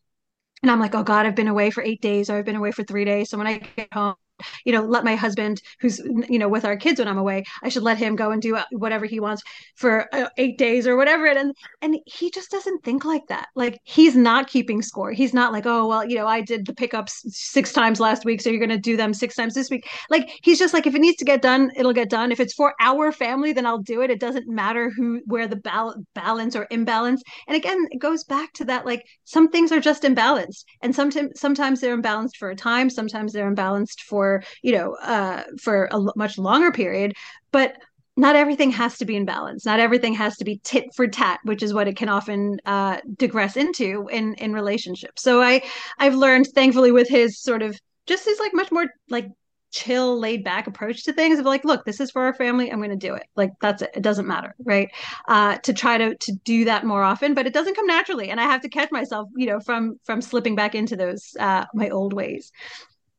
And 0.61 0.71
I'm 0.71 0.79
like, 0.79 0.95
oh 0.95 1.03
God, 1.03 1.25
I've 1.25 1.35
been 1.35 1.49
away 1.49 1.71
for 1.71 1.83
eight 1.83 2.01
days 2.01 2.29
or 2.29 2.37
I've 2.37 2.45
been 2.45 2.55
away 2.55 2.71
for 2.71 2.83
three 2.85 3.03
days. 3.03 3.29
So 3.29 3.37
when 3.37 3.47
I 3.47 3.57
get 3.75 3.93
home, 3.93 4.15
you 4.65 4.73
know, 4.73 4.81
let 4.81 5.03
my 5.03 5.15
husband, 5.15 5.61
who's, 5.79 5.99
you 6.29 6.39
know, 6.39 6.49
with 6.49 6.65
our 6.65 6.75
kids 6.75 6.99
when 6.99 7.07
I'm 7.07 7.17
away, 7.17 7.43
I 7.61 7.69
should 7.69 7.83
let 7.83 7.97
him 7.97 8.15
go 8.15 8.31
and 8.31 8.41
do 8.41 8.57
whatever 8.71 9.05
he 9.05 9.19
wants 9.19 9.41
for 9.75 10.07
uh, 10.13 10.29
eight 10.37 10.57
days 10.57 10.87
or 10.87 10.95
whatever. 10.95 11.27
And, 11.27 11.53
and 11.81 11.97
he 12.05 12.31
just 12.31 12.51
doesn't 12.51 12.83
think 12.83 13.05
like 13.05 13.27
that. 13.27 13.47
Like 13.55 13.79
he's 13.83 14.15
not 14.15 14.47
keeping 14.47 14.81
score. 14.81 15.11
He's 15.11 15.33
not 15.33 15.51
like, 15.51 15.65
oh, 15.65 15.87
well, 15.87 16.05
you 16.05 16.15
know, 16.15 16.27
I 16.27 16.41
did 16.41 16.65
the 16.65 16.73
pickups 16.73 17.23
six 17.27 17.71
times 17.71 17.99
last 17.99 18.25
week. 18.25 18.41
So 18.41 18.49
you're 18.49 18.59
going 18.59 18.69
to 18.69 18.77
do 18.77 18.97
them 18.97 19.13
six 19.13 19.35
times 19.35 19.53
this 19.53 19.69
week. 19.69 19.87
Like 20.09 20.29
he's 20.41 20.59
just 20.59 20.73
like, 20.73 20.87
if 20.87 20.95
it 20.95 21.01
needs 21.01 21.17
to 21.17 21.25
get 21.25 21.41
done, 21.41 21.71
it'll 21.75 21.93
get 21.93 22.09
done. 22.09 22.31
If 22.31 22.39
it's 22.39 22.53
for 22.53 22.73
our 22.79 23.11
family, 23.11 23.53
then 23.53 23.65
I'll 23.65 23.77
do 23.77 24.01
it. 24.01 24.09
It 24.09 24.19
doesn't 24.19 24.47
matter 24.47 24.89
who, 24.89 25.21
where 25.25 25.47
the 25.47 25.57
bal- 25.57 26.03
balance 26.15 26.55
or 26.55 26.67
imbalance. 26.71 27.21
And 27.47 27.55
again, 27.55 27.85
it 27.91 27.99
goes 27.99 28.23
back 28.23 28.53
to 28.53 28.65
that, 28.65 28.85
like 28.85 29.05
some 29.23 29.49
things 29.49 29.71
are 29.71 29.79
just 29.79 30.03
imbalanced 30.03 30.65
and 30.81 30.95
sometimes, 30.95 31.39
sometimes 31.39 31.79
they're 31.79 31.97
imbalanced 31.97 32.37
for 32.37 32.49
a 32.49 32.55
time. 32.55 32.89
Sometimes 32.89 33.33
they're 33.33 33.53
imbalanced 33.53 34.01
for, 34.01 34.22
you 34.61 34.73
know, 34.73 34.95
uh, 34.95 35.43
for 35.61 35.89
a 35.91 35.99
much 36.15 36.37
longer 36.37 36.71
period. 36.71 37.13
But 37.51 37.75
not 38.15 38.35
everything 38.35 38.71
has 38.71 38.97
to 38.99 39.05
be 39.05 39.15
in 39.15 39.25
balance. 39.25 39.65
Not 39.65 39.79
everything 39.79 40.13
has 40.13 40.37
to 40.37 40.45
be 40.45 40.59
tit 40.63 40.85
for 40.95 41.07
tat, 41.07 41.39
which 41.43 41.63
is 41.63 41.73
what 41.73 41.87
it 41.87 41.97
can 41.97 42.09
often 42.09 42.57
uh, 42.65 42.97
digress 43.17 43.57
into 43.57 44.07
in 44.11 44.35
in 44.35 44.53
relationships. 44.53 45.23
So 45.23 45.41
I 45.41 45.61
I've 45.97 46.15
learned, 46.15 46.47
thankfully, 46.53 46.91
with 46.91 47.09
his 47.09 47.39
sort 47.41 47.63
of 47.63 47.79
just 48.05 48.25
his 48.25 48.39
like 48.39 48.53
much 48.53 48.71
more 48.71 48.85
like 49.09 49.27
chill, 49.71 50.19
laid 50.19 50.43
back 50.43 50.67
approach 50.67 51.03
to 51.03 51.13
things 51.13 51.39
of 51.39 51.45
like, 51.45 51.65
look, 51.65 51.83
this 51.83 51.99
is 51.99 52.11
for 52.11 52.21
our 52.21 52.33
family. 52.35 52.71
I'm 52.71 52.77
going 52.77 52.91
to 52.91 52.95
do 52.95 53.15
it. 53.15 53.25
Like 53.35 53.51
that's 53.59 53.81
it. 53.81 53.89
It 53.95 54.03
doesn't 54.03 54.27
matter, 54.27 54.53
right? 54.63 54.89
Uh, 55.27 55.57
to 55.57 55.73
try 55.73 55.97
to 55.97 56.15
to 56.15 56.33
do 56.45 56.65
that 56.65 56.85
more 56.85 57.03
often, 57.03 57.33
but 57.33 57.47
it 57.47 57.53
doesn't 57.53 57.75
come 57.75 57.87
naturally, 57.87 58.29
and 58.29 58.39
I 58.39 58.43
have 58.43 58.61
to 58.61 58.69
catch 58.69 58.91
myself, 58.91 59.27
you 59.35 59.47
know, 59.47 59.59
from 59.59 59.99
from 60.03 60.21
slipping 60.21 60.55
back 60.55 60.75
into 60.75 60.95
those 60.95 61.35
uh, 61.39 61.65
my 61.73 61.89
old 61.89 62.13
ways. 62.13 62.51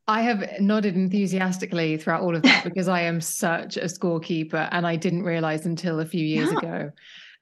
I 0.07 0.21
have 0.21 0.59
nodded 0.59 0.95
enthusiastically 0.95 1.97
throughout 1.97 2.21
all 2.21 2.35
of 2.35 2.43
that 2.43 2.63
because 2.63 2.87
I 2.87 3.01
am 3.01 3.19
such 3.21 3.77
a 3.77 3.85
scorekeeper 3.85 4.67
and 4.71 4.85
I 4.85 4.95
didn't 4.95 5.23
realize 5.23 5.65
until 5.65 5.99
a 5.99 6.05
few 6.05 6.25
years 6.25 6.51
yeah. 6.51 6.57
ago. 6.57 6.91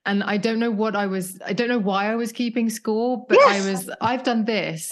And 0.06 0.24
I 0.24 0.38
don't 0.38 0.60
know 0.60 0.72
what 0.72 0.96
I 0.96 1.06
was, 1.06 1.40
I 1.46 1.54
don't 1.54 1.70
know 1.70 1.80
why 1.80 2.12
I 2.12 2.16
was 2.16 2.32
keeping 2.32 2.70
score, 2.70 3.26
but 3.28 3.38
yes. 3.40 3.66
I 3.66 3.72
was, 3.72 3.90
I've 4.02 4.24
done 4.24 4.46
this 4.46 4.90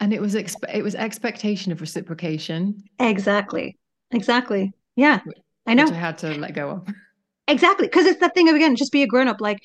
and 0.00 0.12
it 0.12 0.20
was, 0.20 0.34
expe- 0.34 0.74
it 0.74 0.82
was 0.82 0.94
expectation 0.94 1.72
of 1.72 1.80
reciprocation. 1.80 2.82
Exactly. 2.98 3.76
Exactly. 4.10 4.72
Yeah. 4.96 5.20
I 5.66 5.74
know. 5.74 5.86
I 5.86 5.92
had 5.92 6.18
to 6.18 6.34
let 6.38 6.54
go 6.54 6.70
of. 6.70 6.88
Exactly. 7.50 7.88
Cause 7.88 8.04
it's 8.04 8.20
that 8.20 8.34
thing 8.34 8.50
of, 8.50 8.56
again, 8.56 8.76
just 8.76 8.92
be 8.92 9.02
a 9.02 9.06
grown 9.06 9.26
up. 9.26 9.40
Like, 9.40 9.56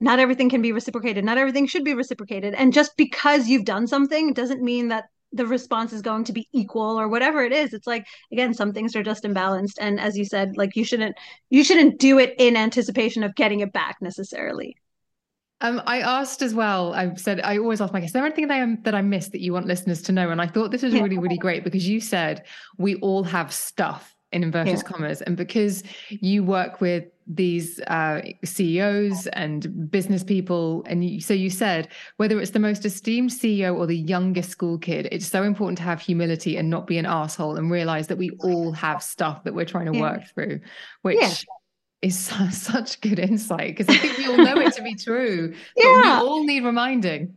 not 0.00 0.18
everything 0.18 0.48
can 0.48 0.62
be 0.62 0.72
reciprocated. 0.72 1.26
Not 1.26 1.36
everything 1.36 1.66
should 1.66 1.84
be 1.84 1.92
reciprocated. 1.92 2.54
And 2.54 2.72
just 2.72 2.96
because 2.96 3.48
you've 3.48 3.66
done 3.66 3.86
something 3.86 4.32
doesn't 4.32 4.62
mean 4.62 4.88
that 4.88 5.04
the 5.32 5.46
response 5.46 5.92
is 5.92 6.02
going 6.02 6.24
to 6.24 6.32
be 6.32 6.48
equal 6.52 7.00
or 7.00 7.08
whatever 7.08 7.42
it 7.44 7.52
is 7.52 7.72
it's 7.72 7.86
like 7.86 8.06
again 8.32 8.52
some 8.52 8.72
things 8.72 8.94
are 8.94 9.02
just 9.02 9.24
imbalanced 9.24 9.74
and 9.80 10.00
as 10.00 10.16
you 10.16 10.24
said 10.24 10.56
like 10.56 10.76
you 10.76 10.84
shouldn't 10.84 11.16
you 11.50 11.64
shouldn't 11.64 11.98
do 11.98 12.18
it 12.18 12.34
in 12.38 12.56
anticipation 12.56 13.22
of 13.22 13.34
getting 13.34 13.60
it 13.60 13.72
back 13.72 13.96
necessarily 14.00 14.76
um, 15.62 15.80
I 15.86 16.00
asked 16.00 16.42
as 16.42 16.54
well. 16.54 16.92
I 16.92 17.14
said 17.14 17.40
I 17.40 17.58
always 17.58 17.80
ask 17.80 17.92
my 17.92 18.00
guests, 18.00 18.10
"Is 18.10 18.14
there 18.14 18.26
anything 18.26 18.48
that 18.48 18.60
I, 18.60 18.76
that 18.82 18.96
I 18.96 19.00
missed 19.00 19.30
that 19.30 19.40
you 19.40 19.52
want 19.52 19.66
listeners 19.66 20.02
to 20.02 20.12
know?" 20.12 20.30
And 20.30 20.40
I 20.40 20.48
thought 20.48 20.72
this 20.72 20.82
was 20.82 20.92
really, 20.92 21.18
really 21.18 21.38
great 21.38 21.62
because 21.62 21.88
you 21.88 22.00
said 22.00 22.44
we 22.78 22.96
all 22.96 23.22
have 23.22 23.52
stuff 23.52 24.11
in 24.32 24.42
inverted 24.42 24.76
yeah. 24.76 24.82
commas. 24.82 25.22
And 25.22 25.36
because 25.36 25.82
you 26.08 26.44
work 26.44 26.80
with 26.80 27.04
these 27.26 27.80
uh, 27.86 28.22
CEOs 28.44 29.26
and 29.28 29.90
business 29.90 30.24
people, 30.24 30.84
and 30.86 31.04
you, 31.04 31.20
so 31.20 31.34
you 31.34 31.50
said 31.50 31.88
whether 32.16 32.40
it's 32.40 32.50
the 32.50 32.58
most 32.58 32.84
esteemed 32.84 33.30
CEO 33.30 33.76
or 33.76 33.86
the 33.86 33.96
youngest 33.96 34.50
school 34.50 34.78
kid, 34.78 35.08
it's 35.12 35.26
so 35.26 35.42
important 35.42 35.78
to 35.78 35.84
have 35.84 36.00
humility 36.00 36.56
and 36.56 36.68
not 36.70 36.86
be 36.86 36.98
an 36.98 37.06
asshole 37.06 37.56
and 37.56 37.70
realize 37.70 38.08
that 38.08 38.18
we 38.18 38.30
all 38.40 38.72
have 38.72 39.02
stuff 39.02 39.44
that 39.44 39.54
we're 39.54 39.64
trying 39.64 39.86
to 39.86 39.94
yeah. 39.94 40.00
work 40.00 40.22
through, 40.34 40.60
which. 41.02 41.18
Yeah. 41.20 41.32
Is 42.00 42.18
such 42.50 43.00
good 43.00 43.20
insight 43.20 43.76
because 43.76 43.88
I 43.88 43.96
think 43.96 44.18
we 44.18 44.26
all 44.26 44.36
know 44.36 44.60
it 44.60 44.72
to 44.72 44.82
be 44.82 44.96
true. 44.96 45.54
yeah. 45.76 46.20
we 46.20 46.26
all 46.26 46.42
need 46.42 46.64
reminding 46.64 47.36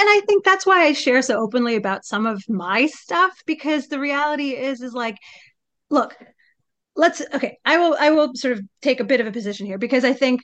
and 0.00 0.08
I 0.08 0.22
think 0.26 0.44
that's 0.44 0.64
why 0.64 0.84
I 0.84 0.94
share 0.94 1.20
so 1.20 1.38
openly 1.38 1.76
about 1.76 2.06
some 2.06 2.24
of 2.24 2.42
my 2.48 2.86
stuff 2.86 3.42
because 3.44 3.88
the 3.88 4.00
reality 4.00 4.56
is 4.56 4.80
is 4.80 4.94
like 4.94 5.18
look, 5.90 6.16
let's 6.96 7.22
okay, 7.34 7.58
I 7.64 7.78
will 7.78 7.96
I 7.98 8.10
will 8.10 8.34
sort 8.34 8.58
of 8.58 8.64
take 8.82 9.00
a 9.00 9.04
bit 9.04 9.20
of 9.20 9.26
a 9.26 9.32
position 9.32 9.66
here 9.66 9.78
because 9.78 10.04
I 10.04 10.12
think 10.12 10.42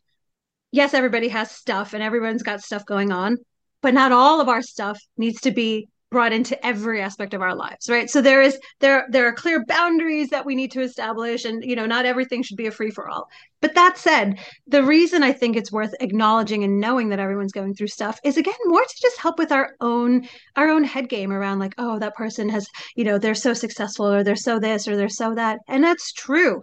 yes, 0.72 0.94
everybody 0.94 1.28
has 1.28 1.50
stuff 1.50 1.94
and 1.94 2.02
everyone's 2.02 2.42
got 2.42 2.60
stuff 2.60 2.84
going 2.84 3.12
on, 3.12 3.38
but 3.82 3.94
not 3.94 4.12
all 4.12 4.40
of 4.40 4.48
our 4.48 4.62
stuff 4.62 5.00
needs 5.16 5.40
to 5.42 5.50
be 5.50 5.88
brought 6.10 6.32
into 6.32 6.64
every 6.64 7.00
aspect 7.00 7.34
of 7.34 7.42
our 7.42 7.54
lives 7.54 7.88
right? 7.88 8.08
So 8.08 8.20
there 8.20 8.42
is 8.42 8.58
there 8.80 9.06
there 9.10 9.26
are 9.26 9.32
clear 9.32 9.64
boundaries 9.66 10.28
that 10.30 10.46
we 10.46 10.54
need 10.54 10.70
to 10.72 10.80
establish 10.80 11.44
and 11.44 11.64
you 11.64 11.76
know 11.76 11.86
not 11.86 12.06
everything 12.06 12.42
should 12.42 12.56
be 12.56 12.66
a 12.66 12.70
free 12.70 12.90
for 12.90 13.08
all. 13.08 13.28
But 13.60 13.74
that 13.74 13.98
said 13.98 14.38
the 14.66 14.82
reason 14.82 15.22
i 15.22 15.32
think 15.32 15.56
it's 15.56 15.72
worth 15.72 15.94
acknowledging 16.00 16.62
and 16.62 16.78
knowing 16.80 17.08
that 17.08 17.18
everyone's 17.18 17.52
going 17.52 17.74
through 17.74 17.88
stuff 17.88 18.18
is 18.22 18.36
again 18.36 18.54
more 18.66 18.82
to 18.82 18.96
just 19.00 19.18
help 19.18 19.38
with 19.38 19.50
our 19.50 19.74
own 19.80 20.28
our 20.56 20.68
own 20.68 20.84
head 20.84 21.08
game 21.08 21.32
around 21.32 21.58
like 21.58 21.74
oh 21.78 21.98
that 21.98 22.14
person 22.14 22.48
has 22.48 22.66
you 22.94 23.04
know 23.04 23.18
they're 23.18 23.34
so 23.34 23.52
successful 23.54 24.06
or 24.06 24.22
they're 24.22 24.36
so 24.36 24.58
this 24.58 24.86
or 24.86 24.96
they're 24.96 25.08
so 25.08 25.34
that. 25.34 25.58
And 25.68 25.82
that's 25.82 26.12
true 26.12 26.60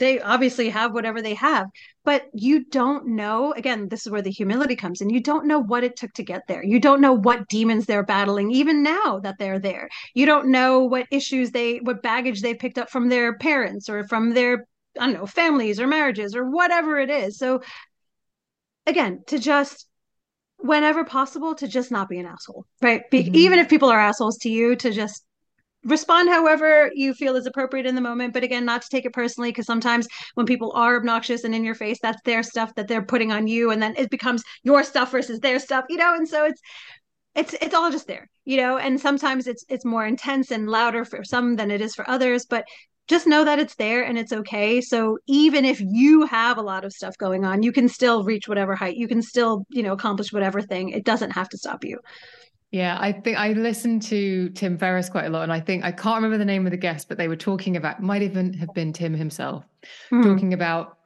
they 0.00 0.20
obviously 0.20 0.68
have 0.68 0.92
whatever 0.92 1.22
they 1.22 1.34
have 1.34 1.66
but 2.04 2.24
you 2.34 2.64
don't 2.64 3.06
know 3.06 3.52
again 3.52 3.88
this 3.88 4.04
is 4.04 4.10
where 4.10 4.22
the 4.22 4.30
humility 4.30 4.74
comes 4.74 5.00
in 5.00 5.10
you 5.10 5.20
don't 5.20 5.46
know 5.46 5.58
what 5.58 5.84
it 5.84 5.96
took 5.96 6.12
to 6.14 6.22
get 6.22 6.46
there. 6.48 6.64
You 6.64 6.80
don't 6.80 7.00
know 7.00 7.12
what 7.12 7.48
demons 7.48 7.86
they're 7.86 8.04
battling 8.04 8.50
even 8.50 8.82
now 8.82 9.20
that 9.22 9.36
they're 9.38 9.58
there. 9.58 9.88
You 10.14 10.26
don't 10.26 10.48
know 10.48 10.84
what 10.84 11.06
issues 11.10 11.50
they 11.50 11.78
what 11.78 12.02
baggage 12.02 12.40
they 12.40 12.54
picked 12.54 12.78
up 12.78 12.90
from 12.90 13.08
their 13.08 13.36
parents 13.38 13.88
or 13.88 14.06
from 14.06 14.34
their 14.34 14.66
i 14.98 15.06
don't 15.06 15.14
know 15.14 15.26
families 15.26 15.78
or 15.78 15.86
marriages 15.86 16.34
or 16.34 16.50
whatever 16.50 16.98
it 16.98 17.10
is. 17.10 17.38
So 17.38 17.62
again 18.86 19.22
to 19.26 19.38
just 19.38 19.86
whenever 20.58 21.04
possible 21.04 21.54
to 21.54 21.68
just 21.68 21.90
not 21.90 22.08
be 22.08 22.18
an 22.18 22.26
asshole 22.26 22.66
right? 22.82 23.02
Be, 23.10 23.24
mm-hmm. 23.24 23.34
even 23.34 23.58
if 23.58 23.68
people 23.68 23.88
are 23.88 24.00
assholes 24.00 24.38
to 24.38 24.50
you 24.50 24.76
to 24.76 24.90
just 24.90 25.24
respond 25.84 26.28
however 26.28 26.90
you 26.94 27.14
feel 27.14 27.36
is 27.36 27.46
appropriate 27.46 27.86
in 27.86 27.94
the 27.94 28.00
moment 28.00 28.34
but 28.34 28.44
again 28.44 28.64
not 28.64 28.82
to 28.82 28.88
take 28.90 29.06
it 29.06 29.12
personally 29.12 29.50
because 29.50 29.66
sometimes 29.66 30.06
when 30.34 30.46
people 30.46 30.72
are 30.74 30.96
obnoxious 30.96 31.44
and 31.44 31.54
in 31.54 31.64
your 31.64 31.74
face 31.74 31.98
that's 32.02 32.20
their 32.24 32.42
stuff 32.42 32.74
that 32.74 32.86
they're 32.86 33.04
putting 33.04 33.32
on 33.32 33.46
you 33.46 33.70
and 33.70 33.82
then 33.82 33.94
it 33.96 34.10
becomes 34.10 34.42
your 34.62 34.84
stuff 34.84 35.10
versus 35.10 35.40
their 35.40 35.58
stuff 35.58 35.84
you 35.88 35.96
know 35.96 36.14
and 36.14 36.28
so 36.28 36.44
it's 36.44 36.60
it's 37.34 37.54
it's 37.62 37.74
all 37.74 37.90
just 37.90 38.06
there 38.06 38.28
you 38.44 38.58
know 38.58 38.76
and 38.76 39.00
sometimes 39.00 39.46
it's 39.46 39.64
it's 39.68 39.84
more 39.84 40.06
intense 40.06 40.50
and 40.50 40.68
louder 40.68 41.04
for 41.04 41.24
some 41.24 41.56
than 41.56 41.70
it 41.70 41.80
is 41.80 41.94
for 41.94 42.08
others 42.10 42.44
but 42.44 42.64
just 43.08 43.26
know 43.26 43.44
that 43.44 43.58
it's 43.58 43.74
there 43.74 44.04
and 44.04 44.16
it's 44.16 44.32
okay. 44.32 44.80
So 44.80 45.18
even 45.26 45.64
if 45.64 45.80
you 45.80 46.26
have 46.26 46.58
a 46.58 46.62
lot 46.62 46.84
of 46.84 46.92
stuff 46.92 47.18
going 47.18 47.44
on 47.44 47.62
you 47.62 47.72
can 47.72 47.88
still 47.88 48.22
reach 48.22 48.46
whatever 48.46 48.76
height 48.76 48.96
you 48.96 49.08
can 49.08 49.20
still 49.20 49.66
you 49.68 49.82
know 49.82 49.92
accomplish 49.92 50.32
whatever 50.32 50.62
thing 50.62 50.90
it 50.90 51.04
doesn't 51.04 51.32
have 51.32 51.48
to 51.48 51.58
stop 51.58 51.84
you 51.84 51.98
yeah, 52.70 52.96
I 53.00 53.12
think 53.12 53.36
I 53.36 53.52
listened 53.52 54.02
to 54.02 54.48
Tim 54.50 54.78
Ferriss 54.78 55.08
quite 55.08 55.26
a 55.26 55.30
lot, 55.30 55.42
and 55.42 55.52
I 55.52 55.60
think 55.60 55.84
I 55.84 55.90
can't 55.90 56.16
remember 56.16 56.38
the 56.38 56.44
name 56.44 56.66
of 56.66 56.70
the 56.70 56.76
guest, 56.76 57.08
but 57.08 57.18
they 57.18 57.26
were 57.26 57.36
talking 57.36 57.76
about 57.76 58.00
might 58.00 58.22
even 58.22 58.52
have 58.54 58.72
been 58.74 58.92
Tim 58.92 59.14
himself 59.14 59.64
mm. 60.10 60.22
talking 60.22 60.54
about. 60.54 60.98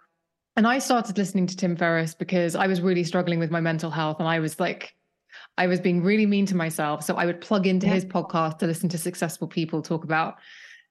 And 0.57 0.67
I 0.67 0.79
started 0.79 1.19
listening 1.19 1.47
to 1.49 1.57
Tim 1.57 1.75
Ferriss 1.75 2.15
because 2.15 2.55
I 2.55 2.67
was 2.67 2.81
really 2.81 3.03
struggling 3.03 3.39
with 3.39 3.51
my 3.51 3.61
mental 3.61 3.91
health, 3.91 4.19
and 4.19 4.29
I 4.29 4.41
was 4.41 4.61
like, 4.61 4.95
I 5.57 5.67
was 5.67 5.81
being 5.81 6.03
really 6.03 6.27
mean 6.27 6.47
to 6.47 6.57
myself. 6.57 7.03
So 7.03 7.17
I 7.17 7.27
would 7.27 7.41
plug 7.41 7.67
into 7.67 7.87
yeah. 7.87 7.95
his 7.95 8.05
podcast 8.05 8.59
to 8.59 8.67
listen 8.67 8.89
to 8.91 8.99
successful 8.99 9.49
people 9.49 9.83
talk 9.83 10.05
about 10.05 10.37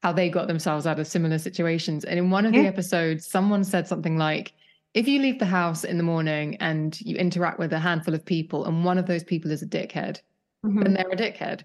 how 0.01 0.11
they 0.11 0.29
got 0.29 0.47
themselves 0.47 0.85
out 0.85 0.99
of 0.99 1.07
similar 1.07 1.37
situations. 1.37 2.03
And 2.03 2.17
in 2.17 2.29
one 2.29 2.45
of 2.45 2.53
yeah. 2.53 2.63
the 2.63 2.67
episodes, 2.67 3.25
someone 3.25 3.63
said 3.63 3.87
something 3.87 4.17
like, 4.17 4.53
if 4.93 5.07
you 5.07 5.21
leave 5.21 5.39
the 5.39 5.45
house 5.45 5.83
in 5.83 5.97
the 5.97 6.03
morning 6.03 6.57
and 6.57 6.99
you 7.01 7.15
interact 7.15 7.57
with 7.57 7.73
a 7.73 7.79
handful 7.79 8.13
of 8.13 8.25
people, 8.25 8.65
and 8.65 8.83
one 8.83 8.97
of 8.97 9.05
those 9.05 9.23
people 9.23 9.51
is 9.51 9.63
a 9.63 9.67
dickhead, 9.67 10.19
mm-hmm. 10.65 10.81
then 10.81 10.93
they're 10.93 11.09
a 11.09 11.15
dickhead. 11.15 11.63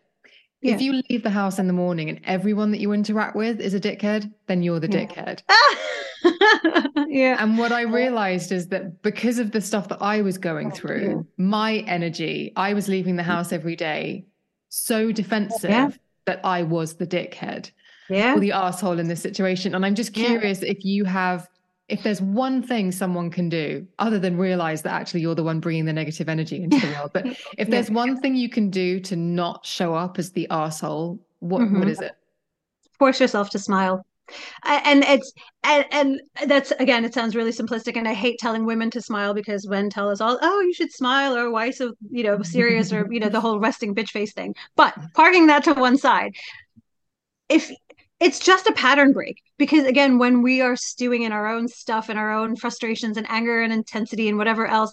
Yeah. 0.60 0.74
If 0.74 0.80
you 0.80 1.02
leave 1.08 1.22
the 1.22 1.30
house 1.30 1.58
in 1.58 1.68
the 1.68 1.72
morning 1.72 2.08
and 2.08 2.20
everyone 2.24 2.72
that 2.72 2.80
you 2.80 2.92
interact 2.92 3.36
with 3.36 3.60
is 3.60 3.74
a 3.74 3.80
dickhead, 3.80 4.32
then 4.48 4.62
you're 4.62 4.80
the 4.80 4.90
yeah. 4.90 5.06
dickhead. 5.06 5.42
yeah. 7.08 7.36
And 7.38 7.56
what 7.56 7.70
I 7.70 7.82
realized 7.82 8.50
is 8.50 8.68
that 8.68 9.02
because 9.02 9.38
of 9.38 9.52
the 9.52 9.60
stuff 9.60 9.88
that 9.88 10.02
I 10.02 10.22
was 10.22 10.36
going 10.36 10.72
through, 10.72 11.26
my 11.36 11.76
energy, 11.86 12.52
I 12.56 12.74
was 12.74 12.88
leaving 12.88 13.14
the 13.14 13.22
house 13.22 13.52
every 13.52 13.76
day 13.76 14.26
so 14.68 15.12
defensive 15.12 15.98
that 16.26 16.40
I 16.44 16.64
was 16.64 16.94
the 16.94 17.06
dickhead. 17.06 17.70
Yeah. 18.10 18.34
Or 18.34 18.40
the 18.40 18.52
asshole 18.52 18.98
in 18.98 19.06
this 19.06 19.20
situation. 19.20 19.74
And 19.74 19.84
I'm 19.84 19.94
just 19.94 20.14
curious 20.14 20.62
if 20.62 20.82
you 20.84 21.04
have 21.04 21.46
if 21.88 22.02
there's 22.02 22.20
one 22.20 22.62
thing 22.62 22.92
someone 22.92 23.30
can 23.30 23.48
do 23.48 23.86
other 23.98 24.18
than 24.18 24.36
realize 24.36 24.82
that 24.82 24.92
actually 24.92 25.20
you're 25.20 25.34
the 25.34 25.42
one 25.42 25.58
bringing 25.58 25.86
the 25.86 25.92
negative 25.92 26.28
energy 26.28 26.62
into 26.62 26.78
the 26.78 26.86
world 26.88 27.10
but 27.12 27.26
if 27.58 27.68
there's 27.70 27.90
one 27.90 28.20
thing 28.20 28.36
you 28.36 28.48
can 28.48 28.70
do 28.70 29.00
to 29.00 29.16
not 29.16 29.64
show 29.64 29.94
up 29.94 30.18
as 30.18 30.32
the 30.32 30.46
asshole 30.50 31.18
what 31.40 31.62
mm-hmm. 31.62 31.78
what 31.78 31.88
is 31.88 32.00
it? 32.00 32.12
Force 32.98 33.20
yourself 33.20 33.50
to 33.50 33.58
smile. 33.58 34.04
And 34.64 35.04
it's 35.04 35.32
and, 35.64 35.86
and 35.90 36.20
that's 36.46 36.70
again 36.72 37.04
it 37.06 37.14
sounds 37.14 37.34
really 37.34 37.50
simplistic 37.50 37.96
and 37.96 38.06
i 38.06 38.12
hate 38.12 38.38
telling 38.38 38.66
women 38.66 38.90
to 38.90 39.00
smile 39.00 39.32
because 39.32 39.66
men 39.66 39.88
tell 39.88 40.10
us 40.10 40.20
all 40.20 40.38
oh 40.42 40.60
you 40.60 40.74
should 40.74 40.92
smile 40.92 41.34
or 41.34 41.50
why 41.50 41.70
so 41.70 41.94
you 42.10 42.22
know 42.22 42.42
serious 42.42 42.92
or 42.92 43.10
you 43.10 43.20
know 43.20 43.30
the 43.30 43.40
whole 43.40 43.58
resting 43.58 43.94
bitch 43.94 44.10
face 44.10 44.34
thing. 44.34 44.54
But 44.76 44.94
parking 45.14 45.46
that 45.46 45.64
to 45.64 45.72
one 45.72 45.96
side 45.96 46.34
if 47.48 47.70
it's 48.20 48.38
just 48.38 48.66
a 48.66 48.72
pattern 48.74 49.14
break 49.14 49.40
because 49.58 49.84
again 49.84 50.18
when 50.18 50.42
we 50.42 50.60
are 50.60 50.76
stewing 50.76 51.22
in 51.22 51.32
our 51.32 51.46
own 51.46 51.68
stuff 51.68 52.08
and 52.08 52.18
our 52.18 52.32
own 52.32 52.56
frustrations 52.56 53.16
and 53.16 53.26
anger 53.28 53.60
and 53.60 53.72
intensity 53.72 54.28
and 54.28 54.38
whatever 54.38 54.66
else 54.66 54.92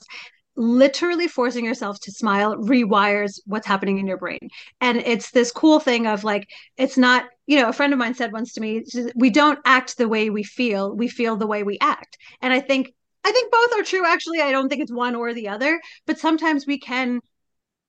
literally 0.58 1.28
forcing 1.28 1.66
yourself 1.66 2.00
to 2.00 2.12
smile 2.12 2.56
rewires 2.56 3.40
what's 3.46 3.68
happening 3.68 3.98
in 3.98 4.08
your 4.08 4.18
brain. 4.18 4.50
And 4.80 4.98
it's 4.98 5.32
this 5.32 5.52
cool 5.52 5.80
thing 5.80 6.08
of 6.08 6.24
like 6.24 6.48
it's 6.78 6.98
not 6.98 7.26
you 7.46 7.60
know 7.60 7.70
a 7.70 7.74
friend 7.74 7.94
of 7.94 8.00
mine 8.00 8.16
said 8.16 8.32
once 8.32 8.54
to 8.54 8.62
me 8.62 8.84
we 9.16 9.30
don't 9.30 9.60
act 9.66 9.98
the 9.98 10.08
way 10.08 10.30
we 10.30 10.44
feel 10.44 10.96
we 10.96 11.08
feel 11.08 11.36
the 11.36 11.48
way 11.48 11.64
we 11.64 11.78
act. 11.82 12.18
And 12.42 12.54
i 12.54 12.60
think 12.60 12.94
i 13.24 13.32
think 13.32 13.52
both 13.52 13.74
are 13.74 13.84
true 13.84 14.06
actually. 14.06 14.42
I 14.42 14.52
don't 14.52 14.70
think 14.70 14.82
it's 14.82 14.92
one 14.92 15.16
or 15.16 15.34
the 15.34 15.50
other 15.50 15.80
but 16.06 16.20
sometimes 16.20 16.66
we 16.66 16.80
can 16.80 17.20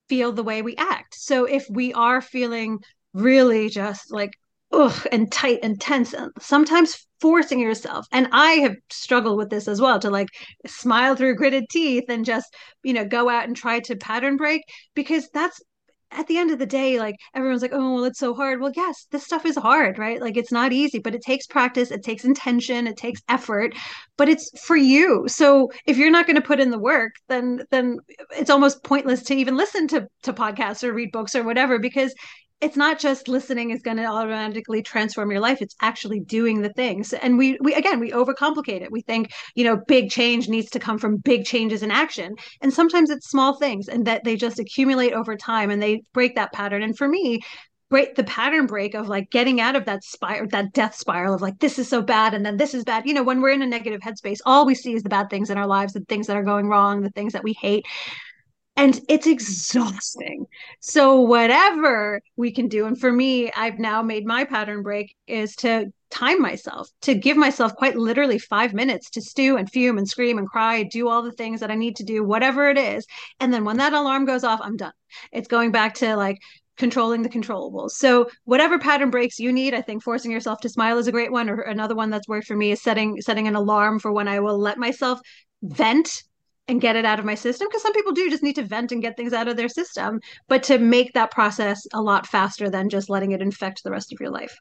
feel 0.09 0.31
the 0.31 0.43
way 0.43 0.61
we 0.61 0.75
act. 0.77 1.15
So 1.15 1.45
if 1.45 1.65
we 1.69 1.93
are 1.93 2.21
feeling 2.21 2.79
really 3.13 3.69
just 3.69 4.11
like 4.11 4.31
ugh, 4.71 5.07
and 5.11 5.31
tight 5.31 5.59
and 5.63 5.79
tense 5.79 6.13
and 6.13 6.31
sometimes 6.39 7.07
forcing 7.19 7.59
yourself. 7.59 8.05
And 8.11 8.27
i 8.31 8.51
have 8.53 8.75
struggled 8.89 9.37
with 9.37 9.49
this 9.49 9.67
as 9.67 9.81
well 9.81 9.99
to 9.99 10.09
like 10.09 10.27
smile 10.65 11.15
through 11.15 11.35
gritted 11.35 11.65
teeth 11.69 12.05
and 12.09 12.25
just 12.25 12.53
you 12.83 12.93
know 12.93 13.05
go 13.05 13.29
out 13.29 13.45
and 13.47 13.55
try 13.55 13.79
to 13.81 13.95
pattern 13.95 14.37
break 14.37 14.61
because 14.93 15.29
that's 15.33 15.61
at 16.11 16.25
the 16.27 16.37
end 16.37 16.51
of 16.51 16.59
the 16.59 16.65
day 16.65 16.99
like 16.99 17.15
everyone's 17.35 17.61
like 17.61 17.73
oh 17.73 17.95
well 17.95 18.03
it's 18.05 18.19
so 18.19 18.33
hard. 18.33 18.61
Well 18.61 18.71
yes 18.75 19.07
this 19.11 19.25
stuff 19.25 19.45
is 19.45 19.57
hard 19.57 19.97
right? 19.97 20.21
Like 20.21 20.37
it's 20.37 20.51
not 20.51 20.71
easy 20.73 20.99
but 20.99 21.15
it 21.15 21.21
takes 21.21 21.47
practice 21.47 21.91
it 21.91 22.03
takes 22.03 22.23
intention 22.25 22.87
it 22.87 22.97
takes 22.97 23.21
effort 23.29 23.73
but 24.17 24.29
it's 24.29 24.49
for 24.61 24.75
you. 24.77 25.25
So 25.27 25.71
if 25.85 25.97
you're 25.97 26.11
not 26.11 26.27
going 26.27 26.35
to 26.35 26.41
put 26.41 26.59
in 26.59 26.71
the 26.71 26.79
work 26.79 27.13
then 27.29 27.63
then 27.71 27.97
it's 28.37 28.49
almost 28.49 28.83
pointless 28.83 29.23
to 29.23 29.35
even 29.35 29.57
listen 29.57 29.87
to 29.89 30.07
to 30.23 30.33
podcasts 30.33 30.83
or 30.83 30.93
read 30.93 31.11
books 31.11 31.35
or 31.35 31.43
whatever 31.43 31.79
because 31.79 32.13
it's 32.59 32.75
not 32.75 32.97
just 32.99 33.27
listening 33.27 33.69
is 33.69 33.83
going 33.83 33.97
to 33.97 34.05
automatically 34.05 34.81
transform 34.81 35.29
your 35.29 35.39
life 35.39 35.61
it's 35.61 35.75
actually 35.81 36.19
doing 36.19 36.61
the 36.61 36.73
things. 36.73 37.13
And 37.13 37.37
we 37.37 37.57
we 37.61 37.73
again 37.73 37.99
we 37.99 38.11
overcomplicate 38.11 38.81
it. 38.81 38.91
We 38.91 39.01
think 39.01 39.31
you 39.55 39.63
know 39.63 39.77
big 39.87 40.09
change 40.09 40.49
needs 40.49 40.69
to 40.71 40.79
come 40.79 40.97
from 40.97 41.17
big 41.17 41.45
changes 41.45 41.83
in 41.83 41.91
action. 41.91 42.35
And 42.61 42.73
sometimes 42.73 43.09
it's 43.09 43.29
small 43.29 43.57
things 43.57 43.87
and 43.87 44.07
that 44.07 44.23
they 44.23 44.35
just 44.35 44.59
accumulate 44.59 45.13
over 45.13 45.35
time 45.35 45.69
and 45.69 45.81
they 45.81 46.01
break 46.13 46.35
that 46.35 46.53
pattern. 46.53 46.81
And 46.81 46.97
for 46.97 47.07
me 47.07 47.41
break 47.89 48.15
the 48.15 48.23
pattern 48.25 48.65
break 48.65 48.95
of 48.95 49.07
like 49.07 49.29
getting 49.29 49.61
out 49.61 49.75
of 49.75 49.85
that 49.85 50.03
spiral 50.03 50.47
that 50.49 50.73
death 50.73 50.95
spiral 50.95 51.33
of 51.33 51.41
like 51.41 51.57
this 51.59 51.79
is 51.79 51.87
so 51.87 52.01
bad 52.01 52.33
and 52.33 52.45
then 52.45 52.57
this 52.57 52.73
is 52.73 52.83
bad 52.83 53.05
you 53.05 53.13
know 53.13 53.23
when 53.23 53.39
we're 53.41 53.49
in 53.49 53.61
a 53.61 53.67
negative 53.67 54.01
headspace 54.01 54.39
all 54.45 54.65
we 54.65 54.75
see 54.75 54.93
is 54.93 55.03
the 55.03 55.09
bad 55.09 55.29
things 55.29 55.49
in 55.49 55.57
our 55.57 55.67
lives 55.67 55.93
the 55.93 56.01
things 56.01 56.27
that 56.27 56.35
are 56.35 56.43
going 56.43 56.67
wrong 56.67 57.01
the 57.01 57.09
things 57.11 57.31
that 57.31 57.43
we 57.43 57.53
hate 57.53 57.85
and 58.77 59.01
it's 59.09 59.27
exhausting. 59.27 60.45
So 60.79 61.19
whatever 61.19 62.21
we 62.37 62.51
can 62.51 62.67
do 62.67 62.85
and 62.85 62.97
for 62.97 63.11
me 63.11 63.51
I've 63.51 63.79
now 63.79 64.01
made 64.01 64.25
my 64.25 64.45
pattern 64.45 64.83
break 64.83 65.15
is 65.25 65.55
to 65.57 65.87
time 66.09 66.41
myself 66.41 66.87
to 67.01 67.15
give 67.15 67.35
myself 67.35 67.75
quite 67.75 67.97
literally 67.97 68.39
5 68.39 68.73
minutes 68.73 69.09
to 69.09 69.21
stew 69.21 69.57
and 69.57 69.69
fume 69.69 69.97
and 69.97 70.07
scream 70.07 70.37
and 70.37 70.47
cry 70.47 70.83
do 70.83 71.09
all 71.09 71.21
the 71.21 71.33
things 71.33 71.59
that 71.59 71.71
I 71.71 71.75
need 71.75 71.97
to 71.97 72.05
do 72.05 72.23
whatever 72.23 72.69
it 72.69 72.77
is 72.77 73.05
and 73.41 73.53
then 73.53 73.65
when 73.65 73.77
that 73.77 73.91
alarm 73.91 74.25
goes 74.25 74.45
off 74.45 74.61
I'm 74.63 74.77
done. 74.77 74.93
It's 75.33 75.49
going 75.49 75.71
back 75.71 75.95
to 75.95 76.15
like 76.15 76.37
controlling 76.77 77.23
the 77.23 77.29
controllables. 77.29 77.91
So 77.91 78.29
whatever 78.45 78.77
pattern 78.77 79.09
breaks 79.09 79.39
you 79.39 79.51
need, 79.51 79.73
I 79.73 79.81
think 79.81 80.03
forcing 80.03 80.31
yourself 80.31 80.59
to 80.61 80.69
smile 80.69 80.99
is 80.99 81.07
a 81.07 81.11
great 81.11 81.31
one 81.31 81.49
or 81.49 81.61
another 81.61 81.95
one 81.95 82.11
that's 82.11 82.27
worked 82.27 82.45
for 82.45 82.55
me 82.55 82.71
is 82.71 82.81
setting 82.81 83.19
setting 83.21 83.47
an 83.47 83.55
alarm 83.55 83.99
for 83.99 84.11
when 84.11 84.27
I 84.27 84.39
will 84.39 84.59
let 84.59 84.77
myself 84.77 85.19
vent 85.63 86.23
and 86.67 86.81
get 86.81 86.95
it 86.95 87.05
out 87.05 87.19
of 87.19 87.25
my 87.25 87.35
system 87.35 87.67
because 87.67 87.81
some 87.81 87.93
people 87.93 88.11
do 88.11 88.29
just 88.29 88.43
need 88.43 88.55
to 88.55 88.63
vent 88.63 88.91
and 88.91 89.01
get 89.01 89.15
things 89.15 89.33
out 89.33 89.47
of 89.47 89.57
their 89.57 89.69
system 89.69 90.19
but 90.47 90.63
to 90.63 90.77
make 90.77 91.13
that 91.13 91.31
process 91.31 91.87
a 91.93 92.01
lot 92.01 92.27
faster 92.27 92.69
than 92.69 92.89
just 92.89 93.09
letting 93.09 93.31
it 93.31 93.41
infect 93.41 93.83
the 93.83 93.91
rest 93.91 94.11
of 94.11 94.19
your 94.19 94.29
life. 94.29 94.57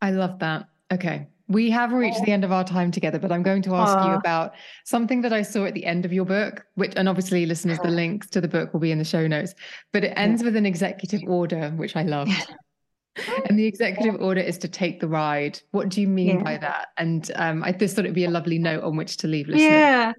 I 0.00 0.10
love 0.10 0.38
that. 0.40 0.68
Okay. 0.92 1.26
We 1.48 1.70
have 1.70 1.92
reached 1.92 2.22
the 2.24 2.32
end 2.32 2.44
of 2.44 2.50
our 2.50 2.64
time 2.64 2.90
together 2.90 3.20
but 3.20 3.30
i'm 3.30 3.44
going 3.44 3.62
to 3.62 3.74
ask 3.76 4.04
you 4.04 4.14
about 4.14 4.54
something 4.84 5.20
that 5.20 5.32
i 5.32 5.42
saw 5.42 5.64
at 5.64 5.74
the 5.74 5.84
end 5.84 6.04
of 6.04 6.12
your 6.12 6.24
book 6.24 6.64
which 6.74 6.92
and 6.96 7.08
obviously 7.08 7.46
listeners 7.46 7.78
the 7.84 7.88
links 7.88 8.28
to 8.30 8.40
the 8.40 8.48
book 8.48 8.72
will 8.72 8.80
be 8.80 8.90
in 8.90 8.98
the 8.98 9.04
show 9.04 9.28
notes 9.28 9.54
but 9.92 10.02
it 10.02 10.12
ends 10.16 10.42
with 10.42 10.56
an 10.56 10.66
executive 10.66 11.20
order 11.28 11.70
which 11.76 11.94
i 11.94 12.02
loved 12.02 12.52
and 13.48 13.56
the 13.56 13.64
executive 13.64 14.20
order 14.20 14.40
is 14.40 14.58
to 14.58 14.68
take 14.68 15.00
the 15.00 15.08
ride. 15.08 15.58
What 15.70 15.88
do 15.88 16.02
you 16.02 16.08
mean 16.08 16.38
yeah. 16.38 16.42
by 16.42 16.58
that? 16.58 16.88
And 16.98 17.30
um, 17.36 17.62
i 17.62 17.72
just 17.72 17.94
thought 17.94 18.04
it'd 18.04 18.14
be 18.14 18.26
a 18.26 18.30
lovely 18.30 18.58
note 18.58 18.82
on 18.82 18.96
which 18.96 19.16
to 19.18 19.28
leave 19.28 19.46
listeners. 19.46 19.70
Yeah 19.70 20.12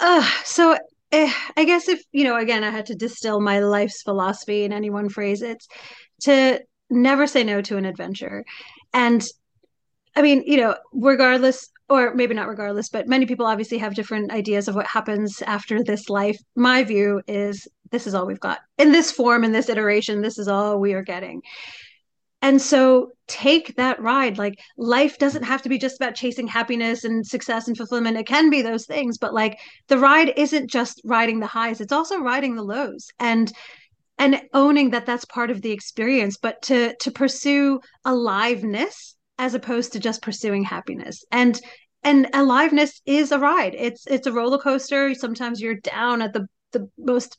uh, 0.00 0.28
so 0.44 0.76
eh, 1.12 1.32
I 1.56 1.64
guess 1.64 1.88
if, 1.88 2.02
you 2.12 2.24
know, 2.24 2.36
again, 2.36 2.64
I 2.64 2.70
had 2.70 2.86
to 2.86 2.94
distill 2.94 3.40
my 3.40 3.60
life's 3.60 4.02
philosophy 4.02 4.64
in 4.64 4.72
any 4.72 4.90
one 4.90 5.08
phrase, 5.08 5.42
it's 5.42 5.68
to 6.22 6.60
never 6.90 7.26
say 7.26 7.44
no 7.44 7.60
to 7.62 7.76
an 7.76 7.84
adventure. 7.84 8.44
And 8.92 9.24
I 10.16 10.22
mean, 10.22 10.42
you 10.46 10.56
know, 10.58 10.76
regardless, 10.92 11.68
or 11.88 12.14
maybe 12.14 12.34
not 12.34 12.48
regardless, 12.48 12.88
but 12.88 13.08
many 13.08 13.26
people 13.26 13.46
obviously 13.46 13.78
have 13.78 13.94
different 13.94 14.32
ideas 14.32 14.68
of 14.68 14.74
what 14.74 14.86
happens 14.86 15.42
after 15.42 15.82
this 15.82 16.08
life. 16.08 16.38
My 16.56 16.82
view 16.84 17.22
is 17.26 17.66
this 17.90 18.06
is 18.06 18.14
all 18.14 18.26
we've 18.26 18.40
got 18.40 18.58
in 18.76 18.92
this 18.92 19.10
form, 19.10 19.44
in 19.44 19.52
this 19.52 19.68
iteration, 19.68 20.20
this 20.20 20.38
is 20.38 20.48
all 20.48 20.78
we 20.78 20.92
are 20.92 21.02
getting. 21.02 21.42
And 22.40 22.62
so 22.62 23.10
take 23.26 23.74
that 23.76 24.00
ride. 24.00 24.38
Like 24.38 24.60
life 24.76 25.18
doesn't 25.18 25.42
have 25.42 25.62
to 25.62 25.68
be 25.68 25.78
just 25.78 25.96
about 25.96 26.14
chasing 26.14 26.46
happiness 26.46 27.04
and 27.04 27.26
success 27.26 27.66
and 27.66 27.76
fulfillment. 27.76 28.16
It 28.16 28.26
can 28.26 28.48
be 28.48 28.62
those 28.62 28.86
things, 28.86 29.18
but 29.18 29.34
like 29.34 29.58
the 29.88 29.98
ride 29.98 30.32
isn't 30.36 30.70
just 30.70 31.00
riding 31.04 31.40
the 31.40 31.46
highs, 31.46 31.80
it's 31.80 31.92
also 31.92 32.20
riding 32.20 32.54
the 32.54 32.62
lows. 32.62 33.08
And 33.18 33.52
and 34.18 34.42
owning 34.52 34.90
that 34.90 35.06
that's 35.06 35.24
part 35.24 35.50
of 35.50 35.62
the 35.62 35.72
experience, 35.72 36.36
but 36.36 36.62
to 36.62 36.94
to 36.96 37.10
pursue 37.10 37.80
aliveness 38.04 39.16
as 39.38 39.54
opposed 39.54 39.92
to 39.92 40.00
just 40.00 40.22
pursuing 40.22 40.64
happiness. 40.64 41.24
And 41.32 41.60
and 42.04 42.28
aliveness 42.32 43.00
is 43.06 43.32
a 43.32 43.38
ride. 43.38 43.74
It's 43.76 44.06
it's 44.06 44.26
a 44.26 44.32
roller 44.32 44.58
coaster. 44.58 45.14
Sometimes 45.14 45.60
you're 45.60 45.74
down 45.74 46.22
at 46.22 46.32
the 46.32 46.46
the 46.72 46.88
most 46.98 47.36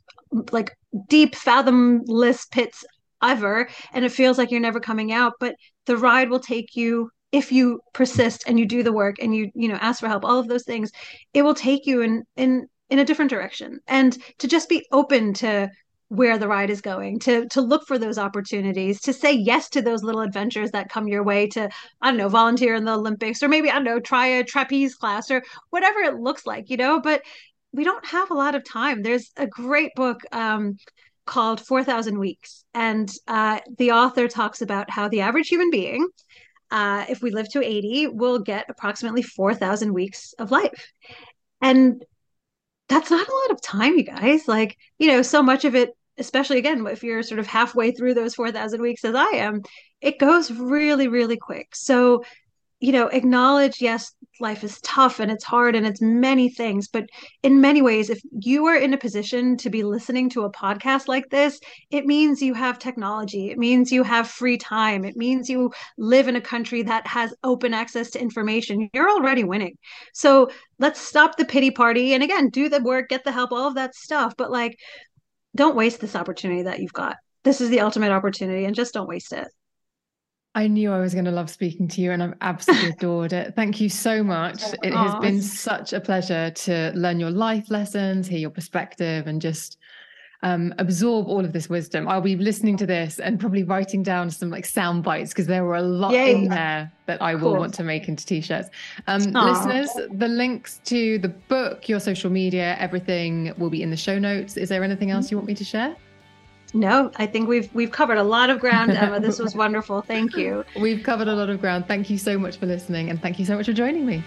like 0.52 0.76
deep 1.08 1.36
fathomless 1.36 2.46
pits 2.46 2.84
ever 3.22 3.68
and 3.94 4.06
it 4.06 4.12
feels 4.12 4.38
like 4.38 4.52
you're 4.52 4.60
never 4.60 4.80
coming 4.80 5.12
out 5.12 5.34
but 5.40 5.56
the 5.86 5.98
ride 5.98 6.30
will 6.30 6.40
take 6.40 6.76
you 6.76 7.10
if 7.32 7.52
you 7.52 7.80
persist 7.94 8.44
and 8.48 8.60
you 8.60 8.66
do 8.66 8.82
the 8.82 8.94
work 8.94 9.18
and 9.22 9.36
you 9.36 9.50
you 9.54 9.68
know 9.68 9.78
ask 9.82 10.00
for 10.00 10.08
help 10.08 10.26
all 10.26 10.40
of 10.40 10.48
those 10.48 10.64
things 10.64 10.92
it 11.34 11.42
will 11.42 11.54
take 11.54 11.86
you 11.86 12.02
in 12.02 12.24
in 12.36 12.68
in 12.90 13.00
a 13.00 13.06
different 13.06 13.30
direction. 13.30 13.80
And 13.88 14.18
to 14.40 14.48
just 14.48 14.70
be 14.70 14.86
open 14.92 15.34
to 15.36 15.70
where 16.10 16.40
the 16.40 16.48
ride 16.48 16.72
is 16.72 16.82
going 16.82 17.20
to 17.20 17.48
to 17.50 17.62
look 17.62 17.86
for 17.86 18.00
those 18.00 18.18
opportunities 18.18 19.00
to 19.00 19.14
say 19.14 19.32
yes 19.32 19.70
to 19.70 19.80
those 19.80 20.02
little 20.02 20.22
adventures 20.22 20.72
that 20.72 20.90
come 20.90 21.08
your 21.08 21.24
way 21.24 21.46
to 21.46 21.70
i 22.02 22.10
don't 22.10 22.18
know 22.18 22.28
volunteer 22.28 22.74
in 22.74 22.84
the 22.84 22.92
olympics 22.92 23.44
or 23.44 23.48
maybe 23.48 23.70
i 23.70 23.74
don't 23.74 23.84
know 23.84 24.00
try 24.00 24.26
a 24.26 24.44
trapeze 24.44 24.96
class 24.96 25.30
or 25.30 25.44
whatever 25.70 26.00
it 26.00 26.16
looks 26.16 26.48
like 26.48 26.68
you 26.68 26.78
know 26.78 27.00
but 27.00 27.22
we 27.72 27.84
don't 27.84 28.06
have 28.06 28.32
a 28.32 28.36
lot 28.36 28.56
of 28.56 28.64
time. 28.64 29.02
There's 29.02 29.32
a 29.38 29.48
great 29.48 29.92
book 29.96 30.22
um, 30.32 30.78
called 31.30 31.62
4000 31.62 32.18
weeks. 32.18 32.66
And 32.74 33.10
uh, 33.28 33.60
the 33.78 33.92
author 33.92 34.28
talks 34.28 34.62
about 34.62 34.90
how 34.90 35.08
the 35.08 35.22
average 35.22 35.48
human 35.48 35.70
being 35.70 36.08
uh, 36.72 37.06
if 37.08 37.22
we 37.22 37.30
live 37.30 37.50
to 37.52 37.64
80 37.64 38.08
will 38.08 38.40
get 38.40 38.66
approximately 38.68 39.22
4000 39.22 39.94
weeks 39.94 40.34
of 40.40 40.50
life. 40.50 40.92
And 41.62 42.04
that's 42.88 43.12
not 43.12 43.28
a 43.28 43.36
lot 43.36 43.52
of 43.52 43.62
time 43.62 43.96
you 43.96 44.04
guys. 44.04 44.48
Like 44.48 44.76
you 44.98 45.08
know 45.08 45.22
so 45.22 45.44
much 45.44 45.66
of 45.66 45.76
it 45.76 45.92
especially 46.18 46.58
again 46.58 46.86
if 46.88 47.04
you're 47.04 47.24
sort 47.24 47.40
of 47.40 47.48
halfway 47.48 47.92
through 47.92 48.14
those 48.14 48.36
4000 48.36 48.82
weeks 48.82 49.06
as 49.06 49.16
i 49.16 49.30
am 49.36 49.62
it 50.02 50.20
goes 50.20 50.52
really 50.52 51.08
really 51.08 51.38
quick. 51.38 51.76
So 51.76 52.24
you 52.80 52.92
know 52.92 53.08
acknowledge 53.08 53.82
yes 53.82 54.14
life 54.42 54.64
is 54.64 54.80
tough 54.82 55.20
and 55.20 55.32
it's 55.32 55.44
hard 55.44 55.76
and 55.76 55.86
it's 55.86 56.02
many 56.02 56.50
things 56.50 56.88
but 56.88 57.06
in 57.44 57.62
many 57.62 57.82
ways 57.82 58.10
if 58.10 58.22
you 58.32 58.66
are 58.66 58.78
in 58.78 58.94
a 58.94 58.98
position 58.98 59.58
to 59.58 59.70
be 59.70 59.84
listening 59.84 60.30
to 60.30 60.44
a 60.44 60.52
podcast 60.52 61.08
like 61.08 61.30
this 61.30 61.60
it 61.92 62.06
means 62.06 62.42
you 62.42 62.54
have 62.54 62.80
technology. 62.80 63.50
It 63.50 63.58
means 63.58 63.92
you 63.92 64.04
have 64.04 64.30
free 64.30 64.58
time. 64.58 65.04
It 65.06 65.16
means 65.16 65.50
you 65.50 65.72
live 65.98 66.28
in 66.28 66.36
a 66.36 66.42
country 66.42 66.84
that 66.84 67.08
has 67.08 67.34
open 67.44 67.74
access 67.74 68.12
to 68.12 68.22
information. 68.22 68.90
You're 68.94 69.10
already 69.10 69.44
winning. 69.44 69.78
So 70.14 70.50
let's 70.78 71.00
stop 71.00 71.38
the 71.38 71.46
pity 71.46 71.72
party 71.72 72.14
and 72.14 72.24
again 72.24 72.50
do 72.50 72.70
the 72.70 72.82
work 72.82 73.10
get 73.10 73.24
the 73.24 73.32
help 73.32 73.52
all 73.52 73.68
of 73.68 73.76
that 73.76 73.96
stuff. 73.96 74.34
But 74.38 74.52
like 74.52 74.78
don't 75.56 75.76
waste 75.76 76.00
this 76.00 76.16
opportunity 76.16 76.64
that 76.64 76.80
you've 76.80 76.94
got. 76.94 77.18
This 77.44 77.62
is 77.62 77.70
the 77.70 77.80
ultimate 77.80 78.12
opportunity 78.12 78.66
and 78.66 78.76
just 78.76 78.94
don't 78.94 79.08
waste 79.08 79.34
it. 79.34 79.48
I 80.56 80.68
knew 80.68 80.92
I 80.92 81.00
was 81.00 81.14
going 81.14 81.26
to 81.26 81.32
love 81.32 81.50
speaking 81.50 81.88
to 81.90 82.02
you 82.02 82.12
and 82.12 82.24
I've 82.24 82.34
absolutely 82.42 82.90
adored 82.98 83.34
it. 83.34 83.56
Thank 83.56 83.80
you 83.80 83.90
so 83.90 84.24
much. 84.24 84.64
It 84.84 84.94
has 84.94 85.16
been 85.22 85.42
such 85.42 85.94
a 85.94 86.00
pleasure 86.00 86.50
to 86.50 86.92
learn 86.96 87.20
your 87.20 87.32
life 87.32 87.70
lessons, 87.70 88.28
hear 88.28 88.40
your 88.40 88.50
perspective, 88.50 89.28
and 89.28 89.42
just 89.42 89.78
um, 90.42 90.74
absorb 90.78 91.28
all 91.28 91.44
of 91.44 91.54
this 91.54 91.70
wisdom. 91.70 92.08
I'll 92.08 92.22
be 92.22 92.36
listening 92.36 92.78
to 92.78 92.88
this 92.88 93.20
and 93.20 93.40
probably 93.40 93.64
writing 93.64 94.04
down 94.04 94.32
some 94.32 94.50
like 94.50 94.66
sound 94.66 95.04
bites 95.04 95.32
because 95.32 95.48
there 95.48 95.66
were 95.66 95.76
a 95.76 95.82
lot 95.82 96.14
Yay. 96.14 96.34
in 96.34 96.50
there 96.50 96.92
that 97.06 97.22
I 97.22 97.36
will 97.36 97.56
want 97.56 97.74
to 97.76 97.84
make 97.84 98.08
into 98.08 98.26
t-shirts. 98.26 98.70
Um, 99.08 99.22
listeners, 99.32 99.90
the 100.12 100.28
links 100.28 100.80
to 100.86 101.20
the 101.20 101.30
book, 101.30 101.90
your 101.90 102.00
social 102.00 102.30
media, 102.30 102.76
everything 102.80 103.54
will 103.58 103.70
be 103.70 103.84
in 103.84 103.92
the 103.92 103.98
show 103.98 104.18
notes. 104.18 104.58
Is 104.58 104.70
there 104.70 104.84
anything 104.84 105.12
else 105.12 105.30
you 105.30 105.38
want 105.38 105.48
me 105.48 105.56
to 105.56 105.66
share? 105.66 105.96
No, 106.74 107.12
I 107.16 107.26
think 107.26 107.50
we've 107.50 107.74
we've 107.74 107.92
covered 107.92 108.18
a 108.18 108.24
lot 108.24 108.50
of 108.50 108.60
ground, 108.60 108.92
Emma. 108.92 109.20
This 109.20 109.40
was 109.40 109.56
wonderful. 109.64 110.02
Thank 110.02 110.36
you. 110.36 110.64
We've 110.80 111.04
covered 111.04 111.28
a 111.28 111.36
lot 111.36 111.50
of 111.50 111.60
ground. 111.60 111.88
Thank 111.88 112.10
you 112.10 112.18
so 112.18 112.38
much 112.38 112.58
for 112.58 112.66
listening, 112.66 113.10
and 113.10 113.22
thank 113.22 113.40
you 113.40 113.46
so 113.46 113.56
much 113.56 113.66
for 113.66 113.74
joining 113.74 114.06
me. 114.06 114.24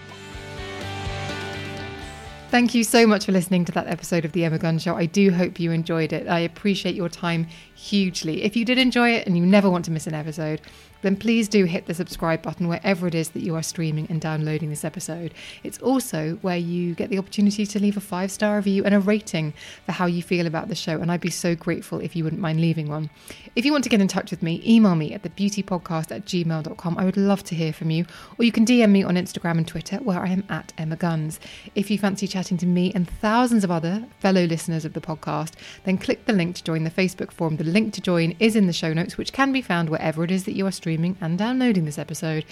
Thank 2.50 2.74
you 2.74 2.84
so 2.84 3.06
much 3.06 3.24
for 3.24 3.32
listening 3.32 3.64
to 3.64 3.72
that 3.72 3.86
episode 3.86 4.26
of 4.26 4.32
The 4.32 4.44
Emma 4.44 4.58
Guns 4.58 4.82
Show. 4.82 4.94
I 4.94 5.06
do 5.06 5.30
hope 5.30 5.58
you 5.58 5.70
enjoyed 5.70 6.12
it. 6.12 6.28
I 6.28 6.40
appreciate 6.40 6.94
your 6.94 7.08
time 7.08 7.46
hugely. 7.74 8.42
If 8.42 8.56
you 8.56 8.66
did 8.66 8.76
enjoy 8.76 9.10
it 9.12 9.26
and 9.26 9.38
you 9.38 9.46
never 9.46 9.70
want 9.70 9.86
to 9.86 9.90
miss 9.90 10.06
an 10.06 10.12
episode, 10.12 10.60
then 11.02 11.16
please 11.16 11.48
do 11.48 11.64
hit 11.64 11.86
the 11.86 11.94
subscribe 11.94 12.42
button 12.42 12.68
wherever 12.68 13.06
it 13.06 13.14
is 13.14 13.30
that 13.30 13.42
you 13.42 13.54
are 13.54 13.62
streaming 13.62 14.06
and 14.08 14.20
downloading 14.20 14.70
this 14.70 14.84
episode. 14.84 15.34
It's 15.62 15.78
also 15.78 16.38
where 16.42 16.56
you 16.56 16.94
get 16.94 17.10
the 17.10 17.18
opportunity 17.18 17.66
to 17.66 17.78
leave 17.78 17.96
a 17.96 18.00
five 18.00 18.30
star 18.30 18.56
review 18.56 18.84
and 18.84 18.94
a 18.94 19.00
rating 19.00 19.52
for 19.84 19.92
how 19.92 20.06
you 20.06 20.22
feel 20.22 20.46
about 20.46 20.68
the 20.68 20.74
show. 20.74 21.00
And 21.00 21.12
I'd 21.12 21.20
be 21.20 21.30
so 21.30 21.54
grateful 21.54 22.00
if 22.00 22.16
you 22.16 22.24
wouldn't 22.24 22.40
mind 22.40 22.60
leaving 22.60 22.88
one. 22.88 23.10
If 23.54 23.64
you 23.64 23.72
want 23.72 23.84
to 23.84 23.90
get 23.90 24.00
in 24.00 24.08
touch 24.08 24.30
with 24.30 24.42
me, 24.42 24.62
email 24.66 24.94
me 24.94 25.12
at 25.12 25.22
thebeautypodcast 25.22 26.10
at 26.10 26.24
gmail.com. 26.24 26.98
I 26.98 27.04
would 27.04 27.16
love 27.16 27.44
to 27.44 27.54
hear 27.54 27.72
from 27.72 27.90
you. 27.90 28.06
Or 28.38 28.44
you 28.44 28.52
can 28.52 28.64
DM 28.64 28.90
me 28.90 29.02
on 29.02 29.16
Instagram 29.16 29.58
and 29.58 29.68
Twitter, 29.68 29.96
where 29.96 30.20
I 30.20 30.28
am 30.28 30.44
at 30.48 30.72
Emma 30.78 30.96
Guns. 30.96 31.38
If 31.74 31.90
you 31.90 31.98
fancy 31.98 32.26
chatting 32.26 32.56
to 32.58 32.66
me 32.66 32.92
and 32.94 33.08
thousands 33.08 33.64
of 33.64 33.70
other 33.70 34.06
fellow 34.20 34.44
listeners 34.44 34.84
of 34.84 34.94
the 34.94 35.00
podcast, 35.00 35.52
then 35.84 35.98
click 35.98 36.24
the 36.24 36.32
link 36.32 36.56
to 36.56 36.64
join 36.64 36.84
the 36.84 36.90
Facebook 36.90 37.30
forum. 37.30 37.56
The 37.56 37.64
link 37.64 37.92
to 37.94 38.00
join 38.00 38.36
is 38.38 38.56
in 38.56 38.66
the 38.66 38.72
show 38.72 38.92
notes, 38.92 39.18
which 39.18 39.32
can 39.32 39.52
be 39.52 39.60
found 39.60 39.90
wherever 39.90 40.24
it 40.24 40.30
is 40.30 40.44
that 40.44 40.56
you 40.56 40.66
are 40.66 40.72
streaming 40.92 41.16
and 41.22 41.38
downloading 41.38 41.86
this 41.86 41.98
episode. 41.98 42.44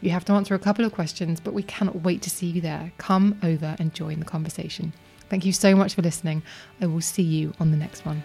You 0.00 0.10
have 0.10 0.24
to 0.26 0.32
answer 0.32 0.54
a 0.54 0.58
couple 0.60 0.84
of 0.84 0.92
questions, 0.92 1.40
but 1.40 1.52
we 1.52 1.64
cannot 1.64 2.02
wait 2.02 2.22
to 2.22 2.30
see 2.30 2.46
you 2.46 2.60
there. 2.60 2.92
Come 2.96 3.36
over 3.42 3.74
and 3.80 3.92
join 3.92 4.20
the 4.20 4.24
conversation. 4.24 4.92
Thank 5.28 5.44
you 5.44 5.52
so 5.52 5.74
much 5.74 5.94
for 5.94 6.02
listening. 6.02 6.44
I 6.80 6.86
will 6.86 7.00
see 7.00 7.24
you 7.24 7.54
on 7.58 7.72
the 7.72 7.76
next 7.76 8.06
one. 8.06 8.22